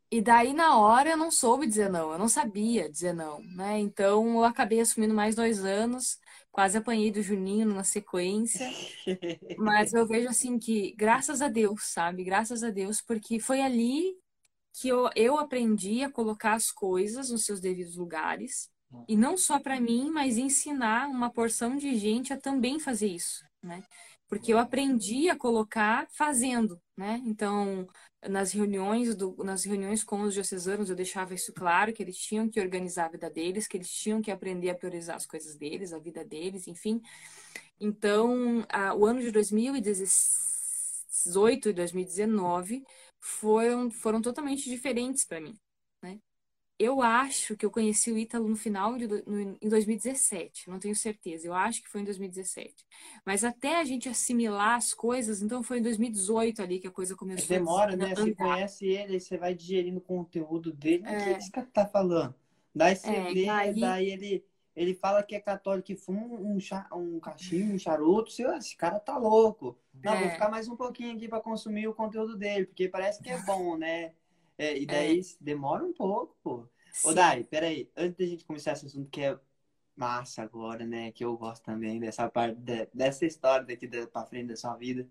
E 0.09 0.21
daí, 0.21 0.53
na 0.53 0.77
hora, 0.79 1.09
eu 1.09 1.17
não 1.17 1.29
soube 1.29 1.67
dizer 1.67 1.89
não, 1.89 2.11
eu 2.13 2.17
não 2.19 2.29
sabia 2.29 2.89
dizer 2.89 3.13
não, 3.13 3.41
né? 3.43 3.77
Então, 3.79 4.35
eu 4.37 4.43
acabei 4.45 4.79
assumindo 4.79 5.13
mais 5.13 5.35
dois 5.35 5.65
anos, 5.65 6.17
quase 6.57 6.75
apanhei 6.75 7.11
do 7.11 7.21
Juninho 7.21 7.67
na 7.67 7.83
sequência, 7.83 8.67
mas 9.59 9.93
eu 9.93 10.07
vejo 10.07 10.27
assim 10.27 10.57
que, 10.57 10.91
graças 10.97 11.39
a 11.39 11.47
Deus, 11.47 11.83
sabe? 11.83 12.23
Graças 12.23 12.63
a 12.63 12.71
Deus, 12.71 12.99
porque 12.99 13.39
foi 13.39 13.61
ali 13.61 14.15
que 14.73 14.87
eu, 14.87 15.07
eu 15.15 15.37
aprendi 15.37 16.03
a 16.03 16.09
colocar 16.09 16.53
as 16.53 16.71
coisas 16.71 17.29
nos 17.29 17.45
seus 17.45 17.59
devidos 17.59 17.95
lugares, 17.95 18.71
e 19.07 19.15
não 19.15 19.37
só 19.37 19.59
para 19.59 19.79
mim, 19.79 20.09
mas 20.09 20.39
ensinar 20.39 21.07
uma 21.09 21.29
porção 21.29 21.77
de 21.77 21.95
gente 21.95 22.33
a 22.33 22.37
também 22.41 22.79
fazer 22.79 23.07
isso, 23.07 23.45
né? 23.61 23.83
Porque 24.27 24.51
eu 24.53 24.57
aprendi 24.57 25.29
a 25.29 25.37
colocar 25.37 26.07
fazendo, 26.11 26.81
né? 26.97 27.21
Então, 27.25 27.87
nas 28.27 28.51
reuniões 28.51 29.15
do, 29.15 29.35
nas 29.43 29.63
reuniões 29.63 30.03
com 30.03 30.21
os 30.21 30.33
diocesanos 30.33 30.89
eu 30.89 30.95
deixava 30.95 31.33
isso 31.33 31.53
claro 31.53 31.93
que 31.93 32.03
eles 32.03 32.17
tinham 32.17 32.49
que 32.49 32.59
organizar 32.59 33.05
a 33.05 33.09
vida 33.09 33.29
deles, 33.29 33.67
que 33.67 33.77
eles 33.77 33.91
tinham 33.91 34.21
que 34.21 34.31
aprender 34.31 34.69
a 34.69 34.75
priorizar 34.75 35.15
as 35.15 35.25
coisas 35.25 35.55
deles, 35.55 35.93
a 35.93 35.99
vida 35.99 36.25
deles, 36.25 36.67
enfim. 36.67 37.01
Então, 37.79 38.65
a, 38.69 38.93
o 38.93 39.05
ano 39.05 39.21
de 39.21 39.31
2018 39.31 41.69
e 41.69 41.73
2019 41.73 42.83
foram 43.19 43.89
foram 43.91 44.21
totalmente 44.21 44.69
diferentes 44.69 45.25
para 45.25 45.41
mim? 45.41 45.57
Eu 46.79 47.01
acho 47.01 47.57
que 47.57 47.65
eu 47.65 47.71
conheci 47.71 48.11
o 48.11 48.17
Ítalo 48.17 48.47
no 48.47 48.55
final 48.55 48.97
de 48.97 49.07
no, 49.07 49.57
em 49.59 49.67
2017, 49.69 50.69
não 50.69 50.77
tenho 50.79 50.95
certeza. 50.95 51.47
Eu 51.47 51.53
acho 51.53 51.81
que 51.81 51.89
foi 51.89 52.01
em 52.01 52.03
2017. 52.03 52.85
Mas 53.25 53.43
até 53.43 53.77
a 53.79 53.83
gente 53.83 54.07
assimilar 54.07 54.75
as 54.75 54.93
coisas, 54.93 55.41
então 55.41 55.63
foi 55.63 55.79
em 55.79 55.81
2018 55.81 56.61
ali 56.61 56.79
que 56.79 56.87
a 56.87 56.91
coisa 56.91 57.15
começou 57.15 57.55
a 57.55 57.59
Demora, 57.59 57.95
né? 57.95 58.15
Você 58.15 58.21
andar. 58.29 58.35
conhece 58.35 58.85
ele, 58.85 59.13
aí 59.13 59.19
você 59.19 59.37
vai 59.37 59.55
digerindo 59.55 59.97
o 59.97 60.01
conteúdo 60.01 60.71
dele. 60.71 61.01
O 61.03 61.05
que 61.05 61.13
É. 61.13 61.37
esse 61.37 61.51
cara 61.51 61.67
tá 61.73 61.85
falando? 61.87 62.35
Daí 62.75 62.95
você 62.95 63.07
É, 63.09 63.29
lê, 63.33 63.45
daí- 63.47 63.79
daí 63.79 64.09
ele, 64.11 64.45
ele 64.75 64.93
fala 64.93 65.23
que 65.23 65.33
é 65.35 65.39
católico 65.39 65.91
e 65.91 65.95
fuma 65.95 66.21
um, 66.21 66.57
um 66.95 67.19
cachimbo, 67.19 67.73
um 67.73 67.79
charuto. 67.79 68.31
Você, 68.31 68.45
"Ah, 68.45 68.57
esse 68.57 68.75
cara 68.77 68.99
tá 68.99 69.17
louco. 69.17 69.75
Não, 70.03 70.13
É. 70.13 70.19
vou 70.21 70.29
ficar 70.29 70.49
mais 70.49 70.67
um 70.67 70.75
pouquinho 70.75 71.15
aqui 71.15 71.27
pra 71.27 71.39
consumir 71.41 71.87
o 71.87 71.93
conteúdo 71.95 72.37
dele, 72.37 72.67
porque 72.67 72.87
parece 72.87 73.19
que 73.23 73.29
é 73.31 73.41
bom, 73.41 73.75
né? 73.77 74.13
É, 74.57 74.77
e 74.77 74.85
daí 74.85 75.21
demora 75.39 75.83
um 75.83 75.93
pouco, 75.93 76.35
pô. 76.43 76.55
Ô, 77.03 77.09
Sim. 77.09 77.15
Dai, 77.15 77.43
peraí. 77.43 77.89
Antes 77.95 78.17
da 78.17 78.25
gente 78.25 78.45
começar 78.45 78.71
esse 78.73 78.85
assunto 78.87 79.09
que 79.09 79.21
é 79.21 79.37
massa 79.95 80.41
agora, 80.41 80.85
né? 80.85 81.11
Que 81.11 81.23
eu 81.23 81.37
gosto 81.37 81.63
também 81.63 81.99
dessa 81.99 82.27
parte, 82.29 82.59
de- 82.59 82.87
dessa 82.93 83.25
história 83.25 83.65
daqui 83.65 83.87
da, 83.87 84.07
pra 84.07 84.25
frente 84.25 84.47
da 84.47 84.55
sua 84.55 84.75
vida. 84.75 85.07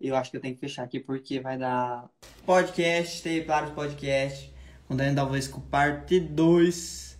Eu 0.00 0.14
acho 0.14 0.30
que 0.30 0.36
eu 0.36 0.40
tenho 0.40 0.54
que 0.54 0.60
fechar 0.60 0.84
aqui 0.84 1.00
porque 1.00 1.40
vai 1.40 1.56
dar 1.58 2.10
podcast, 2.44 3.22
tem 3.22 3.44
vários 3.44 3.72
podcasts. 3.72 4.50
Com 4.86 4.94
Dani 4.94 5.14
Dalvesco 5.16 5.60
parte 5.62 6.20
2. 6.20 7.18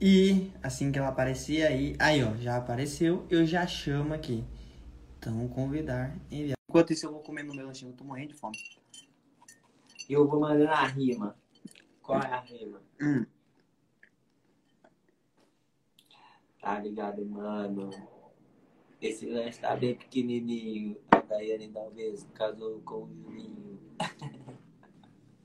E 0.00 0.52
assim 0.62 0.92
que 0.92 0.98
ela 0.98 1.08
aparecer 1.08 1.66
aí, 1.66 1.96
aí 1.98 2.22
ó, 2.22 2.34
já 2.36 2.56
apareceu, 2.56 3.26
eu 3.30 3.46
já 3.46 3.66
chamo 3.66 4.12
aqui. 4.12 4.44
Então 5.18 5.48
convidar, 5.48 6.14
enviar. 6.30 6.56
Enquanto 6.68 6.92
isso 6.92 7.06
eu 7.06 7.12
vou 7.12 7.20
comer 7.20 7.42
no 7.42 7.54
meu 7.54 7.66
lanchinho, 7.66 7.90
eu 7.92 7.96
tô 7.96 8.04
morrendo 8.04 8.28
de 8.28 8.34
fome. 8.34 8.56
Eu 10.08 10.28
vou 10.28 10.40
mandando 10.40 10.70
a 10.70 10.84
rima. 10.86 11.36
Qual 12.02 12.20
é 12.20 12.26
a 12.26 12.40
rima? 12.40 12.80
Hum. 13.00 13.24
Tá 16.60 16.78
ligado, 16.78 17.24
mano? 17.24 17.90
Esse 19.00 19.26
lanche 19.26 19.58
tá 19.60 19.74
bem 19.76 19.94
pequenininho. 19.94 20.96
A 21.10 21.18
Daiane 21.20 21.68
talvez 21.68 22.26
casou 22.34 22.80
com 22.84 23.04
o 23.04 23.08
Juninho. 23.08 23.80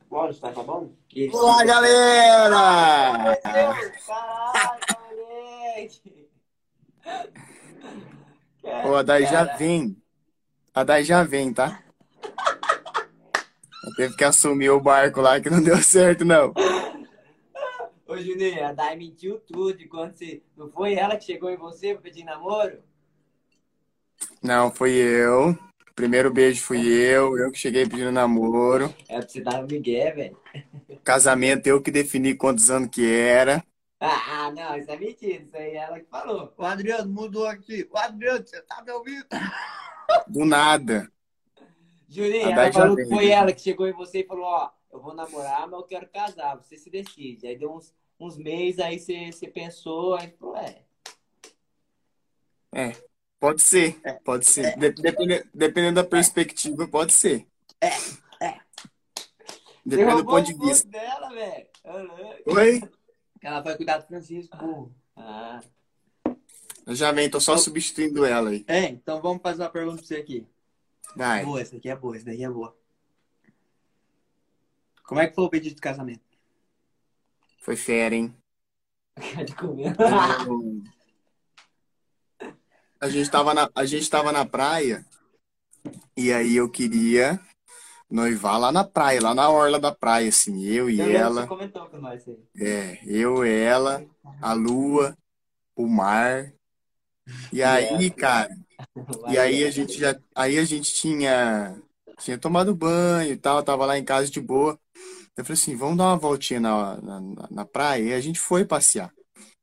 Bora, 0.09 0.33
tá, 0.33 0.51
tá 0.51 0.63
bom? 0.63 0.91
Olá, 1.31 1.63
galera! 1.63 3.35
Caralho, 3.37 3.91
moleque! 5.09 6.29
Ô, 8.85 8.95
a 8.95 9.03
Dai 9.03 9.25
já 9.25 9.43
vem. 9.55 10.01
A 10.73 10.83
Dai 10.83 11.03
já 11.03 11.23
vem, 11.23 11.53
tá? 11.53 11.83
Teve 13.95 14.15
que 14.15 14.23
assumir 14.23 14.69
o 14.69 14.79
barco 14.79 15.21
lá 15.21 15.39
que 15.39 15.49
não 15.49 15.61
deu 15.61 15.77
certo, 15.77 16.25
não. 16.25 16.53
Ô, 18.05 18.17
Juninho, 18.17 18.65
a 18.65 18.73
Dai 18.73 18.95
mentiu 18.95 19.39
tudo 19.39 19.77
de 19.77 19.87
quando 19.87 20.15
você. 20.15 20.41
Não 20.57 20.69
foi 20.69 20.95
ela 20.95 21.15
que 21.15 21.25
chegou 21.25 21.49
em 21.49 21.57
você 21.57 21.93
pra 21.93 22.01
pedir 22.01 22.23
namoro? 22.23 22.79
Não, 24.41 24.71
fui 24.71 24.91
eu. 24.91 25.57
primeiro 25.95 26.33
beijo 26.33 26.63
fui 26.63 26.87
eu, 26.87 27.37
eu 27.37 27.51
que 27.51 27.59
cheguei 27.59 27.87
pedindo 27.87 28.11
namoro. 28.11 28.93
É 29.07 29.19
pra 29.19 29.27
você 29.27 29.41
dar 29.41 29.63
um 29.63 29.67
migué, 29.67 30.11
velho. 30.11 30.37
Casamento 31.03 31.67
eu 31.67 31.81
que 31.81 31.91
defini 31.91 32.35
quantos 32.35 32.69
anos 32.69 32.89
que 32.89 33.05
era. 33.05 33.63
Ah, 33.99 34.45
ah, 34.47 34.51
não, 34.51 34.77
isso 34.77 34.89
é 34.89 34.97
mentira. 34.97 35.43
Isso 35.43 35.55
aí 35.55 35.71
é 35.71 35.75
ela 35.75 35.99
que 35.99 36.09
falou. 36.09 36.53
O 36.57 36.65
Adriano 36.65 37.11
mudou 37.11 37.45
aqui. 37.45 37.87
O 37.91 37.97
Adriano, 37.97 38.45
você 38.45 38.61
tá 38.61 38.81
me 38.81 38.91
ouvindo? 38.91 39.25
Do 40.27 40.45
nada. 40.45 41.11
Juninho, 42.09 42.47
A 42.47 42.51
ela 42.51 42.73
falou 42.73 42.95
que 42.95 43.05
foi 43.05 43.29
ela 43.29 43.53
que 43.53 43.61
chegou 43.61 43.87
em 43.87 43.93
você 43.93 44.21
e 44.21 44.25
falou, 44.25 44.45
ó, 44.45 44.71
eu 44.91 44.99
vou 44.99 45.13
namorar, 45.13 45.67
mas 45.67 45.79
eu 45.79 45.85
quero 45.85 46.07
casar. 46.09 46.55
Você 46.55 46.75
se 46.75 46.89
decide. 46.89 47.45
Aí 47.45 47.55
deu 47.57 47.71
uns, 47.71 47.93
uns 48.19 48.35
meses, 48.35 48.79
aí 48.79 48.99
você, 48.99 49.31
você 49.31 49.47
pensou, 49.47 50.15
aí 50.15 50.31
falou, 50.31 50.57
é. 50.57 50.83
Pode 53.39 53.61
ser, 53.61 53.99
pode 54.23 54.45
ser. 54.45 54.75
Depende- 54.77 55.47
dependendo 55.53 55.95
da 55.95 56.03
perspectiva, 56.03 56.87
pode 56.87 57.13
ser. 57.13 57.47
Você 57.81 58.19
Depende 59.85 60.09
do 60.09 60.15
roubou 60.17 60.35
ponto 60.35 60.45
de 60.45 60.53
vista. 60.53 60.87
dela, 60.89 61.29
velho. 61.29 61.67
Oi? 62.45 62.81
Ela 63.41 63.61
vai 63.61 63.77
cuidar 63.77 63.99
do 63.99 64.07
Francisco. 64.07 64.57
burro. 64.57 64.93
Ah, 65.15 65.61
Eu 66.85 66.95
já 66.95 67.11
vem, 67.11 67.29
tô 67.29 67.39
só 67.39 67.55
substituindo 67.55 68.25
ela 68.25 68.49
aí. 68.49 68.65
É, 68.67 68.85
então 68.85 69.21
vamos 69.21 69.41
fazer 69.41 69.63
uma 69.63 69.69
pergunta 69.69 69.97
pra 69.97 70.05
você 70.05 70.15
aqui. 70.15 70.45
Vai. 71.15 71.43
Boa, 71.43 71.61
essa 71.61 71.75
aqui 71.75 71.89
é 71.89 71.95
boa, 71.95 72.15
essa 72.15 72.25
daí 72.25 72.43
é 72.43 72.49
boa. 72.49 72.75
Como 75.03 75.19
é 75.19 75.27
que 75.27 75.35
foi 75.35 75.43
o 75.43 75.49
pedido 75.49 75.75
de 75.75 75.81
casamento? 75.81 76.21
Foi 77.61 77.75
fera, 77.75 78.15
hein? 78.15 78.35
de 79.45 79.55
comer. 79.55 79.95
A 83.01 83.09
gente 83.09 83.29
tava 83.31 83.53
na, 83.53 83.69
a 83.73 83.85
gente 83.85 84.09
tava 84.09 84.31
na 84.31 84.45
praia 84.45 85.05
e 86.15 86.31
aí 86.31 86.55
eu 86.55 86.69
queria 86.69 87.39
noivar 88.09 88.59
lá 88.59 88.71
na 88.71 88.83
praia, 88.83 89.21
lá 89.21 89.33
na 89.33 89.49
orla 89.49 89.79
da 89.79 89.93
praia, 89.93 90.29
assim, 90.29 90.63
eu 90.65 90.89
e 90.89 90.99
Eu 90.99 91.09
ela. 91.11 91.41
Você 91.41 91.47
comentou 91.47 91.85
com 91.87 91.97
nós 91.97 92.27
aí. 92.27 92.37
É, 92.57 92.99
eu, 93.05 93.43
ela, 93.43 94.05
a 94.41 94.53
lua, 94.53 95.17
o 95.75 95.87
mar. 95.87 96.51
E 97.53 97.61
aí, 97.61 98.09
cara, 98.11 98.49
e 99.25 99.37
aí 99.37 99.63
a 99.63 99.71
gente 99.71 99.99
já, 99.99 100.19
aí 100.35 100.57
a 100.57 100.65
gente 100.65 100.93
tinha, 100.93 101.81
tinha 102.19 102.37
tomado 102.37 102.75
banho 102.75 103.33
e 103.33 103.37
tal, 103.37 103.63
tava 103.63 103.85
lá 103.85 103.97
em 103.97 104.03
casa 104.05 104.29
de 104.29 104.41
boa. 104.41 104.79
Eu 105.37 105.45
falei 105.45 105.61
assim, 105.61 105.75
vamos 105.77 105.97
dar 105.97 106.05
uma 106.05 106.17
voltinha 106.17 106.59
na, 106.59 107.01
na, 107.01 107.21
na- 107.51 107.65
praia. 107.65 108.03
E 108.03 108.13
a 108.13 108.21
gente 108.21 108.39
foi 108.39 108.65
passear. 108.65 109.13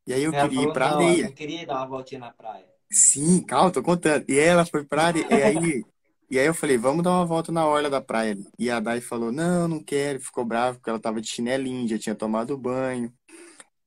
E 0.07 0.15
aí 0.15 0.23
eu 0.25 0.35
Ela 0.35 0.49
queria 0.49 0.65
ir 0.65 0.69
falou, 0.69 0.73
pra 0.73 0.89
não, 0.89 0.91
areia. 0.91 1.31
Eu 1.31 1.35
queria 1.35 1.67
dar 1.67 1.79
uma 1.79 1.89
voltinha 1.89 2.21
na 2.21 2.33
praia. 2.33 2.69
Sim, 2.91 3.43
calma, 3.45 3.73
tô 3.73 3.83
contando. 3.83 4.25
E 4.29 4.39
ela 4.39 4.65
foi 4.65 4.85
pra 4.85 5.05
areia. 5.07 5.27
E 5.31 5.43
aí, 5.43 5.87
e 6.31 6.39
aí 6.39 6.47
eu 6.47 6.55
falei, 6.55 6.79
vamos 6.79 7.03
dar 7.05 7.11
uma 7.13 7.27
volta 7.27 7.51
na 7.53 7.67
orla 7.67 7.91
da 7.91 8.01
praia 8.01 8.33
ali. 8.33 8.47
E 8.59 8.71
a 8.71 8.81
Dai 8.81 9.01
falou, 9.01 9.33
não, 9.33 9.67
não 9.69 9.83
quero. 9.83 10.21
Ficou 10.21 10.45
brava 10.45 10.77
porque 10.79 10.89
ela 10.91 11.01
tava 11.01 11.21
de 11.21 11.29
chinelinho, 11.29 11.89
já 11.89 11.99
tinha 11.99 12.15
tomado 12.15 12.57
banho. 12.57 13.13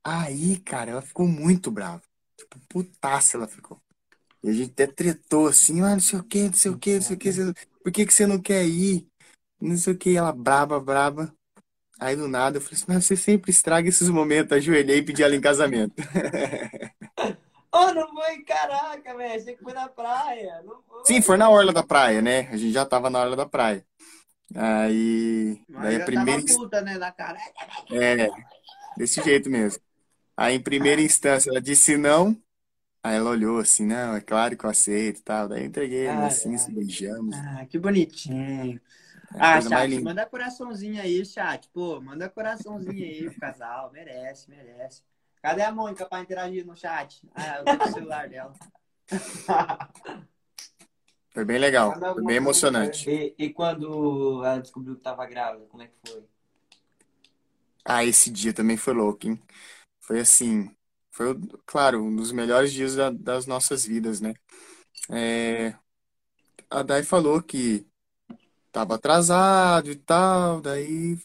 Aí, 0.03 0.59
cara, 0.61 0.91
ela 0.91 1.01
ficou 1.01 1.27
muito 1.27 1.71
brava. 1.71 2.03
Tipo, 2.37 2.59
putaça 2.69 3.37
ela 3.37 3.47
ficou. 3.47 3.81
E 4.43 4.49
a 4.49 4.53
gente 4.53 4.71
até 4.71 4.87
tretou 4.87 5.47
assim, 5.47 5.81
ah, 5.81 5.91
não 5.91 5.99
sei 5.99 6.19
o 6.19 6.23
que, 6.23 6.43
não 6.43 6.53
sei 6.53 6.71
o 6.71 6.77
que, 6.77 6.95
não 6.95 7.01
sei 7.01 7.15
o 7.15 7.19
que. 7.19 7.67
Por 7.83 7.91
que 7.91 8.05
que 8.05 8.13
você 8.13 8.25
não 8.25 8.39
quer 8.39 8.65
ir? 8.65 9.07
Não 9.59 9.77
sei 9.77 9.93
o 9.93 9.97
que. 9.97 10.15
Ela 10.15 10.31
braba, 10.31 10.79
braba. 10.79 11.33
Aí 11.99 12.15
do 12.15 12.27
nada 12.27 12.57
eu 12.57 12.61
falei 12.61 12.75
assim, 12.77 12.85
mas 12.87 13.05
você 13.05 13.15
sempre 13.15 13.51
estraga 13.51 13.89
esses 13.89 14.09
momentos. 14.09 14.53
Ajoelhei 14.53 14.99
e 14.99 15.03
pedi 15.03 15.21
ela 15.23 15.35
em 15.35 15.41
casamento. 15.41 15.95
Oh, 17.71 17.93
não 17.93 18.07
foi, 18.09 18.41
caraca, 18.43 19.15
velho. 19.15 19.39
Achei 19.39 19.55
que 19.55 19.63
foi 19.63 19.73
na 19.73 19.87
praia. 19.87 20.63
Foi. 20.65 21.05
Sim, 21.05 21.21
foi 21.21 21.37
na 21.37 21.49
orla 21.49 21.71
da 21.71 21.83
praia, 21.83 22.21
né? 22.21 22.47
A 22.49 22.57
gente 22.57 22.71
já 22.71 22.83
tava 22.83 23.09
na 23.09 23.19
orla 23.19 23.35
da 23.35 23.45
praia. 23.45 23.85
Aí, 24.55 25.61
daí 25.69 26.01
a 26.01 26.05
primeira, 26.05 26.43
Tava 26.43 26.59
puta, 26.59 26.81
né, 26.81 26.97
na 26.97 27.11
cara. 27.11 27.37
é, 27.91 28.27
desse 28.97 29.21
jeito 29.21 29.49
mesmo. 29.49 29.79
Aí, 30.35 30.55
em 30.55 30.59
primeira 30.59 31.01
instância, 31.01 31.49
ela 31.51 31.61
disse 31.61 31.95
não. 31.95 32.35
Aí 33.03 33.15
ela 33.15 33.29
olhou 33.31 33.59
assim, 33.59 33.85
não, 33.85 34.15
é 34.15 34.21
claro 34.21 34.57
que 34.57 34.65
eu 34.65 34.69
aceito 34.69 35.19
e 35.19 35.23
tal. 35.23 35.47
Daí 35.47 35.61
eu 35.63 35.67
entreguei 35.67 36.07
Ai, 36.09 36.27
assim, 36.27 36.51
ai. 36.51 36.57
se 36.57 36.71
beijamos. 36.71 37.35
Ah, 37.35 37.65
que 37.65 37.77
bonitinho. 37.79 38.81
É 39.33 39.39
Ah, 39.39 39.61
chat, 39.61 40.01
manda 40.01 40.25
coraçãozinho 40.25 41.01
aí, 41.01 41.25
chat. 41.25 41.69
Pô, 41.69 42.01
manda 42.01 42.29
coraçãozinho 42.29 43.05
aí 43.05 43.29
pro 43.29 43.39
casal. 43.39 43.91
Merece, 43.91 44.49
merece. 44.49 45.03
Cadê 45.41 45.61
a 45.61 45.71
Mônica 45.71 46.05
pra 46.05 46.19
interagir 46.21 46.65
no 46.65 46.75
chat? 46.75 47.21
Ah, 47.35 47.57
eu 47.59 47.65
tô 47.79 47.85
celular 47.87 48.27
dela. 48.27 48.53
Foi 51.31 51.45
bem 51.45 51.57
legal, 51.59 51.93
foi 52.13 52.23
bem 52.23 52.35
emocionante. 52.37 53.09
E, 53.09 53.35
e 53.37 53.53
quando 53.53 54.43
ela 54.43 54.59
descobriu 54.59 54.95
que 54.95 55.01
tava 55.03 55.25
grávida, 55.25 55.65
como 55.67 55.83
é 55.83 55.87
que 55.87 55.95
foi? 56.07 56.23
Ah, 57.85 58.03
esse 58.05 58.29
dia 58.31 58.53
também 58.53 58.77
foi 58.77 58.93
louco, 58.93 59.27
hein? 59.27 59.41
Foi 60.01 60.19
assim, 60.21 60.69
foi, 61.19 61.35
claro, 61.65 62.03
um 62.03 62.15
dos 62.15 62.31
melhores 62.31 62.71
dias 62.71 62.95
da- 62.95 63.09
das 63.11 63.45
nossas 63.45 63.85
vidas, 63.85 64.21
né? 64.21 64.33
É, 65.11 65.75
a 66.69 66.83
Dai 66.83 67.03
falou 67.03 67.41
que 67.43 67.87
tava 68.71 68.95
atrasado 68.95 69.91
e 69.91 69.95
tal, 69.97 70.61
daí 70.61 71.17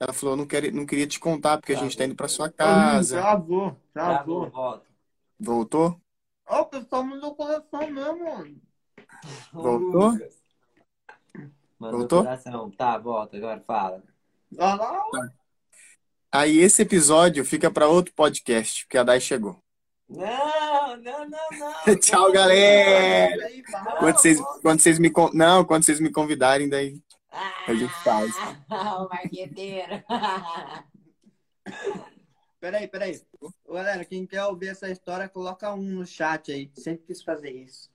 ela 0.00 0.12
falou, 0.12 0.36
não 0.36 0.46
queria, 0.46 0.72
não 0.72 0.86
queria 0.86 1.06
te 1.06 1.20
contar 1.20 1.58
porque 1.58 1.72
a 1.72 1.76
gente 1.76 1.96
tá 1.96 2.04
indo 2.04 2.16
pra 2.16 2.28
sua 2.28 2.50
casa. 2.50 3.16
Travou, 3.16 3.76
Travou, 3.92 4.46
travou. 4.46 4.50
volta. 4.50 4.86
Voltou? 5.40 6.00
Ó, 6.46 6.60
o 6.62 6.66
pessoal 6.66 7.02
mandou 7.04 7.34
coração 7.34 7.90
mesmo, 7.90 8.24
mano. 8.24 8.60
Voltou? 9.52 10.12
Mandou 11.78 11.98
Voltou? 11.98 12.22
coração. 12.22 12.70
Tá, 12.70 12.98
volta, 12.98 13.36
agora 13.36 13.60
fala. 13.66 14.02
Lá, 14.52 14.76
ó. 15.08 15.39
Aí 16.32 16.58
esse 16.58 16.82
episódio 16.82 17.44
fica 17.44 17.70
pra 17.70 17.88
outro 17.88 18.12
podcast, 18.14 18.84
porque 18.84 18.98
a 18.98 19.02
Dai 19.02 19.20
chegou. 19.20 19.58
Não, 20.08 20.96
não, 20.96 21.28
não, 21.28 21.74
não. 21.86 21.88
Tchau, 21.98 22.30
galera! 22.32 23.46
Aí. 23.46 23.62
Quando 23.98 24.16
vocês, 24.16 24.40
quando 24.62 24.80
vocês 24.80 24.98
me, 24.98 25.10
con- 25.10 25.30
não, 25.32 25.64
quando 25.64 25.84
vocês 25.84 26.00
me 26.00 26.10
convidarem, 26.10 26.68
daí 26.68 27.00
a 27.66 27.74
gente 27.74 27.92
faz. 28.04 28.32
Ah, 28.68 29.02
o 29.02 29.08
marqueteiro. 29.08 30.02
Peraí, 32.60 32.86
peraí. 32.86 33.18
Galera, 33.66 34.04
quem 34.04 34.26
quer 34.26 34.44
ouvir 34.44 34.68
essa 34.68 34.90
história, 34.90 35.26
coloca 35.30 35.72
um 35.72 35.82
no 35.82 36.06
chat 36.06 36.52
aí. 36.52 36.70
Sempre 36.74 37.06
quis 37.06 37.22
fazer 37.22 37.50
isso. 37.50 37.88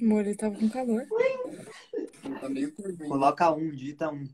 Amor, 0.00 0.20
ele 0.20 0.36
tava 0.36 0.54
com 0.54 0.70
calor. 0.70 1.04
Coloca 3.08 3.50
um, 3.50 3.70
digita 3.70 4.08
um. 4.08 4.28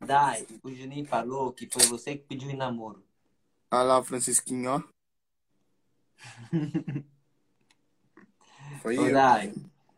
Dai, 0.00 0.46
o 0.62 0.72
Juninho 0.72 1.06
falou 1.06 1.52
que 1.52 1.68
foi 1.70 1.86
você 1.86 2.16
que 2.16 2.24
pediu 2.24 2.50
em 2.50 2.56
namoro. 2.56 3.04
Olha 3.70 3.82
lá 3.82 3.98
o 3.98 4.04
Francisquinho, 4.04 4.70
ó. 4.70 4.82
Foi 8.82 8.98
Ô, 8.98 9.06
eu. 9.06 9.12
Dai, 9.12 9.54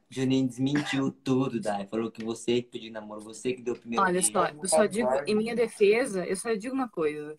Juninho 0.09 0.49
desmentiu 0.49 1.11
tudo, 1.11 1.61
Dai. 1.61 1.87
Falou 1.87 2.11
que 2.11 2.25
você 2.25 2.63
que 2.63 2.71
pediu 2.71 2.89
em 2.89 2.93
namoro, 2.93 3.21
você 3.21 3.53
que 3.53 3.63
deu 3.63 3.75
o 3.75 3.79
primeiro 3.79 4.05
Olha 4.05 4.23
só, 4.23 4.47
eu 4.47 4.69
só 4.69 4.87
digo, 4.87 5.11
em 5.27 5.35
minha 5.35 5.55
defesa, 5.55 6.25
eu 6.25 6.37
só 6.37 6.55
digo 6.55 6.75
uma 6.75 6.89
coisa. 6.89 7.39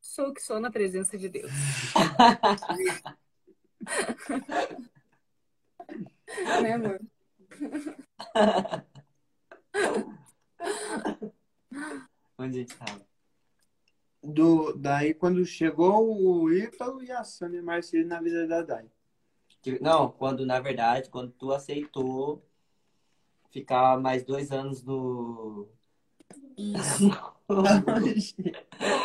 Sou 0.00 0.28
o 0.28 0.34
que 0.34 0.42
sou 0.42 0.60
na 0.60 0.70
presença 0.70 1.16
de 1.16 1.28
Deus. 1.28 1.50
né, 6.62 6.74
amor? 6.74 7.00
Onde 12.38 12.56
a 12.56 12.60
gente 12.60 12.76
tava? 12.76 13.00
Do, 14.22 14.72
daí, 14.74 15.14
quando 15.14 15.44
chegou 15.46 16.14
o 16.14 16.52
Ítalo 16.52 17.02
e 17.02 17.10
a 17.10 17.24
Sânia 17.24 17.62
Marcelo 17.62 18.06
na 18.06 18.20
vida 18.20 18.46
da 18.46 18.62
Dai. 18.62 18.86
Não, 19.80 20.10
quando, 20.10 20.44
na 20.44 20.60
verdade, 20.60 21.08
quando 21.10 21.32
tu 21.32 21.52
aceitou 21.52 22.42
ficar 23.50 23.98
mais 24.00 24.24
dois 24.24 24.50
anos 24.52 24.82
no... 24.82 25.68
Isso. 26.56 27.10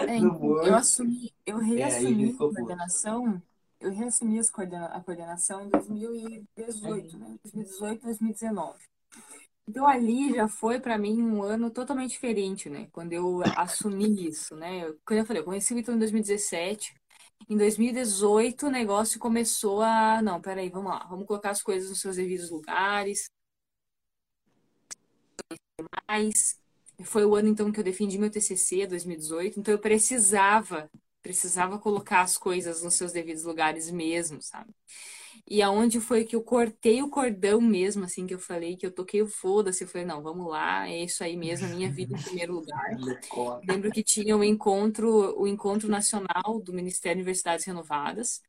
É, 0.08 0.18
então, 0.18 0.64
eu 0.64 0.76
assumi, 0.76 1.34
eu 1.46 1.58
É, 1.60 1.64
reassumi 1.64 2.32
ficou 2.32 2.50
a 2.50 2.54
coordenação, 2.54 3.42
eu 3.80 3.92
reassumi 3.92 4.40
as 4.40 4.50
coordena- 4.52 4.86
a 4.86 5.02
coordenação 5.02 5.66
em 5.66 5.70
2018, 5.70 7.18
né? 7.18 7.40
2018, 7.44 8.02
2019. 8.04 8.80
Então 9.68 9.88
ali 9.88 10.34
já 10.34 10.48
foi 10.48 10.80
para 10.80 10.98
mim 10.98 11.22
um 11.22 11.42
ano 11.44 11.72
totalmente 11.72 12.12
diferente, 12.12 12.70
né? 12.70 12.88
Quando 12.92 13.14
eu 13.14 13.42
assumi 13.56 14.28
isso, 14.28 14.56
né? 14.56 14.86
Eu- 14.86 15.00
Quando 15.06 15.20
eu 15.20 15.26
falei, 15.26 15.42
eu 15.42 15.46
conheci 15.46 15.74
o 15.74 15.80
Ítalo 15.80 15.96
em 15.98 16.00
2017. 16.00 16.94
Em 17.50 17.58
2018 17.58 18.68
o 18.68 18.72
negócio 18.72 19.20
começou 19.20 19.82
a, 19.82 20.22
não, 20.22 20.42
peraí, 20.42 20.70
vamos 20.70 20.92
lá, 20.92 21.06
vamos 21.10 21.26
colocar 21.28 21.52
as 21.52 21.62
coisas 21.64 21.90
nos 21.90 22.00
seus 22.02 22.16
devidos 22.18 22.50
lugares. 22.52 23.30
Mais. 26.10 26.58
Foi 27.04 27.26
o 27.26 27.36
ano 27.36 27.50
então 27.50 27.72
que 27.72 27.80
eu 27.80 27.84
defendi 27.84 28.18
meu 28.18 28.30
TCC, 28.32 28.88
2018, 28.88 29.60
então 29.60 29.74
eu 29.74 29.80
precisava, 29.80 30.90
precisava 31.22 31.78
colocar 31.78 32.22
as 32.22 32.38
coisas 32.38 32.82
nos 32.82 32.94
seus 32.96 33.12
devidos 33.12 33.44
lugares 33.44 33.92
mesmo, 33.92 34.42
sabe? 34.42 34.74
E 35.48 35.62
aonde 35.62 36.00
foi 36.00 36.26
que 36.26 36.36
eu 36.36 36.42
cortei 36.42 37.02
o 37.02 37.10
cordão 37.10 37.62
mesmo, 37.62 38.04
assim, 38.04 38.26
que 38.26 38.34
eu 38.34 38.40
falei, 38.40 38.76
que 38.76 38.86
eu 38.86 38.92
toquei 38.92 39.22
o 39.22 39.28
foda-se. 39.28 39.84
Eu 39.84 39.88
falei, 39.88 40.06
não, 40.06 40.22
vamos 40.22 40.48
lá, 40.48 40.90
é 40.90 41.04
isso 41.04 41.24
aí 41.24 41.38
mesmo, 41.38 41.68
minha 41.70 41.92
vida 41.92 42.16
em 42.16 42.22
primeiro 42.22 42.54
lugar. 42.54 42.84
Lembro 43.68 43.92
que 43.92 44.04
tinha 44.04 44.36
o 44.36 44.40
um 44.40 44.44
encontro, 44.44 45.40
o 45.40 45.48
encontro 45.48 45.90
nacional 45.90 46.60
do 46.64 46.74
Ministério 46.74 47.18
de 47.18 47.22
Universidades 47.22 47.66
Renovadas. 47.66 48.42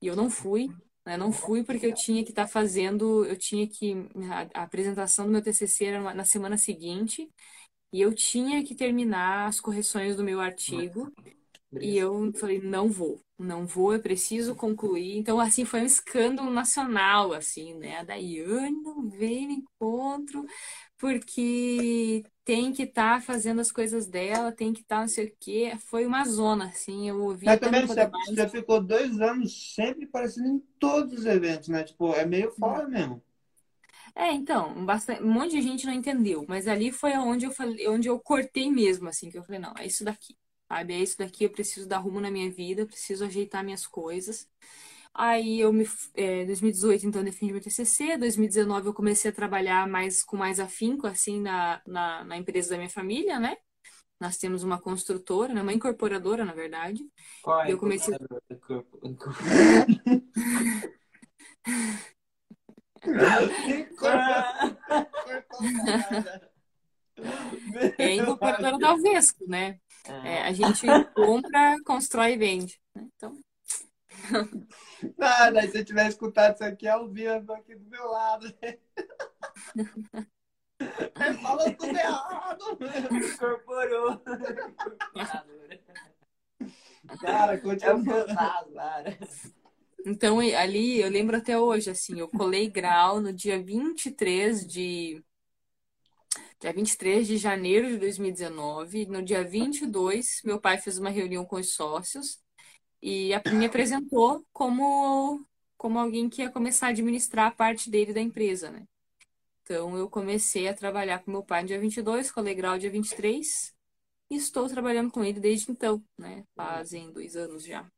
E 0.00 0.06
eu 0.06 0.16
não 0.16 0.28
fui, 0.28 0.68
né? 1.04 1.16
Não 1.16 1.32
fui 1.32 1.62
porque 1.64 1.86
eu 1.86 1.94
tinha 1.94 2.24
que 2.24 2.30
estar 2.30 2.42
tá 2.44 2.48
fazendo, 2.48 3.24
eu 3.24 3.36
tinha 3.36 3.66
que. 3.66 3.94
A, 4.30 4.60
a, 4.60 4.62
apresentação 4.64 5.26
do 5.26 5.32
meu 5.32 5.42
TCC 5.42 5.86
era 5.86 6.14
na 6.14 6.24
semana 6.24 6.58
seguinte. 6.58 7.28
E 7.92 8.00
eu 8.00 8.14
tinha 8.14 8.64
que 8.64 8.74
terminar 8.74 9.46
as 9.48 9.60
correções 9.60 10.16
do 10.16 10.24
meu 10.24 10.40
artigo. 10.40 11.12
E 11.80 11.96
eu 11.96 12.32
falei, 12.34 12.60
não 12.60 12.88
vou, 12.88 13.20
não 13.38 13.66
vou, 13.66 13.94
eu 13.94 14.00
preciso 14.00 14.54
concluir. 14.54 15.16
Então, 15.16 15.40
assim, 15.40 15.64
foi 15.64 15.80
um 15.80 15.86
escândalo 15.86 16.50
nacional, 16.50 17.32
assim, 17.32 17.74
né? 17.74 17.98
A 17.98 18.04
Daiane 18.04 18.82
não 18.82 19.08
veio 19.08 19.48
no 19.48 19.54
encontro 19.54 20.44
porque 20.98 22.22
tem 22.44 22.72
que 22.72 22.84
estar 22.84 23.16
tá 23.16 23.20
fazendo 23.20 23.60
as 23.60 23.72
coisas 23.72 24.06
dela, 24.06 24.52
tem 24.52 24.72
que 24.72 24.82
estar 24.82 24.96
tá 24.96 25.00
não 25.00 25.08
sei 25.08 25.26
o 25.26 25.36
quê. 25.40 25.72
Foi 25.86 26.04
uma 26.06 26.24
zona, 26.24 26.66
assim, 26.66 27.08
eu 27.08 27.20
ouvi 27.22 27.46
Mas 27.46 27.58
também 27.58 27.86
você, 27.86 28.06
você, 28.06 28.48
ficou 28.48 28.80
dois 28.80 29.20
anos 29.20 29.74
sempre 29.74 30.04
aparecendo 30.04 30.48
em 30.48 30.58
todos 30.78 31.20
os 31.20 31.26
eventos, 31.26 31.68
né? 31.68 31.82
Tipo, 31.82 32.14
é 32.14 32.26
meio 32.26 32.50
fora 32.52 32.86
mesmo. 32.86 33.22
É, 34.14 34.30
então, 34.32 34.84
bastante, 34.84 35.22
um 35.22 35.32
monte 35.32 35.52
de 35.52 35.62
gente 35.62 35.86
não 35.86 35.92
entendeu, 35.92 36.44
mas 36.46 36.68
ali 36.68 36.92
foi 36.92 37.12
onde 37.12 37.46
eu 37.46 37.50
falei, 37.50 37.88
onde 37.88 38.08
eu 38.08 38.20
cortei 38.20 38.70
mesmo, 38.70 39.08
assim, 39.08 39.30
que 39.30 39.38
eu 39.38 39.42
falei, 39.42 39.58
não, 39.58 39.72
é 39.78 39.86
isso 39.86 40.04
daqui, 40.04 40.36
sabe? 40.72 40.94
É 40.94 40.98
isso 40.98 41.18
daqui, 41.18 41.44
eu 41.44 41.50
preciso 41.50 41.86
dar 41.86 41.98
rumo 41.98 42.18
na 42.20 42.30
minha 42.30 42.50
vida, 42.50 42.86
preciso 42.86 43.26
ajeitar 43.26 43.62
minhas 43.62 43.86
coisas. 43.86 44.48
Aí 45.14 45.60
eu 45.60 45.70
me. 45.72 45.86
É, 46.14 46.46
2018, 46.46 47.06
então, 47.06 47.20
eu 47.20 47.26
defendi 47.26 47.52
meu 47.52 47.60
TCC. 47.60 48.16
2019, 48.16 48.88
eu 48.88 48.94
comecei 48.94 49.30
a 49.30 49.34
trabalhar 49.34 49.86
mais 49.86 50.24
com 50.24 50.38
mais 50.38 50.58
afinco, 50.58 51.06
assim, 51.06 51.38
na, 51.40 51.82
na, 51.86 52.24
na 52.24 52.38
empresa 52.38 52.70
da 52.70 52.78
minha 52.78 52.88
família, 52.88 53.38
né? 53.38 53.54
Nós 54.18 54.38
temos 54.38 54.62
uma 54.62 54.80
construtora, 54.80 55.52
né? 55.52 55.60
uma 55.60 55.74
incorporadora, 55.74 56.42
na 56.44 56.54
verdade. 56.54 57.02
Qual 57.42 57.60
é? 57.62 57.72
Eu 57.72 57.76
comecei. 57.76 58.14
é 67.98 68.14
incorporadora 68.14 68.78
da 68.78 68.90
Alvesco, 68.90 69.44
né? 69.46 69.78
É, 70.04 70.42
a 70.42 70.52
gente 70.52 70.86
compra, 71.14 71.76
constrói 71.84 72.32
e 72.32 72.36
vende. 72.36 72.80
Né? 72.94 73.08
Então. 73.16 73.38
Nada, 75.16 75.62
se 75.68 75.78
eu 75.78 75.84
tivesse 75.84 76.10
escutado 76.10 76.54
isso 76.54 76.64
aqui 76.64 76.86
ao 76.88 77.08
vivo 77.08 77.52
aqui 77.52 77.74
do 77.74 77.88
meu 77.88 78.06
lado. 78.06 78.52
Falou 81.42 81.72
tudo 81.74 81.96
errado. 81.96 82.78
Incorporou. 83.10 84.20
Cara, 87.20 87.58
continua. 87.58 88.18
É 88.18 88.34
fantasma, 88.34 89.04
Então, 90.06 90.40
ali, 90.40 91.00
eu 91.00 91.08
lembro 91.10 91.36
até 91.36 91.58
hoje, 91.58 91.90
assim, 91.90 92.18
eu 92.18 92.28
colei 92.28 92.68
grau 92.68 93.20
no 93.20 93.32
dia 93.32 93.62
23 93.62 94.66
de... 94.66 95.22
Dia 96.62 96.72
23 96.72 97.26
de 97.26 97.38
janeiro 97.38 97.88
de 97.88 97.98
2019. 97.98 99.06
No 99.06 99.20
dia 99.20 99.42
22, 99.42 100.42
meu 100.44 100.60
pai 100.60 100.78
fez 100.78 100.96
uma 100.96 101.10
reunião 101.10 101.44
com 101.44 101.56
os 101.56 101.74
sócios 101.74 102.40
e 103.02 103.30
me 103.52 103.66
apresentou 103.66 104.46
como, 104.52 105.44
como 105.76 105.98
alguém 105.98 106.28
que 106.28 106.40
ia 106.40 106.52
começar 106.52 106.86
a 106.86 106.90
administrar 106.90 107.48
a 107.48 107.50
parte 107.50 107.90
dele 107.90 108.14
da 108.14 108.20
empresa, 108.20 108.70
né? 108.70 108.86
Então, 109.64 109.96
eu 109.96 110.08
comecei 110.08 110.68
a 110.68 110.74
trabalhar 110.74 111.18
com 111.24 111.32
meu 111.32 111.42
pai 111.42 111.62
no 111.62 111.66
dia 111.66 111.80
22, 111.80 112.30
colei 112.30 112.54
grau 112.54 112.78
dia 112.78 112.90
23 112.90 113.74
e 114.30 114.36
estou 114.36 114.68
trabalhando 114.68 115.10
com 115.10 115.24
ele 115.24 115.40
desde 115.40 115.68
então, 115.68 116.00
né? 116.16 116.44
Fazem 116.54 117.10
dois 117.10 117.34
anos 117.34 117.64
já. 117.64 117.90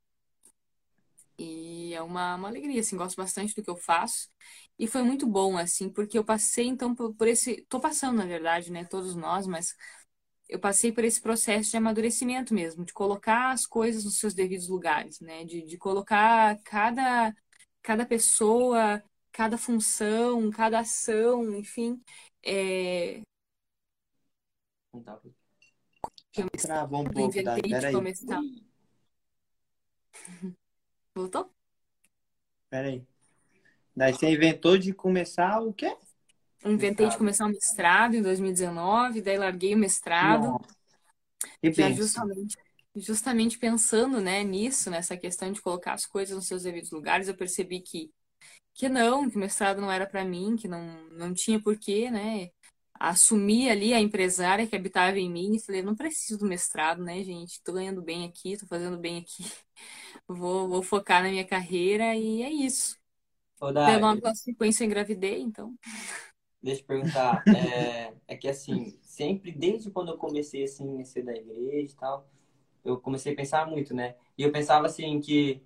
E 1.39 1.95
é 1.95 2.03
uma, 2.03 2.37
uma 2.37 2.49
alegria, 2.49 2.81
assim, 2.81 2.97
gosto 2.97 3.17
bastante 3.17 3.55
do 3.55 3.63
que 3.63 3.71
eu 3.71 3.77
faço. 3.77 4.29
E 4.79 4.87
foi 4.87 5.03
muito 5.03 5.27
bom, 5.27 5.57
assim, 5.57 5.89
porque 5.91 6.19
eu 6.19 6.25
passei, 6.25 6.67
então, 6.67 6.95
por, 6.95 7.15
por 7.15 7.29
esse... 7.29 7.65
Tô 7.69 7.81
passando, 7.81 8.17
na 8.19 8.27
verdade, 8.27 8.71
né? 8.73 8.85
Todos 8.85 9.15
nós, 9.15 9.47
mas 9.47 9.75
eu 10.49 10.59
passei 10.59 10.93
por 10.93 11.05
esse 11.05 11.21
processo 11.21 11.71
de 11.71 11.77
amadurecimento 11.77 12.55
mesmo, 12.55 12.85
de 12.85 12.93
colocar 12.93 13.51
as 13.53 13.67
coisas 13.67 14.05
nos 14.05 14.19
seus 14.19 14.35
devidos 14.35 14.69
lugares, 14.69 15.21
né? 15.21 15.45
De, 15.45 15.63
de 15.63 15.79
colocar 15.79 16.59
cada, 16.65 17.35
cada 17.83 18.07
pessoa, 18.07 19.03
cada 19.33 19.59
função, 19.59 20.51
cada 20.51 20.81
ação, 20.81 21.55
enfim. 21.57 22.01
É... 22.45 23.21
Travou 26.61 27.03
um 27.03 27.11
pouco, 27.11 27.43
Dai. 27.43 27.61
Peraí. 27.63 27.95
Voltou? 31.15 31.51
Peraí. 32.69 33.07
Daí 33.97 34.13
você 34.13 34.31
inventou 34.31 34.77
de 34.77 34.93
começar 34.93 35.61
o 35.61 35.73
quê? 35.73 35.97
inventei 36.65 37.09
de 37.09 37.17
começar 37.17 37.47
o 37.47 37.51
mestrado 37.51 38.15
em 38.15 38.23
2019, 38.23 39.21
daí 39.21 39.37
larguei 39.37 39.75
o 39.75 39.79
mestrado. 39.79 40.59
Já 41.73 41.91
justamente, 41.91 42.57
justamente 42.97 43.59
pensando 43.59 44.21
né, 44.21 44.43
nisso, 44.43 44.91
nessa 44.91 45.17
questão 45.17 45.53
de 45.53 45.61
colocar 45.61 45.93
as 45.93 46.07
coisas 46.07 46.35
nos 46.35 46.47
seus 46.47 46.63
devidos 46.63 46.91
lugares, 46.91 47.29
eu 47.29 47.37
percebi 47.37 47.81
que, 47.81 48.11
que 48.75 48.89
não, 48.89 49.29
que 49.29 49.37
o 49.37 49.41
mestrado 49.41 49.81
não 49.81 49.91
era 49.91 50.07
para 50.07 50.25
mim, 50.25 50.57
que 50.57 50.69
não, 50.69 51.05
não 51.11 51.35
tinha 51.35 51.61
porquê, 51.61 52.11
né? 52.11 52.49
Assumi 52.99 53.69
ali 53.69 53.93
a 53.93 54.01
empresária 54.01 54.67
que 54.67 54.77
habitava 54.77 55.19
em 55.19 55.31
mim 55.31 55.57
e 55.57 55.61
falei, 55.61 55.83
não 55.83 55.97
preciso 55.97 56.39
do 56.39 56.47
mestrado, 56.47 57.03
né, 57.03 57.23
gente? 57.25 57.63
Tô 57.63 57.73
ganhando 57.73 58.03
bem 58.03 58.25
aqui, 58.25 58.57
tô 58.57 58.67
fazendo 58.67 58.99
bem 58.99 59.19
aqui. 59.19 59.45
Vou, 60.29 60.69
vou 60.69 60.83
focar 60.83 61.23
na 61.23 61.31
minha 61.31 61.47
carreira 61.47 62.15
e 62.17 62.43
é 62.43 62.51
isso. 62.51 62.99
Deu 63.85 63.99
uma 63.99 64.21
consequência, 64.21 64.85
engravidei, 64.85 65.41
então. 65.41 65.75
Deixa 66.63 66.81
eu 66.83 66.87
perguntar, 66.87 67.47
é, 67.51 68.15
é, 68.27 68.37
que 68.37 68.49
assim, 68.49 68.99
sempre 69.03 69.53
desde 69.53 69.91
quando 69.91 70.13
eu 70.13 70.17
comecei 70.17 70.65
assim 70.65 71.01
a 71.01 71.05
ser 71.05 71.23
da 71.23 71.35
igreja 71.35 71.93
e 71.93 71.97
tal, 71.97 72.27
eu 72.85 72.99
comecei 72.99 73.33
a 73.35 73.37
pensar 73.37 73.67
muito, 73.67 73.95
né? 73.95 74.17
E 74.39 74.43
eu 74.43 74.53
pensava 74.53 74.87
assim 74.87 75.21
que 75.21 75.63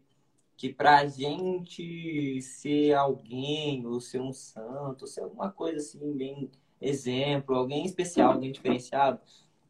que 0.56 0.72
pra 0.72 1.06
gente 1.06 2.42
ser 2.42 2.94
alguém, 2.94 3.86
ou 3.86 4.00
ser 4.00 4.20
um 4.20 4.32
santo, 4.32 5.02
ou 5.02 5.06
ser 5.08 5.22
alguma 5.22 5.52
coisa 5.52 5.78
assim, 5.78 6.16
bem 6.16 6.50
exemplo, 6.80 7.56
alguém 7.56 7.84
especial, 7.86 8.32
alguém 8.32 8.52
diferenciado, 8.52 9.20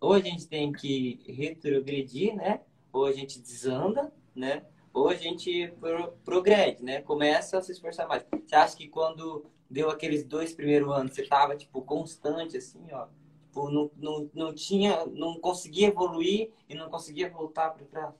ou 0.01 0.14
a 0.14 0.20
gente 0.20 0.47
tem 0.49 0.72
que 0.72 1.20
retrogredir, 1.28 2.34
né? 2.36 2.61
Ou 2.93 3.07
a 3.07 3.12
gente 3.12 3.41
desanda, 3.41 4.12
né? 4.34 4.64
Ou 4.99 5.08
a 5.08 5.14
gente 5.14 5.72
pro 5.80 6.12
progrede, 6.25 6.83
né? 6.83 7.00
Começa 7.03 7.58
a 7.58 7.62
se 7.62 7.70
esforçar 7.70 8.08
mais. 8.08 8.25
Você 8.45 8.54
acha 8.57 8.76
que 8.76 8.88
quando 8.88 9.46
deu 9.70 9.91
aqueles 9.91 10.25
dois 10.25 10.53
primeiros 10.53 10.91
anos, 10.91 11.14
você 11.14 11.25
tava, 11.25 11.57
tipo, 11.57 11.80
constante, 11.83 12.57
assim, 12.57 12.84
ó. 12.91 13.07
Tipo, 13.46 13.70
não, 13.70 13.91
não, 13.96 14.30
não 14.34 14.54
tinha, 14.54 15.07
não 15.07 15.38
conseguia 15.38 15.87
evoluir 15.87 16.50
e 16.68 16.75
não 16.75 16.91
conseguia 16.91 17.30
voltar 17.30 17.70
para 17.70 17.87
trás. 17.87 18.14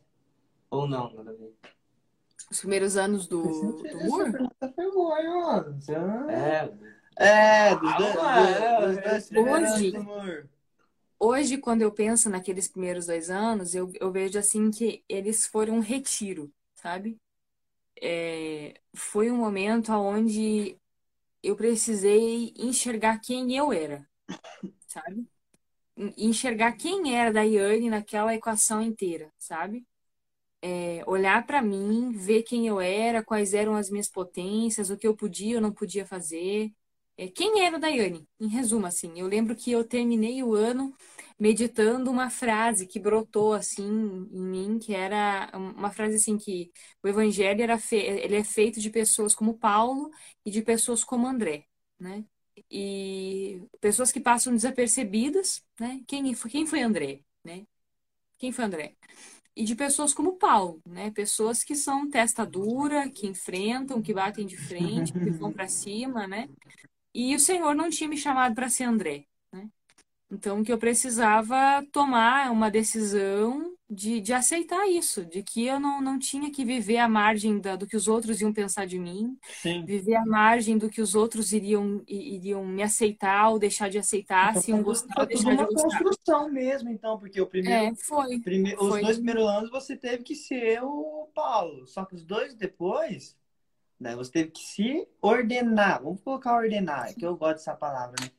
Ou 0.70 0.86
não, 0.86 1.12
nada 1.12 1.30
a 1.30 1.34
ver. 1.34 1.52
Os 2.48 2.60
primeiros 2.60 2.96
anos 2.96 3.26
do, 3.26 3.42
do 3.42 4.05
Moore? 4.05 4.32
É. 6.30 6.72
É, 7.20 7.74
dos 7.74 7.96
dois, 7.96 8.96
dos 8.96 9.30
dois 9.30 9.32
hoje, 9.32 9.92
hoje, 11.18 11.59
quando 11.59 11.82
eu 11.82 11.90
penso 11.90 12.30
naqueles 12.30 12.68
primeiros 12.68 13.06
dois 13.06 13.28
anos, 13.28 13.74
eu, 13.74 13.90
eu 14.00 14.12
vejo 14.12 14.38
assim 14.38 14.70
que 14.70 15.02
eles 15.09 15.44
foram 15.44 15.74
um 15.74 15.80
retiro, 15.80 16.48
sabe? 16.80 17.18
É, 18.02 18.74
foi 18.94 19.30
um 19.30 19.36
momento 19.38 19.92
onde 19.92 20.78
eu 21.42 21.56
precisei 21.56 22.55
enxergar 22.59 23.20
quem 23.20 23.56
eu 23.56 23.72
era, 23.72 24.09
sabe? 24.88 25.28
Enxergar 26.16 26.72
quem 26.74 27.16
era 27.16 27.32
da 27.32 27.42
Yane 27.42 27.90
naquela 27.90 28.34
equação 28.34 28.82
inteira, 28.82 29.32
sabe? 29.38 29.86
É, 30.70 31.02
olhar 31.06 31.46
para 31.46 31.62
mim, 31.62 32.12
ver 32.12 32.42
quem 32.42 32.66
eu 32.66 32.80
era, 32.80 33.24
quais 33.24 33.55
eram 33.55 33.74
as 33.74 33.88
minhas 33.90 34.09
potências, 34.09 34.90
o 34.90 34.96
que 34.98 35.06
eu 35.06 35.16
podia 35.16 35.56
ou 35.56 35.62
não 35.62 35.72
podia 35.72 36.05
fazer. 36.06 36.70
É, 37.19 37.28
quem 37.28 37.62
era 37.65 37.77
o 37.77 37.81
Daiane? 37.81 38.28
Em 38.40 38.49
resumo, 38.49 38.86
assim, 38.86 39.12
eu 39.19 39.27
lembro 39.27 39.57
que 39.57 39.73
eu 39.73 39.85
terminei 39.85 40.43
o 40.45 40.55
ano 40.55 40.95
meditando 41.39 42.11
uma 42.11 42.31
frase 42.31 42.86
que 42.86 43.01
brotou 43.01 43.55
assim 43.55 43.85
em 43.85 44.40
mim, 44.40 44.78
que 44.78 44.95
era 44.95 45.51
uma 45.55 45.90
frase 45.90 46.16
assim 46.16 46.39
que 46.39 46.73
o 47.03 47.09
evangelho 47.09 47.62
era 47.62 47.78
fe... 47.78 47.97
ele 47.97 48.36
é 48.36 48.45
feito 48.45 48.81
de 48.81 48.90
pessoas 48.90 49.35
como 49.35 49.59
Paulo 49.59 50.11
e 50.45 50.51
de 50.51 50.62
pessoas 50.62 51.05
como 51.05 51.27
André, 51.27 51.66
né? 51.99 52.24
E 52.70 53.62
pessoas 53.81 54.12
que 54.12 54.20
passam 54.20 54.53
desapercebidas, 54.55 55.65
né? 55.81 56.01
Quem 56.07 56.35
foi, 56.35 56.51
quem 56.51 56.66
foi 56.66 56.82
André, 56.82 57.23
né? 57.45 57.66
Quem 58.39 58.53
foi 58.53 58.65
André? 58.65 58.97
e 59.57 59.65
de 59.65 59.74
pessoas 59.77 60.15
como 60.15 60.39
Paulo, 60.39 60.81
né? 60.86 61.11
Pessoas 61.12 61.65
que 61.65 61.74
são 61.77 62.09
testa 62.11 62.47
dura, 62.47 63.11
que 63.11 63.27
enfrentam, 63.27 64.03
que 64.03 64.15
batem 64.15 64.47
de 64.47 64.57
frente, 64.57 65.12
que 65.12 65.31
vão 65.32 65.53
para 65.53 65.69
cima, 65.69 66.27
né? 66.28 66.49
E 67.14 67.35
o 67.35 67.40
Senhor 67.40 67.74
não 67.74 67.90
tinha 67.90 68.09
me 68.09 68.16
chamado 68.16 68.55
para 68.55 68.68
ser 68.70 68.85
André, 68.85 69.24
né? 69.52 69.68
Então 70.30 70.62
que 70.64 70.72
eu 70.72 70.78
precisava 70.78 71.85
tomar 71.93 72.51
uma 72.52 72.70
decisão 72.70 73.74
de, 73.90 74.20
de 74.20 74.32
aceitar 74.35 74.86
isso, 74.89 75.24
de 75.26 75.43
que 75.43 75.66
eu 75.66 75.80
não, 75.80 76.01
não 76.02 76.18
tinha 76.18 76.51
que 76.52 76.64
viver 76.64 76.98
à 76.98 77.09
margem 77.09 77.60
da, 77.60 77.76
do 77.76 77.86
que 77.86 77.97
os 77.97 78.09
outros 78.09 78.40
iam 78.40 78.52
pensar 78.52 78.86
de 78.86 78.98
mim, 78.98 79.39
Sim. 79.51 79.86
viver 79.86 80.16
à 80.16 80.26
margem 80.26 80.78
do 80.78 80.90
que 80.90 81.01
os 81.01 81.14
outros 81.14 81.52
iriam, 81.52 82.02
iriam 82.09 82.66
me 82.66 82.82
aceitar 82.82 83.51
ou 83.51 83.59
deixar 83.59 83.89
de 83.90 83.98
aceitar, 83.98 84.56
se 84.56 84.70
iam 84.70 84.82
gostar 84.82 85.14
ou 85.20 85.24
Foi 85.24 85.28
tudo 85.28 85.51
deixar 85.51 85.56
de 85.56 85.64
uma 85.64 85.66
gostar. 85.66 86.02
construção 86.02 86.51
mesmo, 86.51 86.89
então, 86.90 87.18
porque 87.18 87.40
o 87.40 87.47
primeiro, 87.47 87.90
É, 87.90 87.94
foi. 87.97 88.40
prime- 88.44 88.74
os 88.80 88.89
foi. 88.89 89.01
dois 89.01 89.16
primeiros 89.16 89.44
anos 89.48 89.70
você 89.70 89.97
teve 89.97 90.22
que 90.22 90.35
ser 90.35 90.82
o 90.82 91.28
Paulo. 91.35 91.86
Só 91.86 92.05
que 92.05 92.14
os 92.14 92.24
dois 92.24 92.55
depois, 92.55 93.36
né, 94.00 94.14
você 94.14 94.30
teve 94.30 94.50
que 94.50 94.60
se 94.60 95.08
ordenar. 95.20 96.02
Vamos 96.02 96.20
colocar 96.20 96.56
ordenar, 96.56 97.14
que 97.14 97.24
eu 97.26 97.36
gosto 97.36 97.56
dessa 97.56 97.74
palavra, 97.74 98.14
né? 98.20 98.30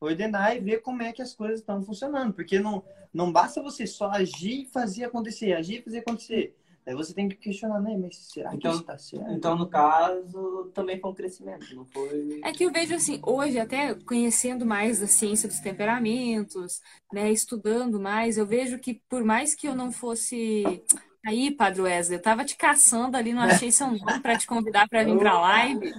Ordenar 0.00 0.56
e 0.56 0.60
ver 0.60 0.80
como 0.80 1.02
é 1.02 1.12
que 1.12 1.20
as 1.22 1.34
coisas 1.34 1.60
estão 1.60 1.82
funcionando. 1.82 2.32
Porque 2.32 2.60
não, 2.60 2.84
não 3.12 3.32
basta 3.32 3.60
você 3.62 3.86
só 3.86 4.10
agir 4.10 4.62
e 4.62 4.64
fazer 4.66 5.04
acontecer, 5.04 5.54
agir 5.54 5.80
e 5.80 5.82
fazer 5.82 5.98
acontecer. 5.98 6.54
Daí 6.86 6.94
você 6.94 7.12
tem 7.12 7.28
que 7.28 7.36
questionar, 7.36 7.80
né? 7.82 7.98
Mas 8.00 8.16
será 8.16 8.48
que 8.50 8.56
Então- 8.56 8.72
isso 8.72 8.82
tá 8.84 8.96
certo? 8.96 9.30
Então, 9.32 9.56
no 9.58 9.66
caso, 9.68 10.70
também 10.72 10.98
foi 10.98 11.10
um 11.10 11.14
crescimento, 11.14 11.74
não 11.74 11.84
foi. 11.84 12.40
É 12.42 12.50
que 12.52 12.64
eu 12.64 12.72
vejo 12.72 12.94
assim, 12.94 13.20
hoje 13.26 13.58
até 13.58 13.92
conhecendo 13.94 14.64
mais 14.64 15.00
da 15.00 15.06
ciência 15.06 15.48
dos 15.48 15.58
temperamentos, 15.60 16.80
né, 17.12 17.30
estudando 17.30 18.00
mais, 18.00 18.38
eu 18.38 18.46
vejo 18.46 18.78
que 18.78 19.02
por 19.08 19.22
mais 19.22 19.54
que 19.54 19.66
eu 19.68 19.74
não 19.74 19.92
fosse 19.92 20.82
aí, 21.26 21.50
Padre 21.54 21.82
Wesley, 21.82 22.18
eu 22.18 22.22
tava 22.22 22.44
te 22.44 22.56
caçando 22.56 23.16
ali, 23.16 23.32
não 23.32 23.42
achei 23.42 23.70
seu 23.70 23.88
nome 23.88 24.20
para 24.22 24.36
te 24.36 24.46
convidar 24.46 24.88
para 24.88 25.04
vir 25.04 25.18
para 25.18 25.40
live. 25.40 25.92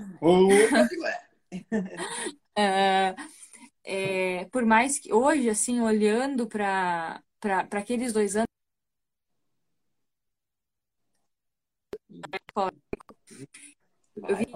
É, 2.55 3.15
é, 3.83 4.45
por 4.45 4.65
mais 4.65 4.99
que 4.99 5.13
hoje, 5.13 5.49
assim, 5.49 5.81
olhando 5.81 6.47
para 6.47 7.21
aqueles 7.71 8.13
dois 8.13 8.35
anos, 8.35 8.47
Eu 14.15 14.35
vi- 14.35 14.47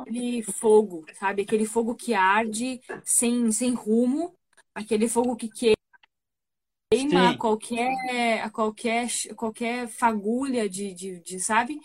aquele 0.00 0.42
fogo, 0.42 1.04
sabe? 1.14 1.42
Aquele 1.42 1.66
fogo 1.66 1.94
que 1.94 2.14
arde 2.14 2.80
sem, 3.04 3.50
sem 3.52 3.74
rumo, 3.74 4.34
aquele 4.74 5.08
fogo 5.08 5.36
que 5.36 5.48
queima 5.48 5.75
a 6.92 6.96
Sim. 6.96 7.36
qualquer, 7.36 8.42
a 8.42 8.50
qualquer, 8.50 9.08
qualquer 9.34 9.88
fagulha 9.88 10.68
de, 10.68 10.94
de, 10.94 11.20
de, 11.20 11.40
sabe? 11.40 11.80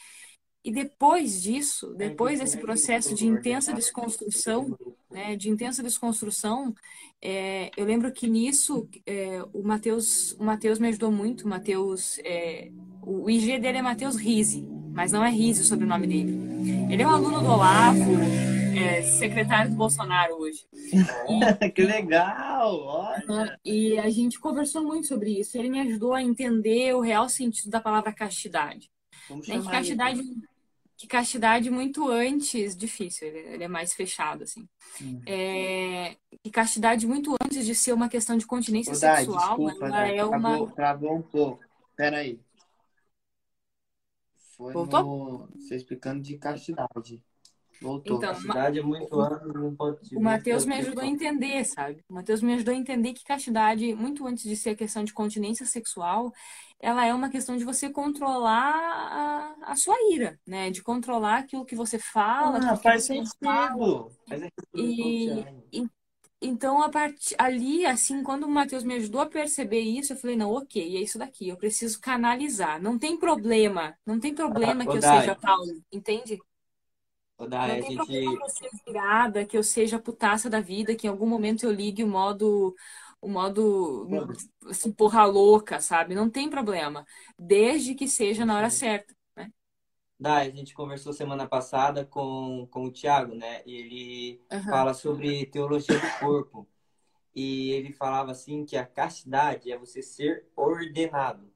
E 0.63 0.71
depois 0.71 1.41
disso, 1.41 1.91
depois 1.95 2.39
desse 2.39 2.57
processo 2.57 3.15
de 3.15 3.25
intensa 3.25 3.73
desconstrução, 3.73 4.77
né, 5.09 5.35
de 5.35 5.49
intensa 5.49 5.81
desconstrução, 5.81 6.75
é, 7.19 7.71
eu 7.75 7.83
lembro 7.83 8.11
que 8.11 8.27
nisso 8.27 8.87
é, 9.07 9.43
o 9.53 9.63
Matheus, 9.63 10.33
o 10.33 10.43
Matheus 10.43 10.77
me 10.77 10.89
ajudou 10.89 11.11
muito. 11.11 11.45
O 11.45 11.49
Matheus, 11.49 12.19
é, 12.19 12.69
o 13.01 13.27
IG 13.27 13.57
dele 13.57 13.79
é 13.79 13.81
Matheus 13.81 14.15
Rizzi, 14.15 14.67
mas 14.93 15.11
não 15.11 15.25
é 15.25 15.31
Rizzi 15.31 15.61
o 15.61 15.65
sobrenome 15.65 16.05
dele. 16.05 16.37
Ele 16.91 17.01
é 17.01 17.07
um 17.07 17.11
aluno 17.11 17.39
do 17.39 17.47
Olavo, 17.47 17.99
é, 18.77 19.01
secretário 19.01 19.71
do 19.71 19.77
Bolsonaro 19.77 20.35
hoje. 20.35 20.65
que 21.75 21.83
legal! 21.83 22.79
Olha! 22.79 23.59
E 23.63 23.97
a 23.97 24.09
gente 24.09 24.39
conversou 24.39 24.83
muito 24.83 25.07
sobre 25.07 25.39
isso. 25.39 25.57
Ele 25.57 25.69
me 25.69 25.79
ajudou 25.81 26.13
a 26.13 26.21
entender 26.21 26.93
o 26.95 27.01
real 27.01 27.27
sentido 27.29 27.69
da 27.69 27.79
palavra 27.79 28.13
castidade. 28.13 28.89
Vamos 29.29 29.47
Né? 29.47 29.55
Que 29.55 29.61
ele. 29.61 29.69
castidade, 29.69 30.21
que 30.97 31.07
castidade 31.07 31.69
muito 31.69 32.07
antes, 32.09 32.75
difícil, 32.75 33.27
ele, 33.27 33.39
ele 33.39 33.63
é 33.63 33.67
mais 33.67 33.93
fechado, 33.93 34.43
assim. 34.43 34.67
Hum. 35.01 35.21
É, 35.25 36.15
que 36.43 36.51
castidade 36.51 37.07
muito 37.07 37.35
antes 37.43 37.65
de 37.65 37.73
ser 37.73 37.93
uma 37.93 38.07
questão 38.07 38.37
de 38.37 38.45
continência 38.45 38.93
sexual, 38.93 39.57
desculpa, 39.57 39.85
ela 39.85 39.89
Dai, 39.89 40.17
é 40.17 40.25
uma. 40.25 40.39
travou, 40.39 40.71
travou 40.71 41.15
um 41.15 41.21
pouco. 41.21 41.63
Pera 41.95 42.17
aí. 42.17 42.39
Foi 44.55 44.73
Voltou? 44.73 45.03
no... 45.03 45.49
Você 45.55 45.75
explicando 45.75 46.21
de 46.21 46.37
castidade. 46.37 47.23
Voltou. 47.81 48.17
Então, 48.17 48.29
a 48.31 48.35
cidade 48.35 48.79
é 48.79 48.83
muito 48.83 49.19
ampla, 49.21 49.53
não 49.53 49.75
pode 49.75 49.99
O 50.13 50.21
Matheus 50.21 50.65
me 50.65 50.75
ajudou 50.75 51.03
a 51.03 51.07
entender, 51.07 51.63
sabe? 51.65 52.03
O 52.09 52.13
Matheus 52.15 52.41
me 52.41 52.53
ajudou 52.53 52.73
a 52.73 52.77
entender 52.77 53.13
que 53.13 53.23
castidade, 53.23 53.93
muito 53.95 54.25
antes 54.27 54.43
de 54.43 54.55
ser 54.57 54.71
a 54.71 54.75
questão 54.75 55.03
de 55.03 55.13
continência 55.13 55.65
sexual, 55.65 56.33
ela 56.79 57.05
é 57.05 57.13
uma 57.13 57.29
questão 57.29 57.55
de 57.57 57.63
você 57.63 57.89
controlar 57.89 59.55
a, 59.63 59.71
a 59.71 59.75
sua 59.75 59.95
ira, 60.13 60.39
né? 60.45 60.69
De 60.71 60.83
controlar 60.83 61.39
aquilo 61.39 61.65
que 61.65 61.75
você 61.75 61.97
fala, 61.99 62.61
Ah, 62.61 62.75
que 62.81 62.81
faz 62.83 63.05
você 63.05 63.13
não 63.15 63.25
fala. 63.41 63.81
sentido. 64.65 65.45
E- 65.71 65.89
Então, 66.43 66.81
a 66.83 66.89
partir 66.89 67.35
ali, 67.39 67.85
assim, 67.85 68.23
quando 68.23 68.43
o 68.45 68.49
Matheus 68.49 68.83
me 68.83 68.95
ajudou 68.95 69.21
a 69.21 69.27
perceber 69.27 69.79
isso, 69.81 70.13
eu 70.13 70.17
falei, 70.17 70.35
não, 70.35 70.51
ok, 70.51 70.97
é 70.97 71.01
isso 71.01 71.17
daqui, 71.19 71.47
eu 71.49 71.57
preciso 71.57 71.99
canalizar. 72.01 72.81
Não 72.81 72.97
tem 72.99 73.17
problema, 73.17 73.95
não 74.05 74.19
tem 74.19 74.33
problema 74.35 74.87
Ah, 74.87 74.89
que 74.89 74.97
eu 74.97 75.01
seja 75.01 75.35
Paulo, 75.35 75.83
entende? 75.91 76.43
Ô, 77.41 77.47
Dai, 77.47 77.77
Não 77.77 77.79
tem 77.79 77.91
gente. 77.91 78.11
problema 78.19 78.37
que 78.37 78.43
eu 78.45 78.49
seja 78.49 78.71
virada, 78.85 79.45
que 79.45 79.57
eu 79.57 79.63
seja 79.63 79.99
putaça 79.99 80.49
da 80.49 80.59
vida, 80.59 80.95
que 80.95 81.05
em 81.07 81.09
algum 81.09 81.27
momento 81.27 81.63
eu 81.63 81.71
ligue 81.71 82.03
o 82.03 82.07
modo, 82.07 82.75
o 83.21 83.27
modo, 83.29 84.07
assim, 84.67 84.91
porra 84.91 85.25
louca, 85.25 85.79
sabe? 85.79 86.15
Não 86.15 86.29
tem 86.29 86.49
problema. 86.49 87.05
Desde 87.37 87.93
que 87.95 88.07
seja 88.07 88.45
na 88.45 88.55
hora 88.57 88.69
certa. 88.71 89.13
Dai, 90.19 90.47
a 90.47 90.51
gente 90.55 90.73
conversou 90.75 91.11
semana 91.13 91.47
passada 91.47 92.05
com, 92.05 92.67
com 92.71 92.85
o 92.85 92.91
Thiago, 92.91 93.33
né? 93.35 93.63
Ele 93.65 94.39
Aham. 94.51 94.69
fala 94.69 94.93
sobre 94.93 95.45
teologia 95.47 95.99
do 95.99 96.11
corpo. 96.11 96.67
E 97.35 97.71
ele 97.71 97.93
falava 97.93 98.31
assim 98.31 98.65
que 98.65 98.77
a 98.77 98.85
castidade 98.85 99.71
é 99.71 99.77
você 99.77 100.01
ser 100.03 100.47
ordenado, 100.55 101.50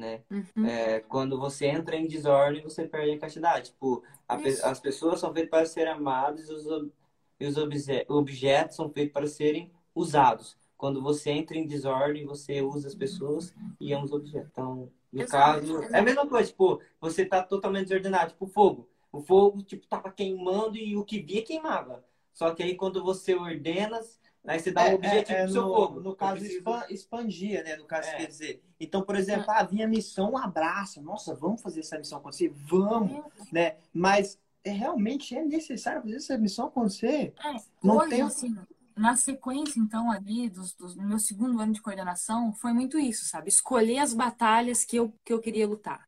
né? 0.00 0.22
Uhum. 0.30 0.66
É, 0.66 1.00
quando 1.00 1.38
você 1.38 1.66
entra 1.66 1.96
em 1.96 2.06
desordem, 2.08 2.62
você 2.62 2.86
perde 2.88 3.12
a 3.12 3.18
castidade. 3.18 3.70
Tipo, 3.70 4.02
a 4.28 4.36
pe- 4.36 4.58
as 4.62 4.80
pessoas 4.80 5.20
são 5.20 5.32
feitas 5.32 5.50
para 5.50 5.66
serem 5.66 5.92
amadas 5.92 6.48
e 6.48 6.52
os, 6.54 6.66
ob- 6.66 6.92
e 7.38 7.46
os 7.46 7.56
obje- 7.56 8.06
objetos 8.08 8.76
são 8.76 8.90
feitos 8.90 9.12
para 9.12 9.26
serem 9.26 9.70
usados. 9.94 10.56
Quando 10.76 11.02
você 11.02 11.30
entra 11.30 11.56
em 11.58 11.66
desordem, 11.66 12.26
você 12.26 12.62
usa 12.62 12.88
as 12.88 12.94
pessoas 12.94 13.54
e 13.80 13.92
ama 13.92 14.04
os 14.04 14.12
objetos. 14.12 14.48
Então, 14.52 14.90
no 15.12 15.22
Exato, 15.22 15.60
caso, 15.60 15.82
é 15.94 15.98
a 15.98 16.02
mesma 16.02 16.26
coisa. 16.26 16.48
Tipo, 16.50 16.80
você 17.00 17.24
tá 17.24 17.42
totalmente 17.42 17.88
desordenado. 17.88 18.32
Tipo, 18.32 18.46
fogo. 18.46 18.88
O 19.12 19.20
fogo, 19.20 19.62
tipo, 19.62 19.86
tava 19.86 20.10
queimando 20.10 20.76
e 20.76 20.96
o 20.96 21.04
que 21.04 21.20
via 21.20 21.42
queimava. 21.42 22.04
Só 22.32 22.54
que 22.54 22.62
aí, 22.62 22.76
quando 22.76 23.02
você 23.02 23.34
ordena, 23.34 24.00
aí 24.46 24.58
você 24.58 24.70
dá 24.72 24.82
um 24.84 24.86
É, 24.86 24.94
objetivo 24.94 25.38
é, 25.38 25.42
é, 25.42 25.42
pro 25.42 25.52
seu 25.52 25.62
no, 25.62 25.74
fogo. 25.74 26.00
no 26.00 26.16
caso, 26.16 26.38
preciso- 26.38 26.58
expan- 26.58 26.86
expandia, 26.90 27.62
né? 27.62 27.76
No 27.76 27.84
caso, 27.86 28.08
É. 28.08 28.16
quer 28.16 28.26
dizer. 28.26 28.62
Então, 28.78 29.02
por 29.02 29.14
exemplo, 29.16 29.44
ah, 29.50 29.62
vinha 29.62 29.86
missão, 29.86 30.32
um 30.32 30.38
abraço. 30.38 31.02
Nossa, 31.02 31.34
vamos 31.34 31.60
fazer 31.62 31.80
essa 31.80 31.98
missão 31.98 32.18
acontecer? 32.18 32.48
Vamos, 32.68 33.24
né? 33.52 33.76
Mas 33.92 34.38
é, 34.64 34.70
realmente 34.70 35.34
é 35.36 35.44
necessário 35.44 36.02
fazer 36.02 36.16
essa 36.16 36.38
missão 36.38 36.66
acontecer? 36.66 37.34
É, 37.38 37.56
Não 37.82 37.98
hoje, 37.98 38.08
tem- 38.08 38.22
assim, 38.22 38.56
na 38.96 39.16
sequência, 39.16 39.80
então, 39.80 40.10
ali, 40.10 40.48
dos, 40.50 40.74
dos- 40.74 40.94
no 40.96 41.02
meu 41.04 41.18
segundo 41.18 41.58
ano 41.60 41.72
de 41.72 41.80
coordenação, 41.80 42.52
foi 42.52 42.72
muito 42.72 42.98
isso, 42.98 43.24
sabe? 43.24 43.48
Escolher 43.48 43.98
as 43.98 44.12
batalhas 44.12 44.84
que 44.84 44.96
eu, 44.96 45.12
que 45.24 45.32
eu 45.32 45.40
queria 45.40 45.66
lutar. 45.66 46.06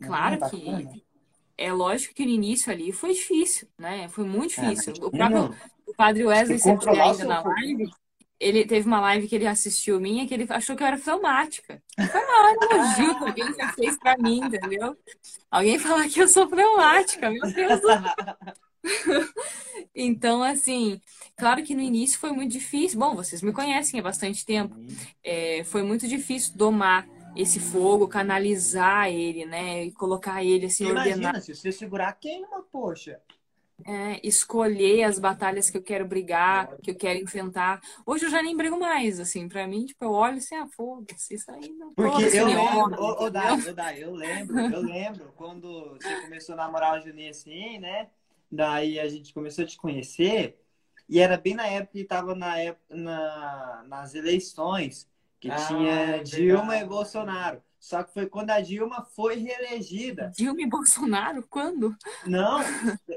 Claro 0.00 0.38
Ah, 0.42 0.50
que 0.50 0.88
é 1.56 1.72
lógico 1.72 2.14
que 2.14 2.24
no 2.26 2.32
início 2.32 2.72
ali 2.72 2.92
foi 2.92 3.14
difícil, 3.14 3.68
né? 3.78 4.08
Foi 4.08 4.24
muito 4.24 4.50
É, 4.56 4.62
difícil. 4.62 4.94
mas 4.94 4.98
O 5.02 5.10
próprio 5.12 5.42
não, 5.42 5.60
o 5.94 5.96
Padre 5.96 6.26
Wesley, 6.26 6.46
Tem 6.46 6.56
que 6.56 6.62
se 6.62 6.68
estiver 6.68 6.78
controlar 6.78 7.06
o 7.06 7.10
ainda 7.12 7.24
na 7.24 7.42
live, 7.42 7.90
ele 8.38 8.66
teve 8.66 8.86
uma 8.86 9.00
live 9.00 9.28
que 9.28 9.34
ele 9.34 9.46
assistiu 9.46 10.00
minha 10.00 10.26
que 10.26 10.34
ele 10.34 10.46
achou 10.50 10.76
que 10.76 10.82
eu 10.82 10.86
era 10.86 10.98
fleumática. 10.98 11.80
Foi 11.96 12.20
maior 12.26 12.56
elogio 12.60 13.18
que 13.18 13.24
alguém 13.24 13.54
já 13.54 13.72
fez 13.72 13.98
pra 13.98 14.16
mim, 14.18 14.40
entendeu? 14.44 14.96
Alguém 15.50 15.78
falar 15.78 16.08
que 16.08 16.20
eu 16.20 16.28
sou 16.28 16.48
fleumática, 16.48 17.30
meu 17.30 17.42
Deus 17.52 17.80
do 17.80 17.88
Então, 19.94 20.42
assim, 20.42 21.00
claro 21.36 21.62
que 21.62 21.74
no 21.74 21.80
início 21.80 22.18
foi 22.18 22.32
muito 22.32 22.52
difícil. 22.52 22.98
Bom, 22.98 23.14
vocês 23.14 23.40
me 23.40 23.52
conhecem 23.52 24.00
há 24.00 24.02
bastante 24.02 24.44
tempo. 24.44 24.74
É, 25.22 25.62
foi 25.64 25.82
muito 25.82 26.06
difícil 26.06 26.54
domar 26.56 27.08
esse 27.34 27.58
fogo, 27.58 28.06
canalizar 28.06 29.08
ele, 29.08 29.46
né? 29.46 29.84
E 29.84 29.92
colocar 29.92 30.44
ele 30.44 30.66
assim, 30.66 30.84
ordenar, 30.86 31.16
Imagina, 31.16 31.40
se 31.40 31.54
você 31.54 31.72
segurar, 31.72 32.12
queima, 32.14 32.62
poxa. 32.70 33.20
É, 33.86 34.20
escolher 34.26 35.04
as 35.04 35.18
batalhas 35.18 35.68
que 35.68 35.76
eu 35.76 35.82
quero 35.82 36.06
brigar, 36.06 36.70
que 36.82 36.90
eu 36.92 36.94
quero 36.96 37.18
enfrentar. 37.18 37.80
Hoje 38.06 38.26
eu 38.26 38.30
já 38.30 38.42
nem 38.42 38.56
brigo 38.56 38.78
mais, 38.78 39.20
assim, 39.20 39.48
pra 39.48 39.66
mim, 39.66 39.84
tipo, 39.86 40.04
eu 40.04 40.12
olho 40.12 40.38
assim, 40.38 40.54
ah, 40.54 40.66
foda-se, 40.68 41.34
isso 41.34 41.50
aí 41.50 41.70
não 41.74 41.92
Porque 41.94 42.22
eu 42.22 42.46
lembro, 42.46 43.02
ô, 43.02 43.24
ô? 43.24 43.30
Dai, 43.30 43.68
ô, 43.68 43.72
Dai, 43.72 44.02
eu 44.02 44.14
lembro, 44.14 44.58
eu 44.58 44.80
lembro 44.80 45.32
quando 45.36 45.94
você 45.94 46.14
começou 46.22 46.54
a 46.54 46.58
namorar 46.58 46.98
o 46.98 47.02
Juninho 47.02 47.30
assim, 47.30 47.78
né? 47.78 48.08
Daí 48.50 49.00
a 49.00 49.08
gente 49.08 49.34
começou 49.34 49.64
a 49.64 49.66
te 49.66 49.76
conhecer, 49.76 50.58
e 51.08 51.18
era 51.18 51.36
bem 51.36 51.54
na 51.54 51.66
época 51.66 51.92
que 51.92 52.04
tava 52.04 52.34
na 52.34 52.58
época, 52.58 52.94
na, 52.96 53.84
nas 53.88 54.14
eleições, 54.14 55.08
que 55.40 55.50
Ah, 55.50 55.56
tinha 55.56 55.96
verdade. 55.96 56.30
Dilma 56.30 56.76
e 56.76 56.84
Bolsonaro. 56.84 57.62
Só 57.84 58.02
que 58.02 58.14
foi 58.14 58.24
quando 58.26 58.48
a 58.48 58.62
Dilma 58.62 59.06
foi 59.14 59.34
reelegida. 59.36 60.32
Dilma 60.34 60.62
e 60.62 60.66
Bolsonaro? 60.66 61.46
Quando? 61.50 61.94
Não, 62.26 62.60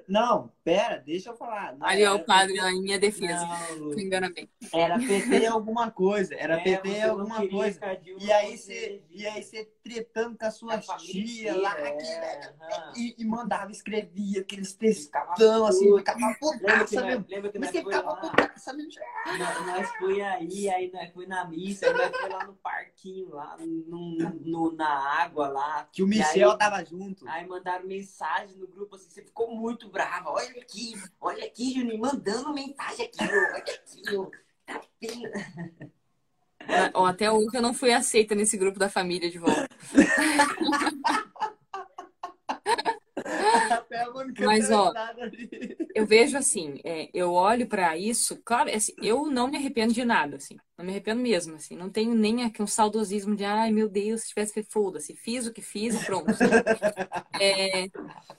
não, 0.09 0.51
pera, 0.67 0.97
deixa 0.97 1.29
eu 1.29 1.35
falar. 1.37 1.77
Não, 1.77 1.87
Ali, 1.87 2.01
era 2.03 2.13
o 2.13 2.25
padre 2.25 2.55
PT 2.55 2.67
em 2.71 2.81
minha 2.81 2.99
defesa. 2.99 3.47
Não, 3.77 3.87
Me 3.95 4.03
engana 4.03 4.29
bem. 4.29 4.49
era 4.73 4.97
PT 4.99 5.45
alguma 5.47 5.89
coisa, 5.89 6.35
era 6.35 6.55
É, 6.55 6.63
PT 6.63 6.89
você 6.89 7.01
alguma 7.01 7.47
coisa. 7.47 7.79
E 8.19 8.31
aí 8.33 8.57
você, 8.57 8.73
elegida. 8.73 9.05
e 9.11 9.27
aí 9.27 9.43
você 9.43 9.71
tretando 9.81 10.37
com 10.37 10.45
a 10.45 10.51
sua 10.51 10.75
A 10.75 10.81
família 10.81 11.25
tia 11.53 11.61
lá, 11.61 11.79
é, 11.79 11.91
que- 11.91 12.05
aham. 12.05 12.91
e, 12.97 13.15
e 13.17 13.25
mandava, 13.25 13.71
escrevia 13.71 14.41
aqueles 14.41 14.73
textão 14.73 15.65
assim, 15.65 15.97
ficava 15.97 16.35
putaça 16.37 17.01
mesmo. 17.05 17.25
lembra 17.29 17.49
que 17.51 17.59
Mas 17.59 17.71
foi 17.71 17.83
ficava 17.83 18.09
lá? 18.11 18.15
putaça 18.17 18.73
mesmo. 18.73 18.91
Nós, 19.39 19.65
nós 19.67 19.89
foi 19.97 20.21
aí, 20.21 20.69
aí 20.69 20.91
nós 20.91 21.09
foi 21.13 21.25
na 21.27 21.45
missa, 21.45 21.87
aí 21.87 21.93
nós 21.93 22.11
foi 22.17 22.29
lá 22.29 22.43
no 22.45 22.53
parquinho, 22.55 23.29
lá 23.29 23.55
no, 23.57 24.17
no- 24.43 24.71
na 24.73 24.89
água 25.23 25.47
lá. 25.47 25.87
Que 25.93 26.03
o 26.03 26.05
E 26.07 26.09
Michel 26.09 26.51
aí- 26.51 26.57
tava 26.57 26.83
junto. 26.83 27.25
Aí 27.29 27.47
mandaram 27.47 27.85
mensagem 27.87 28.57
no 28.57 28.67
grupo 28.67 28.95
assim, 28.95 29.09
você 29.09 29.21
ficou 29.21 29.55
muito 29.55 29.87
brava. 29.89 30.29
Olha 30.31 30.56
aqui, 30.59 30.93
olha 31.19 31.45
aqui, 31.45 31.73
Juninho, 31.73 31.99
mandando 31.99 32.53
mensagem 32.53 33.05
aqui, 33.05 33.23
olha 33.23 33.57
aqui, 33.57 34.15
ó. 34.15 34.29
Tá 34.65 34.81
vendo? 35.01 35.31
Ó, 36.93 37.05
até 37.05 37.31
hoje 37.31 37.55
eu 37.55 37.61
não 37.61 37.73
fui 37.73 37.93
aceita 37.93 38.35
nesse 38.35 38.57
grupo 38.57 38.77
da 38.77 38.89
família 38.89 39.29
de 39.31 39.39
volta. 39.39 39.67
Até 43.73 44.01
a 44.01 44.11
Mônica 44.11 44.45
Mas, 44.45 44.69
ó, 44.71 44.93
ali. 45.19 45.77
Eu 45.95 46.05
vejo 46.05 46.37
assim, 46.37 46.79
é, 46.83 47.09
eu 47.13 47.33
olho 47.33 47.67
pra 47.67 47.97
isso, 47.97 48.39
claro, 48.45 48.69
assim, 48.69 48.93
eu 49.01 49.25
não 49.25 49.47
me 49.47 49.57
arrependo 49.57 49.93
de 49.93 50.05
nada, 50.05 50.37
assim, 50.37 50.55
não 50.77 50.85
me 50.85 50.91
arrependo 50.91 51.21
mesmo, 51.21 51.55
assim, 51.55 51.75
não 51.75 51.89
tenho 51.89 52.13
nem 52.13 52.43
aqui 52.43 52.61
um 52.61 52.67
saudosismo 52.67 53.35
de, 53.35 53.43
ai 53.43 53.71
meu 53.71 53.89
Deus, 53.89 54.21
se 54.21 54.29
tivesse 54.29 54.53
feito, 54.53 54.71
foda-se, 54.71 55.15
fiz 55.15 55.47
o 55.47 55.53
que 55.53 55.61
fiz 55.61 55.95
e 55.95 56.05
pronto. 56.05 56.27
É, 57.39 57.87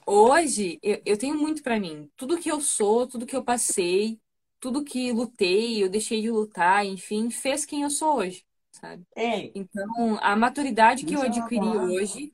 hoje, 0.05 0.79
eu, 0.83 1.01
eu 1.05 1.17
tenho 1.17 1.35
muito 1.35 1.63
pra 1.63 1.79
mim, 1.79 2.09
tudo 2.17 2.37
que 2.37 2.51
eu 2.51 2.59
sou, 2.61 3.07
tudo 3.07 3.25
que 3.25 3.35
eu 3.35 3.43
passei, 3.43 4.19
tudo 4.59 4.83
que 4.83 5.11
lutei, 5.11 5.83
eu 5.83 5.89
deixei 5.89 6.21
de 6.21 6.29
lutar, 6.29 6.85
enfim, 6.85 7.29
fez 7.29 7.65
quem 7.65 7.83
eu 7.83 7.89
sou 7.89 8.17
hoje, 8.17 8.45
sabe? 8.79 9.03
Ei, 9.15 9.51
Então, 9.55 10.17
a 10.21 10.35
maturidade 10.35 11.05
que 11.05 11.13
eu 11.13 11.21
é 11.21 11.25
adquiri 11.27 11.67
hoje 11.67 12.33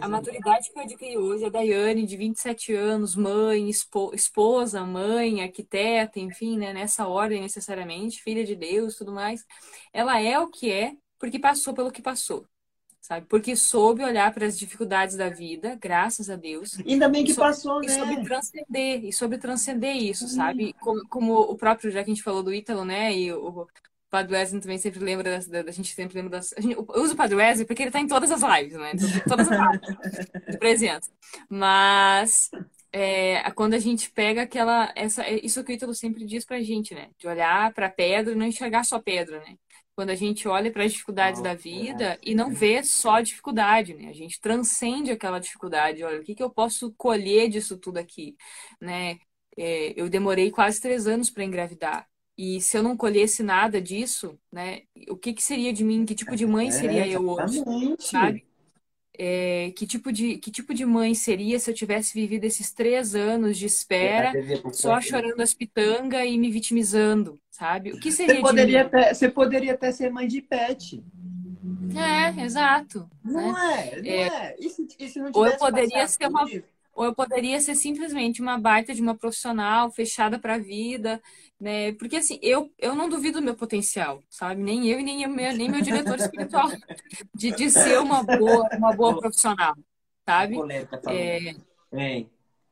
a 0.00 0.08
maturidade 0.08 0.70
que 0.72 0.78
eu 0.78 0.82
adquiri 0.82 1.18
hoje, 1.18 1.44
a 1.44 1.48
Daiane, 1.48 2.06
de 2.06 2.16
27 2.16 2.74
anos, 2.74 3.14
mãe, 3.14 3.68
espo- 3.68 4.12
esposa, 4.14 4.84
mãe, 4.84 5.42
arquiteta, 5.42 6.18
enfim, 6.18 6.58
né, 6.58 6.72
nessa 6.72 7.06
ordem 7.06 7.40
necessariamente, 7.40 8.22
filha 8.22 8.44
de 8.44 8.56
Deus, 8.56 8.96
tudo 8.96 9.12
mais, 9.12 9.44
ela 9.92 10.20
é 10.20 10.38
o 10.38 10.48
que 10.48 10.70
é 10.70 10.96
porque 11.18 11.38
passou 11.38 11.72
pelo 11.72 11.92
que 11.92 12.02
passou, 12.02 12.44
sabe? 13.00 13.26
Porque 13.28 13.54
soube 13.54 14.02
olhar 14.02 14.32
para 14.34 14.46
as 14.46 14.58
dificuldades 14.58 15.16
da 15.16 15.28
vida, 15.28 15.78
graças 15.80 16.28
a 16.28 16.34
Deus, 16.34 16.76
Ainda 16.80 17.08
bem 17.08 17.24
que 17.24 17.30
E 17.30 17.34
sobre- 17.34 17.50
passou, 17.50 17.80
e 17.84 17.88
sobre 17.88 18.16
né? 18.16 18.24
transcender, 18.24 19.04
e 19.04 19.12
sobre 19.12 19.38
transcender 19.38 19.96
isso, 19.96 20.26
sabe? 20.26 20.72
Como, 20.80 21.06
como 21.08 21.34
o 21.40 21.56
próprio, 21.56 21.90
já 21.92 22.02
que 22.02 22.10
a 22.10 22.14
gente 22.14 22.24
falou 22.24 22.42
do 22.42 22.52
Ítalo, 22.52 22.84
né, 22.84 23.14
e 23.16 23.32
o 23.32 23.66
Padre 24.12 24.34
Wesley 24.36 24.62
também 24.62 24.78
sempre 24.78 25.00
lembra, 25.00 25.40
da, 25.40 25.60
a 25.70 25.72
gente 25.72 25.94
sempre 25.94 26.16
lembra 26.16 26.32
das... 26.38 26.54
a 26.54 26.60
gente- 26.62 26.76
eu 26.76 26.86
uso 27.02 27.14
o 27.14 27.16
Padre 27.16 27.36
Wesley 27.36 27.66
porque 27.66 27.82
ele 27.82 27.92
tá 27.92 28.00
em 28.00 28.08
todas 28.08 28.30
as 28.30 28.42
lives, 28.42 28.78
né? 28.78 28.92
Em 28.94 29.28
todas 29.28 29.48
as 29.50 29.58
lives 29.58 29.80
de 30.50 30.58
presença. 30.58 31.10
Mas 31.50 32.50
é, 32.92 33.50
quando 33.52 33.74
a 33.74 33.78
gente 33.78 34.10
pega 34.10 34.42
aquela, 34.42 34.92
essa, 34.96 35.22
é 35.24 35.44
isso 35.44 35.64
que 35.64 35.72
o 35.72 35.74
Ítalo 35.74 35.94
sempre 35.94 36.26
diz 36.26 36.44
pra 36.44 36.62
gente, 36.62 36.94
né? 36.94 37.10
De 37.18 37.26
olhar 37.28 37.72
pra 37.74 37.90
pedra 37.90 38.32
e 38.34 38.36
não 38.36 38.46
enxergar 38.46 38.84
só 38.84 39.00
pedra, 39.00 39.40
né? 39.40 39.56
Quando 39.94 40.10
a 40.10 40.14
gente 40.14 40.48
olha 40.48 40.72
para 40.72 40.84
as 40.84 40.92
dificuldades 40.92 41.42
da 41.42 41.54
vida 41.54 42.18
e 42.22 42.34
não 42.34 42.50
vê 42.52 42.82
só 42.84 43.16
a 43.16 43.22
dificuldade, 43.22 43.94
né? 43.94 44.08
A 44.10 44.14
gente 44.14 44.40
transcende 44.40 45.10
aquela 45.10 45.38
dificuldade. 45.40 46.02
Olha, 46.04 46.20
o 46.20 46.24
que 46.24 46.34
que 46.34 46.42
eu 46.42 46.50
posso 46.50 46.92
colher 46.96 47.48
disso 47.48 47.78
tudo 47.78 47.98
aqui, 47.98 48.36
né? 48.80 49.18
É, 49.56 49.92
eu 50.00 50.08
demorei 50.08 50.50
quase 50.50 50.80
três 50.80 51.06
anos 51.06 51.30
para 51.30 51.44
engravidar. 51.44 52.08
E 52.36 52.60
se 52.60 52.76
eu 52.76 52.82
não 52.82 52.96
colhesse 52.96 53.42
nada 53.42 53.80
disso, 53.80 54.38
né? 54.50 54.82
O 55.08 55.16
que 55.16 55.32
que 55.32 55.42
seria 55.42 55.72
de 55.72 55.84
mim? 55.84 56.04
Que 56.06 56.14
tipo 56.14 56.34
de 56.34 56.46
mãe 56.46 56.70
seria 56.70 57.06
eu 57.06 57.28
hoje? 57.28 57.62
Sabe? 57.98 58.44
É, 59.18 59.70
que 59.76 59.86
tipo 59.86 60.10
de, 60.10 60.38
que 60.38 60.50
tipo 60.50 60.72
de 60.72 60.86
mãe 60.86 61.14
seria 61.14 61.58
se 61.58 61.70
eu 61.70 61.74
tivesse 61.74 62.14
vivido 62.14 62.44
esses 62.44 62.72
três 62.72 63.14
anos 63.14 63.58
de 63.58 63.66
espera, 63.66 64.32
só 64.72 65.00
chorando 65.02 65.40
as 65.42 65.52
pitangas 65.52 66.26
e 66.26 66.38
me 66.38 66.50
vitimizando, 66.50 67.38
sabe? 67.50 67.92
O 67.92 68.00
que 68.00 68.10
seria 68.10 68.36
Você 68.36 68.40
de 68.40 68.48
poderia, 68.48 68.80
mim? 68.80 68.86
até, 68.86 69.12
você 69.12 69.28
poderia 69.28 69.74
até 69.74 69.92
ser 69.92 70.10
mãe 70.10 70.26
de 70.26 70.40
pet. 70.40 71.04
É, 71.94 72.42
exato. 72.42 73.08
Não 73.22 73.52
né? 73.52 73.90
é, 73.92 74.02
não 74.02 74.10
é. 74.10 74.56
E 74.58 74.70
se, 74.70 74.88
e 74.98 75.08
se 75.08 75.18
não 75.18 75.30
Ou 75.34 75.46
eu 75.46 75.58
poderia 75.58 76.08
ser 76.08 76.26
uma-? 76.26 76.48
Ou 76.94 77.04
eu 77.06 77.14
poderia 77.14 77.60
ser 77.60 77.74
simplesmente 77.74 78.42
uma 78.42 78.58
baita 78.58 78.94
de 78.94 79.00
uma 79.00 79.16
profissional, 79.16 79.90
fechada 79.90 80.38
para 80.38 80.54
a 80.54 80.58
vida, 80.58 81.22
né? 81.62 81.92
Porque 81.94 82.16
assim, 82.16 82.38
eu, 82.42 82.72
eu 82.78 82.94
não 82.94 83.08
duvido 83.08 83.40
do 83.40 83.44
meu 83.44 83.54
potencial, 83.56 84.22
sabe? 84.28 84.62
Nem 84.62 84.88
eu 84.88 85.00
e 85.00 85.04
nem, 85.04 85.22
eu, 85.22 85.30
nem 85.30 85.70
meu 85.70 85.80
diretor 85.82 86.16
espiritual 86.18 86.68
de, 87.34 87.52
de 87.52 87.70
ser 87.70 88.00
uma 88.00 88.22
boa, 88.24 88.68
uma 88.74 88.92
boa 88.92 89.16
profissional, 89.16 89.74
sabe? 90.28 90.56
Falando. 91.04 91.08
É, 91.08 91.54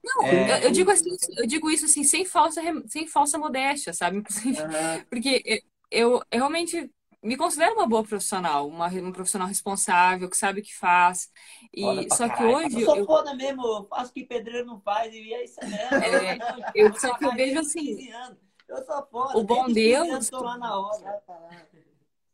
Não, 0.03 0.25
É. 0.25 0.53
eu, 0.65 0.69
eu 0.69 0.71
digo 0.73 0.91
assim, 0.91 1.11
eu 1.37 1.47
digo 1.47 1.71
isso 1.71 1.85
assim, 1.85 2.03
sem 2.05 2.25
falsa, 2.25 2.61
sem 2.89 3.07
falsa 3.07 3.39
modéstia, 3.39 3.93
sabe? 3.93 4.19
Inclusive, 4.19 4.59
Aham. 4.65 5.05
porque 5.11 5.43
eu, 5.91 6.21
eu 6.31 6.39
realmente 6.39 6.91
me 7.23 7.37
considero 7.37 7.75
uma 7.75 7.87
boa 7.87 8.03
profissional, 8.03 8.67
uma, 8.67 8.89
uma 8.89 9.13
profissional 9.13 9.47
responsável, 9.47 10.29
que 10.31 10.37
sabe 10.37 10.61
o 10.61 10.65
que 10.65 10.75
faz. 10.75 11.29
E 11.75 12.11
só 12.11 12.29
que 12.31 12.43
hoje 12.43 12.81
Eu 12.81 12.85
sou 12.87 12.97
eu, 12.97 13.07
foda 13.07 13.35
mesmo, 13.35 13.63
eu 13.67 13.87
faço 13.89 14.11
o 14.11 14.15
que 14.15 14.25
pedreiro 14.25 14.67
não 14.67 14.81
faz 14.81 15.13
e 15.13 15.35
é 15.35 15.45
isso 15.45 15.61
mesmo. 15.61 15.97
É, 16.03 16.39
eu- 16.75 16.93
só 16.99 17.15
que 17.19 17.27
eu 17.27 17.33
vejo 17.35 17.59
assim, 17.59 17.85
15 17.85 18.11
anos. 18.11 18.50
Eu 18.71 18.85
sou 18.85 19.07
foda. 19.11 19.39
o 19.39 19.45
bom 19.45 19.65
desde 19.67 19.75
15 19.75 20.31
Deus- 20.31 20.31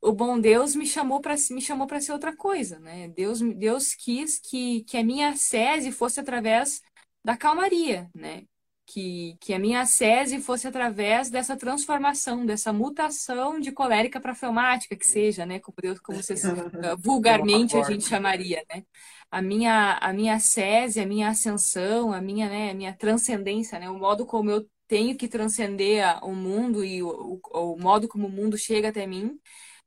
o 0.01 0.13
bom 0.13 0.39
Deus 0.41 0.77
me 0.77 0.87
chamou 0.87 1.21
para 1.21 1.35
me 1.51 1.61
chamou 1.61 1.87
para 1.87 2.01
ser 2.01 2.13
outra 2.13 2.37
coisa, 2.37 2.79
né? 2.79 3.09
Deus 3.09 3.41
Deus 3.41 3.95
quis 3.95 4.39
que 4.39 4.85
que 4.85 4.97
a 4.97 5.05
minha 5.05 5.35
sese 5.37 5.91
fosse 5.91 6.21
através 6.21 6.81
da 7.25 7.37
calmaria, 7.37 8.09
né? 8.15 8.45
Que, 8.89 9.37
que 9.41 9.53
a 9.53 9.59
minha 9.59 9.85
sese 9.85 10.41
fosse 10.41 10.69
através 10.69 11.29
dessa 11.29 11.57
transformação, 11.57 12.47
dessa 12.47 12.73
mutação 12.73 13.59
de 13.59 13.73
colérica 13.73 14.21
para 14.21 14.33
fleumática, 14.33 14.95
que 14.97 15.05
seja, 15.05 15.45
né? 15.45 15.59
Como 15.59 15.77
Deus, 15.83 15.99
como 15.99 16.23
vocês 16.23 16.45
eh, 16.45 16.95
vulgarmente 16.97 17.77
a 17.77 17.83
gente 17.83 18.05
chamaria, 18.07 18.65
né? 18.73 18.85
A 19.31 19.43
minha 19.43 19.99
a 19.99 20.13
minha 20.13 20.39
sese, 20.39 21.01
a 21.01 21.07
minha 21.07 21.29
ascensão, 21.31 22.13
a 22.13 22.21
minha, 22.21 22.49
né, 22.49 22.71
a 22.71 22.75
minha 22.75 22.95
transcendência, 22.97 23.79
né? 23.81 23.91
O 23.91 23.99
modo 23.99 24.25
como 24.25 24.51
eu 24.51 24.65
tenho 24.89 25.17
que 25.17 25.29
transcender 25.29 26.05
o 26.25 26.35
mundo 26.35 26.85
e 26.85 27.03
o, 27.03 27.41
o, 27.53 27.75
o 27.75 27.79
modo 27.79 28.09
como 28.09 28.27
o 28.27 28.31
mundo 28.31 28.57
chega 28.59 28.89
até 28.91 29.07
mim 29.07 29.39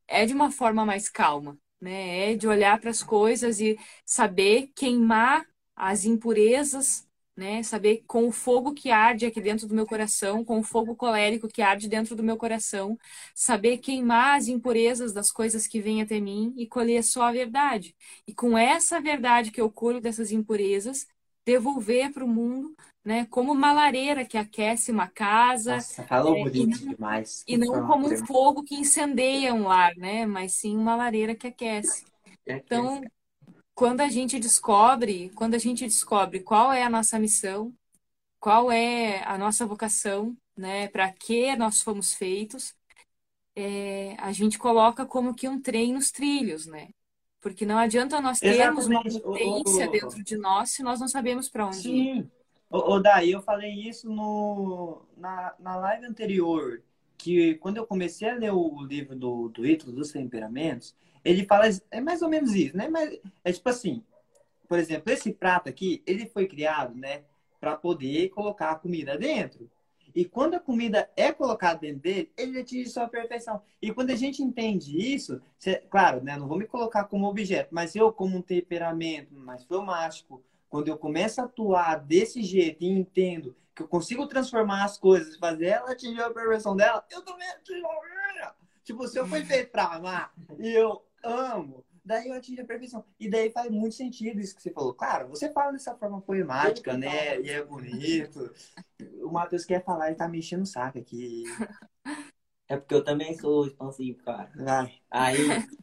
é 0.07 0.25
de 0.25 0.33
uma 0.33 0.51
forma 0.51 0.85
mais 0.85 1.09
calma, 1.09 1.57
né? 1.81 2.31
É 2.33 2.35
de 2.35 2.47
olhar 2.47 2.79
para 2.79 2.89
as 2.89 3.03
coisas 3.03 3.59
e 3.59 3.77
saber 4.05 4.71
queimar 4.75 5.45
as 5.75 6.05
impurezas, 6.05 7.07
né? 7.35 7.63
Saber 7.63 8.03
com 8.07 8.27
o 8.27 8.31
fogo 8.31 8.73
que 8.73 8.91
arde 8.91 9.25
aqui 9.25 9.39
dentro 9.41 9.67
do 9.67 9.75
meu 9.75 9.85
coração, 9.87 10.43
com 10.43 10.59
o 10.59 10.63
fogo 10.63 10.95
colérico 10.95 11.47
que 11.47 11.61
arde 11.61 11.87
dentro 11.87 12.15
do 12.15 12.23
meu 12.23 12.37
coração, 12.37 12.97
saber 13.35 13.77
queimar 13.77 14.37
as 14.37 14.47
impurezas 14.47 15.13
das 15.13 15.31
coisas 15.31 15.67
que 15.67 15.79
vêm 15.81 16.01
até 16.01 16.19
mim 16.19 16.53
e 16.57 16.67
colher 16.67 17.03
só 17.03 17.23
a 17.23 17.31
verdade. 17.31 17.95
E 18.27 18.33
com 18.33 18.57
essa 18.57 18.99
verdade 18.99 19.51
que 19.51 19.61
eu 19.61 19.71
colho 19.71 20.01
dessas 20.01 20.31
impurezas, 20.31 21.07
devolver 21.45 22.11
para 22.11 22.23
o 22.25 22.27
mundo, 22.27 22.75
né? 23.03 23.25
Como 23.27 23.51
uma 23.51 23.71
lareira 23.73 24.25
que 24.25 24.37
aquece 24.37 24.91
uma 24.91 25.07
casa, 25.07 25.75
Nossa, 25.75 26.03
falou 26.03 26.35
É, 26.35 26.43
bonito 26.43 26.77
e 26.81 26.85
não- 26.85 26.91
demais. 26.93 27.43
e 27.47 27.57
não 27.57 27.87
como 27.87 28.07
um 28.07 28.25
fogo 28.25 28.63
que 28.63 28.75
incendeia 28.75 29.53
um 29.53 29.63
lar, 29.63 29.95
né? 29.97 30.25
Mas 30.25 30.53
sim 30.55 30.75
uma 30.77 30.95
lareira 30.95 31.35
que 31.35 31.47
aquece. 31.47 32.05
Então, 32.47 33.01
quando 33.75 34.01
a 34.01 34.09
gente 34.09 34.39
descobre, 34.39 35.29
quando 35.35 35.55
a 35.55 35.59
gente 35.59 35.85
descobre 35.85 36.41
qual 36.41 36.71
é 36.71 36.83
a 36.83 36.89
nossa 36.89 37.19
missão, 37.19 37.73
qual 38.39 38.71
é 38.71 39.23
a 39.25 39.37
nossa 39.37 39.65
vocação, 39.65 40.35
né? 40.57 40.87
Para 40.89 41.11
que 41.11 41.55
nós 41.55 41.81
fomos 41.81 42.13
feitos, 42.13 42.75
é, 43.55 44.15
a 44.19 44.31
gente 44.31 44.57
coloca 44.57 45.05
como 45.05 45.33
que 45.35 45.47
um 45.47 45.61
trem 45.61 45.93
nos 45.93 46.11
trilhos, 46.11 46.65
né? 46.65 46.89
Porque 47.41 47.65
não 47.65 47.77
adianta 47.77 48.19
nós 48.21 48.39
termos 48.39 48.87
uma 48.87 49.01
Exatamente. 49.03 49.25
Ô, 49.25 49.31
potência 49.33 49.87
dentro 49.89 50.23
de 50.23 50.37
nós 50.37 50.71
se 50.71 50.83
nós 50.83 50.99
não 50.99 51.07
sabemos 51.07 51.49
para 51.49 51.67
onde 51.67 51.89
ir. 51.89 52.29
Ô, 52.69 52.99
Daí, 52.99 53.31
eu 53.31 53.41
falei 53.41 53.73
isso 53.73 54.09
no, 54.09 55.01
na, 55.17 55.55
na 55.59 55.75
live 55.77 56.05
anterior, 56.05 56.83
que 57.17 57.55
quando 57.55 57.77
eu 57.77 57.87
comecei 57.87 58.29
a 58.29 58.35
ler 58.35 58.53
o 58.53 58.83
livro 58.83 59.15
do, 59.15 59.49
do 59.49 59.65
Ítalo 59.65 59.91
dos 59.91 60.11
Temperamentos, 60.11 60.95
ele 61.25 61.45
fala, 61.45 61.65
é 61.89 61.99
mais 61.99 62.21
ou 62.21 62.29
menos 62.29 62.53
isso, 62.53 62.77
né? 62.77 62.87
Mas 62.87 63.19
é 63.43 63.51
tipo 63.51 63.67
assim, 63.69 64.03
por 64.67 64.77
exemplo, 64.77 65.11
esse 65.11 65.33
prato 65.33 65.67
aqui, 65.67 66.03
ele 66.05 66.27
foi 66.27 66.47
criado, 66.47 66.95
né, 66.95 67.23
para 67.59 67.75
poder 67.75 68.29
colocar 68.29 68.71
a 68.71 68.75
comida 68.75 69.17
dentro. 69.17 69.69
E 70.15 70.23
quando 70.25 70.55
a 70.55 70.59
comida 70.59 71.09
é 71.17 71.31
colocada 71.31 71.79
dentro 71.79 72.01
dele, 72.01 72.31
ele 72.37 72.59
atinge 72.59 72.89
sua 72.89 73.07
perfeição. 73.07 73.61
E 73.81 73.91
quando 73.91 74.11
a 74.11 74.15
gente 74.15 74.43
entende 74.43 74.95
isso, 74.95 75.41
cê, 75.57 75.77
claro, 75.89 76.23
né, 76.23 76.37
não 76.37 76.47
vou 76.47 76.57
me 76.57 76.67
colocar 76.67 77.05
como 77.05 77.27
objeto, 77.27 77.69
mas 77.71 77.95
eu, 77.95 78.11
como 78.13 78.37
um 78.37 78.41
temperamento 78.41 79.33
mais 79.33 79.63
fleumático, 79.63 80.43
quando 80.69 80.87
eu 80.87 80.97
começo 80.97 81.41
a 81.41 81.45
atuar 81.45 81.95
desse 81.95 82.43
jeito 82.43 82.83
e 82.83 82.87
entendo 82.87 83.55
que 83.75 83.83
eu 83.83 83.87
consigo 83.87 84.27
transformar 84.27 84.83
as 84.83 84.97
coisas, 84.97 85.37
fazer 85.37 85.67
ela 85.67 85.91
atingir 85.91 86.21
a 86.21 86.29
perfeição 86.29 86.75
dela, 86.75 87.05
eu 87.09 87.23
também 87.23 87.49
atingo 87.49 87.87
a. 87.87 88.55
Tipo, 88.83 89.07
se 89.07 89.19
eu 89.19 89.27
fui 89.27 89.45
feito 89.45 89.71
pra 89.71 89.85
amar 89.85 90.33
e 90.57 90.69
eu 90.69 91.03
amo, 91.23 91.85
daí 92.03 92.27
eu 92.27 92.33
atingo 92.33 92.61
a 92.61 92.65
perfeição. 92.65 93.05
E 93.19 93.29
daí 93.29 93.51
faz 93.51 93.69
muito 93.69 93.95
sentido 93.95 94.39
isso 94.39 94.55
que 94.55 94.61
você 94.61 94.71
falou. 94.71 94.93
Claro, 94.93 95.29
você 95.29 95.51
fala 95.51 95.71
dessa 95.71 95.95
forma 95.95 96.21
poemática, 96.21 96.97
né? 96.97 97.39
E 97.39 97.49
é 97.49 97.63
bonito. 97.63 98.51
O 99.21 99.31
Matheus 99.31 99.65
quer 99.65 99.83
falar, 99.83 100.07
ele 100.07 100.15
tá 100.15 100.27
me 100.27 100.39
enchendo 100.39 100.63
o 100.63 100.67
saco 100.67 100.97
aqui. 100.97 101.43
É 102.67 102.77
porque 102.77 102.93
eu 102.93 103.03
também 103.03 103.35
sou 103.35 103.65
expansivo, 103.65 104.23
cara. 104.23 104.51
Vai. 104.55 104.99
Aí, 105.09 105.37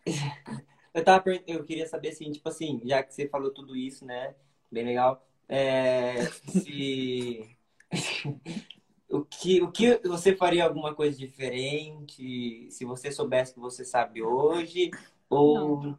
eu 0.95 1.05
tava 1.05 1.25
eu 1.47 1.65
queria 1.65 1.87
saber 1.87 2.09
assim, 2.09 2.31
tipo 2.31 2.49
assim, 2.49 2.81
já 2.85 3.03
que 3.03 3.15
você 3.15 3.29
falou 3.29 3.53
tudo 3.53 3.77
isso, 3.77 4.05
né? 4.05 4.35
Bem 4.71 4.85
legal. 4.85 5.27
É, 5.49 6.25
se 6.49 7.57
o 9.09 9.25
que, 9.25 9.63
o 9.63 9.71
que 9.71 9.99
você 9.99 10.35
faria 10.35 10.65
alguma 10.65 10.95
coisa 10.95 11.17
diferente 11.17 12.69
se 12.71 12.85
você 12.85 13.13
soubesse 13.13 13.55
que 13.55 13.61
você 13.61 13.85
sabe 13.85 14.23
hoje? 14.23 14.91
Ou 15.29 15.97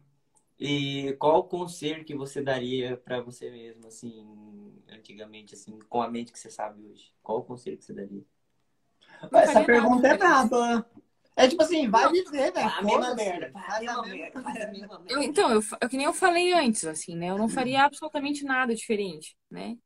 e 0.58 1.14
qual 1.20 1.38
o 1.38 1.44
conselho 1.44 2.04
que 2.04 2.16
você 2.16 2.42
daria 2.42 2.96
pra 2.96 3.20
você 3.20 3.48
mesmo, 3.48 3.86
assim, 3.86 4.74
antigamente, 4.88 5.54
assim, 5.54 5.78
com 5.88 6.02
a 6.02 6.10
mente 6.10 6.32
que 6.32 6.38
você 6.38 6.50
sabe 6.50 6.84
hoje? 6.84 7.12
Qual 7.22 7.38
o 7.38 7.44
conselho 7.44 7.78
que 7.78 7.84
você 7.84 7.92
daria? 7.92 8.24
Mas 9.30 9.50
essa 9.50 9.64
pergunta 9.64 10.08
nada, 10.08 10.14
é 10.14 10.18
braba. 10.18 10.90
Né? 11.38 11.44
É 11.44 11.48
tipo 11.48 11.62
assim, 11.62 11.88
vai 11.90 12.10
viver, 12.10 12.52
velho. 12.52 12.74
a 12.74 12.82
mesma 12.82 13.14
merda, 13.14 13.50
Faz 13.52 13.68
a 13.76 13.80
mesma 13.80 14.02
merda, 14.08 14.40
faz 14.42 14.60
a 14.60 14.66
mesma 14.66 14.98
merda. 14.98 15.08
Eu, 15.08 15.22
então, 15.22 15.50
eu, 15.50 15.60
eu- 15.80 15.88
que 15.88 15.96
nem 15.96 16.06
eu 16.06 16.12
falei 16.14 16.52
antes, 16.52 16.84
assim, 16.84 17.16
né? 17.16 17.30
Eu 17.30 17.38
não 17.38 17.48
faria 17.48 17.84
absolutamente 17.84 18.44
nada 18.44 18.74
diferente, 18.74 19.36
né? 19.50 19.76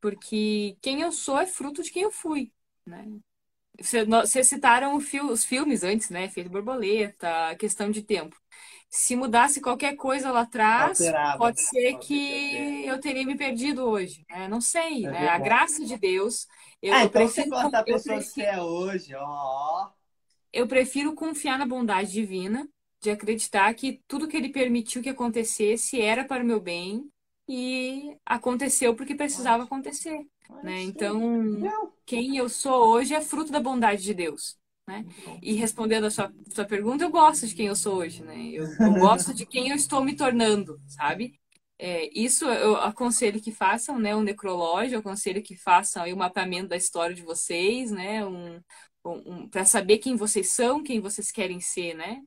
Porque 0.00 0.76
quem 0.82 1.02
eu 1.02 1.12
sou 1.12 1.38
é 1.40 1.46
fruto 1.46 1.82
de 1.82 1.90
quem 1.92 2.02
eu 2.04 2.12
fui, 2.12 2.52
né? 2.86 3.06
Vocês 4.24 4.48
citaram 4.48 4.96
os 4.96 5.44
filmes 5.44 5.82
antes, 5.82 6.10
né? 6.10 6.24
Efeito 6.26 6.50
Borboleta, 6.50 7.54
Questão 7.58 7.90
de 7.90 8.02
Tempo. 8.02 8.36
Se 8.90 9.16
mudasse 9.16 9.60
qualquer 9.60 9.96
coisa 9.96 10.30
lá 10.32 10.42
atrás, 10.42 11.14
Alterava. 11.14 11.36
pode 11.36 11.60
ser 11.60 11.96
Pode 11.96 11.98
que 11.98 12.84
eu 12.86 13.00
teria 13.00 13.24
me 13.26 13.36
perdido 13.36 13.84
hoje, 13.84 14.24
né? 14.30 14.48
Não 14.48 14.60
sei, 14.60 15.08
É 15.08 15.08
né? 15.08 15.28
A 15.28 15.38
verdade. 15.38 15.40
graça 15.40 15.84
de 15.84 15.98
Deus, 15.98 16.46
eu, 16.82 16.96
Ah, 16.96 17.04
então 17.04 17.26
você 17.26 17.44
gosta 17.46 17.70
da 17.70 17.82
eu 17.86 18.00
pessoa 18.00 18.22
que 18.22 18.30
você 18.30 18.42
prefiro- 18.42 18.42
é 18.42 18.60
hoje, 18.62 19.14
ó. 19.16 19.90
Eu 20.52 20.66
prefiro 20.66 21.14
confiar 21.14 21.58
na 21.58 21.66
bondade 21.66 22.12
divina, 22.12 22.68
de 23.00 23.10
acreditar 23.10 23.72
que 23.74 24.00
tudo 24.06 24.28
que 24.28 24.36
ele 24.36 24.48
permitiu 24.50 25.02
que 25.02 25.08
acontecesse 25.08 26.00
era 26.00 26.24
para 26.24 26.42
o 26.42 26.46
meu 26.46 26.60
bem 26.60 27.10
e 27.48 28.16
aconteceu 28.24 28.94
porque 28.94 29.14
precisava 29.14 29.64
acontecer, 29.64 30.20
né? 30.62 30.82
Então, 30.82 31.20
quem 32.06 32.36
eu 32.36 32.48
sou 32.48 32.88
hoje 32.88 33.14
é 33.14 33.20
fruto 33.20 33.50
da 33.50 33.58
bondade 33.58 34.02
de 34.02 34.14
Deus, 34.14 34.56
né? 34.86 35.04
E 35.42 35.54
respondendo 35.54 36.04
a 36.04 36.10
sua, 36.10 36.32
sua 36.54 36.64
pergunta, 36.64 37.02
eu 37.02 37.10
gosto 37.10 37.46
de 37.46 37.54
quem 37.54 37.66
eu 37.66 37.76
sou 37.76 37.96
hoje, 37.96 38.22
né? 38.22 38.50
Eu, 38.52 38.64
eu 38.64 38.92
gosto 38.94 39.34
de 39.34 39.44
quem 39.44 39.70
eu 39.70 39.76
estou 39.76 40.04
me 40.04 40.14
tornando, 40.14 40.80
sabe? 40.86 41.34
É, 41.78 42.08
isso 42.16 42.44
eu 42.44 42.76
aconselho 42.76 43.40
que 43.40 43.50
façam, 43.50 43.98
né? 43.98 44.14
Um 44.14 44.22
necrológio, 44.22 44.94
eu 44.94 45.00
aconselho 45.00 45.42
que 45.42 45.56
façam 45.56 46.04
aí 46.04 46.12
o 46.12 46.16
mapeamento 46.16 46.68
da 46.68 46.76
história 46.76 47.14
de 47.14 47.22
vocês, 47.22 47.90
né? 47.90 48.24
Um, 48.24 48.60
um, 49.04 49.48
para 49.48 49.64
saber 49.64 49.98
quem 49.98 50.16
vocês 50.16 50.50
são, 50.50 50.82
quem 50.82 51.00
vocês 51.00 51.30
querem 51.30 51.60
ser, 51.60 51.94
né? 51.94 52.22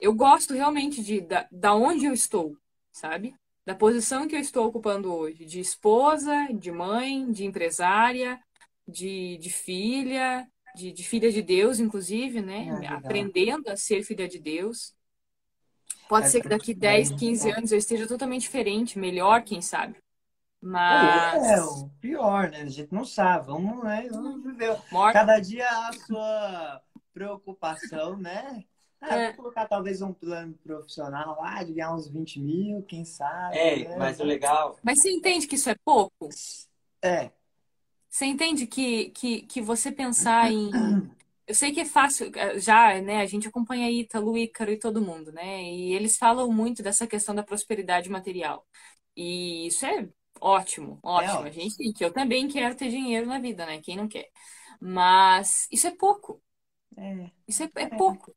Eu 0.00 0.14
gosto 0.14 0.54
realmente 0.54 1.02
de 1.02 1.20
da, 1.20 1.48
da 1.50 1.74
onde 1.74 2.06
eu 2.06 2.12
estou, 2.14 2.56
sabe? 2.92 3.34
Da 3.66 3.74
posição 3.74 4.28
que 4.28 4.36
eu 4.36 4.40
estou 4.40 4.66
ocupando 4.66 5.12
hoje, 5.14 5.44
de 5.44 5.60
esposa, 5.60 6.48
de 6.54 6.70
mãe, 6.72 7.30
de 7.32 7.44
empresária, 7.44 8.40
de, 8.88 9.38
de 9.38 9.50
filha, 9.50 10.48
de, 10.74 10.92
de 10.92 11.04
filha 11.04 11.32
de 11.32 11.42
Deus, 11.42 11.80
inclusive, 11.80 12.42
né? 12.42 12.74
Legal. 12.78 12.88
Aprendendo 12.88 13.68
a 13.70 13.76
ser 13.76 14.04
filha 14.04 14.28
de 14.28 14.38
Deus. 14.38 14.94
Pode 16.08 16.26
É, 16.26 16.28
ser 16.28 16.40
que 16.40 16.48
daqui 16.48 16.74
é, 16.82 16.88
10, 16.88 17.12
15 17.12 17.48
anos 17.50 17.70
eu 17.70 17.78
esteja 17.78 18.08
totalmente 18.08 18.42
diferente, 18.42 18.98
melhor, 18.98 19.44
quem 19.44 19.62
sabe. 19.62 19.96
Mas 20.60 21.42
É, 21.44 21.62
o 21.62 21.88
pior, 22.00 22.50
né? 22.50 22.62
A 22.62 22.68
gente 22.68 22.92
não 22.92 23.04
sabe. 23.04 23.46
Vamos, 23.46 23.84
né? 23.84 24.08
Vamos 24.10 24.42
viver. 24.42 24.76
morte 24.90 25.12
Cada 25.12 25.38
dia 25.38 25.68
a 25.68 25.92
sua 25.92 26.82
preocupação, 27.12 28.16
né? 28.16 28.64
Ah, 29.00 29.14
É. 29.16 29.26
vou 29.28 29.36
colocar 29.36 29.66
talvez 29.66 30.00
um 30.02 30.12
plano 30.12 30.54
profissional 30.64 31.38
lá 31.40 31.62
de 31.62 31.74
ganhar 31.74 31.94
uns 31.94 32.08
20 32.08 32.40
mil, 32.40 32.82
quem 32.82 33.04
sabe. 33.04 33.56
É, 33.56 33.88
né? 33.88 33.96
mas 33.96 34.18
o 34.18 34.24
legal, 34.24 34.76
Mas 34.82 35.00
você 35.00 35.10
entende 35.10 35.46
que 35.46 35.54
isso 35.54 35.70
é 35.70 35.76
pouco? 35.84 36.28
É. 37.02 37.30
Você 38.08 38.24
entende 38.24 38.66
que, 38.66 39.10
que, 39.10 39.42
que 39.42 39.60
você 39.60 39.92
pensar 39.92 40.50
em. 40.50 40.70
Eu 41.46 41.54
sei 41.54 41.70
que 41.70 41.80
é 41.80 41.84
fácil, 41.84 42.32
eh, 42.34 42.58
já, 42.58 43.00
né? 43.00 43.18
A 43.20 43.26
gente 43.26 43.46
acompanha 43.46 43.88
Ítalo, 43.88 44.36
Ícaro 44.36 44.72
e 44.72 44.78
todo 44.78 45.00
mundo, 45.00 45.30
né? 45.30 45.62
E 45.62 45.94
eles 45.94 46.16
falam 46.16 46.50
muito 46.50 46.82
dessa 46.82 47.06
questão 47.06 47.34
da 47.34 47.42
prosperidade 47.44 48.10
material. 48.10 48.66
E 49.14 49.68
isso 49.68 49.86
é 49.86 50.08
ótimo, 50.40 50.98
ótimo. 51.02 51.46
A 51.46 51.50
ótimo. 51.50 51.50
gente, 51.50 51.92
que 51.92 52.04
eu 52.04 52.12
também 52.12 52.48
quero 52.48 52.74
ter 52.76 52.88
dinheiro 52.90 53.26
na 53.26 53.38
vida, 53.40 53.66
né? 53.66 53.80
Quem 53.80 53.96
não 53.96 54.08
quer? 54.08 54.30
Mas 54.80 55.66
isso 55.70 55.86
é 55.86 55.90
pouco. 55.96 56.42
É. 56.96 57.30
Isso 57.46 57.62
é, 57.62 57.70
é 57.76 57.86
pouco, 57.86 58.34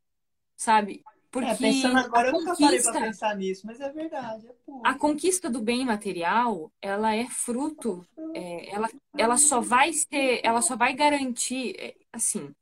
sabe? 0.57 1.05
Porque 1.31 1.55
É, 1.55 1.55
pensando 1.55 1.97
agora, 1.97 2.29
a 2.29 2.29
eu 2.29 2.33
nunca 2.33 2.55
parei 2.57 2.81
pra 2.81 2.95
conquista, 2.95 2.97
pensar 2.97 3.35
nisso, 3.35 3.65
mas 3.65 3.79
é 3.81 3.89
verdade. 3.91 4.47
É 4.47 4.53
pouco. 4.65 4.85
a 4.85 4.93
conquista 4.97 5.49
do 5.49 5.61
bem 5.61 5.85
material, 5.85 6.71
ela 6.81 7.15
é 7.15 7.27
fruto, 7.29 8.05
é, 8.33 8.73
ela, 8.73 8.89
ela 9.17 9.37
só 9.37 9.59
vai 9.61 9.91
ser, 9.93 10.41
ela 10.43 10.61
só 10.61 10.75
vai 10.75 10.93
garantir, 10.93 11.75
é, 11.79 11.95
assim, 12.13 12.53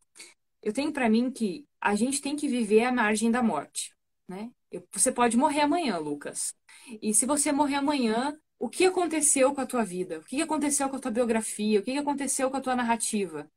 eu 0.64 0.73
tenho 0.73 0.93
pra 0.93 1.09
mim 1.09 1.31
que 1.31 1.65
a 1.81 1.95
gente 1.95 2.22
tem 2.22 2.35
que 2.35 2.47
viver 2.47 2.85
à 2.85 2.91
margem 2.91 3.31
da 3.31 3.43
morte, 3.43 3.93
né? 4.27 4.51
Eu- 4.72 4.88
você 4.93 5.11
pode 5.11 5.38
morrer 5.38 5.61
amanhã, 5.61 5.97
Lucas. 5.99 6.55
E 7.01 7.14
se 7.14 7.26
você 7.26 7.51
morrer 7.51 7.76
amanhã, 7.77 8.38
o 8.59 8.69
que 8.69 8.85
aconteceu 8.85 9.53
com 9.53 9.61
a 9.61 9.65
tua 9.65 9.84
vida? 9.84 10.19
O 10.19 10.23
que 10.23 10.41
aconteceu 10.41 10.89
com 10.89 10.95
a 10.95 10.99
tua 10.99 11.11
biografia? 11.11 11.79
O 11.79 11.84
que 11.84 11.97
aconteceu 11.97 12.49
com 12.49 12.57
a 12.57 12.61
tua 12.61 12.75
narrativa? 12.75 13.49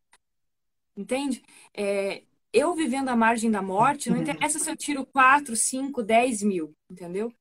Entende? 0.97 1.43
É, 1.74 2.22
eu 2.52 2.74
vivendo 2.74 3.09
à 3.09 3.16
margem 3.16 3.51
da 3.51 3.62
morte, 3.62 4.10
não 4.10 4.16
interessa 4.18 4.59
se 4.59 4.70
eu 4.70 4.77
tiro 4.77 5.06
4, 5.06 5.56
5, 5.56 6.02
10 6.02 6.43
mil, 6.43 6.74
entendeu? 6.90 7.32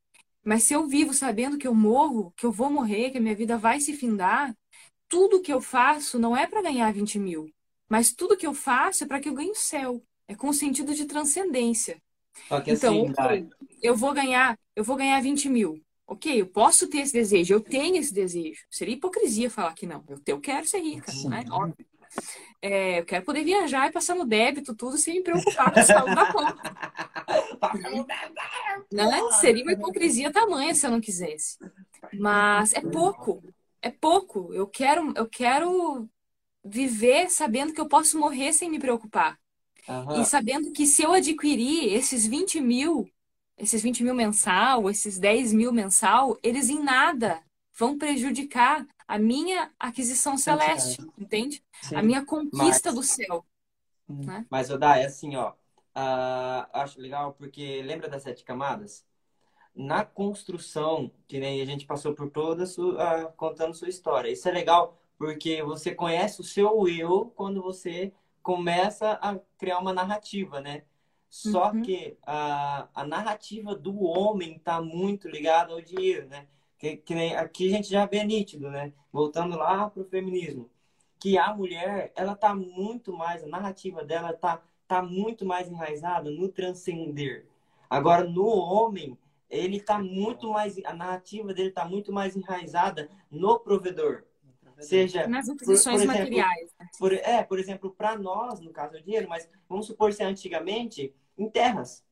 Mas 0.43 0.63
se 0.63 0.73
eu 0.73 0.87
vivo 0.87 1.13
sabendo 1.13 1.57
que 1.57 1.67
eu 1.67 1.75
morro, 1.75 2.31
que 2.37 2.45
eu 2.45 2.51
vou 2.51 2.69
morrer, 2.69 3.11
que 3.11 3.17
a 3.17 3.21
minha 3.21 3.35
vida 3.35 3.57
vai 3.57 3.79
se 3.79 3.93
findar, 3.93 4.55
tudo 5.07 5.41
que 5.41 5.51
eu 5.51 5.59
faço 5.59 6.17
não 6.19 6.37
é 6.37 6.47
para 6.47 6.61
ganhar 6.61 6.91
20 6.93 7.19
mil, 7.19 7.51
mas 7.89 8.13
tudo 8.13 8.37
que 8.37 8.47
eu 8.47 8.53
faço 8.53 9.03
é 9.03 9.07
para 9.07 9.19
que 9.19 9.27
eu 9.27 9.33
ganhe 9.33 9.51
o 9.51 9.55
céu. 9.55 10.01
É 10.27 10.35
com 10.35 10.53
sentido 10.53 10.93
de 10.93 11.05
transcendência. 11.05 11.99
só 12.47 12.61
que 12.61 12.71
Então, 12.71 13.01
assim, 13.01 13.13
Dai, 13.13 13.47
eu 13.81 13.95
vou 13.95 14.13
ganhar, 14.13 14.57
eu 14.75 14.83
vou 14.83 14.95
ganhar 14.95 15.19
20 15.21 15.49
mil. 15.49 15.81
Ok, 16.09 16.41
eu 16.41 16.47
posso 16.47 16.89
ter 16.89 17.01
esse 17.01 17.13
desejo, 17.13 17.53
eu 17.53 17.61
tenho 17.61 17.97
esse 17.97 18.11
desejo. 18.11 18.65
Seria 18.67 18.95
hipocrisia 18.95 19.47
falar 19.47 19.75
que 19.75 19.85
não. 19.85 20.03
Eu, 20.09 20.19
eu 20.25 20.41
quero 20.41 20.65
ser 20.65 20.79
rica, 20.79 21.11
né? 21.29 21.45
Óbvio. 21.51 21.85
É, 22.59 22.99
eu 22.99 23.05
quero 23.05 23.23
poder 23.23 23.43
viajar 23.43 23.87
e 23.87 23.91
passar 23.91 24.15
no 24.15 24.25
débito, 24.25 24.75
tudo 24.75 24.97
sem 24.97 25.17
me 25.17 25.23
preocupar 25.23 25.71
com 25.71 25.79
a 25.79 25.83
saúde 25.83 26.15
da 26.15 26.33
conta. 26.33 26.55
Né? 28.91 29.05
Seria 29.39 29.63
uma 29.63 29.73
hipocrisia 29.73 30.31
tamanha 30.31 30.73
se 30.73 30.87
eu 30.87 30.89
não 30.89 30.99
quisesse. 30.99 31.59
Mas 32.11 32.73
é 32.73 32.81
pouco, 32.81 33.43
é 33.83 33.91
pouco. 33.91 34.51
Eu 34.51 34.65
quero, 34.65 35.13
eu 35.15 35.27
quero 35.27 36.09
viver 36.65 37.29
sabendo 37.29 37.71
que 37.71 37.79
eu 37.79 37.87
posso 37.87 38.17
morrer 38.17 38.51
sem 38.51 38.67
me 38.67 38.79
preocupar. 38.79 39.39
aham. 39.87 40.21
E 40.21 40.25
sabendo 40.25 40.71
que 40.71 40.87
se 40.87 41.03
eu 41.03 41.13
adquirir 41.13 41.93
esses 41.93 42.25
20 42.25 42.59
mil, 42.59 43.07
esses 43.59 43.81
20 43.81 44.03
mil 44.03 44.15
mensal, 44.15 44.89
esses 44.89 45.19
10 45.19 45.53
mil 45.53 45.71
mensal, 45.71 46.37
eles 46.41 46.69
em 46.69 46.81
nada 46.81 47.41
vão 47.77 47.97
prejudicar 47.97 48.87
a 49.07 49.17
minha 49.17 49.71
aquisição 49.79 50.37
celeste, 50.37 51.01
entende? 51.17 51.63
Sim. 51.81 51.95
A 51.95 52.03
minha 52.03 52.25
conquista 52.25 52.89
Mas- 52.91 52.95
do 52.95 53.03
céu. 53.03 53.45
Mas, 54.49 54.69
Odai, 54.71 55.05
assim, 55.05 55.35
ó, 55.35 55.53
ah, 55.93 56.67
acho 56.73 56.99
legal 56.99 57.33
porque 57.33 57.81
lembra 57.83 58.09
das 58.09 58.23
sete 58.23 58.43
camadas? 58.43 59.05
Na 59.75 60.03
construção, 60.03 61.11
que 61.27 61.39
nem 61.39 61.61
a 61.61 61.65
gente 61.65 61.85
passou 61.85 62.13
por 62.13 62.29
toda 62.29 62.65
sua, 62.65 63.01
ah, 63.01 63.25
contando 63.33 63.75
sua 63.75 63.89
história. 63.89 64.31
Isso 64.31 64.47
é 64.49 64.51
legal 64.51 64.99
porque 65.17 65.61
você 65.61 65.93
conhece 65.93 66.41
o 66.41 66.43
seu 66.43 66.87
eu 66.87 67.31
quando 67.35 67.61
você 67.61 68.11
começa 68.41 69.11
a 69.21 69.37
criar 69.57 69.79
uma 69.79 69.93
narrativa, 69.93 70.59
né? 70.59 70.83
Só 71.29 71.73
Uhum. 71.73 71.81
que 71.81 72.17
a, 72.25 72.87
a 72.93 73.05
narrativa 73.07 73.75
do 73.75 74.03
homem 74.03 74.59
tá 74.59 74.81
muito 74.81 75.27
ligada 75.27 75.73
ao 75.73 75.81
dinheiro, 75.81 76.27
né? 76.27 76.47
Que, 76.77 76.97
que 76.97 77.13
nem 77.15 77.35
aqui 77.35 77.67
a 77.67 77.77
gente 77.77 77.89
já 77.89 78.05
vê 78.05 78.23
nítido, 78.23 78.69
né? 78.71 78.93
Voltando 79.11 79.57
lá 79.57 79.89
pro 79.89 80.05
feminismo. 80.05 80.69
que 81.19 81.37
a 81.37 81.53
mulher, 81.53 82.11
ela 82.15 82.35
tá 82.35 82.55
muito 82.55 83.13
mais, 83.13 83.43
a 83.43 83.47
narrativa 83.47 84.03
dela 84.03 84.33
tá, 84.33 84.61
tá 84.87 85.01
muito 85.01 85.45
mais 85.45 85.69
enraizada 85.69 86.29
no 86.31 86.49
transcender. 86.49 87.45
Agora, 87.89 88.23
no 88.23 88.45
homem, 88.47 89.17
ele 89.49 89.79
tá 89.81 89.99
muito 89.99 90.49
mais, 90.51 90.77
a 90.85 90.93
narrativa 90.93 91.53
dele 91.53 91.71
tá 91.71 91.85
muito 91.85 92.11
mais 92.13 92.35
enraizada 92.35 93.09
no 93.31 93.59
provedor. 93.59 94.23
Seja, 94.81 95.27
Nas 95.27 95.49
aquisições 95.49 96.01
exemplo, 96.01 96.17
materiais. 96.19 96.71
né? 96.79 96.87
por, 96.97 97.13
é, 97.13 97.43
por 97.43 97.59
exemplo, 97.59 97.91
para 97.91 98.17
nós, 98.17 98.59
no 98.59 98.71
caso 98.71 98.93
do 98.93 99.01
dinheiro, 99.01 99.27
mas 99.29 99.49
vamos 99.67 99.85
supor 99.87 100.13
se 100.13 100.23
antigamente 100.23 101.13
em 101.37 101.49
terras. 101.49 102.03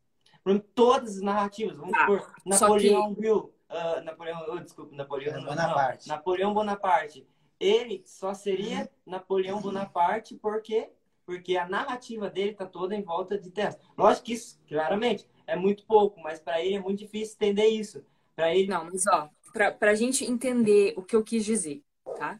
Por 0.43 0.51
exemplo, 0.51 0.69
Todas 0.75 1.15
as 1.17 1.21
narrativas, 1.21 1.77
vamos 1.77 1.93
Ah, 1.95 1.99
supor, 2.01 2.33
Napoleão 2.45 3.15
Hill, 3.19 3.53
ah, 3.69 4.01
Napoleão, 4.01 4.45
oh, 4.49 4.59
desculpa, 4.59 4.95
Napoleão, 4.95 5.33
É, 5.35 5.37
não, 5.39 5.45
Bonaparte. 5.45 6.07
não, 6.07 6.15
Napoleão 6.15 6.53
Bonaparte. 6.53 7.27
Ele 7.59 8.03
só 8.05 8.33
seria 8.33 8.89
Napoleão 9.05 9.59
Bonaparte 9.61 10.35
porque 10.35 10.89
porque 11.25 11.57
a 11.57 11.67
narrativa 11.67 12.29
dele 12.29 12.53
tá 12.53 12.65
toda 12.65 12.95
em 12.95 13.01
volta 13.01 13.37
de 13.37 13.49
terras. 13.51 13.77
Lógico 13.97 14.27
que 14.27 14.33
isso, 14.33 14.57
claramente, 14.65 15.27
é 15.45 15.57
muito 15.57 15.83
pouco, 15.85 16.21
mas 16.21 16.39
para 16.39 16.63
ele 16.63 16.75
é 16.75 16.79
muito 16.79 16.99
difícil 16.99 17.35
entender 17.35 17.65
isso. 17.67 18.01
Para 18.33 18.55
ele, 18.55 18.69
Não, 18.69 18.85
mas 18.85 19.03
ó, 19.07 19.29
pra, 19.51 19.69
pra 19.73 19.93
gente 19.93 20.23
entender 20.23 20.93
o 20.95 21.03
que 21.03 21.13
eu 21.13 21.21
quis 21.23 21.43
dizer, 21.43 21.83
tá? 22.17 22.39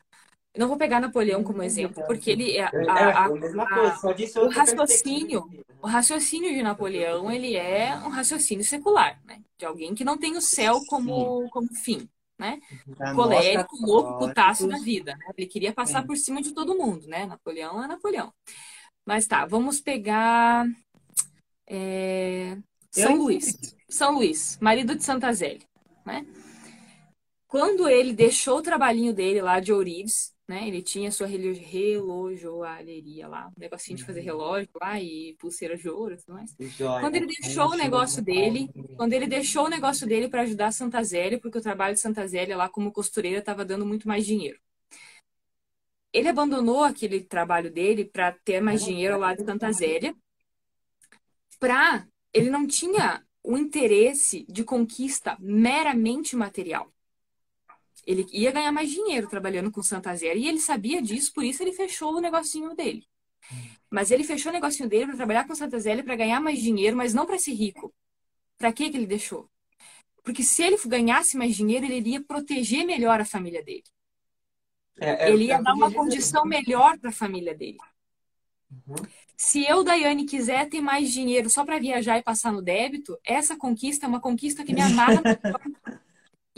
Eu 0.58 0.62
não 0.62 0.68
vou 0.68 0.78
pegar 0.78 1.00
Napoleão 1.00 1.44
como 1.44 1.62
exemplo, 1.62 2.04
porque 2.08 2.32
ele 2.32 2.58
é. 2.58 2.62
é, 2.62 2.66
a- 2.66 3.00
é 3.00 3.04
a- 3.14 3.26
a 3.26 3.30
mesma 3.30 3.64
a- 3.64 4.00
o 4.42 4.48
raciocínio- 4.50 5.50
o 5.84 5.88
raciocínio 5.88 6.50
de 6.54 6.64
Napoleão, 6.64 7.32
ele 7.32 7.56
é 7.56 7.96
um 7.98 8.10
raciocínio 8.10 8.66
secular, 8.66 9.22
né? 9.26 9.40
De 9.58 9.66
alguém 9.66 9.94
que 9.94 10.04
não 10.04 10.18
tem 10.18 10.36
o 10.36 10.42
céu 10.42 10.80
como, 10.88 11.48
como 11.50 11.74
fim, 11.76 12.10
né? 12.40 12.60
Colérico, 13.16 13.78
louco, 13.86 14.18
putaço 14.18 14.68
da 14.68 14.78
vida, 14.80 15.16
né? 15.16 15.26
Ele 15.38 15.48
queria 15.48 15.74
passar 15.74 16.04
por 16.08 16.18
cima 16.18 16.42
de 16.42 16.52
todo 16.54 16.76
mundo, 16.76 17.08
né? 17.08 17.26
Napoleão 17.28 17.84
é 17.84 17.88
Napoleão. 17.88 18.34
Mas 19.06 19.28
tá, 19.28 19.46
vamos 19.46 19.80
pegar 19.80 20.66
é, 21.68 22.58
São 22.92 23.16
Luís. 23.16 23.46
São 23.90 24.16
Luís, 24.16 24.58
marido 24.62 24.96
de 24.96 25.04
Santa 25.04 25.32
Zélia, 25.34 25.66
né? 26.06 26.26
Quando 27.48 27.88
ele 27.88 28.14
deixou 28.14 28.58
o 28.58 28.62
trabalhinho 28.62 29.14
dele 29.14 29.42
lá 29.42 29.60
de 29.60 29.72
ourives, 29.72 30.34
né? 30.48 30.68
Ele 30.68 30.82
tinha 30.82 31.12
sua 31.12 31.28
relo- 31.28 31.54
relojoalheria 31.54 33.28
lá, 33.28 33.48
um 33.48 33.60
negocinho 33.60 33.98
de 33.98 34.06
fazer 34.06 34.22
relógio 34.22 34.70
lá 34.80 35.00
e 35.02 35.36
pulseira 35.40 35.76
de 35.76 35.90
ouro 35.90 36.14
e 36.14 36.18
tudo 36.18 36.34
mais. 36.36 36.56
Joia. 36.60 37.02
Quando 37.02 37.16
ele 37.16 37.28
deixou 37.28 37.70
o 37.70 37.76
negócio 37.76 38.24
dele, 38.24 38.70
quando 38.96 39.14
ele 39.14 39.28
deixou 39.28 39.66
o 39.66 39.70
negócio 39.70 40.08
dele 40.08 40.30
para 40.30 40.44
ajudar 40.44 40.68
a 40.68 40.72
Santa 40.72 41.04
Zélia, 41.04 41.40
porque 41.40 41.58
o 41.58 41.62
trabalho 41.62 41.96
de 41.96 42.00
Santa 42.00 42.26
Zélia 42.26 42.56
lá 42.56 42.70
como 42.70 42.92
costureira 42.92 43.40
estava 43.40 43.66
dando 43.66 43.86
muito 43.86 44.08
mais 44.08 44.26
dinheiro. 44.26 44.60
Ele 46.14 46.30
abandonou 46.30 46.84
aquele 46.84 47.22
trabalho 47.22 47.70
dele 47.72 48.06
para 48.06 48.32
ter 48.32 48.62
mais 48.62 48.84
dinheiro 48.84 49.20
lá 49.20 49.36
de 49.36 49.44
Santa 49.44 49.72
Zélia. 49.72 50.16
Pra 51.60 52.08
ele 52.34 52.50
não 52.50 52.66
tinha 52.66 53.24
o 53.44 53.58
interesse 53.58 54.46
de 54.50 54.64
conquista 54.64 55.38
meramente 55.40 56.36
material. 56.36 56.92
Ele 58.08 58.26
ia 58.32 58.52
ganhar 58.52 58.72
mais 58.72 58.90
dinheiro 58.90 59.28
trabalhando 59.28 59.70
com 59.70 59.84
Santa 59.84 60.16
Zélia 60.16 60.46
e 60.46 60.48
ele 60.48 60.60
sabia 60.60 61.02
disso, 61.02 61.34
por 61.34 61.44
isso 61.44 61.62
ele 61.62 61.74
fechou 61.74 62.16
o 62.16 62.22
negocinho 62.22 62.74
dele. 62.74 63.06
Mas 63.90 64.12
ele 64.12 64.24
fechou 64.24 64.50
o 64.50 64.54
negocinho 64.54 64.88
dele 64.88 65.08
para 65.08 65.18
trabalhar 65.18 65.46
com 65.46 65.54
Santa 65.54 65.78
Zélia 65.78 66.04
para 66.04 66.16
ganhar 66.16 66.40
mais 66.40 66.60
dinheiro, 66.60 66.96
mas 66.96 67.14
não 67.14 67.26
para 67.26 67.38
ser 67.38 67.54
rico. 67.54 67.94
Para 68.58 68.72
que 68.72 68.90
que 68.90 68.96
ele 68.96 69.06
deixou? 69.06 69.50
Porque 70.24 70.42
se 70.42 70.64
ele 70.64 70.78
ganhasse 70.86 71.38
mais 71.38 71.54
dinheiro, 71.54 71.86
ele 71.86 71.98
iria 71.98 72.24
proteger 72.24 72.86
melhor 72.86 73.20
a 73.20 73.26
família 73.26 73.62
dele. 73.62 73.84
É, 75.00 75.28
é, 75.28 75.32
Ele 75.32 75.46
ia 75.46 75.56
é 75.56 75.60
o 75.60 75.64
dar 75.64 75.74
uma 75.74 75.90
ia 75.90 75.96
condição 75.96 76.46
melhor 76.46 76.98
para 76.98 77.10
a 77.10 77.14
família 77.14 77.54
dele. 77.54 77.78
Uhum. 78.72 78.96
Se 79.36 79.66
eu, 79.66 79.84
Daiane, 79.84 80.26
quiser 80.26 80.68
ter 80.70 80.82
mais 80.82 81.12
dinheiro 81.12 81.50
só 81.50 81.64
para 81.64 81.80
viajar 81.80 82.18
e 82.18 82.24
passar 82.24 82.52
no 82.52 82.62
débito, 82.62 83.18
essa 83.24 83.56
conquista 83.56 84.06
é 84.06 84.10
uma 84.10 84.20
conquista 84.20 84.64
que 84.64 84.74
me 84.74 84.82
amarra. 84.82 85.22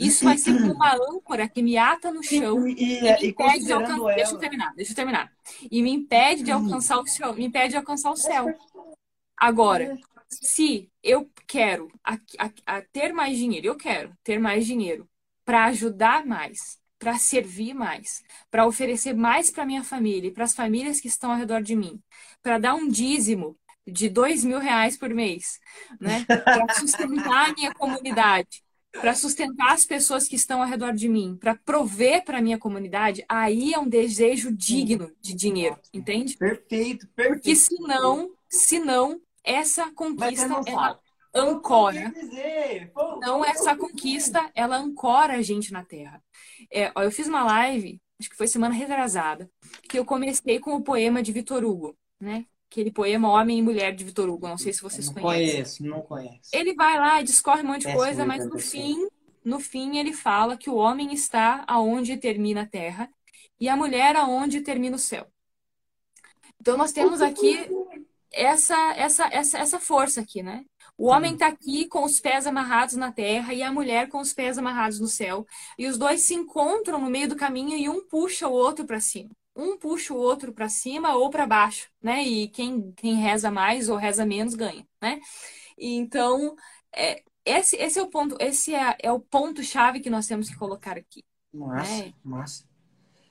Isso 0.00 0.24
vai 0.24 0.38
ser 0.38 0.54
como 0.56 0.74
uma 0.74 0.94
âncora 0.96 1.48
que 1.48 1.62
me 1.62 1.76
ata 1.78 2.12
no 2.12 2.22
chão 2.24 2.66
E, 2.66 2.72
e, 2.72 3.08
e 3.10 3.12
me 3.12 3.20
impede 3.28 3.66
de 3.66 3.72
alcançar. 3.74 4.10
Deixa 4.14 4.34
eu 4.34 4.38
terminar, 4.40 4.74
deixa 4.76 4.92
eu 4.92 4.96
terminar. 4.96 5.32
E 5.70 5.82
me 5.82 5.90
impede 5.92 6.42
de 6.44 6.52
alcançar 6.52 6.98
o 7.00 7.06
céu, 7.06 7.34
me 7.34 7.44
impede 7.46 7.70
de 7.70 7.76
alcançar 7.78 8.10
o 8.12 8.16
céu. 8.16 8.54
Agora, 9.38 9.92
se 10.28 10.90
eu 11.02 11.30
quero 11.46 11.88
a- 12.04 12.18
a- 12.38 12.76
a 12.78 12.82
ter 12.82 13.12
mais 13.12 13.36
dinheiro, 13.38 13.66
eu 13.66 13.76
quero 13.76 14.16
ter 14.22 14.38
mais 14.38 14.66
dinheiro 14.66 15.08
para 15.44 15.64
ajudar 15.66 16.26
mais, 16.26 16.78
para 16.98 17.18
servir 17.18 17.74
mais, 17.74 18.22
para 18.50 18.66
oferecer 18.66 19.14
mais 19.14 19.50
para 19.50 19.66
minha 19.66 19.82
família 19.84 20.28
e 20.28 20.32
para 20.32 20.44
as 20.44 20.54
famílias 20.54 21.00
que 21.00 21.08
estão 21.08 21.32
ao 21.32 21.38
redor 21.38 21.62
de 21.62 21.74
mim, 21.76 22.00
para 22.42 22.58
dar 22.58 22.74
um 22.74 22.88
dízimo 22.88 23.58
de 23.86 24.08
dois 24.08 24.44
mil 24.44 24.58
reais 24.58 24.96
por 24.98 25.10
mês, 25.10 25.58
né? 25.98 26.26
Para 26.50 26.68
sustentar 26.70 27.50
a 27.50 27.54
minha 27.54 27.72
comunidade, 27.72 28.62
para 28.92 29.14
sustentar 29.14 29.72
as 29.72 29.86
pessoas 29.86 30.26
que 30.26 30.36
estão 30.36 30.62
ao 30.62 30.68
redor 30.68 30.92
de 30.92 31.08
mim, 31.08 31.36
para 31.38 31.54
prover 31.54 32.24
para 32.24 32.38
a 32.38 32.42
minha 32.42 32.58
comunidade, 32.58 33.24
aí 33.28 33.72
é 33.72 33.78
um 33.78 33.88
desejo 33.88 34.52
digno 34.52 35.10
de 35.20 35.34
dinheiro, 35.34 35.78
entende? 35.92 36.36
perfeito, 36.36 37.06
Porque 37.14 37.54
perfeito. 37.54 37.60
senão, 37.60 38.30
senão, 38.48 39.20
essa 39.44 39.84
Mas 39.84 39.92
você 39.92 39.94
conquista 39.94 40.48
não 40.48 40.62
ela 40.66 41.00
ancora. 41.34 42.12
Não, 43.20 43.44
essa 43.44 43.76
conquista, 43.76 44.50
ela 44.54 44.76
ancora 44.76 45.34
a 45.34 45.42
gente 45.42 45.72
na 45.72 45.84
Terra. 45.84 46.22
É, 46.70 46.90
ó, 46.94 47.02
eu 47.02 47.12
fiz 47.12 47.28
uma 47.28 47.44
live, 47.44 48.00
acho 48.18 48.28
que 48.28 48.36
foi 48.36 48.48
semana 48.48 48.74
retrasada, 48.74 49.48
que 49.88 49.98
eu 49.98 50.04
comecei 50.04 50.58
com 50.58 50.74
o 50.74 50.82
poema 50.82 51.22
de 51.22 51.32
Vitor 51.32 51.64
Hugo, 51.64 51.96
né? 52.20 52.44
Aquele 52.70 52.92
poema 52.92 53.28
Homem 53.28 53.58
e 53.58 53.62
Mulher 53.62 53.92
de 53.92 54.04
Vitor 54.04 54.28
Hugo, 54.28 54.46
não 54.46 54.56
sei 54.56 54.72
se 54.72 54.80
vocês 54.80 55.06
não 55.06 55.14
conhecem. 55.14 55.52
conheço, 55.52 55.84
não 55.84 56.00
conheço. 56.02 56.50
Ele 56.52 56.72
vai 56.72 56.96
lá 56.98 57.20
e 57.20 57.24
discorre 57.24 57.62
um 57.62 57.66
monte 57.66 57.84
de 57.86 57.92
coisa, 57.92 58.24
mas 58.24 58.46
no 58.48 58.60
fim, 58.60 59.08
no 59.44 59.58
fim 59.58 59.98
ele 59.98 60.12
fala 60.12 60.56
que 60.56 60.70
o 60.70 60.76
homem 60.76 61.12
está 61.12 61.64
aonde 61.66 62.16
termina 62.16 62.62
a 62.62 62.66
terra 62.66 63.10
e 63.58 63.68
a 63.68 63.76
mulher 63.76 64.14
aonde 64.14 64.60
termina 64.60 64.94
o 64.94 65.00
céu. 65.00 65.26
Então 66.60 66.76
nós 66.76 66.92
temos 66.92 67.20
aqui 67.20 67.68
essa 68.32 68.76
essa 68.94 69.26
essa 69.32 69.58
essa 69.58 69.80
força 69.80 70.20
aqui, 70.20 70.40
né? 70.40 70.64
O 70.96 71.06
homem 71.06 71.32
está 71.32 71.48
aqui 71.48 71.88
com 71.88 72.04
os 72.04 72.20
pés 72.20 72.46
amarrados 72.46 72.94
na 72.94 73.10
terra 73.10 73.52
e 73.52 73.64
a 73.64 73.72
mulher 73.72 74.08
com 74.08 74.20
os 74.20 74.32
pés 74.32 74.58
amarrados 74.58 75.00
no 75.00 75.08
céu. 75.08 75.44
E 75.76 75.88
os 75.88 75.98
dois 75.98 76.20
se 76.20 76.34
encontram 76.34 77.00
no 77.00 77.10
meio 77.10 77.28
do 77.28 77.34
caminho 77.34 77.76
e 77.76 77.88
um 77.88 78.06
puxa 78.06 78.46
o 78.46 78.52
outro 78.52 78.84
para 78.84 79.00
cima. 79.00 79.30
Um 79.56 79.76
puxa 79.78 80.14
o 80.14 80.16
outro 80.16 80.52
para 80.52 80.68
cima 80.68 81.14
ou 81.16 81.28
para 81.30 81.46
baixo, 81.46 81.88
né? 82.00 82.22
E 82.22 82.48
quem, 82.48 82.92
quem 82.92 83.14
reza 83.16 83.50
mais 83.50 83.88
ou 83.88 83.96
reza 83.96 84.24
menos 84.24 84.54
ganha, 84.54 84.86
né? 85.02 85.20
E 85.78 85.94
então, 85.96 86.54
é, 86.94 87.22
esse, 87.44 87.76
esse 87.76 87.98
é 87.98 88.02
o 88.02 88.08
ponto, 88.08 88.36
esse 88.40 88.74
é, 88.74 88.96
é 89.02 89.12
o 89.12 89.20
ponto 89.20 89.62
chave 89.62 90.00
que 90.00 90.10
nós 90.10 90.26
temos 90.26 90.48
que 90.48 90.56
colocar 90.56 90.96
aqui. 90.96 91.24
Massa, 91.52 92.04
É. 92.04 92.12
massa. 92.24 92.64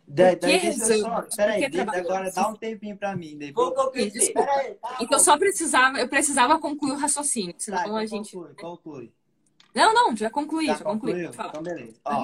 Da, 0.08 0.34
daí, 0.34 0.60
deixa 0.60 0.88
eu 0.88 1.00
só, 1.02 1.22
peraí, 1.36 1.64
agora 1.96 2.32
dá 2.32 2.50
um 2.50 2.56
tempinho 2.56 2.98
pra 2.98 3.16
mim. 3.16 3.38
Daí, 3.38 3.52
Vou 3.52 3.72
concluir. 3.74 4.12
Peraí, 4.34 4.74
tá 4.76 4.98
Então 5.02 5.20
só 5.20 5.38
precisava, 5.38 6.00
eu 6.00 6.10
precisava 6.10 6.60
concluir 6.60 6.94
o 6.94 6.98
raciocínio, 6.98 7.54
Tá, 7.54 7.60
senão 7.60 7.80
então 7.80 7.96
a 7.96 8.06
gente. 8.08 8.32
conclui, 8.32 8.54
conclui. 8.56 9.14
Não, 9.76 9.94
não, 9.94 10.16
já 10.16 10.30
concluí, 10.32 10.66
Tá, 10.66 10.74
já 10.74 10.84
concluí. 10.84 11.24
Então, 11.26 11.64
beleza. 11.64 11.94
Ó, 12.06 12.24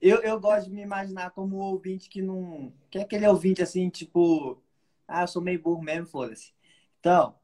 eu, 0.00 0.22
eu 0.22 0.40
gosto 0.40 0.66
de 0.66 0.72
me 0.72 0.82
imaginar 0.82 1.30
como 1.30 1.56
um 1.56 1.60
ouvinte 1.60 2.08
que 2.08 2.22
não. 2.22 2.72
Que 2.90 2.98
é 2.98 3.02
aquele 3.02 3.26
ouvinte 3.26 3.62
assim, 3.62 3.88
tipo. 3.90 4.62
Ah, 5.06 5.22
eu 5.22 5.28
sou 5.28 5.42
meio 5.42 5.60
burro 5.62 5.82
mesmo, 5.82 6.06
foda-se. 6.06 6.52
Então, 7.00 7.34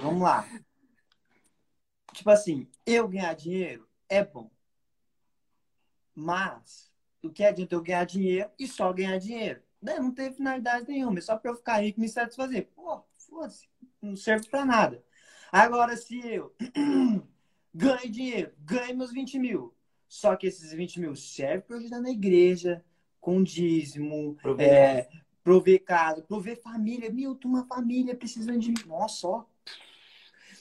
vamos 0.00 0.22
lá. 0.22 0.46
Tipo 2.12 2.30
assim, 2.30 2.68
eu 2.84 3.08
ganhar 3.08 3.34
dinheiro 3.34 3.88
é 4.08 4.22
bom. 4.24 4.50
Mas, 6.14 6.92
o 7.22 7.30
que 7.30 7.42
adianta 7.42 7.74
eu 7.74 7.82
ganhar 7.82 8.04
dinheiro 8.04 8.50
e 8.58 8.68
só 8.68 8.92
ganhar 8.92 9.18
dinheiro? 9.18 9.62
Daí 9.80 9.98
Não 9.98 10.12
tem 10.12 10.32
finalidade 10.32 10.86
nenhuma, 10.86 11.18
é 11.18 11.22
só 11.22 11.36
pra 11.36 11.50
eu 11.50 11.56
ficar 11.56 11.82
rico 11.82 11.98
e 11.98 12.02
me 12.02 12.08
satisfazer. 12.08 12.68
Pô, 12.74 13.02
foda-se, 13.16 13.68
não 14.00 14.14
serve 14.14 14.46
pra 14.48 14.64
nada. 14.64 15.02
Agora, 15.50 15.96
se 15.96 16.20
eu 16.24 16.54
ganho 17.74 18.10
dinheiro, 18.10 18.52
ganho 18.58 18.96
meus 18.96 19.12
20 19.12 19.38
mil, 19.38 19.74
só 20.12 20.36
que 20.36 20.46
esses 20.46 20.74
20 20.74 21.00
mil 21.00 21.16
servem 21.16 21.62
pra 21.62 21.76
eu 21.76 21.80
ajudar 21.80 21.98
na 22.02 22.10
igreja, 22.10 22.84
com 23.18 23.42
dízimo, 23.42 24.36
é, 24.62 25.08
prover 25.42 25.82
casa, 25.82 26.20
prover 26.20 26.60
família. 26.60 27.10
Milton, 27.10 27.48
uma 27.48 27.64
família 27.66 28.14
precisando 28.14 28.58
de 28.58 28.68
mim. 28.68 28.84
Nossa, 28.86 29.26
ó. 29.26 29.44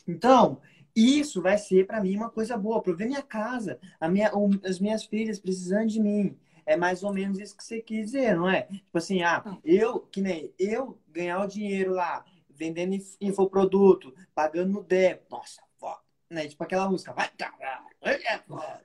Então, 0.07 0.61
isso 0.95 1.41
vai 1.41 1.57
ser 1.57 1.86
para 1.86 2.02
mim 2.02 2.15
uma 2.15 2.30
coisa 2.30 2.57
boa. 2.57 2.82
Prover 2.82 3.07
minha 3.07 3.22
casa, 3.22 3.78
a 3.99 4.07
minha, 4.07 4.34
o- 4.34 4.49
as 4.65 4.80
minhas 4.80 5.03
filhas 5.03 5.38
precisando 5.38 5.88
de 5.88 5.99
mim. 5.99 6.38
É 6.65 6.78
mais 6.78 7.03
ou 7.03 7.11
menos 7.11 7.38
isso 7.38 7.57
que 7.57 7.64
você 7.65 7.82
quis 7.82 8.06
dizer, 8.06 8.38
não 8.38 8.49
é? 8.49 8.61
Tipo 8.61 8.98
assim, 8.99 9.22
ah, 9.22 9.44
eu, 9.65 9.99
que 9.99 10.22
nem 10.22 10.53
eu 10.57 10.98
ganhar 11.10 11.41
o 11.44 11.48
dinheiro 11.48 11.91
lá, 11.91 12.23
vendendo 12.49 12.94
inf- 12.94 13.18
infoproduto, 13.19 14.15
pagando 14.34 14.72
no 14.72 14.82
débito. 14.82 15.26
Nossa, 15.30 15.61
foda. 15.78 15.99
Né? 16.30 16.48
Tipo 16.48 16.64
aquela 16.64 16.90
música, 16.90 17.11
vai 17.11 17.30
caralho, 17.38 17.88
vai 18.02 18.14
é 18.23 18.38
foda. 18.38 18.82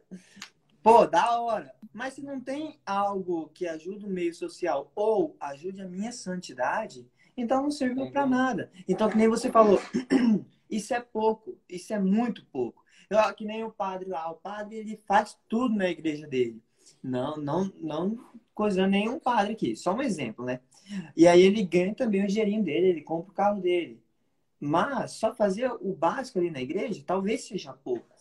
Pô, 0.87 1.05
da 1.05 1.41
hora. 1.41 1.75
Mas 1.93 2.15
se 2.15 2.23
não 2.23 2.41
tem 2.41 2.79
algo 2.87 3.51
que 3.53 3.67
ajude 3.67 4.07
o 4.07 4.09
meio 4.09 4.33
social 4.33 4.93
ou 4.95 5.37
ajude 5.41 5.83
a 5.83 5.89
minha 5.89 6.13
santidade, 6.13 7.05
então 7.37 7.61
não 7.61 7.73
serviu 7.73 8.09
para 8.13 8.25
nada. 8.25 8.71
Então, 8.87 9.11
que 9.11 9.17
nem 9.17 9.29
você 9.29 9.51
falou, 9.51 9.81
isso 10.71 10.95
é 10.95 11.01
pouco, 11.01 11.59
isso 11.69 11.93
é 11.93 11.99
muito 11.99 12.47
pouco. 12.53 12.85
Eu, 13.11 13.19
que 13.35 13.45
nem 13.45 13.65
o 13.65 13.71
padre 13.73 14.09
lá, 14.09 14.31
o 14.31 14.37
padre 14.37 14.77
ele 14.77 15.03
faz 15.09 15.37
tudo 15.49 15.75
na 15.75 15.89
igreja 15.89 16.25
dele. 16.29 16.63
Não, 17.03 17.37
não, 17.37 17.73
não 17.81 18.25
coisando 18.55 18.91
nenhum 18.91 19.19
padre 19.19 19.55
aqui, 19.55 19.75
só 19.75 19.93
um 19.93 20.01
exemplo, 20.01 20.45
né? 20.45 20.61
E 21.17 21.27
aí 21.27 21.43
ele 21.43 21.65
ganha 21.65 21.97
também 21.97 22.23
o 22.23 22.29
dinheirinho 22.29 22.63
dele, 22.63 22.87
ele 22.87 23.03
compra 23.03 23.33
o 23.33 23.35
carro 23.35 23.61
dele. 23.61 24.01
Mas 24.61 25.15
só 25.15 25.35
fazer 25.35 25.69
o 25.81 25.93
básico 25.93 26.39
ali 26.39 26.49
na 26.49 26.63
igreja 26.63 27.03
talvez 27.05 27.43
seja 27.43 27.73
pouco. 27.73 28.16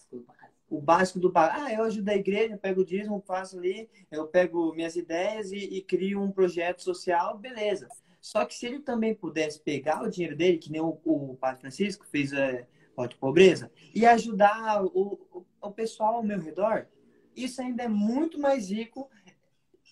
O 0.70 0.82
básico 0.82 1.20
do 1.20 1.32
Ah, 1.36 1.72
eu 1.72 1.84
ajudo 1.84 2.10
a 2.10 2.16
igreja, 2.16 2.54
eu 2.54 2.58
pego 2.58 2.82
o 2.82 2.86
dízimo, 2.86 3.24
faço 3.26 3.58
ali, 3.58 3.90
eu 4.12 4.28
pego 4.28 4.74
minhas 4.74 4.96
ideias 4.96 5.52
e, 5.52 5.58
e 5.58 5.82
crio 5.82 6.22
um 6.22 6.32
projeto 6.32 6.82
social, 6.82 7.38
beleza. 7.38 7.88
Só 8.20 8.44
que 8.46 8.56
se 8.56 8.66
ele 8.66 8.80
também 8.80 9.14
pudesse 9.14 9.60
pegar 9.60 10.02
o 10.02 10.10
dinheiro 10.10 10.36
dele, 10.36 10.58
que 10.58 10.72
nem 10.72 10.82
o, 10.82 11.00
o 11.06 11.38
Padre 11.40 11.62
Francisco 11.62 12.06
fez 12.08 12.34
é, 12.34 12.66
de 13.08 13.16
pobreza, 13.18 13.72
e 13.94 14.06
ajudar 14.06 14.84
o, 14.84 15.20
o, 15.32 15.46
o 15.62 15.72
pessoal 15.72 16.16
ao 16.16 16.24
meu 16.24 16.40
redor, 16.40 16.88
isso 17.36 17.62
ainda 17.62 17.84
é 17.84 17.88
muito 17.88 18.40
mais 18.40 18.72
rico 18.72 19.10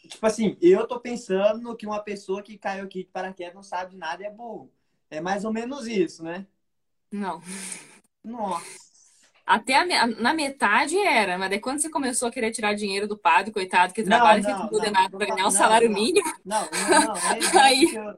tipo 0.08 0.26
assim, 0.26 0.58
eu 0.62 0.88
tô 0.88 1.00
pensando 1.00 1.76
que 1.76 1.86
uma 1.86 2.00
pessoa 2.00 2.42
que 2.42 2.58
caiu 2.58 2.86
aqui 2.86 3.04
de 3.04 3.10
paraquedas 3.10 3.54
não 3.54 3.64
sabe 3.64 3.92
de 3.92 3.98
nada 3.98 4.24
e 4.24 4.26
é 4.26 4.32
burro. 4.32 4.72
É 5.10 5.22
mais 5.22 5.46
ou 5.46 5.54
menos 5.54 5.88
isso, 5.88 6.24
né? 6.24 6.46
Não. 7.12 7.42
Nossa. 8.24 8.93
Até 9.46 9.76
a, 9.76 10.08
na 10.08 10.34
metade 10.34 10.98
era, 10.98 11.38
mas 11.38 11.50
daí 11.50 11.60
quando 11.60 11.80
você 11.80 11.90
começou 11.90 12.30
a 12.30 12.32
querer 12.32 12.52
tirar 12.52 12.74
dinheiro 12.74 13.08
do 13.08 13.18
padre, 13.18 13.52
coitado, 13.52 13.94
que 13.94 14.02
trabalha 14.02 14.42
não, 14.42 14.50
não, 14.50 14.58
fica 14.58 14.70
condenado 14.70 15.18
para 15.18 15.28
ganhar 15.28 15.48
um 15.48 15.52
salário 15.52 15.90
não, 15.90 16.00
mínimo. 16.00 16.34
Não, 16.46 16.62
não, 16.62 17.08
não. 17.08 17.14
É 17.54 17.60
Aí... 17.60 17.94
eu, 17.94 18.18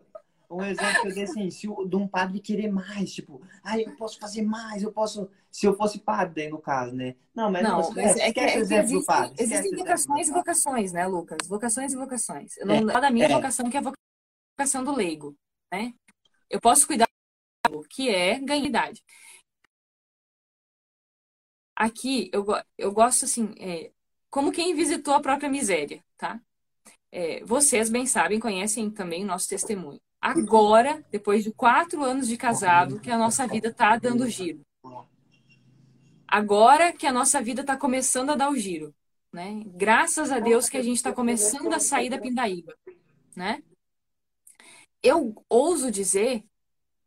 um 0.50 0.64
exemplo 0.64 1.02
que 1.02 1.08
eu 1.08 1.14
dei 1.14 1.24
assim, 1.24 1.50
se 1.50 1.68
o, 1.68 1.86
de 1.86 1.96
um 1.96 2.08
padre 2.08 2.40
querer 2.40 2.72
mais, 2.72 3.14
tipo, 3.14 3.42
ah, 3.64 3.80
eu 3.80 3.96
posso 3.96 4.20
fazer 4.20 4.42
mais, 4.44 4.84
eu 4.84 4.92
posso. 4.92 5.30
Se 5.52 5.66
eu 5.66 5.76
fosse 5.76 6.00
padre, 6.00 6.50
no 6.50 6.60
caso, 6.60 6.94
né? 6.94 7.16
Não, 7.34 7.50
mas 7.50 7.64
não, 7.64 7.82
não 7.82 7.92
mas 7.94 8.18
é, 8.18 8.32
que, 8.32 8.40
é 8.40 8.52
que 8.52 8.58
existem, 8.60 9.04
padre, 9.04 9.36
existem 9.40 9.76
vocações 9.76 10.28
e 10.28 10.32
vocações, 10.32 10.92
né, 10.92 11.08
Lucas? 11.08 11.48
Vocações 11.48 11.94
e 11.94 11.96
vocações. 11.96 12.58
Eu 12.58 12.68
não 12.68 12.90
é, 12.90 13.02
da 13.02 13.10
minha 13.10 13.26
é. 13.26 13.30
vocação, 13.30 13.70
que 13.70 13.78
é 13.78 13.80
a 13.80 13.94
vocação 14.58 14.84
do 14.84 14.94
leigo, 14.94 15.36
né? 15.74 15.94
Eu 16.50 16.60
posso 16.60 16.86
cuidar 16.86 17.08
do 17.70 17.82
que 17.82 18.10
é 18.10 18.40
ganhar 18.40 18.66
idade. 18.66 19.04
Aqui, 21.76 22.30
eu, 22.32 22.46
eu 22.78 22.92
gosto 22.92 23.26
assim, 23.26 23.54
é, 23.60 23.92
como 24.30 24.52
quem 24.52 24.76
visitou 24.76 25.14
a 25.14 25.20
própria 25.20 25.50
miséria, 25.50 26.04
tá? 26.18 26.40
É, 27.12 27.44
vocês 27.44 27.90
bem 27.90 28.06
sabem, 28.06 28.40
conhecem 28.40 28.90
também 28.90 29.24
o 29.24 29.28
nosso 29.28 29.48
testemunho 29.48 30.00
agora, 30.26 31.06
depois 31.12 31.44
de 31.44 31.52
quatro 31.52 32.04
anos 32.04 32.28
de 32.28 32.36
casado, 32.36 33.00
que 33.00 33.12
a 33.12 33.18
nossa 33.18 33.46
vida 33.46 33.68
está 33.68 33.96
dando 33.96 34.28
giro. 34.28 34.62
Agora 36.28 36.92
que 36.92 37.06
a 37.06 37.14
nossa 37.14 37.40
vida 37.44 37.62
está 37.62 37.78
começando 37.78 38.32
a 38.32 38.36
dar 38.36 38.50
o 38.50 38.56
giro. 38.56 38.94
Né? 39.32 39.62
Graças 39.68 40.32
a 40.32 40.40
Deus 40.40 40.68
que 40.68 40.78
a 40.78 40.82
gente 40.82 40.98
está 40.98 41.14
começando 41.14 41.72
a 41.72 41.80
sair 41.80 42.10
da 42.10 42.18
pindaíba. 42.18 42.76
Né? 43.36 43.62
Eu 45.04 45.36
ouso 45.48 45.92
dizer 45.92 46.44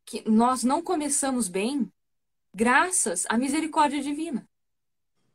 que 0.04 0.22
nós 0.30 0.62
não 0.62 0.80
começamos 0.80 1.48
bem 1.48 1.90
graças 2.54 3.26
à 3.28 3.36
misericórdia 3.36 4.00
divina. 4.00 4.47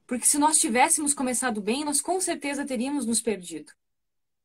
Porque 0.06 0.26
se 0.26 0.38
nós 0.38 0.60
tivéssemos 0.60 1.14
começado 1.14 1.62
bem, 1.62 1.86
nós 1.86 2.02
com 2.02 2.20
certeza 2.20 2.66
teríamos 2.66 3.06
nos 3.06 3.22
perdido. 3.22 3.72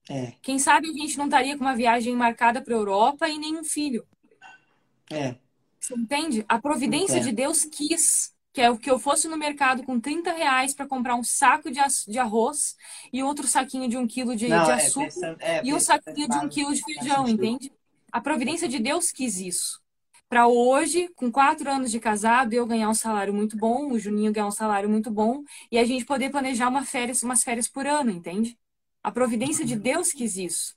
É. 0.08 0.32
Quem 0.40 0.58
sabe 0.58 0.88
a 0.88 0.92
gente 0.92 1.18
não 1.18 1.26
estaria 1.26 1.56
com 1.56 1.64
uma 1.64 1.76
viagem 1.76 2.14
marcada 2.14 2.62
para 2.62 2.74
a 2.74 2.78
Europa 2.78 3.28
e 3.28 3.38
nenhum 3.38 3.64
filho. 3.64 4.06
É. 5.10 5.36
Você 5.80 5.94
entende? 5.94 6.44
A 6.48 6.60
providência 6.60 7.20
de 7.20 7.32
Deus 7.32 7.64
quis 7.64 8.32
que 8.58 8.62
é 8.62 8.70
o 8.70 8.76
que 8.76 8.90
eu 8.90 8.98
fosse 8.98 9.28
no 9.28 9.36
mercado 9.36 9.84
com 9.84 10.00
30 10.00 10.32
reais 10.32 10.74
para 10.74 10.84
comprar 10.84 11.14
um 11.14 11.22
saco 11.22 11.70
de, 11.70 12.18
arroz 12.18 12.74
e 13.12 13.22
outro 13.22 13.46
saquinho 13.46 13.88
de 13.88 13.96
um 13.96 14.04
quilo 14.04 14.34
de, 14.34 14.48
não, 14.48 14.64
de 14.64 14.70
é, 14.70 14.74
açúcar 14.74 15.04
pensando, 15.04 15.36
é, 15.40 15.60
e 15.64 15.72
um 15.72 15.78
saquinho 15.78 16.28
de 16.28 16.36
um 16.38 16.48
quilo 16.48 16.74
de 16.74 16.82
feijão, 16.82 17.28
entende? 17.28 17.72
A 18.10 18.20
providência 18.20 18.68
de 18.68 18.80
Deus 18.80 19.12
quis 19.12 19.38
isso. 19.38 19.80
Para 20.28 20.46
hoje, 20.46 21.08
com 21.16 21.32
quatro 21.32 21.70
anos 21.70 21.90
de 21.90 21.98
casado, 21.98 22.52
eu 22.52 22.66
ganhar 22.66 22.90
um 22.90 22.94
salário 22.94 23.32
muito 23.32 23.56
bom, 23.56 23.90
o 23.90 23.98
Juninho 23.98 24.32
ganhar 24.32 24.46
um 24.46 24.50
salário 24.50 24.88
muito 24.88 25.10
bom 25.10 25.42
e 25.72 25.78
a 25.78 25.84
gente 25.84 26.04
poder 26.04 26.30
planejar 26.30 26.68
uma 26.68 26.84
férias, 26.84 27.22
umas 27.22 27.42
férias 27.42 27.66
por 27.66 27.86
ano, 27.86 28.10
entende? 28.10 28.58
A 29.02 29.10
providência 29.10 29.64
de 29.64 29.74
Deus 29.74 30.12
quis 30.12 30.36
isso. 30.36 30.76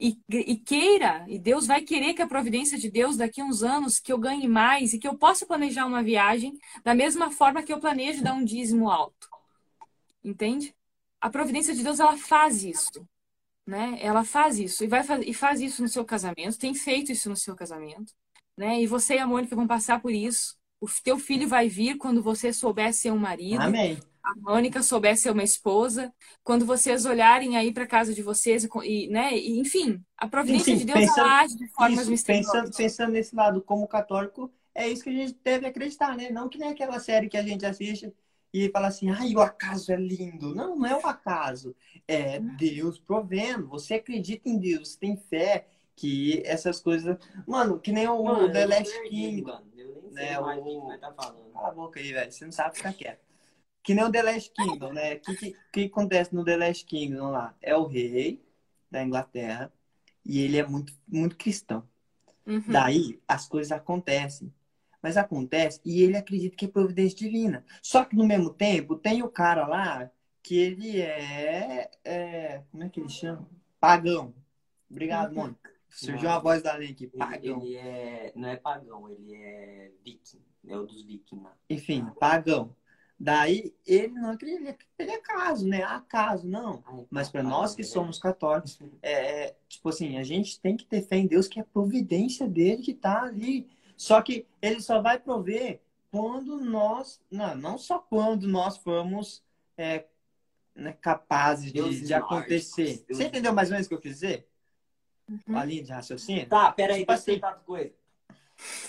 E, 0.00 0.18
e, 0.28 0.56
queira, 0.56 1.24
e 1.28 1.38
Deus 1.38 1.66
vai 1.66 1.82
querer 1.82 2.14
que 2.14 2.22
a 2.22 2.26
providência 2.26 2.78
de 2.78 2.90
Deus 2.90 3.16
daqui 3.16 3.40
a 3.40 3.44
uns 3.44 3.62
anos 3.62 4.00
que 4.00 4.12
eu 4.12 4.18
ganhe 4.18 4.48
mais 4.48 4.92
e 4.92 4.98
que 4.98 5.06
eu 5.06 5.16
possa 5.16 5.46
planejar 5.46 5.86
uma 5.86 6.02
viagem 6.02 6.58
da 6.84 6.94
mesma 6.94 7.30
forma 7.30 7.62
que 7.62 7.72
eu 7.72 7.80
planejo 7.80 8.22
dar 8.22 8.34
um 8.34 8.44
dízimo 8.44 8.90
alto. 8.90 9.28
Entende? 10.24 10.74
A 11.20 11.30
providência 11.30 11.74
de 11.74 11.82
Deus 11.82 12.00
ela 12.00 12.16
faz 12.16 12.64
isso, 12.64 13.08
né? 13.66 13.96
Ela 14.00 14.24
faz 14.24 14.58
isso 14.58 14.84
e 14.84 14.86
vai 14.86 15.02
e 15.26 15.34
faz 15.34 15.60
isso 15.60 15.82
no 15.82 15.88
seu 15.88 16.04
casamento, 16.04 16.58
tem 16.58 16.74
feito 16.74 17.10
isso 17.10 17.28
no 17.28 17.36
seu 17.36 17.56
casamento, 17.56 18.12
né? 18.58 18.82
E 18.82 18.86
você 18.86 19.14
e 19.14 19.18
a 19.18 19.26
Mônica 19.26 19.56
vão 19.56 19.66
passar 19.66 20.00
por 20.00 20.12
isso. 20.12 20.56
O 20.80 20.86
teu 21.02 21.18
filho 21.18 21.48
vai 21.48 21.68
vir 21.68 21.96
quando 21.96 22.22
você 22.22 22.52
souber 22.52 22.92
ser 22.92 23.10
um 23.12 23.18
marido. 23.18 23.62
Amém 23.62 23.98
a 24.28 24.34
Mônica 24.36 24.82
soubesse 24.82 25.22
ser 25.22 25.30
uma 25.30 25.42
esposa, 25.42 26.12
quando 26.44 26.66
vocês 26.66 27.06
olharem 27.06 27.56
aí 27.56 27.72
para 27.72 27.86
casa 27.86 28.12
de 28.12 28.22
vocês 28.22 28.68
e, 28.84 29.08
né, 29.08 29.36
e, 29.36 29.58
enfim, 29.58 30.02
a 30.16 30.28
providência 30.28 30.76
de 30.76 30.84
Deus 30.84 30.98
pensando, 30.98 31.26
age 31.26 31.56
de 31.56 31.68
formas 31.68 32.00
isso, 32.00 32.10
misteriosas. 32.10 32.52
Pensando, 32.52 32.76
pensando 32.76 33.12
nesse 33.12 33.34
lado, 33.34 33.62
como 33.62 33.88
católico, 33.88 34.52
é 34.74 34.86
isso 34.88 35.02
que 35.02 35.10
a 35.10 35.12
gente 35.12 35.36
deve 35.42 35.66
acreditar, 35.66 36.16
né? 36.16 36.30
Não 36.30 36.48
que 36.48 36.58
nem 36.58 36.68
aquela 36.68 37.00
série 37.00 37.28
que 37.28 37.38
a 37.38 37.42
gente 37.42 37.64
assiste 37.64 38.12
e 38.52 38.68
fala 38.70 38.88
assim, 38.88 39.10
ai, 39.10 39.34
o 39.34 39.40
acaso 39.40 39.92
é 39.92 39.96
lindo. 39.96 40.54
Não, 40.54 40.76
não 40.76 40.86
é 40.86 40.94
o 40.94 41.06
acaso. 41.06 41.74
É 42.06 42.38
Deus 42.38 42.98
provendo. 42.98 43.68
Você 43.68 43.94
acredita 43.94 44.48
em 44.48 44.58
Deus, 44.58 44.94
tem 44.94 45.16
fé 45.16 45.66
que 45.98 46.42
essas 46.46 46.80
coisas. 46.80 47.18
Mano, 47.46 47.80
que 47.80 47.90
nem 47.90 48.06
o, 48.06 48.22
mano, 48.22 48.52
The 48.52 48.66
Last 48.66 49.02
King. 49.08 49.42
Mano. 49.42 49.66
Eu 49.76 50.00
nem 50.02 50.12
sei 50.12 50.24
né, 50.26 50.40
mais 50.40 50.60
o... 50.64 50.88
que 50.88 50.98
tá 50.98 51.12
falando. 51.12 51.52
Cala 51.52 51.68
a 51.68 51.72
boca 51.72 51.98
aí, 51.98 52.12
velho. 52.12 52.32
Você 52.32 52.44
não 52.44 52.52
sabe 52.52 52.76
ficar 52.76 52.92
quieto. 52.92 53.20
Que 53.82 53.94
nem 53.94 54.04
o 54.04 54.12
The 54.12 54.22
Last 54.22 54.52
Kingdom, 54.52 54.92
né? 54.92 55.14
O 55.14 55.20
que, 55.20 55.36
que, 55.36 55.56
que, 55.72 55.84
acontece 55.84 56.34
no 56.34 56.44
The 56.44 56.56
Last 56.56 56.84
Kingdom 56.84 57.30
lá? 57.30 57.54
É 57.60 57.76
o 57.76 57.86
rei 57.86 58.40
da 58.90 59.02
Inglaterra 59.02 59.72
e 60.24 60.40
ele 60.40 60.58
é 60.58 60.66
muito, 60.66 60.92
muito 61.06 61.36
cristão. 61.36 61.82
Uhum. 62.46 62.62
Daí 62.68 63.20
as 63.26 63.48
coisas 63.48 63.72
acontecem. 63.72 64.52
Mas 65.02 65.16
acontece 65.16 65.80
e 65.84 66.02
ele 66.02 66.16
acredita 66.16 66.56
que 66.56 66.66
é 66.66 66.68
providência 66.68 67.16
divina. 67.16 67.64
Só 67.82 68.04
que 68.04 68.16
no 68.16 68.26
mesmo 68.26 68.50
tempo 68.50 68.96
tem 68.96 69.22
o 69.22 69.28
cara 69.28 69.66
lá 69.66 70.10
que 70.42 70.56
ele 70.56 71.00
é, 71.00 71.90
é 72.04 72.62
como 72.70 72.84
é 72.84 72.88
que 72.88 73.00
ele 73.00 73.08
chama? 73.08 73.48
Pagão. 73.80 74.34
Obrigado, 74.90 75.30
uhum. 75.30 75.42
Mônica. 75.42 75.77
Surgiu 75.88 76.28
uma 76.28 76.38
voz 76.38 76.62
da 76.62 76.74
lei 76.74 76.90
aqui. 76.90 77.06
Pagão. 77.06 77.62
Ele, 77.62 77.74
ele 77.74 77.76
é, 77.76 78.32
não 78.36 78.48
é 78.48 78.56
pagão, 78.56 79.08
ele 79.08 79.34
é 79.34 79.90
viking. 80.04 80.42
É 80.66 80.76
o 80.76 80.86
dos 80.86 81.02
vikings 81.02 81.44
lá. 81.44 81.56
Enfim, 81.68 82.06
pagão. 82.18 82.74
Daí 83.20 83.74
ele 83.84 84.14
não 84.14 84.30
acredita 84.30 84.78
ele 84.96 85.10
é 85.10 85.18
caso, 85.18 85.66
né? 85.66 85.82
Acaso, 85.82 86.46
não. 86.46 86.84
Mas 87.10 87.28
para 87.28 87.42
nós 87.42 87.74
que 87.74 87.82
somos 87.82 88.18
católicos, 88.18 88.78
é, 89.02 89.46
é, 89.46 89.56
tipo 89.68 89.88
assim, 89.88 90.18
a 90.18 90.22
gente 90.22 90.60
tem 90.60 90.76
que 90.76 90.86
ter 90.86 91.02
fé 91.02 91.16
em 91.16 91.26
Deus 91.26 91.48
que 91.48 91.58
é 91.58 91.62
a 91.62 91.66
providência 91.66 92.46
dele 92.46 92.82
que 92.82 92.94
tá 92.94 93.22
ali. 93.22 93.68
Só 93.96 94.22
que 94.22 94.46
ele 94.62 94.80
só 94.80 95.02
vai 95.02 95.18
prover 95.18 95.80
quando 96.12 96.60
nós, 96.60 97.20
não, 97.28 97.56
não 97.56 97.78
só 97.78 97.98
quando 97.98 98.46
nós 98.46 98.76
formos 98.78 99.42
é, 99.76 100.04
né, 100.74 100.92
capazes 101.00 101.72
de, 101.72 102.00
de 102.06 102.14
acontecer. 102.14 103.04
Você 103.08 103.24
entendeu 103.24 103.52
mais 103.52 103.68
ou 103.68 103.72
menos 103.72 103.86
o 103.86 103.88
que 103.88 103.94
eu 103.96 104.00
quis 104.00 104.12
dizer? 104.12 104.46
Uhum. 105.28 105.58
A 105.58 105.64
linha 105.64 105.82
de 105.82 105.92
raciocínio? 105.92 106.48
Tá, 106.48 106.72
peraí, 106.72 107.00
tipo 107.00 107.12
assim, 107.12 107.40
coisa. 107.64 107.92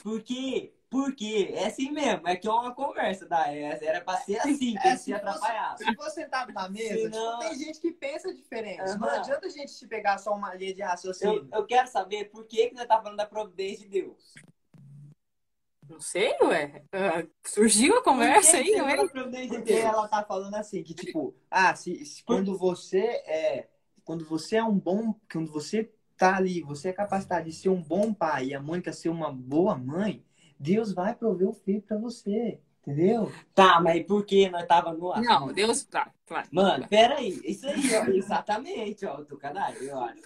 Porque 0.04 0.74
porque 0.90 1.52
é 1.54 1.68
assim 1.68 1.92
mesmo, 1.92 2.28
é 2.28 2.36
que 2.36 2.48
é 2.48 2.52
uma 2.52 2.74
conversa, 2.74 3.28
da 3.28 3.54
era 3.54 4.02
pra 4.02 4.18
ser 4.18 4.40
assim, 4.40 4.76
é, 4.84 4.96
se 4.98 5.14
atrapalhar. 5.14 5.78
Se 5.78 5.96
for 5.96 6.10
sentado 6.10 6.52
na 6.52 6.68
mesa, 6.68 6.96
Senão... 6.96 7.40
tipo, 7.40 7.50
tem 7.50 7.60
gente 7.60 7.80
que 7.80 7.92
pensa 7.92 8.34
diferente. 8.34 8.82
Uhum. 8.82 8.98
Não 8.98 9.10
adianta 9.10 9.46
a 9.46 9.50
gente 9.50 9.78
te 9.78 9.86
pegar 9.86 10.18
só 10.18 10.34
uma 10.34 10.56
linha 10.56 10.74
de 10.74 10.82
raciocínio. 10.82 11.48
Eu, 11.52 11.60
eu 11.60 11.66
quero 11.68 11.88
saber 11.88 12.26
por 12.26 12.44
que, 12.46 12.70
que 12.70 12.76
você 12.76 12.88
tá 12.88 13.00
falando 13.00 13.18
da 13.18 13.28
providência 13.28 13.88
de 13.88 14.02
Deus. 14.02 14.34
Não 15.88 16.02
sei, 16.02 16.36
ué. 16.42 16.84
Uh, 16.94 17.30
surgiu 17.46 17.98
a 17.98 18.04
conversa 18.04 18.58
aí, 18.58 18.82
ué. 18.82 19.08
Porque 19.08 19.74
ela 19.74 20.08
tá 20.08 20.24
falando 20.24 20.56
assim, 20.56 20.82
que 20.82 20.96
tipo, 20.96 21.36
ah, 21.52 21.76
se, 21.76 22.04
se 22.04 22.24
quando 22.24 22.58
você 22.58 23.00
é. 23.00 23.70
Quando 24.04 24.26
você 24.26 24.58
é 24.58 24.64
um 24.64 24.78
bom. 24.78 25.14
Quando 25.32 25.52
você 25.52 25.92
tá 26.20 26.36
ali, 26.36 26.62
você 26.62 26.90
é 26.90 26.94
capacitado 26.94 27.46
de 27.46 27.54
ser 27.54 27.70
um 27.70 27.82
bom 27.82 28.14
pai 28.14 28.48
e 28.48 28.54
a 28.54 28.62
Mônica 28.62 28.94
ser 28.94 29.10
uma 29.10 29.32
boa 29.32 29.76
mãe 29.76 30.24
Deus 30.60 30.92
vai 30.94 31.16
prover 31.16 31.48
o 31.48 31.54
filho 31.54 31.82
para 31.82 31.98
você. 31.98 32.60
Entendeu? 32.82 33.32
Tá, 33.54 33.80
mas 33.80 34.06
por 34.06 34.26
que 34.26 34.50
nós 34.50 34.66
tava 34.66 34.92
no 34.94 35.12
ar? 35.12 35.22
Não, 35.22 35.54
Deus. 35.54 35.84
Tá, 35.86 36.12
claro. 36.26 36.48
Mano, 36.52 36.88
peraí. 36.88 37.40
Isso 37.46 37.68
aí, 37.68 37.82
ó, 37.96 38.06
exatamente, 38.12 39.06
ó. 39.06 39.24
Tu 39.24 39.38
cadê? 39.38 39.60
Eu 39.88 40.00
acho. 40.04 40.22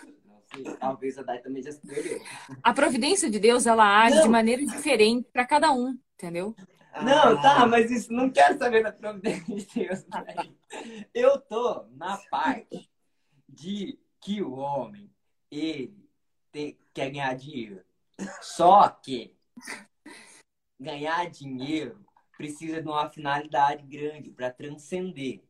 Sei. 0.53 0.64
Talvez 0.80 1.18
a 1.18 1.24
Dai 1.24 1.40
também 1.40 1.61
já 1.64 1.72
se 1.72 1.82
perdeu. 1.82 2.22
A 2.64 2.74
providência 2.74 3.30
de 3.30 3.40
Deus, 3.40 3.65
ela 3.65 4.03
age 4.03 4.15
Não. 4.18 4.24
de 4.24 4.30
maneira 4.30 4.64
diferente 4.65 5.28
para 5.34 5.45
cada 5.45 5.72
um, 5.74 5.98
entendeu? 6.14 6.56
Não, 7.03 7.38
Ah, 7.38 7.41
tá, 7.41 7.65
mas 7.68 7.90
isso 7.91 8.14
não 8.14 8.30
quero 8.30 8.57
saber 8.57 8.84
da 8.84 8.91
providência 8.91 9.44
de 9.56 9.65
Deus. 9.74 10.06
velho. 10.26 10.56
Eu 11.14 11.40
tô 11.41 11.86
na 11.95 12.18
parte 12.30 12.90
de 13.49 13.99
que 14.22 14.41
o 14.41 14.53
homem, 14.53 15.10
ele 15.59 16.09
tem, 16.51 16.77
quer 16.93 17.09
ganhar 17.09 17.34
dinheiro. 17.35 17.84
Só 18.41 18.88
que 18.89 19.35
ganhar 20.80 21.30
dinheiro 21.30 22.03
precisa 22.38 22.81
de 22.81 22.88
uma 22.88 23.09
finalidade 23.09 23.84
grande 23.84 24.31
para 24.31 24.51
transcender. 24.51 25.43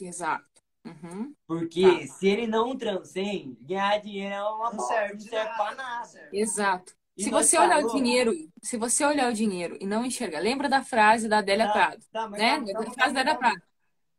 Exato. 0.00 0.48
Uhum. 0.84 1.34
Porque 1.46 2.06
se 2.06 2.26
ele 2.26 2.46
não 2.46 2.76
transcende, 2.76 3.58
ganhar 3.62 3.98
dinheiro 4.00 4.34
é 4.34 4.42
uma 4.42 4.70
Não 4.70 4.76
bosta, 4.76 4.94
serve 4.94 5.14
não 5.14 5.20
serve 5.30 5.58
não 5.58 5.74
nada. 5.76 6.28
Exato. 6.32 6.94
E 7.16 7.24
Se 7.24 7.30
você 7.30 7.58
olhar 7.58 7.78
o 7.78 7.82
falou- 7.82 7.96
dinheiro, 7.96 8.32
se 8.62 8.76
você 8.78 9.04
olhar 9.04 9.30
o 9.30 9.34
dinheiro 9.34 9.76
e 9.80 9.86
não 9.86 10.04
enxergar, 10.06 10.40
lembra 10.40 10.68
da 10.70 10.82
frase 10.82 11.28
da 11.28 11.38
Adélia 11.38 11.66
Tá, 11.66 11.72
Prado, 11.72 12.04
tá, 12.10 12.28
né? 12.30 12.38
calma, 12.38 12.72
Da 12.72 12.90
frase 12.92 13.14
da 13.14 13.20
Adélia. 13.20 13.38
Prado. 13.38 13.62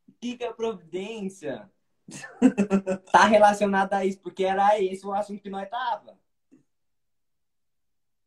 O 0.07 0.13
que, 0.21 0.37
que 0.37 0.43
a 0.43 0.53
providência 0.53 1.70
tá 3.11 3.25
relacionada 3.25 3.97
a 3.97 4.05
isso? 4.05 4.19
Porque 4.19 4.43
era 4.43 4.79
esse 4.81 5.05
o 5.05 5.13
assunto 5.13 5.41
que 5.41 5.49
nós 5.49 5.69
tava. 5.69 6.17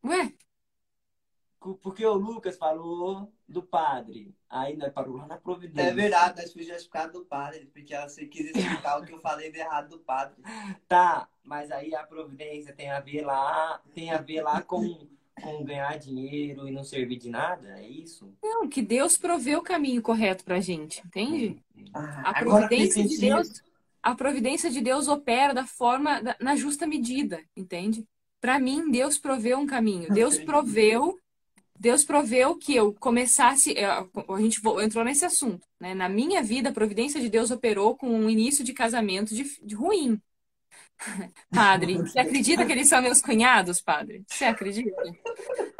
Ué, 0.04 0.34
Porque 1.82 2.04
o 2.04 2.12
Lucas 2.14 2.58
falou 2.58 3.32
do 3.48 3.62
padre. 3.62 4.34
Aí 4.50 4.76
nós 4.76 4.92
parou 4.92 5.16
lá 5.16 5.26
na 5.26 5.38
providência. 5.38 5.90
É 5.90 5.94
verdade, 5.94 6.40
nós 6.42 6.52
fui 6.52 6.62
justificar 6.62 7.10
do 7.10 7.24
padre, 7.24 7.66
porque 7.72 7.96
você 7.96 8.26
quis 8.26 8.46
explicar 8.54 9.00
o 9.00 9.04
que 9.04 9.12
eu 9.12 9.18
falei 9.20 9.50
de 9.50 9.58
errado 9.58 9.88
do 9.88 9.98
padre. 9.98 10.36
Tá, 10.86 11.26
mas 11.42 11.70
aí 11.70 11.94
a 11.94 12.04
providência 12.06 12.74
tem 12.74 12.90
a 12.90 13.00
ver 13.00 13.22
lá, 13.22 13.80
tem 13.94 14.10
a 14.10 14.18
ver 14.18 14.42
lá 14.42 14.60
com, 14.62 15.08
com 15.40 15.64
ganhar 15.64 15.98
dinheiro 15.98 16.68
e 16.68 16.70
não 16.70 16.84
servir 16.84 17.16
de 17.16 17.30
nada, 17.30 17.80
é 17.80 17.88
isso? 17.88 18.30
não, 18.42 18.68
que 18.68 18.82
Deus 18.82 19.16
provê 19.16 19.56
o 19.56 19.62
caminho 19.62 20.02
correto 20.02 20.44
pra 20.44 20.60
gente, 20.60 21.02
entende? 21.06 21.62
Ah, 21.94 22.30
A 22.30 22.34
providência 22.34 23.02
de. 23.06 23.18
Deus, 23.18 23.62
a 24.04 24.14
providência 24.14 24.70
de 24.70 24.80
Deus 24.82 25.08
opera 25.08 25.54
da 25.54 25.66
forma, 25.66 26.20
da- 26.22 26.36
na 26.38 26.54
justa 26.56 26.86
medida, 26.86 27.42
entende? 27.56 28.04
Para 28.40 28.58
mim, 28.58 28.90
Deus 28.90 29.18
proveu 29.18 29.58
um 29.58 29.66
caminho. 29.66 30.12
Deus 30.12 30.34
Entendi. 30.34 30.46
proveu, 30.46 31.18
Deus 31.80 32.04
proveu 32.04 32.56
que 32.56 32.76
eu 32.76 32.92
começasse, 32.94 33.72
é, 33.72 33.86
a 33.86 34.06
gente 34.40 34.60
entrou 34.82 35.04
nesse 35.04 35.24
assunto, 35.24 35.66
né? 35.80 35.94
Na 35.94 36.08
minha 36.08 36.42
vida, 36.42 36.68
a 36.68 36.72
providência 36.72 37.20
de 37.20 37.30
Deus 37.30 37.50
operou 37.50 37.96
com 37.96 38.08
um 38.08 38.28
início 38.28 38.62
de 38.62 38.74
casamento 38.74 39.34
de, 39.34 39.44
de 39.64 39.74
ruim. 39.74 40.20
Padre, 41.50 41.96
você 41.98 42.18
acredita 42.20 42.66
que 42.66 42.72
eles 42.72 42.88
são 42.88 43.00
meus 43.02 43.20
cunhados, 43.22 43.80
padre? 43.80 44.24
Você 44.28 44.44
acredita? 44.44 44.90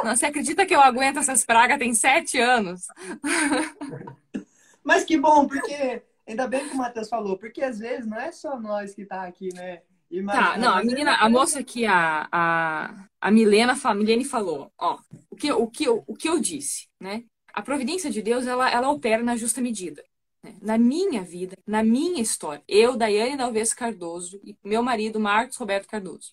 Não, 0.03 0.17
você 0.17 0.27
acredita 0.27 0.67
que 0.67 0.75
eu 0.75 0.81
aguento 0.81 1.19
essas 1.19 1.45
pragas 1.45 1.79
tem 1.79 1.95
sete 1.95 2.39
anos? 2.39 2.83
Mas 4.83 5.05
que 5.05 5.17
bom, 5.17 5.47
porque 5.47 6.03
ainda 6.27 6.47
bem 6.49 6.69
que 6.69 6.75
o 6.75 6.79
Matheus 6.79 7.09
falou, 7.09 7.39
porque 7.39 7.63
às 7.63 7.79
vezes 7.79 8.07
não 8.07 8.19
é 8.19 8.33
só 8.33 8.59
nós 8.61 8.95
que 8.95 9.05
tá 9.05 9.25
aqui, 9.25 9.53
né? 9.55 9.83
Imagina, 10.11 10.53
Tá, 10.53 10.59
não, 10.59 10.71
a 10.77 10.83
menina, 10.83 11.15
a 11.15 11.29
moça 11.29 11.61
aqui, 11.61 11.87
a, 11.87 12.29
a, 12.33 13.07
a 13.21 13.31
Milena, 13.31 13.75
a 13.83 13.95
Milene 13.95 14.25
falou, 14.25 14.73
ó, 14.79 14.99
o 15.31 15.37
que, 15.37 15.53
o, 15.53 15.69
que, 15.69 15.85
eu- 15.85 16.03
o 16.09 16.15
que 16.17 16.29
eu 16.29 16.41
disse, 16.41 16.89
né? 17.01 17.25
A 17.53 17.63
providência 17.63 18.11
de 18.11 18.21
Deus, 18.21 18.45
ela, 18.47 18.69
ela 18.69 18.91
opera 18.91 19.23
na 19.23 19.37
justa 19.37 19.61
medida. 19.61 20.03
né? 20.43 20.55
Na 20.61 20.77
minha 20.77 21.23
vida, 21.23 21.57
na 21.67 21.85
minha 21.85 22.21
história, 22.21 22.63
eu, 22.67 22.97
Daiane 22.97 23.37
Dalves 23.37 23.73
Cardoso, 23.73 24.41
e 24.43 24.57
meu 24.65 24.83
marido, 24.83 25.21
Marcos 25.21 25.57
Roberto 25.57 25.87
Cardoso, 25.87 26.33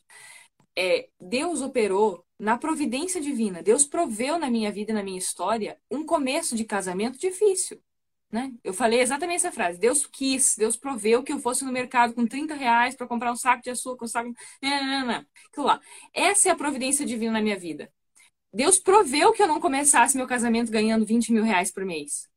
é, 0.75 1.09
Deus 1.19 1.61
operou 1.61 2.25
na 2.39 2.57
providência 2.57 3.21
divina. 3.21 3.61
Deus 3.63 3.85
proveu 3.85 4.39
na 4.39 4.49
minha 4.49 4.71
vida 4.71 4.91
e 4.91 4.95
na 4.95 5.03
minha 5.03 5.17
história 5.19 5.77
um 5.91 6.05
começo 6.05 6.55
de 6.55 6.65
casamento 6.65 7.19
difícil. 7.19 7.81
Né? 8.31 8.53
Eu 8.63 8.73
falei 8.73 9.01
exatamente 9.01 9.37
essa 9.37 9.51
frase. 9.51 9.77
Deus 9.77 10.07
quis, 10.07 10.55
Deus 10.55 10.77
proveu 10.77 11.21
que 11.21 11.33
eu 11.33 11.39
fosse 11.39 11.65
no 11.65 11.71
mercado 11.71 12.13
com 12.13 12.25
30 12.25 12.53
reais 12.55 12.95
para 12.95 13.05
comprar 13.07 13.31
um 13.31 13.35
saco 13.35 13.61
de 13.61 13.69
açúcar, 13.69 14.05
um 14.05 14.07
saco. 14.07 14.33
Não, 14.61 14.69
não, 14.69 15.05
não, 15.05 15.25
não. 15.57 15.65
Lá. 15.65 15.81
Essa 16.13 16.49
é 16.49 16.51
a 16.51 16.55
providência 16.55 17.05
divina 17.05 17.33
na 17.33 17.41
minha 17.41 17.59
vida. 17.59 17.91
Deus 18.53 18.79
proveu 18.79 19.33
que 19.33 19.43
eu 19.43 19.47
não 19.47 19.59
começasse 19.59 20.15
meu 20.15 20.27
casamento 20.27 20.71
ganhando 20.71 21.05
20 21.05 21.33
mil 21.33 21.43
reais 21.43 21.71
por 21.71 21.85
mês. 21.85 22.29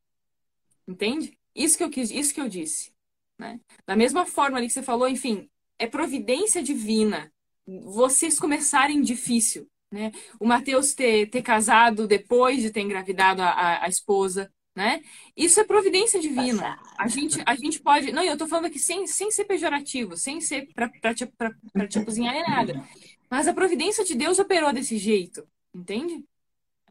Entende? 0.86 1.38
Isso 1.54 1.76
que 1.76 1.84
eu 1.84 1.90
quis, 1.90 2.10
isso 2.10 2.34
que 2.34 2.40
eu 2.40 2.48
disse. 2.48 2.92
Né? 3.38 3.60
Da 3.86 3.96
mesma 3.96 4.26
forma 4.26 4.58
ali 4.58 4.66
que 4.66 4.72
você 4.72 4.82
falou, 4.82 5.08
enfim, 5.08 5.48
é 5.78 5.86
providência 5.86 6.62
divina. 6.62 7.32
Vocês 7.66 8.38
começarem 8.38 9.00
difícil. 9.00 9.68
Né? 9.90 10.10
O 10.40 10.46
Mateus 10.46 10.92
ter, 10.92 11.30
ter 11.30 11.42
casado 11.42 12.06
depois 12.06 12.60
de 12.60 12.70
ter 12.70 12.80
engravidado 12.80 13.42
a, 13.42 13.50
a, 13.50 13.84
a 13.84 13.88
esposa. 13.88 14.52
Né? 14.74 15.02
Isso 15.36 15.60
é 15.60 15.64
providência 15.64 16.18
divina. 16.18 16.76
A 16.98 17.06
gente, 17.06 17.40
a 17.46 17.54
gente 17.54 17.80
pode. 17.80 18.10
Não, 18.10 18.24
eu 18.24 18.36
tô 18.36 18.46
falando 18.48 18.66
aqui 18.66 18.78
sem, 18.78 19.06
sem 19.06 19.30
ser 19.30 19.44
pejorativo, 19.44 20.16
sem 20.16 20.40
ser 20.40 20.66
pra, 20.74 21.14
te, 21.14 21.26
pra, 21.26 21.54
pra 21.72 21.86
te 21.86 22.04
cozinhar 22.04 22.34
nem 22.34 22.42
nada. 22.42 22.84
Mas 23.30 23.46
a 23.46 23.54
providência 23.54 24.04
de 24.04 24.16
Deus 24.16 24.38
operou 24.38 24.72
desse 24.72 24.98
jeito, 24.98 25.46
entende? 25.72 26.24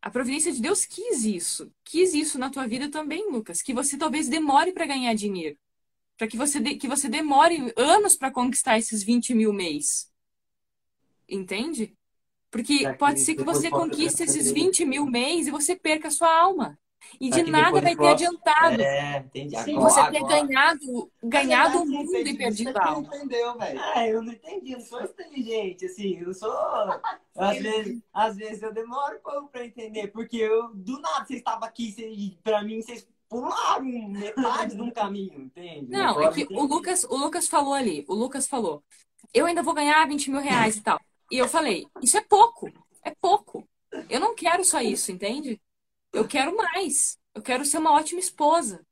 A 0.01 0.10
providência 0.10 0.51
de 0.51 0.61
Deus 0.61 0.85
quis 0.85 1.23
isso. 1.23 1.72
Quis 1.84 2.14
isso 2.14 2.38
na 2.38 2.49
tua 2.49 2.68
vida 2.68 2.89
também, 2.89 3.31
Lucas. 3.31 3.61
Que 3.61 3.73
você 3.73 3.97
talvez 3.97 4.27
demore 4.27 4.73
para 4.73 4.85
ganhar 4.85 5.14
dinheiro. 5.14 5.57
Para 6.18 6.27
que 6.27 6.35
você, 6.35 6.60
de, 6.60 6.76
que 6.76 6.89
você 6.89 7.07
demore 7.07 7.73
anos 7.77 8.15
para 8.15 8.30
conquistar 8.30 8.77
esses 8.77 9.01
20 9.01 9.34
mil 9.34 9.53
mês. 9.53 10.11
Entende? 11.27 11.95
Porque 12.51 12.84
pode 12.99 13.22
ser 13.22 13.35
que 13.35 13.43
você 13.43 13.69
conquiste 13.69 14.23
esses 14.23 14.51
transferir. 14.51 14.65
20 14.65 14.85
mil 14.85 15.05
mês 15.05 15.47
e 15.47 15.51
você 15.51 15.73
perca 15.73 16.10
a 16.10 16.11
sua 16.11 16.38
alma. 16.38 16.77
E 17.19 17.30
de 17.30 17.43
nada 17.43 17.80
vai 17.81 17.95
ter 17.95 18.07
adiantado. 18.07 18.81
É, 18.81 19.17
entendi. 19.17 19.57
Sim, 19.63 19.77
Agora, 19.77 19.89
Você 19.89 20.11
ter 20.11 20.23
ganhado, 20.25 21.11
ganhado 21.23 21.81
o 21.81 21.85
mundo 21.85 22.15
e 22.15 22.38
perdido 22.38 22.77
a 22.77 22.88
alma. 22.88 23.07
entendeu, 23.15 23.57
velho? 23.57 23.80
Ah, 23.93 24.07
eu 24.07 24.21
não 24.21 24.34
entendi, 24.34 24.71
eu 24.73 24.80
não 24.80 24.85
sou 24.85 25.01
inteligente, 25.03 25.85
assim, 25.85 26.19
eu 26.19 26.34
sou. 26.34 26.51
Às 27.35 27.57
vezes, 27.57 28.01
às 28.13 28.35
vezes 28.38 28.61
eu 28.61 28.71
demoro 28.71 29.17
um 29.17 29.19
pouco 29.19 29.47
pra 29.47 29.65
entender, 29.65 30.09
porque 30.09 30.38
eu, 30.38 30.71
do 30.75 30.99
nada, 31.01 31.25
vocês 31.25 31.39
estavam 31.39 31.63
aqui, 31.67 31.91
vocês, 31.91 32.38
pra 32.43 32.61
mim, 32.61 32.80
vocês 32.80 33.07
pularam 33.27 33.85
metade 33.85 34.75
de 34.75 34.81
um 34.84 34.91
caminho, 34.91 35.41
entende? 35.41 35.89
Não, 35.89 36.21
é 36.21 36.31
que 36.31 36.41
o 36.41 36.43
entendi. 36.43 36.61
Lucas, 36.61 37.03
o 37.05 37.17
Lucas 37.17 37.47
falou 37.47 37.73
ali, 37.73 38.05
o 38.07 38.13
Lucas 38.13 38.47
falou, 38.47 38.84
eu 39.34 39.47
ainda 39.47 39.63
vou 39.63 39.73
ganhar 39.73 40.07
20 40.07 40.30
mil 40.30 40.39
reais 40.39 40.77
e 40.77 40.81
tal. 40.81 40.99
E 41.31 41.39
eu 41.39 41.47
falei, 41.47 41.88
isso 42.03 42.15
é 42.17 42.21
pouco, 42.21 42.69
é 43.03 43.11
pouco. 43.19 43.67
Eu 44.07 44.19
não 44.19 44.35
quero 44.35 44.63
só 44.63 44.80
isso, 44.80 45.11
entende? 45.11 45.59
Eu 46.14 46.27
quero 46.27 46.56
mais. 46.56 47.18
Eu 47.34 47.41
quero 47.41 47.65
ser 47.65 47.77
uma 47.80 47.94
ótima 47.94 48.19
esposa. 48.19 48.85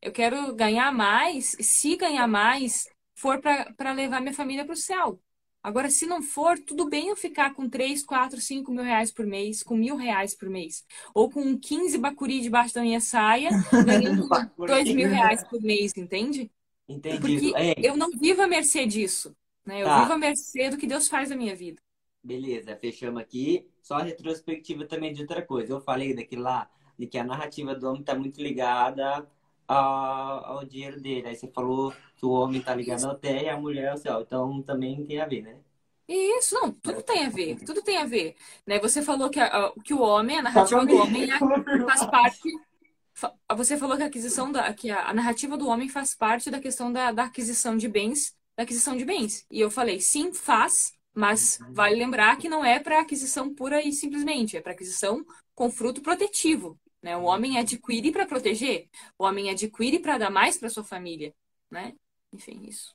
Eu 0.00 0.12
quero 0.12 0.54
ganhar 0.54 0.92
mais, 0.92 1.54
e 1.58 1.64
se 1.64 1.96
ganhar 1.96 2.26
mais, 2.28 2.88
for 3.16 3.40
para 3.40 3.92
levar 3.92 4.20
minha 4.20 4.34
família 4.34 4.64
para 4.64 4.74
o 4.74 4.76
céu. 4.76 5.20
Agora, 5.62 5.90
se 5.90 6.06
não 6.06 6.22
for, 6.22 6.58
tudo 6.58 6.88
bem 6.88 7.08
eu 7.08 7.16
ficar 7.16 7.52
com 7.54 7.68
3, 7.68 8.02
4, 8.04 8.40
5 8.40 8.70
mil 8.72 8.84
reais 8.84 9.10
por 9.12 9.26
mês, 9.26 9.62
com 9.62 9.76
mil 9.76 9.96
reais 9.96 10.34
por 10.34 10.48
mês. 10.48 10.84
Ou 11.12 11.28
com 11.30 11.58
15 11.58 11.98
bacuri 11.98 12.40
debaixo 12.40 12.74
da 12.74 12.82
minha 12.82 13.00
saia, 13.00 13.50
ganhando 13.84 14.28
Bacuri. 14.28 14.72
2 14.72 14.92
mil 14.94 15.08
reais 15.08 15.42
por 15.44 15.60
mês, 15.60 15.92
entende? 15.96 16.50
Entendi. 16.88 17.18
Porque 17.20 17.52
É, 17.56 17.74
eu 17.86 17.96
não 17.96 18.10
vivo 18.10 18.42
à 18.42 18.46
mercê 18.46 18.86
disso. 18.86 19.36
Né? 19.66 19.82
Eu 19.82 19.86
Tá. 19.86 20.00
vivo 20.02 20.12
à 20.12 20.18
mercê 20.18 20.70
do 20.70 20.78
que 20.78 20.86
Deus 20.86 21.08
faz 21.08 21.28
na 21.28 21.36
minha 21.36 21.56
vida. 21.56 21.82
Beleza, 22.22 22.76
fechamos 22.76 23.20
aqui. 23.22 23.66
Só 23.88 23.94
a 23.96 24.02
retrospectiva 24.02 24.84
também 24.86 25.12
de 25.14 25.22
outra 25.22 25.42
coisa. 25.52 25.72
Eu 25.72 25.80
falei 25.80 26.14
daquilo 26.14 26.42
lá, 26.42 26.68
de 26.98 27.06
que 27.06 27.18
a 27.18 27.24
narrativa 27.24 27.74
do 27.74 27.86
homem 27.88 28.00
está 28.02 28.14
muito 28.14 28.40
ligada 28.42 29.26
ao, 29.66 30.44
ao 30.58 30.64
dinheiro 30.64 31.00
dele. 31.00 31.28
Aí 31.28 31.36
você 31.36 31.48
falou 31.48 31.84
que 32.16 32.24
o 32.26 32.30
homem 32.30 32.60
está 32.60 32.74
ligado 32.74 33.04
ao 33.06 33.16
terra 33.18 33.42
e 33.44 33.48
a 33.48 33.56
mulher 33.64 33.88
ao 33.90 33.96
céu. 33.98 34.20
Então 34.22 34.62
também 34.62 35.04
tem 35.06 35.20
a 35.20 35.26
ver, 35.26 35.42
né? 35.42 35.56
Isso, 36.08 36.54
não, 36.54 36.72
tudo 36.72 37.02
tem 37.02 37.26
a 37.26 37.28
ver, 37.30 37.60
tudo 37.64 37.82
tem 37.82 37.98
a 37.98 38.06
ver. 38.06 38.34
Né? 38.66 38.78
Você 38.80 39.02
falou 39.02 39.28
que, 39.30 39.38
a- 39.40 39.72
que 39.84 39.92
o 39.94 40.00
homem, 40.00 40.38
a 40.38 40.42
narrativa 40.42 40.86
do 40.86 40.96
homem 40.96 41.30
é- 41.30 41.44
faz 41.84 42.04
parte. 42.06 42.58
Você 43.56 43.76
falou 43.76 43.96
que 43.96 44.02
a 44.02 44.06
aquisição 44.06 44.50
da, 44.52 44.72
que 44.72 44.90
a, 44.90 45.08
a 45.08 45.14
narrativa 45.14 45.56
do 45.56 45.66
homem 45.68 45.88
faz 45.88 46.14
parte 46.14 46.50
da 46.50 46.60
questão 46.60 46.92
da, 46.92 47.10
da 47.12 47.24
aquisição 47.24 47.76
de 47.76 47.88
bens, 47.88 48.36
da 48.56 48.62
aquisição 48.62 48.96
de 48.96 49.04
bens. 49.04 49.46
E 49.50 49.60
eu 49.60 49.70
falei, 49.70 50.00
sim, 50.00 50.32
faz, 50.32 50.92
mas 51.18 51.58
vale 51.72 51.96
lembrar 51.96 52.36
que 52.38 52.48
não 52.48 52.64
é 52.64 52.78
para 52.78 53.00
aquisição 53.00 53.52
pura 53.52 53.82
e 53.82 53.92
simplesmente, 53.92 54.56
é 54.56 54.60
para 54.60 54.70
aquisição 54.72 55.24
com 55.52 55.68
fruto 55.68 56.00
protetivo. 56.00 56.78
Né? 57.02 57.16
O 57.16 57.24
homem 57.24 57.58
adquire 57.58 58.12
para 58.12 58.24
proteger, 58.24 58.88
o 59.18 59.24
homem 59.24 59.50
adquire 59.50 59.98
para 59.98 60.16
dar 60.16 60.30
mais 60.30 60.56
para 60.56 60.70
sua 60.70 60.84
família, 60.84 61.34
né? 61.68 61.92
Enfim, 62.32 62.62
isso. 62.68 62.94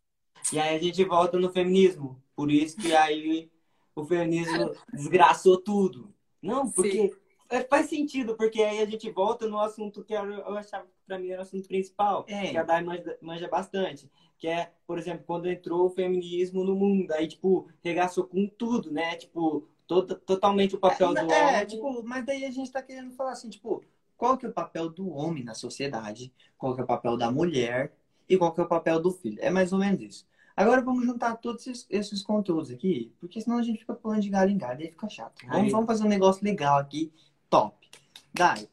E 0.54 0.58
aí 0.58 0.74
a 0.78 0.80
gente 0.80 1.04
volta 1.04 1.38
no 1.38 1.52
feminismo. 1.52 2.24
Por 2.34 2.50
isso 2.50 2.78
que 2.78 2.96
aí 2.96 3.52
o 3.94 4.06
feminismo 4.06 4.72
desgraçou 4.94 5.62
tudo. 5.62 6.14
Não, 6.42 6.72
porque 6.72 7.14
É, 7.50 7.62
faz 7.66 7.88
sentido, 7.90 8.38
porque 8.38 8.62
aí 8.64 8.80
a 8.80 8.86
gente 8.86 9.10
volta 9.12 9.48
no 9.50 9.60
assunto 9.60 10.02
que 10.04 10.14
eu 10.14 10.58
achava 10.58 10.88
pra 11.06 11.20
mim 11.20 11.30
era 11.30 11.40
o 11.40 11.44
assunto 11.44 11.68
principal, 11.68 12.26
É. 12.28 12.52
que 12.52 12.58
a 12.58 12.64
Dai 12.64 12.84
manja, 12.84 13.18
manja 13.22 13.48
bastante. 13.48 14.10
Que 14.38 14.48
é, 14.48 14.72
por 14.86 14.98
exemplo, 14.98 15.24
quando 15.26 15.50
entrou 15.50 15.86
o 15.86 15.90
feminismo 15.90 16.64
no 16.64 16.76
mundo, 16.76 17.12
aí, 17.14 17.28
tipo, 17.28 17.68
regaçou 17.84 18.26
com 18.26 18.48
tudo, 18.48 18.92
né? 18.92 19.16
Tipo, 19.16 19.68
to- 19.88 20.04
totalmente 20.06 20.76
o 20.76 20.80
papel 20.80 21.14
do 21.14 21.20
é, 21.32 21.48
homem. 21.54 21.66
tipo, 21.66 22.04
mas 22.04 22.26
daí 22.26 22.44
a 22.46 22.52
gente 22.52 22.72
tá 22.72 22.82
querendo 22.82 23.12
falar 23.14 23.32
assim, 23.32 23.50
tipo, 23.50 23.84
qual 24.18 24.38
que 24.38 24.46
é 24.46 24.50
o 24.50 24.54
papel 24.54 24.90
do 24.90 25.10
homem 25.10 25.44
na 25.44 25.54
sociedade? 25.54 26.34
Qual 26.58 26.76
que 26.76 26.82
é 26.82 26.84
o 26.84 26.88
papel 26.88 27.16
da 27.18 27.32
mulher? 27.32 27.94
E 28.28 28.38
qual 28.38 28.54
que 28.54 28.60
é 28.60 28.64
o 28.64 28.68
papel 28.68 29.00
do 29.02 29.12
filho? 29.12 29.38
É 29.42 29.50
mais 29.50 29.72
ou 29.74 29.80
menos 29.80 30.02
isso. 30.02 30.28
Agora 30.56 30.82
vamos 30.82 31.06
juntar 31.06 31.36
todos 31.38 31.66
esses, 31.66 31.88
esses 31.90 32.22
conteúdos 32.22 32.70
aqui, 32.70 33.12
porque 33.20 33.42
senão 33.42 33.58
a 33.58 33.64
gente 33.64 33.80
fica 33.80 33.94
pulando 33.94 34.22
de 34.22 34.30
galho 34.30 34.52
em 34.52 34.58
galho, 34.58 34.82
aí 34.82 34.92
fica 34.92 35.10
chato. 35.10 35.42
Vamos, 35.48 35.64
Aí. 35.64 35.70
vamos 35.72 35.88
fazer 35.88 36.04
um 36.04 36.08
negócio 36.10 36.44
legal 36.44 36.78
aqui, 36.78 37.12
top. 37.50 37.90
Dai, 38.34 38.68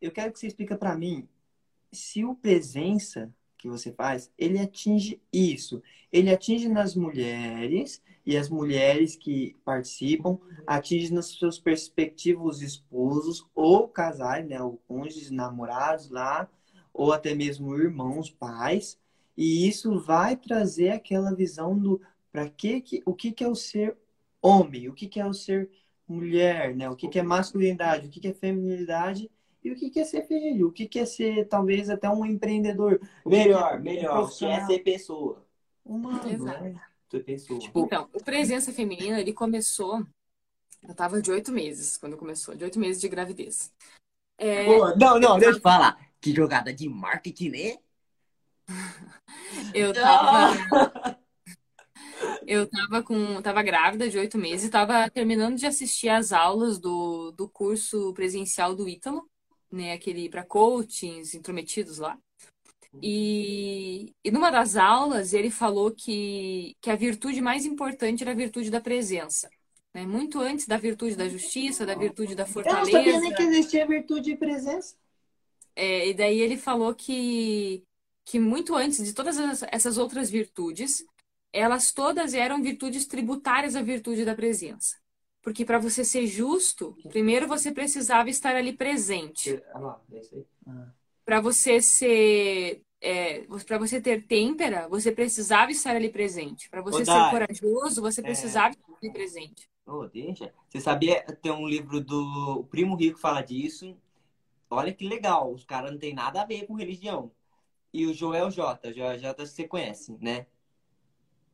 eu 0.00 0.10
quero 0.12 0.32
que 0.32 0.38
você 0.38 0.46
explica 0.46 0.76
pra 0.76 0.96
mim 0.96 1.28
se 1.94 2.24
o 2.24 2.34
presença 2.34 3.32
que 3.64 3.68
você 3.68 3.90
faz, 3.92 4.30
ele 4.36 4.58
atinge 4.58 5.20
isso. 5.32 5.82
Ele 6.12 6.30
atinge 6.30 6.68
nas 6.68 6.94
mulheres 6.94 8.02
e 8.26 8.36
as 8.36 8.50
mulheres 8.50 9.16
que 9.16 9.56
participam 9.64 10.38
atinge 10.66 11.12
nos 11.12 11.38
seus 11.38 11.58
perspectivos 11.58 12.60
esposos 12.60 13.46
ou 13.54 13.88
casais, 13.88 14.46
né, 14.46 14.60
ou 14.60 14.76
cônjuges, 14.86 15.30
namorados 15.30 16.10
lá, 16.10 16.46
ou 16.92 17.12
até 17.12 17.34
mesmo 17.34 17.74
irmãos, 17.74 18.30
pais. 18.30 18.98
E 19.36 19.66
isso 19.66 19.98
vai 19.98 20.36
trazer 20.36 20.90
aquela 20.90 21.34
visão 21.34 21.78
do 21.78 22.00
para 22.30 22.48
que 22.48 22.80
que 22.80 23.02
o 23.06 23.14
que 23.14 23.32
que 23.32 23.44
é 23.44 23.48
o 23.48 23.54
ser 23.54 23.96
homem, 24.42 24.88
o 24.90 24.92
que 24.94 25.08
que 25.08 25.20
é 25.20 25.26
o 25.26 25.32
ser 25.32 25.70
mulher, 26.06 26.76
né? 26.76 26.90
O 26.90 26.96
que 26.96 27.08
que 27.08 27.18
é 27.18 27.22
masculinidade, 27.22 28.08
o 28.08 28.10
que 28.10 28.20
que 28.20 28.28
é 28.28 28.34
feminilidade 28.34 29.30
e 29.64 29.72
o 29.72 29.76
que 29.76 29.88
que 29.88 29.98
é 29.98 30.04
ser 30.04 30.26
filho, 30.26 30.68
o 30.68 30.72
que 30.72 30.86
que 30.86 30.98
é 30.98 31.06
ser 31.06 31.48
talvez 31.48 31.88
até 31.88 32.08
um 32.10 32.24
empreendedor, 32.26 33.00
o 33.24 33.30
Melhor, 33.30 33.80
melhor, 33.80 34.30
que 34.30 34.44
é 34.44 34.66
ser 34.66 34.80
pessoa. 34.80 35.42
humano, 35.82 36.30
Exato. 36.30 36.64
né? 36.64 36.80
Ser 37.10 37.24
pessoa. 37.24 37.60
Então, 37.74 38.08
o 38.12 38.22
Presença 38.22 38.72
Feminina, 38.72 39.18
ele 39.18 39.32
começou. 39.32 40.06
Eu 40.86 40.94
tava 40.94 41.22
de 41.22 41.30
oito 41.30 41.50
meses 41.50 41.96
quando 41.96 42.18
começou, 42.18 42.54
de 42.54 42.62
oito 42.62 42.78
meses 42.78 43.00
de 43.00 43.08
gravidez. 43.08 43.72
É, 44.36 44.66
Pô, 44.66 44.94
não, 44.96 45.18
não, 45.18 45.38
deixa 45.38 45.56
eu 45.56 45.62
falar. 45.62 45.98
Que 46.20 46.34
jogada 46.34 46.72
de 46.72 46.86
marketing, 46.86 47.48
né? 47.48 47.78
eu 49.74 49.94
tava. 49.94 51.18
Eu 52.46 52.68
tava 52.68 53.02
com, 53.02 53.40
tava 53.42 53.62
grávida 53.62 54.08
de 54.08 54.18
oito 54.18 54.38
meses, 54.38 54.70
tava 54.70 55.08
terminando 55.10 55.56
de 55.56 55.66
assistir 55.66 56.08
às 56.08 56.32
aulas 56.32 56.78
do, 56.78 57.32
do 57.32 57.48
curso 57.48 58.12
presencial 58.14 58.74
do 58.74 58.88
Ítalo, 58.88 59.28
né? 59.74 59.92
Aquele 59.92 60.28
para 60.28 60.44
coachings 60.44 61.34
intrometidos 61.34 61.98
lá. 61.98 62.18
E, 63.02 64.12
e 64.24 64.30
numa 64.30 64.50
das 64.50 64.76
aulas 64.76 65.32
ele 65.34 65.50
falou 65.50 65.90
que, 65.90 66.76
que 66.80 66.90
a 66.90 66.96
virtude 66.96 67.40
mais 67.40 67.66
importante 67.66 68.22
era 68.22 68.30
a 68.30 68.36
virtude 68.36 68.70
da 68.70 68.80
presença. 68.80 69.50
Né? 69.92 70.06
Muito 70.06 70.40
antes 70.40 70.66
da 70.66 70.76
virtude 70.76 71.16
da 71.16 71.28
justiça, 71.28 71.84
da 71.84 71.94
virtude 71.94 72.34
da 72.34 72.44
Eu 72.44 72.46
não 72.46 72.62
sabia 72.62 72.72
nem 72.72 72.84
fortaleza. 72.84 73.34
que 73.34 73.42
existia 73.42 73.86
virtude 73.86 74.30
de 74.30 74.36
presença. 74.36 74.94
É, 75.76 76.08
e 76.08 76.14
daí 76.14 76.38
ele 76.40 76.56
falou 76.56 76.94
que, 76.94 77.82
que 78.24 78.38
muito 78.38 78.74
antes 78.76 79.04
de 79.04 79.12
todas 79.12 79.36
as- 79.38 79.64
essas 79.72 79.98
outras 79.98 80.30
virtudes, 80.30 81.04
elas 81.52 81.92
todas 81.92 82.32
eram 82.32 82.62
virtudes 82.62 83.06
tributárias 83.06 83.74
à 83.74 83.82
virtude 83.82 84.24
da 84.24 84.34
presença. 84.36 84.96
Porque 85.44 85.62
para 85.64 85.78
você 85.78 86.02
ser 86.02 86.26
justo, 86.26 86.96
primeiro 87.10 87.46
você 87.46 87.70
precisava 87.70 88.30
estar 88.30 88.56
ali 88.56 88.72
presente. 88.72 89.62
Ah 89.74 89.78
lá, 89.78 90.00
é 90.10 90.18
isso 90.18 90.34
aí. 90.34 90.44
Para 91.22 91.40
você 91.40 91.82
ser, 91.82 92.82
para 93.66 93.78
você 93.78 94.00
ter 94.00 94.26
têmpera, 94.26 94.88
você 94.88 95.12
precisava 95.12 95.70
estar 95.70 95.94
ali 95.94 96.08
presente. 96.08 96.68
Para 96.70 96.80
você 96.80 97.02
Ô, 97.02 97.04
ser 97.04 97.12
Dai, 97.12 97.30
corajoso, 97.30 98.00
você 98.00 98.22
precisava 98.22 98.70
estar 98.70 98.92
ali 99.02 99.12
presente. 99.12 99.68
Ô, 99.86 100.06
deixa. 100.06 100.50
Você 100.66 100.80
sabia, 100.80 101.22
tem 101.42 101.52
um 101.52 101.68
livro 101.68 102.00
do 102.00 102.60
o 102.60 102.64
Primo 102.64 102.96
Rico 102.96 103.18
fala 103.18 103.42
disso. 103.42 103.94
Olha 104.70 104.92
que 104.92 105.06
legal, 105.06 105.52
os 105.52 105.64
caras 105.64 105.92
não 105.92 105.98
tem 105.98 106.14
nada 106.14 106.40
a 106.40 106.46
ver 106.46 106.66
com 106.66 106.74
religião. 106.74 107.30
E 107.92 108.06
o 108.06 108.14
Joel 108.14 108.50
J, 108.50 108.92
Joel 108.92 109.18
J 109.18 109.46
você 109.46 109.68
conhece, 109.68 110.16
né? 110.20 110.46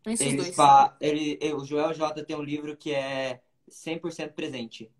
Esses 0.06 0.20
Eles 0.20 0.44
dois. 0.44 0.56
fa... 0.56 0.96
ele, 1.00 1.38
o 1.52 1.64
Joel 1.64 1.92
J 1.92 2.24
tem 2.24 2.36
um 2.36 2.42
livro 2.42 2.76
que 2.76 2.94
é 2.94 3.42
100% 3.70 4.34
presente. 4.34 4.90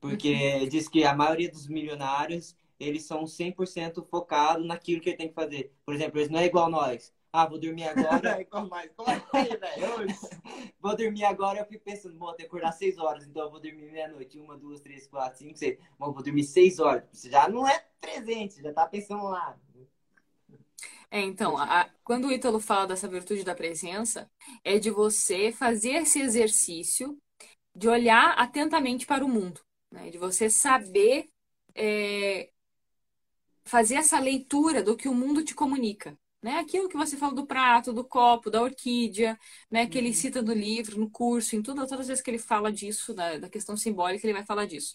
Porque 0.00 0.34
Uhum. 0.34 0.68
diz 0.68 0.88
que 0.88 1.04
a 1.04 1.14
maioria 1.14 1.50
dos 1.50 1.68
milionários, 1.68 2.56
eles 2.78 3.04
são 3.04 3.26
100% 3.26 4.04
focados 4.04 4.66
naquilo 4.66 5.00
que 5.00 5.10
ele 5.10 5.16
tem 5.18 5.28
que 5.28 5.34
fazer. 5.34 5.72
Por 5.84 5.94
exemplo, 5.94 6.18
eles 6.18 6.30
não 6.30 6.40
é 6.40 6.46
igual 6.46 6.70
nós. 6.70 7.12
Ah, 7.32 7.46
vou 7.46 7.58
dormir 7.60 7.84
agora. 7.84 8.44
Como 8.50 8.74
é, 8.76 9.56
velho? 9.56 10.06
vou 10.80 10.96
dormir 10.96 11.24
agora, 11.24 11.60
eu 11.60 11.66
fico 11.66 11.84
pensando, 11.84 12.18
vou 12.18 12.32
ter 12.32 12.44
que 12.44 12.48
acordar 12.48 12.72
6 12.72 12.98
horas, 12.98 13.26
então 13.26 13.44
eu 13.44 13.50
vou 13.50 13.60
dormir 13.60 13.90
meia-noite. 13.92 14.38
Uma, 14.38 14.56
duas, 14.56 14.80
três, 14.80 15.06
quatro, 15.06 15.38
cinco, 15.38 15.56
seis. 15.56 15.78
Eu 15.78 16.12
vou 16.12 16.22
dormir 16.22 16.44
6 16.44 16.78
horas. 16.78 17.04
Você 17.12 17.30
já 17.30 17.48
não 17.48 17.66
é 17.68 17.84
presente, 18.00 18.60
já 18.62 18.72
tá 18.72 18.86
pensando 18.86 19.24
lá. 19.24 19.56
É, 21.10 21.20
então, 21.20 21.58
a- 21.58 21.88
quando 22.04 22.26
o 22.28 22.32
Ítalo 22.32 22.60
fala 22.60 22.86
dessa 22.88 23.08
virtude 23.08 23.44
da 23.44 23.54
presença, 23.54 24.30
é 24.64 24.78
de 24.78 24.90
você 24.90 25.52
fazer 25.52 25.90
esse 26.02 26.20
exercício 26.20 27.18
de 27.80 27.88
olhar 27.88 28.34
atentamente 28.38 29.06
para 29.06 29.24
o 29.24 29.28
mundo, 29.28 29.58
né? 29.90 30.10
De 30.10 30.18
você 30.18 30.50
saber 30.50 31.30
é, 31.74 32.50
fazer 33.64 33.94
essa 33.94 34.18
leitura 34.18 34.82
do 34.82 34.96
que 34.96 35.08
o 35.08 35.14
mundo 35.14 35.42
te 35.42 35.54
comunica, 35.54 36.14
né? 36.42 36.58
Aquilo 36.58 36.90
que 36.90 36.96
você 36.96 37.16
fala 37.16 37.34
do 37.34 37.46
prato, 37.46 37.90
do 37.92 38.04
copo, 38.04 38.50
da 38.50 38.60
orquídea, 38.60 39.38
né? 39.70 39.86
Que 39.86 39.96
ele 39.96 40.12
cita 40.12 40.42
no 40.42 40.52
livro, 40.52 41.00
no 41.00 41.10
curso, 41.10 41.56
em 41.56 41.62
tudo, 41.62 41.86
todas 41.86 42.00
as 42.00 42.08
vezes 42.08 42.22
que 42.22 42.30
ele 42.30 42.38
fala 42.38 42.70
disso, 42.70 43.14
da, 43.14 43.38
da 43.38 43.48
questão 43.48 43.76
simbólica, 43.78 44.26
ele 44.26 44.34
vai 44.34 44.44
falar 44.44 44.66
disso 44.66 44.94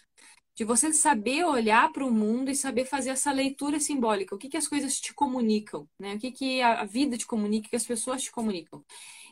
de 0.55 0.63
você 0.63 0.93
saber 0.93 1.43
olhar 1.45 1.91
para 1.91 2.05
o 2.05 2.11
mundo 2.11 2.49
e 2.49 2.55
saber 2.55 2.85
fazer 2.85 3.09
essa 3.09 3.31
leitura 3.31 3.77
simbólica. 3.79 4.33
O 4.33 4.37
que, 4.37 4.47
que 4.49 4.55
as 4.57 4.67
coisas 4.67 4.99
te 5.01 5.13
comunicam, 5.13 5.85
né? 5.99 6.15
O 6.15 6.19
que, 6.19 6.31
que 6.31 6.61
a 6.61 6.85
vida 6.85 7.17
te 7.17 7.27
comunica, 7.27 7.67
o 7.67 7.69
que 7.69 7.75
as 7.75 7.85
pessoas 7.85 8.23
te 8.23 8.31
comunicam. 8.31 8.83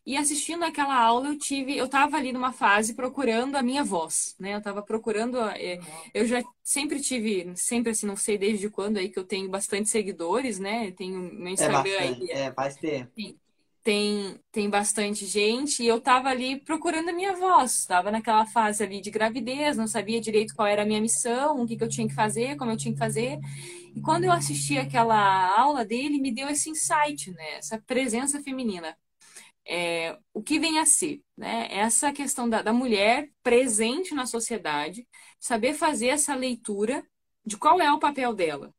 E 0.06 0.18
assistindo 0.18 0.64
aquela 0.64 0.96
aula, 0.98 1.30
eu 1.30 1.38
tive, 1.38 1.78
eu 1.78 1.86
estava 1.86 2.18
ali 2.18 2.34
numa 2.34 2.52
fase 2.52 2.94
procurando 2.94 3.56
a 3.56 3.64
minha 3.64 3.84
voz, 3.86 4.36
né? 4.40 4.54
Eu 4.54 4.58
estava 4.58 4.84
procurando, 4.84 5.40
é, 5.40 5.80
eu 6.14 6.26
já 6.28 6.44
sempre 6.62 7.00
tive, 7.02 7.54
sempre 7.56 7.92
assim, 7.92 8.06
não 8.06 8.18
sei 8.18 8.38
desde 8.38 8.70
quando 8.70 8.98
aí 8.98 9.10
que 9.10 9.18
eu 9.20 9.24
tenho 9.26 9.50
bastante 9.50 9.90
seguidores, 9.90 10.60
né? 10.60 10.88
Eu 10.90 10.96
tenho 10.96 11.20
meu 11.34 11.54
É 11.58 11.68
Instagram 11.68 11.98
aí, 12.00 12.18
bastante. 12.18 12.32
É, 12.32 12.52
faz 12.54 12.78
tempo. 12.78 13.12
tem, 13.84 14.40
tem 14.52 14.70
bastante 14.70 15.26
gente 15.26 15.84
e 15.84 15.88
eu 15.88 16.00
tava 16.00 16.30
ali 16.30 16.60
procurando 16.62 17.10
a 17.10 17.14
minha 17.14 17.36
voz. 17.36 17.86
Tava 17.86 18.10
naquela 18.12 18.46
fase 18.46 18.82
ali 18.84 19.02
de 19.02 19.12
gravidez, 19.12 19.76
não 19.76 19.88
sabia 19.88 20.22
direito 20.22 20.56
qual 20.56 20.68
era 20.68 20.84
a 20.84 20.86
minha 20.86 21.02
missão, 21.02 21.62
o 21.62 21.68
que 21.68 21.76
que 21.78 21.84
eu 21.84 21.90
tinha 21.90 22.08
que 22.08 22.14
fazer, 22.16 22.56
como 22.56 22.72
eu 22.72 22.78
tinha 22.78 22.94
que 22.94 23.00
fazer. 23.00 23.40
E 23.96 24.02
quando 24.02 24.24
eu 24.24 24.32
assisti 24.32 24.78
aquela 24.78 25.58
aula 25.60 25.84
dele, 25.86 26.20
me 26.20 26.34
deu 26.34 26.48
esse 26.50 26.70
insight, 26.70 27.32
né? 27.32 27.58
Essa 27.58 27.78
presença 27.86 28.42
feminina. 28.42 28.96
É, 29.66 30.18
o 30.34 30.42
que 30.44 30.60
vem 30.60 30.80
a 30.80 30.86
ser, 30.86 31.22
né? 31.38 31.68
Essa 31.72 32.12
questão 32.12 32.50
da, 32.50 32.62
da 32.62 32.74
mulher 32.74 33.30
presente 33.42 34.14
na 34.14 34.26
sociedade, 34.26 35.08
saber 35.40 35.74
fazer 35.74 36.08
essa 36.08 36.36
leitura 36.36 37.04
de 37.46 37.58
qual 37.58 37.80
é 37.82 37.92
o 37.92 38.00
papel 38.00 38.34
dela 38.34 38.74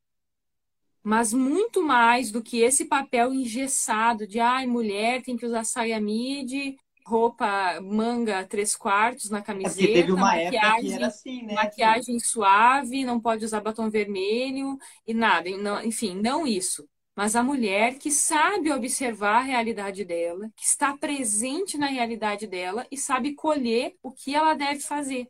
mas 1.05 1.35
muito 1.35 1.83
mais 1.83 2.31
do 2.33 2.43
que 2.43 2.63
esse 2.63 2.87
papel 2.87 3.33
engessado 3.33 4.27
de 4.27 4.41
ai, 4.41 4.67
mulher 4.67 5.23
tem 5.23 5.37
que 5.37 5.45
usar 5.45 5.63
saia 5.63 6.01
midi, 6.01 6.77
roupa 7.07 7.79
manga 7.83 8.43
três 8.47 8.75
quartos 8.75 9.29
na 9.29 9.39
É 9.39 9.43
camiseta, 9.43 9.93
teve 9.93 10.13
uma 10.13 10.35
época 10.35 10.51
que 10.51 10.57
maquiagem, 10.57 10.95
era 10.95 11.07
assim, 11.09 11.43
né? 11.43 11.55
maquiagem 11.55 12.19
suave, 12.19 13.05
não 13.05 13.21
pode 13.21 13.45
usar 13.45 13.61
batom 13.61 13.91
vermelho 13.91 14.79
e 15.07 15.13
nada, 15.13 15.47
enfim, 15.85 16.15
não 16.15 16.47
isso. 16.47 16.89
Mas 17.17 17.37
a 17.37 17.43
mulher 17.43 17.99
que 17.99 18.11
sabe 18.11 18.73
observar 18.73 19.39
a 19.39 19.43
realidade 19.43 20.05
dela, 20.05 20.51
que 20.57 20.65
está 20.65 20.97
presente 20.97 21.79
na 21.79 21.87
realidade 21.87 22.47
dela 22.47 22.87
e 22.91 22.99
sabe 22.99 23.35
colher 23.35 23.97
o 24.03 24.13
que 24.13 24.35
ela 24.35 24.55
deve 24.55 24.81
fazer 24.81 25.29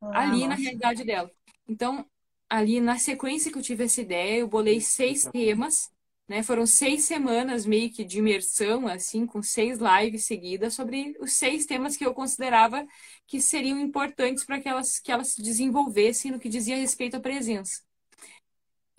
Ah, 0.00 0.10
ali 0.10 0.46
na 0.48 0.54
nossa. 0.56 0.62
realidade 0.62 1.04
dela. 1.04 1.30
Então, 1.68 2.06
ali 2.48 2.80
na 2.80 2.98
sequência 2.98 3.50
que 3.52 3.58
eu 3.58 3.62
tive 3.62 3.84
essa 3.84 4.00
ideia, 4.00 4.38
eu 4.40 4.48
bolei 4.48 4.80
seis 4.80 5.26
temas, 5.26 5.90
né? 6.28 6.42
Foram 6.42 6.66
seis 6.66 7.04
semanas 7.04 7.66
meio 7.66 7.90
que 7.92 8.04
de 8.04 8.18
imersão, 8.18 8.86
assim, 8.88 9.26
com 9.26 9.42
seis 9.42 9.78
lives 9.78 10.26
seguidas 10.26 10.74
sobre 10.74 11.16
os 11.20 11.32
seis 11.34 11.66
temas 11.66 11.96
que 11.96 12.04
eu 12.04 12.14
considerava 12.14 12.86
que 13.26 13.40
seriam 13.40 13.78
importantes 13.80 14.44
para 14.44 14.60
que 14.60 14.68
elas, 14.68 14.98
que 15.00 15.12
elas 15.12 15.28
se 15.28 15.42
desenvolvessem 15.42 16.30
no 16.32 16.38
que 16.40 16.48
dizia 16.48 16.76
respeito 16.76 17.16
à 17.16 17.20
presença. 17.20 17.82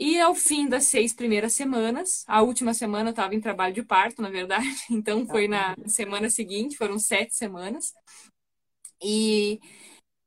E 0.01 0.19
ao 0.19 0.33
fim 0.35 0.67
das 0.67 0.85
seis 0.85 1.13
primeiras 1.13 1.53
semanas, 1.53 2.23
a 2.27 2.41
última 2.41 2.73
semana 2.73 3.09
eu 3.09 3.11
estava 3.11 3.35
em 3.35 3.41
trabalho 3.41 3.73
de 3.75 3.83
parto, 3.83 4.21
na 4.21 4.31
verdade, 4.31 4.65
então 4.91 5.27
foi 5.27 5.47
na 5.47 5.75
semana 5.87 6.29
seguinte, 6.29 6.77
foram 6.77 6.99
sete 6.99 7.35
semanas. 7.35 7.93
E 9.03 9.59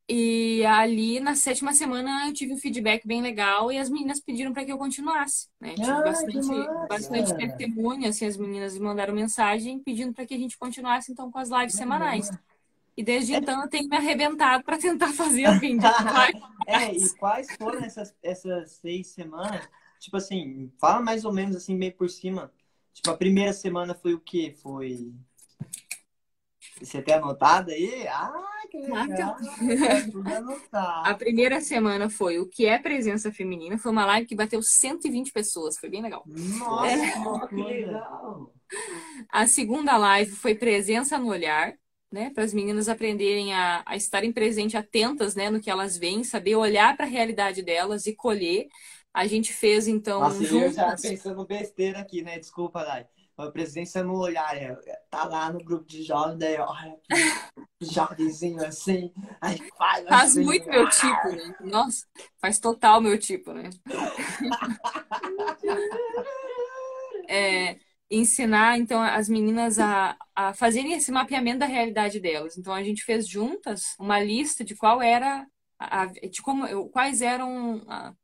E 0.09 0.65
ali 0.67 1.21
na 1.21 1.35
sétima 1.37 1.73
semana 1.75 2.29
eu 2.29 2.35
tive 2.35 2.53
um 2.55 2.59
feedback 2.59 3.07
bem 3.07 3.23
legal 3.23 3.73
e 3.73 3.79
as 3.79 3.91
meninas 3.91 4.21
pediram 4.21 4.53
para 4.53 4.65
que 4.65 4.73
eu 4.73 4.79
continuasse, 4.79 5.49
né? 5.61 5.75
Tive 5.77 5.99
Ah, 5.99 6.03
que 6.03 6.05
bastante, 6.05 6.49
bastante 6.89 7.35
testemunha, 7.35 8.11
assim, 8.11 8.27
as 8.27 8.37
meninas 8.37 8.75
me 8.75 8.81
mandaram 8.85 9.15
mensagem 9.15 9.81
pedindo 9.83 10.13
para 10.15 10.27
que 10.27 10.35
a 10.35 10.39
gente 10.39 10.59
continuasse 10.59 11.13
então 11.13 11.31
com 11.31 11.39
as 11.39 11.51
lives 11.51 11.77
semanais. 11.77 12.31
E 12.97 13.03
desde 13.03 13.35
então 13.35 13.63
eu 13.63 13.69
tenho 13.69 13.89
me 13.89 13.97
arrebentado 13.97 14.63
para 14.65 14.79
tentar 14.79 15.13
fazer 15.13 15.45
a 15.47 15.59
fim 15.59 15.77
de. 15.77 15.87
É, 16.67 16.93
e 16.93 17.09
quais 17.17 17.49
foram 17.57 17.81
essas, 17.85 18.15
essas 18.23 18.73
seis 18.73 19.09
semanas? 19.09 19.69
Tipo 19.99 20.17
assim, 20.17 20.71
fala 20.79 21.01
mais 21.01 21.25
ou 21.25 21.33
menos 21.33 21.57
assim, 21.57 21.75
meio 21.75 21.95
por 21.95 22.09
cima. 22.09 22.53
Tipo, 22.93 23.11
a 23.11 23.17
primeira 23.17 23.53
semana 23.53 23.95
foi 23.95 24.15
o 24.15 24.21
quê? 24.21 24.55
Foi. 24.63 25.13
Você 26.81 27.01
tem 27.03 27.15
anotado 27.15 27.71
aí? 27.71 28.07
Ah, 28.09 28.33
que 28.71 28.79
legal! 28.79 29.37
Anotado. 30.37 31.09
A 31.09 31.15
primeira 31.15 31.61
semana 31.61 32.11
foi 32.11 32.39
o 32.39 32.49
que 32.49 32.67
é 32.67 32.79
presença 32.79 33.33
feminina, 33.33 33.79
foi 33.79 33.93
uma 33.93 34.05
live 34.07 34.27
que 34.27 34.35
bateu 34.35 34.63
120 34.63 35.33
pessoas, 35.33 35.79
foi 35.79 35.89
bem 35.89 36.03
legal. 36.03 36.25
Nossa, 36.27 36.87
É. 36.87 37.49
que 37.49 37.55
legal. 37.55 38.53
A 39.31 39.47
segunda 39.47 39.97
live 39.97 40.33
foi 40.33 40.55
presença 40.55 41.19
no 41.19 41.29
olhar, 41.29 41.75
né? 42.15 42.31
Para 42.31 42.45
as 42.45 42.55
meninas 42.55 42.89
aprenderem 42.89 43.53
a, 43.53 43.83
a 43.85 43.97
estarem 43.97 44.33
presentes, 44.33 44.77
atentas, 44.77 45.35
né, 45.35 45.51
no 45.51 45.61
que 45.61 45.69
elas 45.69 45.99
veem, 45.99 46.23
saber 46.23 46.55
olhar 46.55 46.97
para 46.97 47.05
a 47.05 47.09
realidade 47.09 47.61
delas 47.61 48.07
e 48.07 48.15
colher. 48.15 48.69
A 49.13 49.27
gente 49.27 49.53
fez 49.53 49.89
então 49.89 50.21
Nossa, 50.21 50.45
eu 50.45 50.73
já 50.73 50.91
juntas. 50.91 51.03
pensando 51.03 51.45
besteira 51.45 51.99
aqui, 51.99 52.23
né? 52.23 52.39
Desculpa, 52.39 52.85
Dai. 52.85 53.05
A 53.37 53.51
presença 53.51 54.05
no 54.05 54.17
olhar, 54.17 54.57
é, 54.57 54.73
tá 55.11 55.25
lá 55.25 55.53
no 55.53 55.59
grupo 55.59 55.85
de 55.85 56.05
jovens, 56.05 56.39
daí 56.39 56.57
olha 56.57 56.97
jovenzinho 57.83 58.65
assim, 58.65 59.13
aí 59.41 59.59
faz 59.77 60.07
Faz 60.07 60.31
assim, 60.31 60.45
muito 60.45 60.69
meu 60.69 60.89
tipo, 60.89 61.31
né? 61.31 61.57
Nossa, 61.61 62.07
faz 62.41 62.61
total 62.61 63.01
meu 63.01 63.19
tipo, 63.19 63.53
né? 63.53 63.71
É, 67.27 67.79
ensinar, 68.11 68.79
então, 68.79 69.03
as 69.03 69.29
meninas 69.29 69.79
a, 69.79 70.17
a 70.35 70.55
fazerem 70.55 70.93
esse 70.95 71.11
mapeamento 71.13 71.59
da 71.61 71.67
realidade 71.67 72.21
delas. 72.21 72.57
Então, 72.59 72.73
a 72.73 72.83
gente 72.83 73.03
fez 73.05 73.27
juntas 73.29 73.95
uma 73.99 74.21
lista 74.21 74.65
de 74.65 74.77
qual 74.77 75.03
era, 75.03 75.47
a, 75.79 76.03
a- 76.03 76.07
de 76.07 76.43
como, 76.43 76.89
quais 76.91 77.23
eram 77.23 77.83
a- 77.89 78.15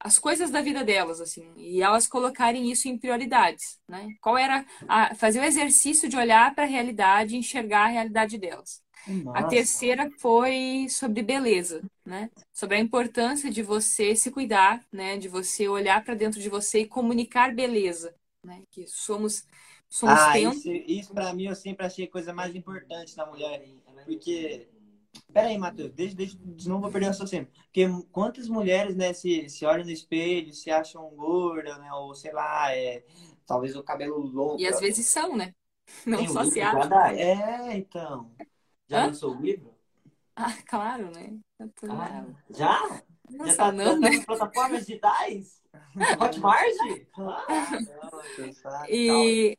as 0.00 0.18
coisas 0.18 0.50
da 0.50 0.60
vida 0.62 0.84
delas, 0.84 1.20
assim, 1.20 1.52
e 1.56 1.82
elas 1.82 2.06
colocarem 2.06 2.70
isso 2.70 2.88
em 2.88 2.98
prioridades, 2.98 3.78
né? 3.88 4.10
Qual 4.20 4.38
era 4.38 4.64
a, 4.86 5.14
fazer 5.14 5.40
o 5.40 5.44
exercício 5.44 6.08
de 6.08 6.16
olhar 6.16 6.54
para 6.54 6.64
a 6.64 6.66
realidade 6.66 7.34
e 7.34 7.38
enxergar 7.38 7.84
a 7.86 7.88
realidade 7.88 8.38
delas. 8.38 8.82
A 9.32 9.42
Nossa. 9.42 9.44
terceira 9.44 10.10
foi 10.18 10.86
sobre 10.88 11.22
beleza, 11.22 11.84
né? 12.04 12.30
Sobre 12.52 12.76
a 12.76 12.80
importância 12.80 13.50
de 13.50 13.62
você 13.62 14.14
se 14.16 14.30
cuidar, 14.30 14.84
né? 14.92 15.16
De 15.18 15.28
você 15.28 15.68
olhar 15.68 16.02
para 16.04 16.14
dentro 16.14 16.40
de 16.40 16.48
você 16.48 16.80
e 16.80 16.86
comunicar 16.88 17.54
beleza, 17.54 18.14
né? 18.48 18.64
Que 18.70 18.86
somos 18.86 19.46
somos 19.88 20.18
Ah, 20.18 20.32
templo. 20.32 20.54
isso, 20.54 20.70
isso 20.70 21.14
pra 21.14 21.32
mim 21.32 21.44
eu 21.46 21.54
sempre 21.54 21.86
achei 21.86 22.06
a 22.06 22.10
coisa 22.10 22.32
mais 22.32 22.54
importante 22.54 23.14
da 23.14 23.26
mulher. 23.26 23.64
Porque. 24.04 24.68
Pera 25.32 25.48
aí, 25.48 25.58
Matheus, 25.58 25.90
deixa, 25.92 26.14
deixa, 26.14 26.36
de 26.38 26.68
novo 26.68 26.82
vou 26.82 26.90
perder 26.90 27.06
o 27.06 27.10
raciocínio. 27.10 27.48
Porque 27.64 27.86
quantas 28.12 28.48
mulheres, 28.48 28.94
né, 28.96 29.12
se, 29.12 29.48
se 29.48 29.64
olham 29.66 29.84
no 29.84 29.90
espelho, 29.90 30.52
se 30.54 30.70
acham 30.70 31.08
gorda, 31.10 31.76
né? 31.78 31.92
Ou 31.92 32.14
sei 32.14 32.32
lá, 32.32 32.74
é, 32.74 33.04
talvez 33.46 33.74
o 33.76 33.82
cabelo 33.82 34.18
louco. 34.18 34.60
E 34.60 34.66
às 34.66 34.80
vezes 34.80 35.06
são, 35.06 35.36
né? 35.36 35.52
Não 36.06 36.18
Tem 36.18 36.28
só 36.28 36.44
se 36.44 36.60
acham. 36.60 36.98
É, 37.10 37.76
então. 37.76 38.30
Já 38.88 38.98
Hã? 39.02 39.06
lançou 39.08 39.36
o 39.36 39.40
livro? 39.40 39.74
Ah, 40.36 40.54
claro, 40.66 41.10
né? 41.10 41.36
Tô- 41.74 41.86
Ah, 41.90 42.24
já? 42.50 42.78
Tá, 42.88 43.02
não, 43.30 43.46
já 43.46 43.56
tá 43.56 43.72
né? 43.72 43.84
nas 43.96 44.24
plataformas 44.24 44.86
digitais? 44.86 45.62
Hotmart? 46.20 46.74
Ah, 47.18 48.86
E 48.88 49.56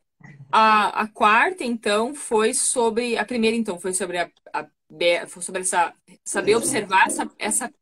a, 0.51 1.01
a 1.03 1.07
quarta, 1.07 1.63
então, 1.63 2.13
foi 2.13 2.53
sobre. 2.53 3.17
A 3.17 3.25
primeira, 3.25 3.55
então, 3.55 3.79
foi 3.79 3.93
sobre 3.93 4.17
a, 4.19 4.29
a 4.53 4.67
foi 5.27 5.41
sobre 5.43 5.61
essa 5.61 5.93
saber 6.25 6.55
observar 6.55 7.07
essa, 7.07 7.29
essa, 7.37 7.73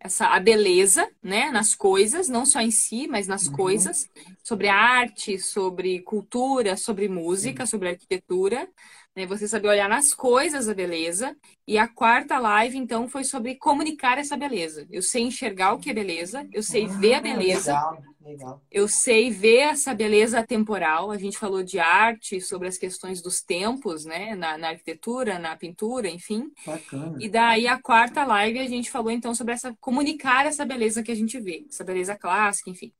essa 0.00 0.26
a 0.28 0.40
beleza, 0.40 1.08
né, 1.22 1.50
nas 1.50 1.74
coisas, 1.74 2.28
não 2.28 2.46
só 2.46 2.60
em 2.60 2.70
si, 2.70 3.08
mas 3.08 3.26
nas 3.26 3.48
coisas, 3.48 4.08
sobre 4.44 4.68
arte, 4.68 5.38
sobre 5.38 6.00
cultura, 6.02 6.76
sobre 6.76 7.08
música, 7.08 7.66
sobre 7.66 7.90
arquitetura. 7.90 8.68
Né, 9.14 9.26
você 9.26 9.46
saber 9.46 9.68
olhar 9.68 9.90
nas 9.90 10.14
coisas 10.14 10.68
a 10.68 10.74
beleza. 10.74 11.36
E 11.66 11.76
a 11.76 11.86
quarta 11.86 12.38
live, 12.38 12.78
então, 12.78 13.06
foi 13.06 13.24
sobre 13.24 13.56
comunicar 13.56 14.16
essa 14.16 14.36
beleza. 14.36 14.86
Eu 14.90 15.02
sei 15.02 15.22
enxergar 15.22 15.74
o 15.74 15.78
que 15.78 15.90
é 15.90 15.94
beleza, 15.94 16.48
eu 16.50 16.62
sei 16.62 16.86
ver 16.86 17.14
a 17.14 17.20
beleza. 17.20 17.72
Legal, 17.72 18.02
legal. 18.22 18.62
Eu 18.70 18.88
sei 18.88 19.30
ver 19.30 19.58
essa 19.58 19.94
beleza 19.94 20.42
temporal. 20.46 21.10
A 21.10 21.18
gente 21.18 21.36
falou 21.36 21.62
de 21.62 21.78
arte, 21.78 22.40
sobre 22.40 22.68
as 22.68 22.78
questões 22.78 23.20
dos 23.20 23.42
tempos, 23.42 24.06
né? 24.06 24.34
Na, 24.34 24.56
na 24.56 24.68
arquitetura, 24.70 25.38
na 25.38 25.54
pintura, 25.56 26.08
enfim. 26.08 26.50
Bacana. 26.64 27.18
E 27.20 27.28
daí 27.28 27.66
a 27.66 27.80
quarta 27.80 28.24
live 28.24 28.60
a 28.60 28.66
gente 28.66 28.90
falou 28.90 29.10
então 29.10 29.34
sobre 29.34 29.52
essa 29.52 29.76
comunicar 29.78 30.46
essa 30.46 30.64
beleza 30.64 31.02
que 31.02 31.12
a 31.12 31.16
gente 31.16 31.38
vê, 31.38 31.66
essa 31.68 31.84
beleza 31.84 32.16
clássica, 32.16 32.70
enfim. 32.70 32.92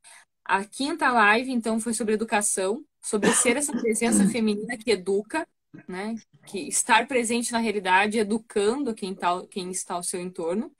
A 0.45 0.63
quinta 0.65 1.11
live 1.11 1.51
então 1.51 1.81
foi 1.81 1.95
sobre 1.95 2.15
educação, 2.15 2.85
sobre 3.01 3.33
ser 3.33 3.57
essa 3.57 3.73
presença 3.73 4.27
feminina 4.31 4.77
que 4.77 4.91
educa, 4.91 5.47
né? 5.89 6.15
Que 6.47 6.69
estar 6.69 7.07
presente 7.07 7.53
na 7.53 7.59
realidade, 7.59 8.19
educando 8.19 8.95
quem 8.95 9.15
tá, 9.15 9.47
quem 9.49 9.71
está 9.71 9.95
ao 9.95 10.03
seu 10.03 10.21
entorno. 10.21 10.73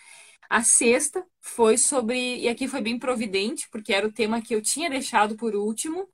A 0.51 0.63
sexta 0.63 1.25
foi 1.41 1.79
sobre, 1.79 2.39
e 2.41 2.49
aqui 2.49 2.69
foi 2.69 2.83
bem 2.83 2.99
providente, 2.99 3.69
porque 3.71 3.93
era 3.93 4.07
o 4.07 4.13
tema 4.13 4.43
que 4.43 4.55
eu 4.55 4.63
tinha 4.63 4.91
deixado 4.91 5.37
por 5.37 5.55
último, 5.57 6.09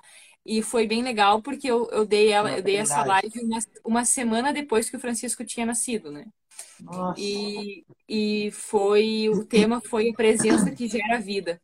e 0.47 0.63
foi 0.63 0.87
bem 0.87 1.03
legal 1.03 1.43
porque 1.43 1.69
eu, 1.71 1.89
eu 1.91 2.07
dei 2.07 2.31
ela, 2.33 2.57
eu 2.57 2.63
dei 2.63 2.77
essa 2.77 3.05
live 3.05 3.31
uma, 3.43 3.59
uma 3.85 4.05
semana 4.05 4.53
depois 4.53 4.91
que 4.91 4.97
o 4.97 5.01
Francisco 5.01 5.45
tinha 5.45 5.67
nascido, 5.67 6.11
né? 6.13 6.27
Nossa. 6.81 7.21
E, 7.21 7.85
e 8.09 8.51
foi 8.53 9.29
o 9.29 9.45
tema 9.45 9.81
foi 9.81 10.11
a 10.11 10.15
presença 10.15 10.71
que 10.71 10.89
gera 10.89 11.21
vida. 11.21 11.61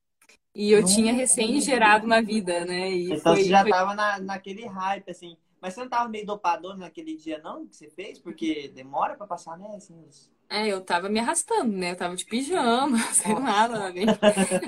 E 0.55 0.73
eu 0.73 0.85
tinha 0.85 1.13
recém 1.13 1.61
gerado 1.61 2.07
uma 2.07 2.23
vida, 2.23 2.65
né? 2.65 2.91
E 2.91 3.15
Então 3.15 3.19
foi, 3.19 3.37
você 3.37 3.49
já 3.49 3.63
foi- 3.63 3.71
tava 3.71 3.95
na, 3.95 4.19
naquele 4.21 4.67
hype, 4.67 5.11
assim. 5.11 5.37
Mas 5.65 5.73
você 5.73 5.81
não 5.81 5.89
tava 5.89 6.11
meio 6.11 6.27
dopador 6.27 6.77
naquele 6.77 7.17
dia, 7.17 7.39
não? 7.39 7.67
Que 7.67 7.75
você 7.75 7.89
fez? 7.89 8.19
Porque 8.19 8.69
demora 8.69 9.17
pra 9.17 9.27
passar, 9.27 9.57
né? 9.57 9.67
Assim, 9.75 9.99
os- 10.07 10.31
é, 10.51 10.69
eu 10.69 10.85
tava 10.85 11.09
me 11.09 11.19
arrastando, 11.19 11.73
né? 11.75 11.93
Eu 11.93 11.97
tava 11.97 12.15
de 12.15 12.27
pijama, 12.27 12.99
sei 13.15 13.33
lá, 13.33 13.67
tava 13.67 13.91
bem. 13.91 14.05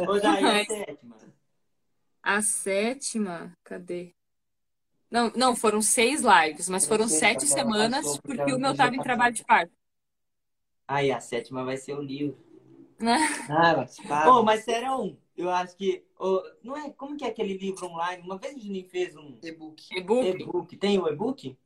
Ô, 0.08 0.18
Dai, 0.18 0.38
a 0.38 0.42
Mas- 0.42 0.66
sétima. 0.68 1.16
A 2.22 2.40
sétima, 2.40 3.52
cadê? 3.62 4.14
Não, 5.10 5.30
não, 5.36 5.54
foram 5.54 5.82
seis 5.82 6.22
lives, 6.22 6.66
mas 6.70 6.86
foram 6.86 7.06
sete 7.08 7.46
semanas, 7.46 8.06
passou, 8.06 8.22
porque 8.22 8.38
porque 8.38 8.54
o 8.54 8.58
meu 8.58 8.74
tava 8.74 8.96
em 8.96 9.02
trabalho 9.02 9.34
de 9.34 9.44
parto, 9.44 9.70
Aí, 10.88 11.12
a 11.12 11.20
sétima 11.20 11.62
vai 11.62 11.76
ser 11.76 11.92
o 11.94 12.00
livro. 12.00 12.38
né? 12.98 13.18
Ah, 13.50 13.76
mas 13.76 14.00
para. 14.00 14.24
Pô, 14.24 14.42
mas 14.42 14.64
sério, 14.64 15.18
eu 15.36 15.50
acho 15.50 15.76
que. 15.76 16.04
ô, 16.18 16.42
não 16.62 16.76
é. 16.76 16.90
Como 16.90 17.16
que 17.16 17.24
é 17.24 17.28
aquele 17.28 17.56
livro 17.56 17.86
online? 17.86 18.22
Uma 18.22 18.38
vez 18.38 18.56
o 18.56 18.60
Juninho 18.60 18.88
fez 18.88 19.14
um 19.16 19.38
E-book. 19.42 19.84
E-book? 19.96 20.28
e-book. 20.28 20.76
Tem 20.76 20.98
o 20.98 21.08
e-book? 21.08 21.56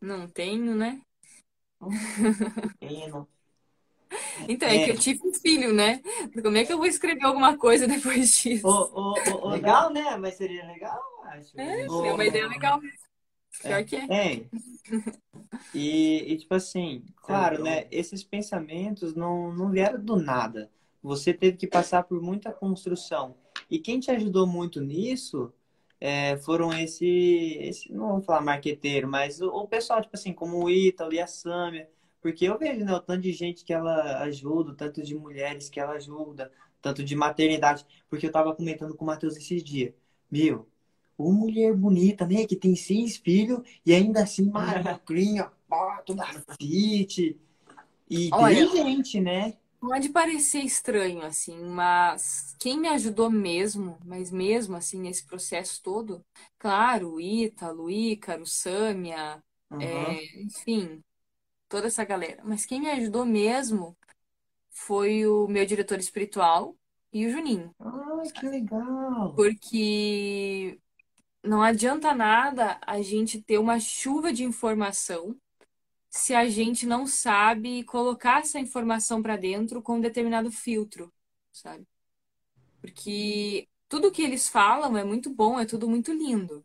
Não 0.00 0.28
tenho, 0.28 0.74
né? 0.74 1.00
Tem, 2.80 3.08
não. 3.08 3.26
Então, 4.48 4.68
é 4.68 4.84
que 4.84 4.90
eu 4.90 4.98
tive 4.98 5.26
um 5.26 5.32
filho, 5.32 5.72
né? 5.72 6.00
Como 6.42 6.56
é 6.56 6.64
que 6.64 6.72
eu 6.72 6.78
vou 6.78 6.86
escrever 6.86 7.24
alguma 7.24 7.56
coisa 7.56 7.86
depois 7.86 8.38
disso? 8.38 8.66
Ô, 8.66 9.14
ô, 9.42 9.48
Legal, 9.50 9.92
né? 9.92 10.16
Mas 10.16 10.34
seria 10.34 10.64
legal, 10.66 11.00
eu 11.18 11.30
acho. 11.30 11.60
É, 11.60 11.80
Gente. 11.80 12.06
é 12.06 12.12
uma 12.12 12.24
ideia 12.24 12.46
legal 12.46 12.80
mesmo. 12.80 13.06
Pior 13.62 13.84
que 13.84 13.96
é. 13.96 14.06
Hein? 14.10 14.50
E, 15.74 16.32
e, 16.32 16.36
tipo 16.36 16.54
assim, 16.54 17.04
claro, 17.16 17.62
né? 17.62 17.86
Esses 17.90 18.22
pensamentos 18.22 19.14
não, 19.14 19.52
não 19.52 19.70
vieram 19.70 20.02
do 20.02 20.16
nada. 20.16 20.70
Você 21.06 21.32
teve 21.32 21.56
que 21.56 21.68
passar 21.68 22.02
por 22.02 22.20
muita 22.20 22.52
construção. 22.52 23.36
E 23.70 23.78
quem 23.78 24.00
te 24.00 24.10
ajudou 24.10 24.44
muito 24.44 24.80
nisso 24.80 25.52
é, 26.00 26.36
foram 26.38 26.76
esse, 26.76 27.06
esse, 27.60 27.92
não 27.92 28.08
vou 28.08 28.22
falar 28.22 28.40
marqueteiro, 28.40 29.06
mas 29.06 29.40
o, 29.40 29.46
o 29.46 29.68
pessoal, 29.68 30.02
tipo 30.02 30.16
assim, 30.16 30.32
como 30.32 30.64
o 30.64 30.68
Ítalo 30.68 31.14
e 31.14 31.20
a 31.20 31.28
Sâmia. 31.28 31.88
Porque 32.20 32.44
eu 32.44 32.58
vejo, 32.58 32.84
né, 32.84 32.92
o 32.92 32.98
tanto 32.98 33.20
de 33.20 33.32
gente 33.32 33.64
que 33.64 33.72
ela 33.72 34.18
ajuda, 34.22 34.72
o 34.72 34.74
tanto 34.74 35.00
de 35.00 35.14
mulheres 35.14 35.68
que 35.70 35.78
ela 35.78 35.92
ajuda, 35.92 36.50
tanto 36.82 37.04
de 37.04 37.14
maternidade. 37.14 37.86
Porque 38.10 38.26
eu 38.26 38.32
tava 38.32 38.52
comentando 38.52 38.96
com 38.96 39.04
o 39.04 39.06
Matheus 39.06 39.36
esses 39.36 39.62
dias. 39.62 39.94
Meu, 40.28 40.68
uma 41.16 41.32
mulher 41.32 41.72
bonita, 41.72 42.26
né? 42.26 42.44
Que 42.46 42.56
tem 42.56 42.74
seis 42.74 43.16
filhos 43.16 43.60
e 43.86 43.94
ainda 43.94 44.24
assim 44.24 44.50
magrinha, 44.50 45.52
pá, 45.68 46.02
toda 46.04 46.26
fit. 46.60 47.38
E 48.10 48.28
Olha. 48.32 48.56
tem 48.56 48.70
gente, 48.70 49.20
né? 49.20 49.54
Pode 49.80 50.08
parecer 50.08 50.60
estranho, 50.64 51.22
assim, 51.22 51.58
mas 51.64 52.56
quem 52.58 52.80
me 52.80 52.88
ajudou 52.88 53.30
mesmo, 53.30 53.98
mas 54.04 54.30
mesmo 54.30 54.74
assim, 54.76 54.98
nesse 55.00 55.24
processo 55.26 55.82
todo, 55.82 56.24
claro, 56.58 57.12
o 57.14 57.20
Ítalo, 57.20 57.84
o 57.84 57.90
Ícaro, 57.90 58.42
o 58.42 58.46
Sâmia, 58.46 59.42
Uhum. 59.70 60.18
é, 60.18 60.40
enfim, 60.42 61.02
toda 61.68 61.88
essa 61.88 62.04
galera. 62.04 62.42
Mas 62.44 62.66
quem 62.66 62.80
me 62.80 62.90
ajudou 62.90 63.26
mesmo 63.26 63.96
foi 64.70 65.26
o 65.26 65.48
meu 65.48 65.66
diretor 65.66 65.98
espiritual 66.00 66.76
e 67.12 67.26
o 67.26 67.30
Juninho. 67.30 67.74
Ai, 67.80 68.28
que 68.34 68.46
legal. 68.50 69.32
Porque 69.34 70.78
não 71.44 71.62
adianta 71.62 72.14
nada 72.14 72.80
a 72.86 73.02
gente 73.02 73.42
ter 73.42 73.58
uma 73.58 73.80
chuva 73.80 74.32
de 74.32 74.44
informação 74.44 75.36
se 76.16 76.34
a 76.34 76.48
gente 76.48 76.86
não 76.86 77.06
sabe 77.06 77.84
colocar 77.84 78.40
essa 78.40 78.58
informação 78.58 79.22
para 79.22 79.36
dentro 79.36 79.82
com 79.82 79.96
um 79.96 80.00
determinado 80.00 80.50
filtro, 80.50 81.12
sabe? 81.52 81.86
Porque 82.80 83.68
tudo 83.88 84.10
que 84.10 84.22
eles 84.22 84.48
falam 84.48 84.96
é 84.96 85.04
muito 85.04 85.30
bom, 85.30 85.60
é 85.60 85.66
tudo 85.66 85.88
muito 85.88 86.12
lindo, 86.12 86.62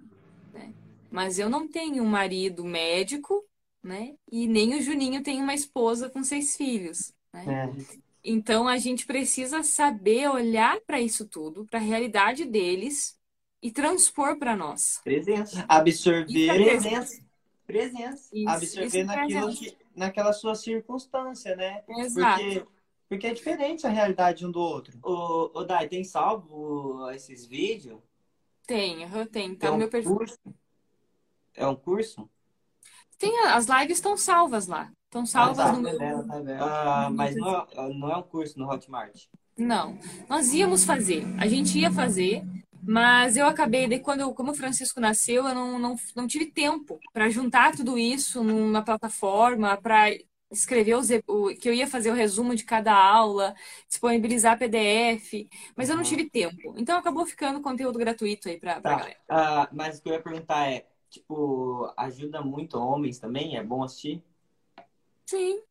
né? 0.54 0.74
Mas 1.12 1.38
eu 1.38 1.50
não 1.50 1.68
tenho 1.68 2.04
um 2.04 2.08
marido 2.08 2.64
médico, 2.64 3.46
né? 3.84 4.16
E 4.32 4.48
nem 4.48 4.76
o 4.76 4.82
Juninho 4.82 5.22
tem 5.22 5.42
uma 5.42 5.54
esposa 5.54 6.10
com 6.10 6.24
seis 6.24 6.56
filhos, 6.56 7.14
né? 7.34 7.46
É. 7.48 8.02
Então 8.24 8.68
a 8.68 8.78
gente 8.78 9.06
precisa 9.06 9.64
saber 9.64 10.30
olhar 10.30 10.80
para 10.82 11.02
isso 11.02 11.28
tudo, 11.28 11.66
para 11.66 11.80
a 11.80 11.84
realidade 11.84 12.46
deles 12.46 13.20
e 13.62 13.72
transpor 13.72 14.38
para 14.38 14.56
nós. 14.56 15.00
Presença. 15.04 15.66
Absorver, 15.68 16.48
Presença. 16.48 17.21
Presença. 17.72 18.30
Isso, 18.34 18.50
absorver 18.50 18.88
isso 18.88 18.98
é 18.98 19.04
naquilo 19.04 19.46
presente. 19.46 19.72
que, 19.72 19.78
naquela 19.96 20.34
sua 20.34 20.56
circunstância, 20.56 21.56
né? 21.56 21.84
Exato. 21.90 22.44
Porque, 22.44 22.68
porque 23.10 23.28
é 23.28 23.34
diferente 23.34 23.86
a 23.86 23.90
realidade 23.90 24.46
um 24.46 24.52
do 24.52 24.60
outro. 24.60 24.98
Ô, 25.04 25.52
ô 25.54 25.64
Dai, 25.64 25.88
tem 25.88 26.04
salvo 26.04 27.10
esses 27.12 27.46
vídeos? 27.46 28.00
Tem, 28.66 29.04
aham, 29.04 29.26
tem, 29.26 29.56
tá 29.56 29.68
é 29.68 29.70
no 29.70 29.76
um 29.76 29.80
meu 29.80 29.90
perfil. 29.90 30.16
curso? 30.16 30.40
É 31.54 31.68
um 31.68 31.76
curso? 31.76 32.30
Tem, 33.18 33.38
as 33.48 33.66
lives 33.66 33.98
estão 33.98 34.16
salvas 34.16 34.68
lá. 34.68 34.92
Estão 35.06 35.26
salvas 35.26 35.58
tá, 35.58 35.74
no 35.74 35.82
meu. 35.82 35.98
tá 35.98 36.40
vendo? 36.40 36.64
Ah, 36.64 37.10
mas 37.12 37.36
não 37.36 37.50
é, 37.50 37.94
não 37.94 38.12
é 38.12 38.18
um 38.18 38.24
curso 38.24 38.58
no 38.58 38.72
Hotmart. 38.72 39.26
Não, 39.58 40.00
nós 40.30 40.54
íamos 40.54 40.86
fazer, 40.86 41.24
a 41.38 41.46
gente 41.48 41.78
ia 41.78 41.92
fazer, 41.92 42.44
mas 42.84 43.38
eu 43.38 43.46
acabei, 43.48 43.88
daí 43.88 44.00
quando 44.00 44.34
como 44.34 44.52
o 44.52 44.56
Francisco 44.56 45.00
nasceu, 45.00 45.48
eu 45.48 45.56
não, 45.56 45.80
não, 45.80 45.96
não 46.16 46.28
tive 46.28 46.48
tempo 46.52 47.00
para 47.14 47.30
juntar 47.30 47.76
tudo 47.76 47.98
isso 47.98 48.44
numa 48.44 48.84
plataforma, 48.84 49.78
para 49.82 50.10
escrever 50.52 50.96
os, 50.96 51.10
o, 51.28 51.50
que 51.56 51.70
eu 51.70 51.74
ia 51.74 51.88
fazer 51.88 52.12
o 52.12 52.14
resumo 52.14 52.56
de 52.56 52.64
cada 52.66 52.94
aula, 52.94 53.56
disponibilizar 53.88 54.58
PDF, 54.60 55.48
mas 55.78 55.90
eu 55.90 55.96
não 55.96 56.04
Uhum. 56.04 56.10
tive 56.10 56.30
tempo. 56.30 56.74
Então 56.78 56.98
acabou 56.98 57.26
ficando 57.26 57.62
conteúdo 57.62 57.98
gratuito 58.00 58.50
aí 58.50 58.60
pra 58.60 58.80
Tá. 58.82 58.98
galera. 58.98 59.18
Ah, 59.30 59.70
mas 59.72 60.00
o 60.00 60.04
que 60.04 60.10
eu 60.10 60.14
ia 60.14 60.22
perguntar 60.24 60.72
é, 60.72 60.88
tipo, 61.10 61.92
ajuda 61.98 62.42
muito 62.44 62.78
homens 62.78 63.20
também? 63.20 63.56
É 63.58 63.64
bom 63.64 63.84
assistir? 63.84 64.24
Sim. 65.26 65.62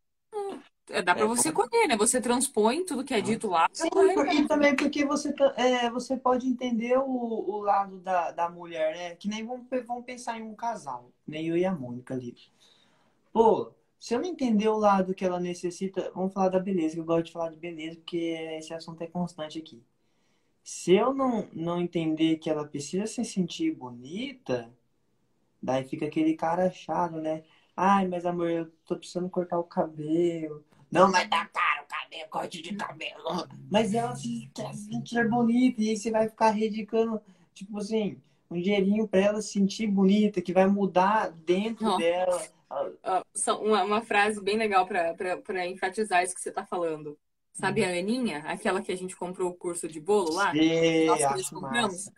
É, 1.00 1.02
dá 1.02 1.14
pra 1.14 1.24
É, 1.24 1.28
você 1.28 1.52
colher, 1.52 1.88
né? 1.88 1.96
Você 1.96 2.20
transpõe 2.20 2.84
tudo 2.84 3.04
que 3.04 3.14
é 3.14 3.20
dito 3.20 3.48
lá. 3.48 3.68
Sim, 3.72 3.88
colher. 3.90 4.14
por- 4.14 4.26
e 4.26 4.46
também 4.46 4.76
porque 4.76 5.04
você, 5.04 5.32
tá- 5.32 5.54
é, 5.56 5.90
você 5.90 6.16
pode 6.16 6.46
entender 6.46 6.98
o, 6.98 7.04
o 7.08 7.60
lado 7.60 7.98
da, 8.00 8.30
da 8.30 8.48
mulher, 8.48 8.94
né? 8.94 9.16
Que 9.16 9.28
nem 9.28 9.44
vamos, 9.46 9.66
vamos 9.86 10.04
pensar 10.04 10.38
em 10.38 10.42
um 10.42 10.54
casal, 10.54 11.10
nem 11.26 11.46
eu 11.48 11.56
e 11.56 11.64
a 11.64 11.74
Mônica 11.74 12.14
ali. 12.14 12.34
Pô, 13.32 13.72
se 13.98 14.14
eu 14.14 14.20
não 14.20 14.28
entender 14.28 14.68
o 14.68 14.76
lado 14.78 15.14
que 15.14 15.24
ela 15.24 15.40
necessita, 15.40 16.10
vamos 16.14 16.32
falar 16.32 16.48
da 16.48 16.58
beleza, 16.60 16.94
que 16.94 17.00
eu 17.00 17.04
gosto 17.04 17.26
de 17.26 17.32
falar 17.32 17.50
de 17.50 17.56
beleza, 17.58 17.96
porque 17.96 18.16
esse 18.58 18.72
assunto 18.74 19.02
é 19.02 19.06
constante 19.06 19.58
aqui. 19.58 19.82
Se 20.64 20.94
eu 20.94 21.14
não, 21.14 21.48
não 21.52 21.80
entender 21.80 22.38
que 22.38 22.50
ela 22.50 22.66
precisa 22.66 23.06
se 23.06 23.24
sentir 23.24 23.74
bonita, 23.74 24.70
daí 25.62 25.84
fica 25.84 26.06
aquele 26.06 26.34
cara 26.36 26.70
chato, 26.70 27.16
né? 27.16 27.44
Ai, 27.76 28.06
mas 28.08 28.26
amor, 28.26 28.50
eu 28.50 28.70
tô 28.86 28.96
precisando 28.96 29.30
cortar 29.30 29.58
o 29.58 29.64
cabelo. 29.64 30.64
Não, 30.90 31.10
mas 31.10 31.28
tá 31.28 31.46
caro 31.46 31.84
o 31.84 31.88
cabelo, 31.88 32.30
corte 32.30 32.62
de 32.62 32.74
cabelo. 32.74 33.48
Mas 33.70 33.94
ela 33.94 34.14
se 34.16 34.50
sentir 34.74 35.28
bonita 35.28 35.80
e 35.82 35.90
aí 35.90 35.96
você 35.96 36.10
vai 36.10 36.28
ficar 36.28 36.52
dedicando, 36.52 37.20
tipo 37.54 37.78
assim, 37.78 38.16
um 38.50 38.60
dinheirinho 38.60 39.06
pra 39.06 39.20
ela 39.20 39.42
se 39.42 39.52
sentir 39.52 39.86
bonita, 39.86 40.42
que 40.42 40.52
vai 40.52 40.66
mudar 40.66 41.30
dentro 41.30 41.86
Ó. 41.86 41.96
dela. 41.96 42.42
Só 43.34 43.60
uma, 43.62 43.84
uma 43.84 44.00
frase 44.02 44.42
bem 44.42 44.56
legal 44.56 44.86
pra 44.86 45.66
enfatizar 45.66 46.24
isso 46.24 46.34
que 46.34 46.40
você 46.40 46.50
tá 46.50 46.64
falando. 46.64 47.16
Sabe 47.52 47.84
a 47.84 47.88
Aninha, 47.90 48.38
aquela 48.46 48.80
que 48.80 48.92
a 48.92 48.96
gente 48.96 49.14
comprou 49.14 49.50
o 49.50 49.54
curso 49.54 49.86
de 49.86 50.00
bolo 50.00 50.32
lá? 50.32 50.52
Nós 50.54 51.18
que 51.18 51.24
acho 51.24 51.54
compramos. 51.54 52.06
massa. 52.06 52.12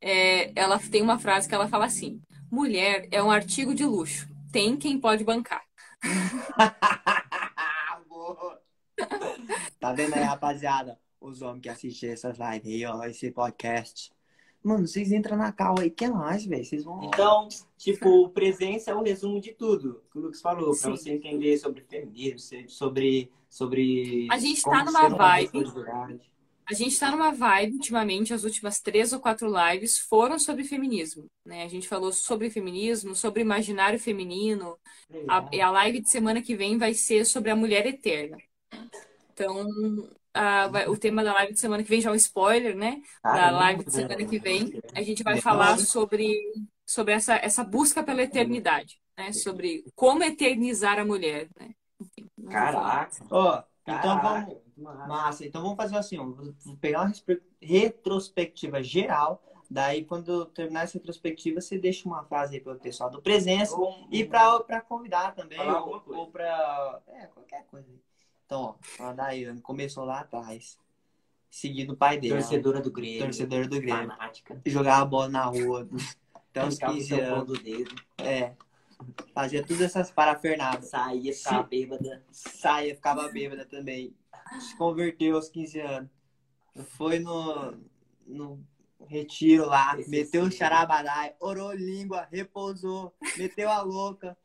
É, 0.00 0.52
ela 0.54 0.78
tem 0.78 1.02
uma 1.02 1.18
frase 1.18 1.48
que 1.48 1.54
ela 1.54 1.66
fala 1.66 1.86
assim: 1.86 2.20
mulher 2.50 3.08
é 3.10 3.22
um 3.22 3.30
artigo 3.30 3.74
de 3.74 3.84
luxo. 3.84 4.28
Tem 4.52 4.76
quem 4.76 5.00
pode 5.00 5.24
bancar. 5.24 5.64
Tá 9.84 9.92
vendo 9.92 10.14
aí, 10.14 10.22
rapaziada? 10.22 10.98
Os 11.20 11.42
homens 11.42 11.60
que 11.60 11.68
assistem 11.68 12.08
essas 12.08 12.38
lives 12.38 12.72
aí, 12.72 12.86
ó, 12.86 13.04
esse 13.04 13.30
podcast. 13.30 14.10
Mano, 14.62 14.86
vocês 14.86 15.12
entram 15.12 15.36
na 15.36 15.52
cal 15.52 15.78
aí, 15.78 15.90
que 15.90 16.06
é 16.06 16.08
mais, 16.08 16.46
velho. 16.46 16.64
Vocês 16.64 16.84
vão. 16.84 17.04
Então, 17.04 17.50
tipo, 17.76 18.30
presença 18.30 18.92
é 18.92 18.94
o 18.94 19.02
resumo 19.02 19.38
de 19.42 19.52
tudo 19.52 20.02
que 20.10 20.18
o 20.18 20.22
Lucas 20.22 20.40
falou, 20.40 20.72
Sim. 20.72 20.80
pra 20.80 20.90
você 20.92 21.10
entender 21.10 21.58
sobre 21.58 21.82
feminismo, 21.82 22.38
sobre, 22.66 23.30
sobre 23.50 24.26
A 24.30 24.38
gente 24.38 24.62
tá 24.62 24.82
numa 24.86 25.06
vibe. 25.06 25.50
A 26.66 26.72
gente 26.72 26.98
tá 26.98 27.10
numa 27.10 27.30
vibe, 27.30 27.74
ultimamente, 27.74 28.32
as 28.32 28.42
últimas 28.42 28.80
três 28.80 29.12
ou 29.12 29.20
quatro 29.20 29.52
lives 29.54 29.98
foram 29.98 30.38
sobre 30.38 30.64
feminismo. 30.64 31.26
Né? 31.44 31.62
A 31.62 31.68
gente 31.68 31.86
falou 31.86 32.10
sobre 32.10 32.48
feminismo, 32.48 33.14
sobre 33.14 33.42
imaginário 33.42 34.00
feminino. 34.00 34.78
A, 35.28 35.46
e 35.52 35.60
a 35.60 35.70
live 35.70 36.00
de 36.00 36.08
semana 36.08 36.40
que 36.40 36.56
vem 36.56 36.78
vai 36.78 36.94
ser 36.94 37.26
sobre 37.26 37.50
a 37.50 37.56
mulher 37.56 37.84
eterna. 37.84 38.38
Então, 39.34 39.66
a- 40.32 40.68
vai- 40.68 40.88
o 40.88 40.96
tema 40.96 41.24
da 41.24 41.32
live 41.34 41.52
de 41.54 41.60
semana 41.60 41.82
que 41.82 41.88
vem 41.90 42.00
já 42.00 42.10
é 42.10 42.12
um 42.12 42.16
spoiler, 42.16 42.76
né? 42.76 43.00
Da 43.22 43.30
Caramba, 43.32 43.58
live 43.58 43.84
de 43.84 43.92
semana 43.92 44.24
que 44.24 44.38
vem, 44.38 44.80
a 44.94 45.02
gente 45.02 45.22
vai 45.24 45.40
falar 45.40 45.76
sobre, 45.78 46.40
sobre 46.86 47.14
essa, 47.14 47.34
essa 47.34 47.64
busca 47.64 48.02
pela 48.02 48.22
eternidade, 48.22 49.00
né? 49.18 49.32
Sobre 49.32 49.84
como 49.96 50.22
eternizar 50.22 50.98
a 51.00 51.04
mulher, 51.04 51.48
né? 51.58 51.70
Enfim. 52.00 52.28
Caraca. 52.48 53.10
Ó, 53.30 53.62
então 53.82 54.16
Caraca, 54.20 54.46
vamos. 54.76 55.08
massa. 55.08 55.44
Então 55.44 55.62
vamos 55.62 55.76
fazer 55.76 55.96
assim, 55.96 56.18
ó. 56.18 56.24
Vou 56.24 56.76
pegar 56.80 57.02
uma 57.02 57.12
retrospectiva 57.60 58.82
geral. 58.82 59.42
Daí, 59.68 60.04
quando 60.04 60.46
terminar 60.46 60.84
essa 60.84 60.98
retrospectiva, 60.98 61.60
você 61.60 61.76
deixa 61.78 62.06
uma 62.08 62.22
frase 62.24 62.54
aí 62.54 62.60
para 62.60 62.74
o 62.74 62.78
pessoal 62.78 63.10
do 63.10 63.20
Presença 63.20 63.74
Ou- 63.74 64.06
e 64.12 64.22
para 64.24 64.80
convidar 64.82 65.34
também, 65.34 65.58
ou, 65.58 66.02
ou 66.06 66.30
para. 66.30 67.00
É, 67.08 67.26
qualquer 67.26 67.64
coisa. 67.66 67.88
Então, 68.54 68.78
ó, 69.00 69.04
a 69.04 69.12
Daiane 69.12 69.60
começou 69.60 70.04
lá 70.04 70.20
atrás, 70.20 70.78
seguindo 71.50 71.92
o 71.92 71.96
pai 71.96 72.18
dele, 72.20 72.34
Torcedora 72.34 72.80
do 72.80 72.90
Grêmio. 72.92 73.24
torcedor 73.24 73.66
do 73.66 73.80
Grêmio. 73.80 74.06
Fanática. 74.08 74.62
Jogava 74.64 75.04
bola 75.04 75.28
na 75.28 75.44
rua 75.44 75.88
até 76.32 76.64
uns 76.64 76.80
Arrancava 76.80 76.92
o 76.92 76.94
15 76.96 77.08
seu 77.08 77.18
pão 77.18 77.34
anos. 77.34 77.46
do 77.46 77.58
dedo. 77.58 77.94
É. 78.18 78.52
Fazia 79.34 79.62
todas 79.62 79.80
essas 79.82 80.10
parafernadas. 80.12 80.88
Saía, 80.88 81.32
ficava 81.32 81.62
bêbada. 81.64 82.24
Saia, 82.30 82.94
ficava 82.94 83.28
bêbada 83.28 83.64
também. 83.66 84.14
Se 84.60 84.76
converteu 84.76 85.34
aos 85.34 85.48
15 85.48 85.80
anos. 85.80 86.10
Foi 86.90 87.18
no, 87.18 87.74
no 88.24 88.64
retiro 89.08 89.66
lá, 89.66 89.98
Esse 89.98 90.08
meteu 90.08 90.44
o 90.44 90.50
sim. 90.50 90.56
charabadai, 90.58 91.34
orou 91.40 91.72
língua, 91.72 92.28
repousou, 92.30 93.12
meteu 93.36 93.68
a 93.68 93.82
louca. 93.82 94.36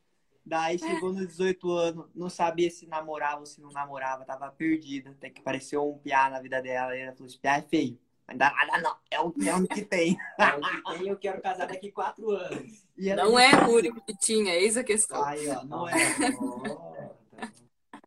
Daí 0.49 0.79
chegou 0.79 1.13
nos 1.13 1.27
18 1.27 1.71
anos, 1.71 2.05
não 2.15 2.27
sabia 2.27 2.71
se 2.71 2.87
namorava 2.87 3.41
ou 3.41 3.45
se 3.45 3.61
não 3.61 3.69
namorava, 3.69 4.25
tava 4.25 4.49
perdida. 4.51 5.11
Até 5.11 5.29
que 5.29 5.41
apareceu 5.41 5.87
um 5.87 5.99
piá 5.99 6.27
na 6.27 6.41
vida 6.41 6.59
dela. 6.59 6.95
E 6.97 7.01
ela 7.01 7.11
falou: 7.13 7.27
esse 7.27 7.37
piá 7.37 7.57
é 7.57 7.61
feio. 7.61 7.99
Mas 8.27 8.35
não 8.35 8.47
dá 8.47 8.51
nada, 8.65 8.81
não. 8.81 8.95
É 9.11 9.19
o 9.21 9.33
é 9.45 9.55
o 9.55 9.67
que 9.67 9.85
tem. 9.85 10.17
É 10.39 10.55
o 10.55 10.61
que 10.61 10.97
tem, 10.97 11.07
eu 11.07 11.17
quero 11.17 11.39
casar 11.39 11.67
daqui 11.67 11.91
quatro 11.91 12.31
anos. 12.31 12.83
E 12.97 13.09
ela 13.09 13.23
Não 13.25 13.35
disse, 13.35 13.55
é 13.55 13.67
o 13.67 13.75
único 13.75 14.01
que 14.03 14.17
tinha, 14.17 14.55
eis 14.55 14.75
a 14.75 14.83
questão. 14.83 15.23
Aí, 15.23 15.47
ó, 15.49 15.63
não 15.63 15.87
é. 15.87 15.93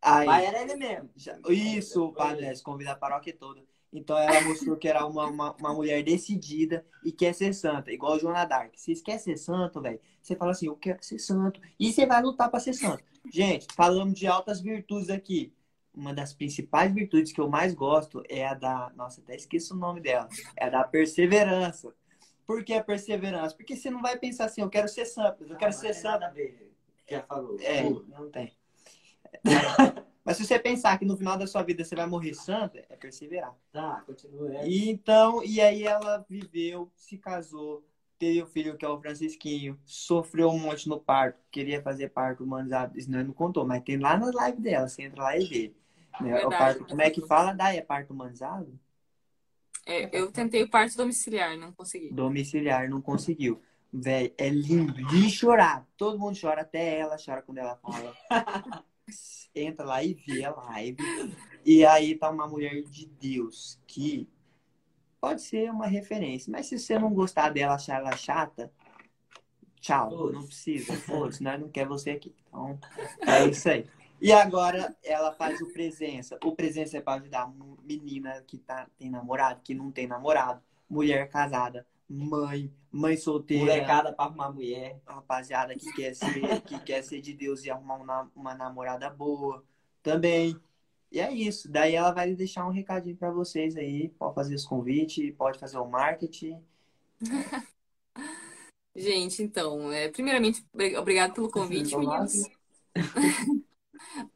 Aí, 0.05 0.27
Mas 0.27 0.45
era 0.45 0.63
ele 0.63 0.75
mesmo. 0.75 1.11
Já- 1.15 1.39
Isso, 1.49 2.05
o 2.07 2.13
padre 2.13 2.43
Lécio 2.43 2.65
convida 2.65 2.91
a 2.91 2.97
paróquia 2.97 3.33
toda. 3.33 3.63
Então 3.93 4.17
ela 4.17 4.41
mostrou 4.43 4.77
que 4.77 4.89
era 4.89 5.05
uma, 5.05 5.27
uma, 5.27 5.53
uma 5.53 5.75
mulher 5.75 6.03
decidida 6.03 6.85
e 7.05 7.13
quer 7.13 7.35
ser 7.35 7.53
santa, 7.53 7.93
igual 7.93 8.19
Joana 8.19 8.47
Dark. 8.47 8.73
Se 8.77 8.95
quer 9.03 9.19
ser 9.19 9.37
santo, 9.37 9.83
velho, 9.83 10.01
você 10.21 10.35
fala 10.35 10.53
assim, 10.53 10.67
eu 10.67 10.77
quero 10.77 11.03
ser 11.05 11.19
santo. 11.19 11.61
E 11.79 11.93
você 11.93 12.07
vai 12.07 12.23
lutar 12.23 12.51
pra 12.51 12.59
ser 12.59 12.73
santo. 12.73 13.05
Gente, 13.31 13.67
falamos 13.75 14.19
de 14.19 14.27
altas 14.27 14.61
virtudes 14.61 15.11
aqui. 15.11 15.53
Uma 15.95 16.15
das 16.15 16.33
principais 16.33 16.91
virtudes 16.91 17.33
que 17.33 17.41
eu 17.41 17.51
mais 17.51 17.75
gosto 17.75 18.23
é 18.27 18.47
a 18.47 18.55
da. 18.55 18.91
Nossa, 18.97 19.21
até 19.21 19.37
esqueço 19.37 19.75
o 19.75 19.77
nome 19.79 20.01
dela. 20.01 20.27
É 20.57 20.65
a 20.65 20.71
da 20.71 20.85
perseverança. 20.85 21.95
Por 22.47 22.65
que 22.65 22.73
a 22.73 22.83
perseverança? 22.83 23.55
Porque 23.55 23.77
você 23.77 23.91
não 23.91 24.01
vai 24.01 24.19
pensar 24.19 24.47
assim, 24.47 24.63
eu 24.63 24.71
quero 24.71 24.89
ser 24.89 25.05
santo, 25.05 25.45
eu 25.45 25.57
quero 25.57 25.73
ser 25.73 25.93
santo. 25.93 26.21
Nada 26.21 26.27
a 26.29 26.31
ver. 26.31 26.73
Já 27.09 27.23
falou. 27.23 27.59
É, 27.61 27.83
não 27.83 28.31
tem. 28.31 28.57
Mas 30.25 30.37
se 30.37 30.47
você 30.47 30.59
pensar 30.59 30.99
que 30.99 31.05
no 31.05 31.17
final 31.17 31.37
da 31.37 31.47
sua 31.47 31.63
vida 31.63 31.85
você 31.85 31.97
vai 31.97 32.07
morrer 32.07 32.35
santa, 32.35 32.85
é 32.89 32.97
perseverar. 32.97 33.55
Tá, 33.73 34.03
continua. 34.07 34.55
É. 34.57 34.69
E 34.69 34.89
então, 34.89 35.43
e 35.45 35.61
aí 35.61 35.83
ela 35.83 36.25
viveu, 36.29 36.91
se 36.95 37.19
casou, 37.19 37.85
teve 38.19 38.41
o 38.41 38.47
filho 38.47 38.77
que 38.77 38.85
é 38.85 38.89
o 38.89 39.01
Francisquinho, 39.01 39.77
sofreu 39.85 40.49
um 40.49 40.59
monte 40.59 40.89
no 40.89 41.01
parto, 41.01 41.41
queria 41.51 41.83
fazer 41.83 42.11
parto 42.11 42.45
humanizado, 42.45 42.97
isso 42.97 43.11
não, 43.11 43.25
não 43.25 43.33
contou, 43.33 43.67
mas 43.67 43.83
tem 43.83 43.99
lá 43.99 44.17
na 44.17 44.31
live 44.31 44.61
dela, 44.61 44.89
você 44.89 45.03
entra 45.03 45.25
lá 45.25 45.37
e 45.37 45.45
vê. 45.45 45.73
Né? 46.21 46.31
O 46.35 46.51
Verdade. 46.51 46.57
parto, 46.57 46.85
como 46.85 47.03
é 47.03 47.11
que 47.11 47.27
fala? 47.27 47.53
Dai, 47.53 47.79
é 47.79 47.83
parto 47.83 48.13
humanizado? 48.13 48.79
É, 49.85 50.17
eu 50.17 50.31
tentei 50.31 50.63
o 50.63 50.71
parto 50.71 50.97
domiciliar, 50.97 51.59
não 51.59 51.73
consegui. 51.73 52.13
Domiciliar, 52.13 52.89
não 52.89 53.01
conseguiu. 53.01 53.61
Véi, 53.93 54.33
é 54.39 54.49
lindo 54.49 55.05
de 55.07 55.29
chorar. 55.29 55.87
Todo 55.97 56.19
mundo 56.19 56.39
chora, 56.41 56.63
até 56.63 56.99
ela 56.99 57.17
chora 57.23 57.43
quando 57.43 57.59
ela 57.59 57.77
fala. 57.77 58.15
Entra 59.55 59.85
lá 59.85 60.03
e 60.03 60.15
vê 60.15 60.45
a 60.45 60.51
live. 60.53 60.99
E 61.65 61.85
aí 61.85 62.15
tá 62.15 62.31
uma 62.31 62.47
mulher 62.47 62.83
de 62.83 63.07
Deus 63.07 63.79
que 63.87 64.29
pode 65.21 65.43
ser 65.43 65.71
uma 65.71 65.87
referência. 65.87 66.51
Mas 66.51 66.67
se 66.67 66.79
você 66.79 66.99
não 66.99 67.13
gostar 67.13 67.51
dela, 67.51 67.75
achar 67.75 68.01
ela 68.01 68.17
chata, 68.17 68.73
tchau. 69.81 70.11
Foda-se. 70.11 70.35
Não 70.35 70.47
precisa. 70.47 70.93
Foda-se, 70.95 71.43
nós 71.43 71.61
não 71.61 71.69
quer 71.69 71.87
você 71.87 72.11
aqui. 72.11 72.35
Então, 72.49 72.79
é 73.27 73.47
isso 73.47 73.69
aí. 73.69 73.87
E 74.21 74.33
agora 74.33 74.97
ela 75.03 75.33
faz 75.33 75.61
o 75.61 75.73
presença. 75.73 76.39
O 76.45 76.55
presença 76.55 76.97
é 76.97 77.01
para 77.01 77.21
ajudar 77.21 77.53
menina 77.83 78.43
que 78.47 78.57
tá, 78.57 78.89
tem 78.97 79.11
namorado, 79.11 79.61
que 79.63 79.75
não 79.75 79.91
tem 79.91 80.07
namorado, 80.07 80.63
mulher 80.89 81.29
casada, 81.29 81.85
mãe, 82.13 82.71
mãe 82.91 83.17
solteira, 83.17 83.65
Molecada 83.65 84.13
pra 84.13 84.27
arrumar 84.27 84.53
mulher. 84.53 85.01
rapaziada 85.07 85.75
que 85.75 85.91
quer 85.95 86.15
ser, 86.15 86.61
que 86.63 86.79
quer 86.81 87.03
ser 87.03 87.21
de 87.21 87.33
Deus 87.33 87.65
e 87.65 87.71
arrumar 87.71 87.97
um 87.97 88.05
na- 88.05 88.29
uma 88.37 88.55
namorada 88.55 89.09
boa 89.09 89.65
também. 90.03 90.57
E 91.11 91.19
é 91.21 91.33
isso. 91.33 91.71
Daí 91.71 91.95
ela 91.95 92.11
vai 92.13 92.35
deixar 92.35 92.67
um 92.67 92.71
recadinho 92.71 93.17
para 93.17 93.31
vocês 93.31 93.77
aí. 93.77 94.09
Pode 94.11 94.35
fazer 94.35 94.55
os 94.55 94.65
convites, 94.65 95.35
pode 95.37 95.59
fazer 95.59 95.79
o 95.79 95.87
marketing. 95.87 96.63
Gente, 98.95 99.43
então, 99.43 99.91
é, 99.91 100.09
primeiramente, 100.11 100.63
obri- 100.73 100.97
obrigado 100.97 101.33
pelo 101.33 101.51
convite, 101.51 101.97
meninos. 101.97 102.49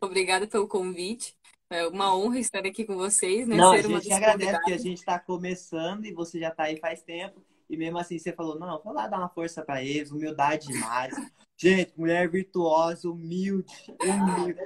Obrigada 0.00 0.46
pelo 0.46 0.66
convite. 0.66 1.36
É 1.68 1.86
uma 1.88 2.16
honra 2.16 2.38
estar 2.38 2.64
aqui 2.64 2.84
com 2.84 2.96
vocês, 2.96 3.46
né? 3.46 3.56
Não, 3.56 3.72
a 3.72 3.76
Ser 3.76 3.86
uma 3.86 4.00
gente 4.00 4.12
agradece 4.12 4.64
que 4.64 4.72
a 4.72 4.78
gente 4.78 4.98
está 4.98 5.18
começando 5.18 6.06
e 6.06 6.12
você 6.12 6.38
já 6.38 6.50
tá 6.50 6.64
aí 6.64 6.78
faz 6.78 7.02
tempo. 7.02 7.42
E 7.68 7.76
mesmo 7.76 7.98
assim 7.98 8.18
você 8.18 8.32
falou, 8.32 8.58
não, 8.58 8.80
vou 8.82 8.92
lá 8.92 9.08
dar 9.08 9.18
uma 9.18 9.28
força 9.28 9.62
para 9.62 9.82
eles, 9.82 10.10
humildade 10.10 10.68
demais. 10.68 11.14
Gente, 11.56 11.92
mulher 11.98 12.28
virtuosa, 12.30 13.10
humilde, 13.10 13.72
humilde. 14.00 14.60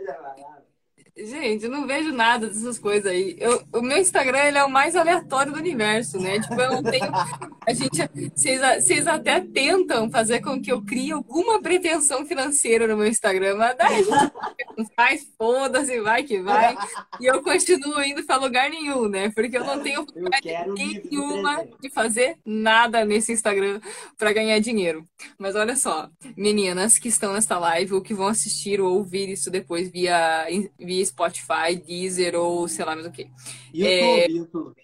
Gente, 1.16 1.64
eu 1.64 1.70
não 1.70 1.86
vejo 1.86 2.12
nada 2.12 2.46
dessas 2.46 2.78
coisas 2.78 3.10
aí. 3.10 3.36
Eu, 3.38 3.62
o 3.72 3.82
meu 3.82 3.98
Instagram, 3.98 4.38
ele 4.44 4.58
é 4.58 4.64
o 4.64 4.70
mais 4.70 4.96
aleatório 4.96 5.52
do 5.52 5.58
universo, 5.58 6.18
né? 6.18 6.40
Tipo, 6.40 6.60
eu 6.60 6.70
não 6.70 6.82
tenho... 6.82 7.10
A 7.66 7.74
gente... 7.74 8.08
Vocês, 8.34 8.60
vocês 8.82 9.06
até 9.06 9.40
tentam 9.40 10.10
fazer 10.10 10.40
com 10.40 10.60
que 10.60 10.72
eu 10.72 10.82
crie 10.82 11.12
alguma 11.12 11.60
pretensão 11.60 12.24
financeira 12.24 12.86
no 12.86 12.96
meu 12.96 13.06
Instagram, 13.06 13.56
mas 13.56 13.76
daí 13.76 13.94
a 13.94 14.02
gente 14.02 14.32
não 14.76 14.86
faz, 14.96 15.26
foda-se, 15.36 16.00
vai 16.00 16.22
que 16.24 16.40
vai. 16.40 16.74
E 17.20 17.26
eu 17.26 17.42
continuo 17.42 18.02
indo 18.02 18.24
pra 18.24 18.36
lugar 18.36 18.70
nenhum, 18.70 19.08
né? 19.08 19.30
Porque 19.30 19.58
eu 19.58 19.64
não 19.64 19.80
tenho 19.82 20.04
do 20.04 20.74
nenhuma 20.74 21.66
de 21.80 21.90
fazer 21.90 22.38
nada 22.44 23.04
nesse 23.04 23.32
Instagram 23.32 23.80
para 24.16 24.32
ganhar 24.32 24.58
dinheiro. 24.58 25.04
Mas 25.38 25.54
olha 25.54 25.76
só, 25.76 26.08
meninas 26.36 26.98
que 26.98 27.08
estão 27.08 27.34
nesta 27.34 27.58
live 27.58 27.94
ou 27.94 28.00
que 28.00 28.14
vão 28.14 28.26
assistir 28.26 28.80
ou 28.80 28.96
ouvir 28.96 29.28
isso 29.28 29.50
depois 29.50 29.90
via, 29.90 30.46
via 30.78 30.99
Spotify, 31.04 31.76
Deezer 31.76 32.34
ou 32.34 32.68
sei 32.68 32.84
lá 32.84 32.94
mais 32.94 33.06
o 33.06 33.10
que. 33.10 33.30
YouTube, 33.72 34.34
YouTube. 34.34 34.82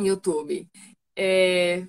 YouTube. 0.00 0.68
É, 1.16 1.86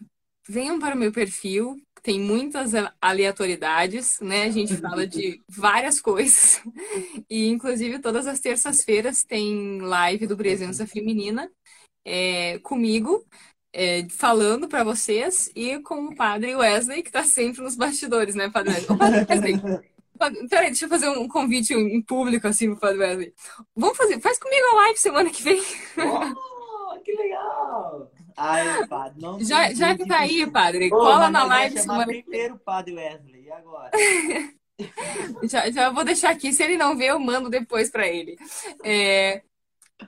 venham 0.48 0.80
para 0.80 0.96
o 0.96 0.98
meu 0.98 1.12
perfil, 1.12 1.80
tem 2.02 2.20
muitas 2.20 2.72
aleatoriedades, 3.02 4.20
né? 4.20 4.44
A 4.44 4.52
gente 4.52 4.76
fala 4.78 5.06
de 5.06 5.42
várias 5.50 6.02
coisas. 6.02 6.62
E, 7.30 7.48
inclusive, 7.48 8.00
todas 8.00 8.26
as 8.26 8.40
terças-feiras 8.40 9.24
tem 9.24 9.80
live 9.82 10.26
do 10.26 10.38
Presença 10.38 10.88
Feminina 10.88 11.50
é, 12.06 12.58
comigo, 12.60 13.24
é, 13.74 14.08
falando 14.10 14.68
para 14.68 14.84
vocês, 14.84 15.52
e 15.56 15.80
com 15.80 16.06
o 16.06 16.16
Padre 16.16 16.56
Wesley, 16.56 17.04
que 17.04 17.10
está 17.10 17.24
sempre 17.24 17.62
nos 17.62 17.76
bastidores, 17.76 18.34
né, 18.34 18.50
Padre? 18.50 18.74
Ô, 18.90 18.98
Padre 18.98 19.26
Wesley, 19.30 19.54
Peraí, 20.50 20.68
deixa 20.68 20.86
eu 20.86 20.90
fazer 20.90 21.10
um 21.10 21.28
convite 21.28 21.74
em 21.74 22.02
público, 22.02 22.48
assim, 22.48 22.72
pro 22.72 22.80
Padre 22.80 23.00
Wesley. 23.00 23.34
Vamos 23.76 23.98
fazer, 23.98 24.20
faz 24.20 24.38
comigo 24.38 24.66
a 24.72 24.76
live 24.76 25.00
semana 25.00 25.30
que 25.30 25.42
vem. 25.42 25.62
Oh, 25.98 27.00
que 27.02 27.14
legal! 27.14 28.12
Ai, 28.36 28.88
padre, 28.88 29.22
não 29.22 29.40
Já, 29.44 29.74
já 29.74 29.96
que 29.96 30.08
tá 30.08 30.20
aí, 30.20 30.50
Padre, 30.50 30.90
cola 30.90 31.30
na 31.30 31.44
live 31.44 31.78
semana 31.78 32.06
primeiro 32.06 32.56
o 32.56 32.60
padre 32.60 32.96
Wesley. 32.96 33.44
E 33.44 33.52
agora? 33.52 33.92
Já, 35.44 35.70
já 35.70 35.90
vou 35.90 36.06
deixar 36.06 36.30
aqui. 36.30 36.54
Se 36.54 36.64
ele 36.64 36.78
não 36.78 36.96
ver, 36.96 37.08
eu 37.08 37.20
mando 37.20 37.50
depois 37.50 37.90
pra 37.90 38.08
ele. 38.08 38.38
É, 38.82 39.42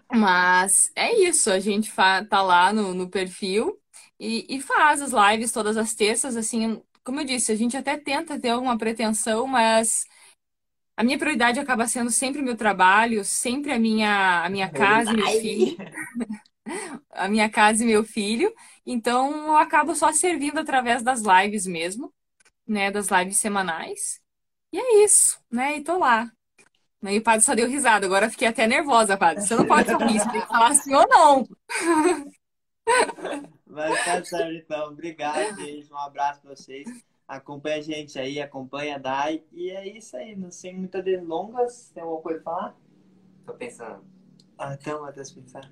mas 0.10 0.92
é 0.96 1.14
isso. 1.14 1.52
A 1.52 1.60
gente 1.60 1.92
tá 2.30 2.42
lá 2.42 2.72
no, 2.72 2.94
no 2.94 3.10
perfil 3.10 3.78
e, 4.18 4.46
e 4.50 4.62
faz 4.62 5.02
as 5.02 5.12
lives 5.12 5.52
todas 5.52 5.76
as 5.76 5.94
terças. 5.94 6.38
Assim, 6.38 6.82
como 7.04 7.20
eu 7.20 7.26
disse, 7.26 7.52
a 7.52 7.56
gente 7.56 7.76
até 7.76 7.98
tenta 7.98 8.40
ter 8.40 8.50
alguma 8.50 8.78
pretensão, 8.78 9.48
mas 9.48 10.06
a 10.96 11.04
minha 11.04 11.18
prioridade 11.18 11.60
acaba 11.60 11.88
sendo 11.88 12.12
sempre 12.12 12.42
o 12.42 12.44
meu 12.44 12.56
trabalho, 12.56 13.24
sempre 13.26 13.72
a 13.72 13.80
minha, 13.80 14.44
a 14.44 14.50
minha 14.50 14.70
casa 14.70 15.12
e 15.12 15.16
meu 15.16 15.28
filho. 15.28 15.78
A 17.10 17.28
minha 17.28 17.50
casa 17.50 17.84
e 17.84 17.88
meu 17.88 18.04
filho. 18.04 18.54
Então, 18.86 19.48
eu 19.48 19.58
acabo 19.58 19.96
só 19.96 20.14
servindo 20.14 20.60
através 20.60 21.02
das 21.02 21.22
lives 21.22 21.66
mesmo, 21.66 22.14
né? 22.68 22.92
Das 22.92 23.08
lives 23.10 23.40
semanais. 23.40 24.22
E 24.72 24.80
é 24.80 25.04
isso, 25.04 25.40
né? 25.50 25.78
E 25.78 25.84
tô 25.84 25.98
lá. 25.98 26.32
E 27.04 27.18
o 27.18 27.24
padre 27.24 27.44
só 27.44 27.56
deu 27.56 27.68
risada. 27.68 28.06
Agora 28.06 28.28
eu 28.28 28.32
fiquei 28.32 28.48
até 28.48 28.68
nervosa, 28.68 29.18
padre. 29.18 29.44
Você 29.44 29.56
não 29.56 29.66
pode 29.66 29.90
sorrir, 29.90 30.20
você 30.20 30.32
tem 30.32 30.42
que 30.42 30.48
falar 30.48 30.68
assim 30.68 30.94
ou 30.94 31.08
não. 31.10 31.48
Mas 33.72 34.04
tá 34.06 34.24
certo, 34.24 34.54
então. 34.54 34.90
Obrigado, 34.90 35.56
gente. 35.62 35.92
Um 35.92 35.98
abraço 35.98 36.42
pra 36.42 36.56
vocês. 36.56 36.86
Acompanha 37.28 37.78
a 37.78 37.82
gente 37.82 38.20
aí, 38.20 38.42
acompanha 38.42 38.96
a 38.96 39.00
Dai. 39.00 39.44
E 39.52 39.70
é 39.70 39.88
isso 39.88 40.18
aí, 40.18 40.36
não 40.36 40.52
sem 40.52 40.78
muitas 40.78 41.04
delongas. 41.04 41.90
Tem 41.94 42.04
alguma 42.04 42.22
coisa 42.22 42.42
pra 42.42 42.52
falar? 42.52 42.78
Tô 43.46 43.54
pensando. 43.54 44.04
Ah, 44.58 44.74
então, 44.80 45.02
Matheus, 45.02 45.32
pensar. 45.32 45.70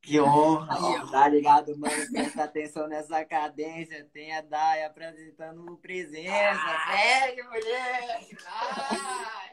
Que 0.05 0.21
honra! 0.21 0.77
Ó. 0.79 1.07
Tá 1.11 1.29
ligado, 1.29 1.77
mano? 1.79 1.95
Presta 2.13 2.45
atenção 2.45 2.87
nessa 2.87 3.25
cadência. 3.25 4.07
Tem 4.13 4.37
a 4.37 4.43
Dai 4.43 4.85
apresentando 4.85 5.77
presença. 5.79 6.61
Segue, 6.93 7.43
mulher! 7.43 8.21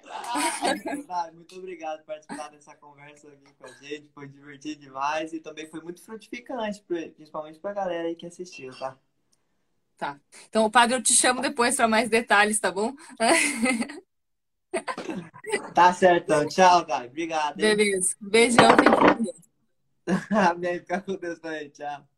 Vai, 0.04 0.78
vai. 0.78 1.04
Dai, 1.04 1.32
muito 1.32 1.56
obrigado 1.56 2.00
por 2.00 2.08
participar 2.08 2.50
dessa 2.50 2.76
conversa 2.76 3.30
aqui 3.30 3.54
com 3.58 3.66
a 3.66 3.72
gente. 3.74 4.10
Foi 4.14 4.28
divertido 4.28 4.82
demais 4.82 5.32
e 5.32 5.40
também 5.40 5.70
foi 5.70 5.82
muito 5.82 6.04
frutificante, 6.04 6.84
principalmente 7.16 7.60
pra 7.60 7.74
galera 7.74 8.10
aí 8.10 8.16
que 8.16 8.26
assistiu, 8.26 8.78
tá? 8.78 8.98
Então, 10.50 10.66
o 10.66 10.72
padre, 10.72 10.96
eu 10.96 11.02
te 11.04 11.14
chamo 11.14 11.42
depois 11.42 11.76
para 11.76 11.88
mais 11.88 12.10
detalhes, 12.10 12.60
tá 12.60 12.72
bom? 12.72 12.94
Tá 15.74 15.94
certo, 15.94 16.24
então. 16.24 16.48
Tchau, 16.48 16.86
Dai. 16.86 17.08
Obrigado. 17.08 17.60
hein? 17.60 17.76
Beleza. 17.76 18.16
Beijão, 18.20 18.70
fique 20.80 21.00
com 21.02 21.16
Deus. 21.18 21.40
Amém. 21.44 22.11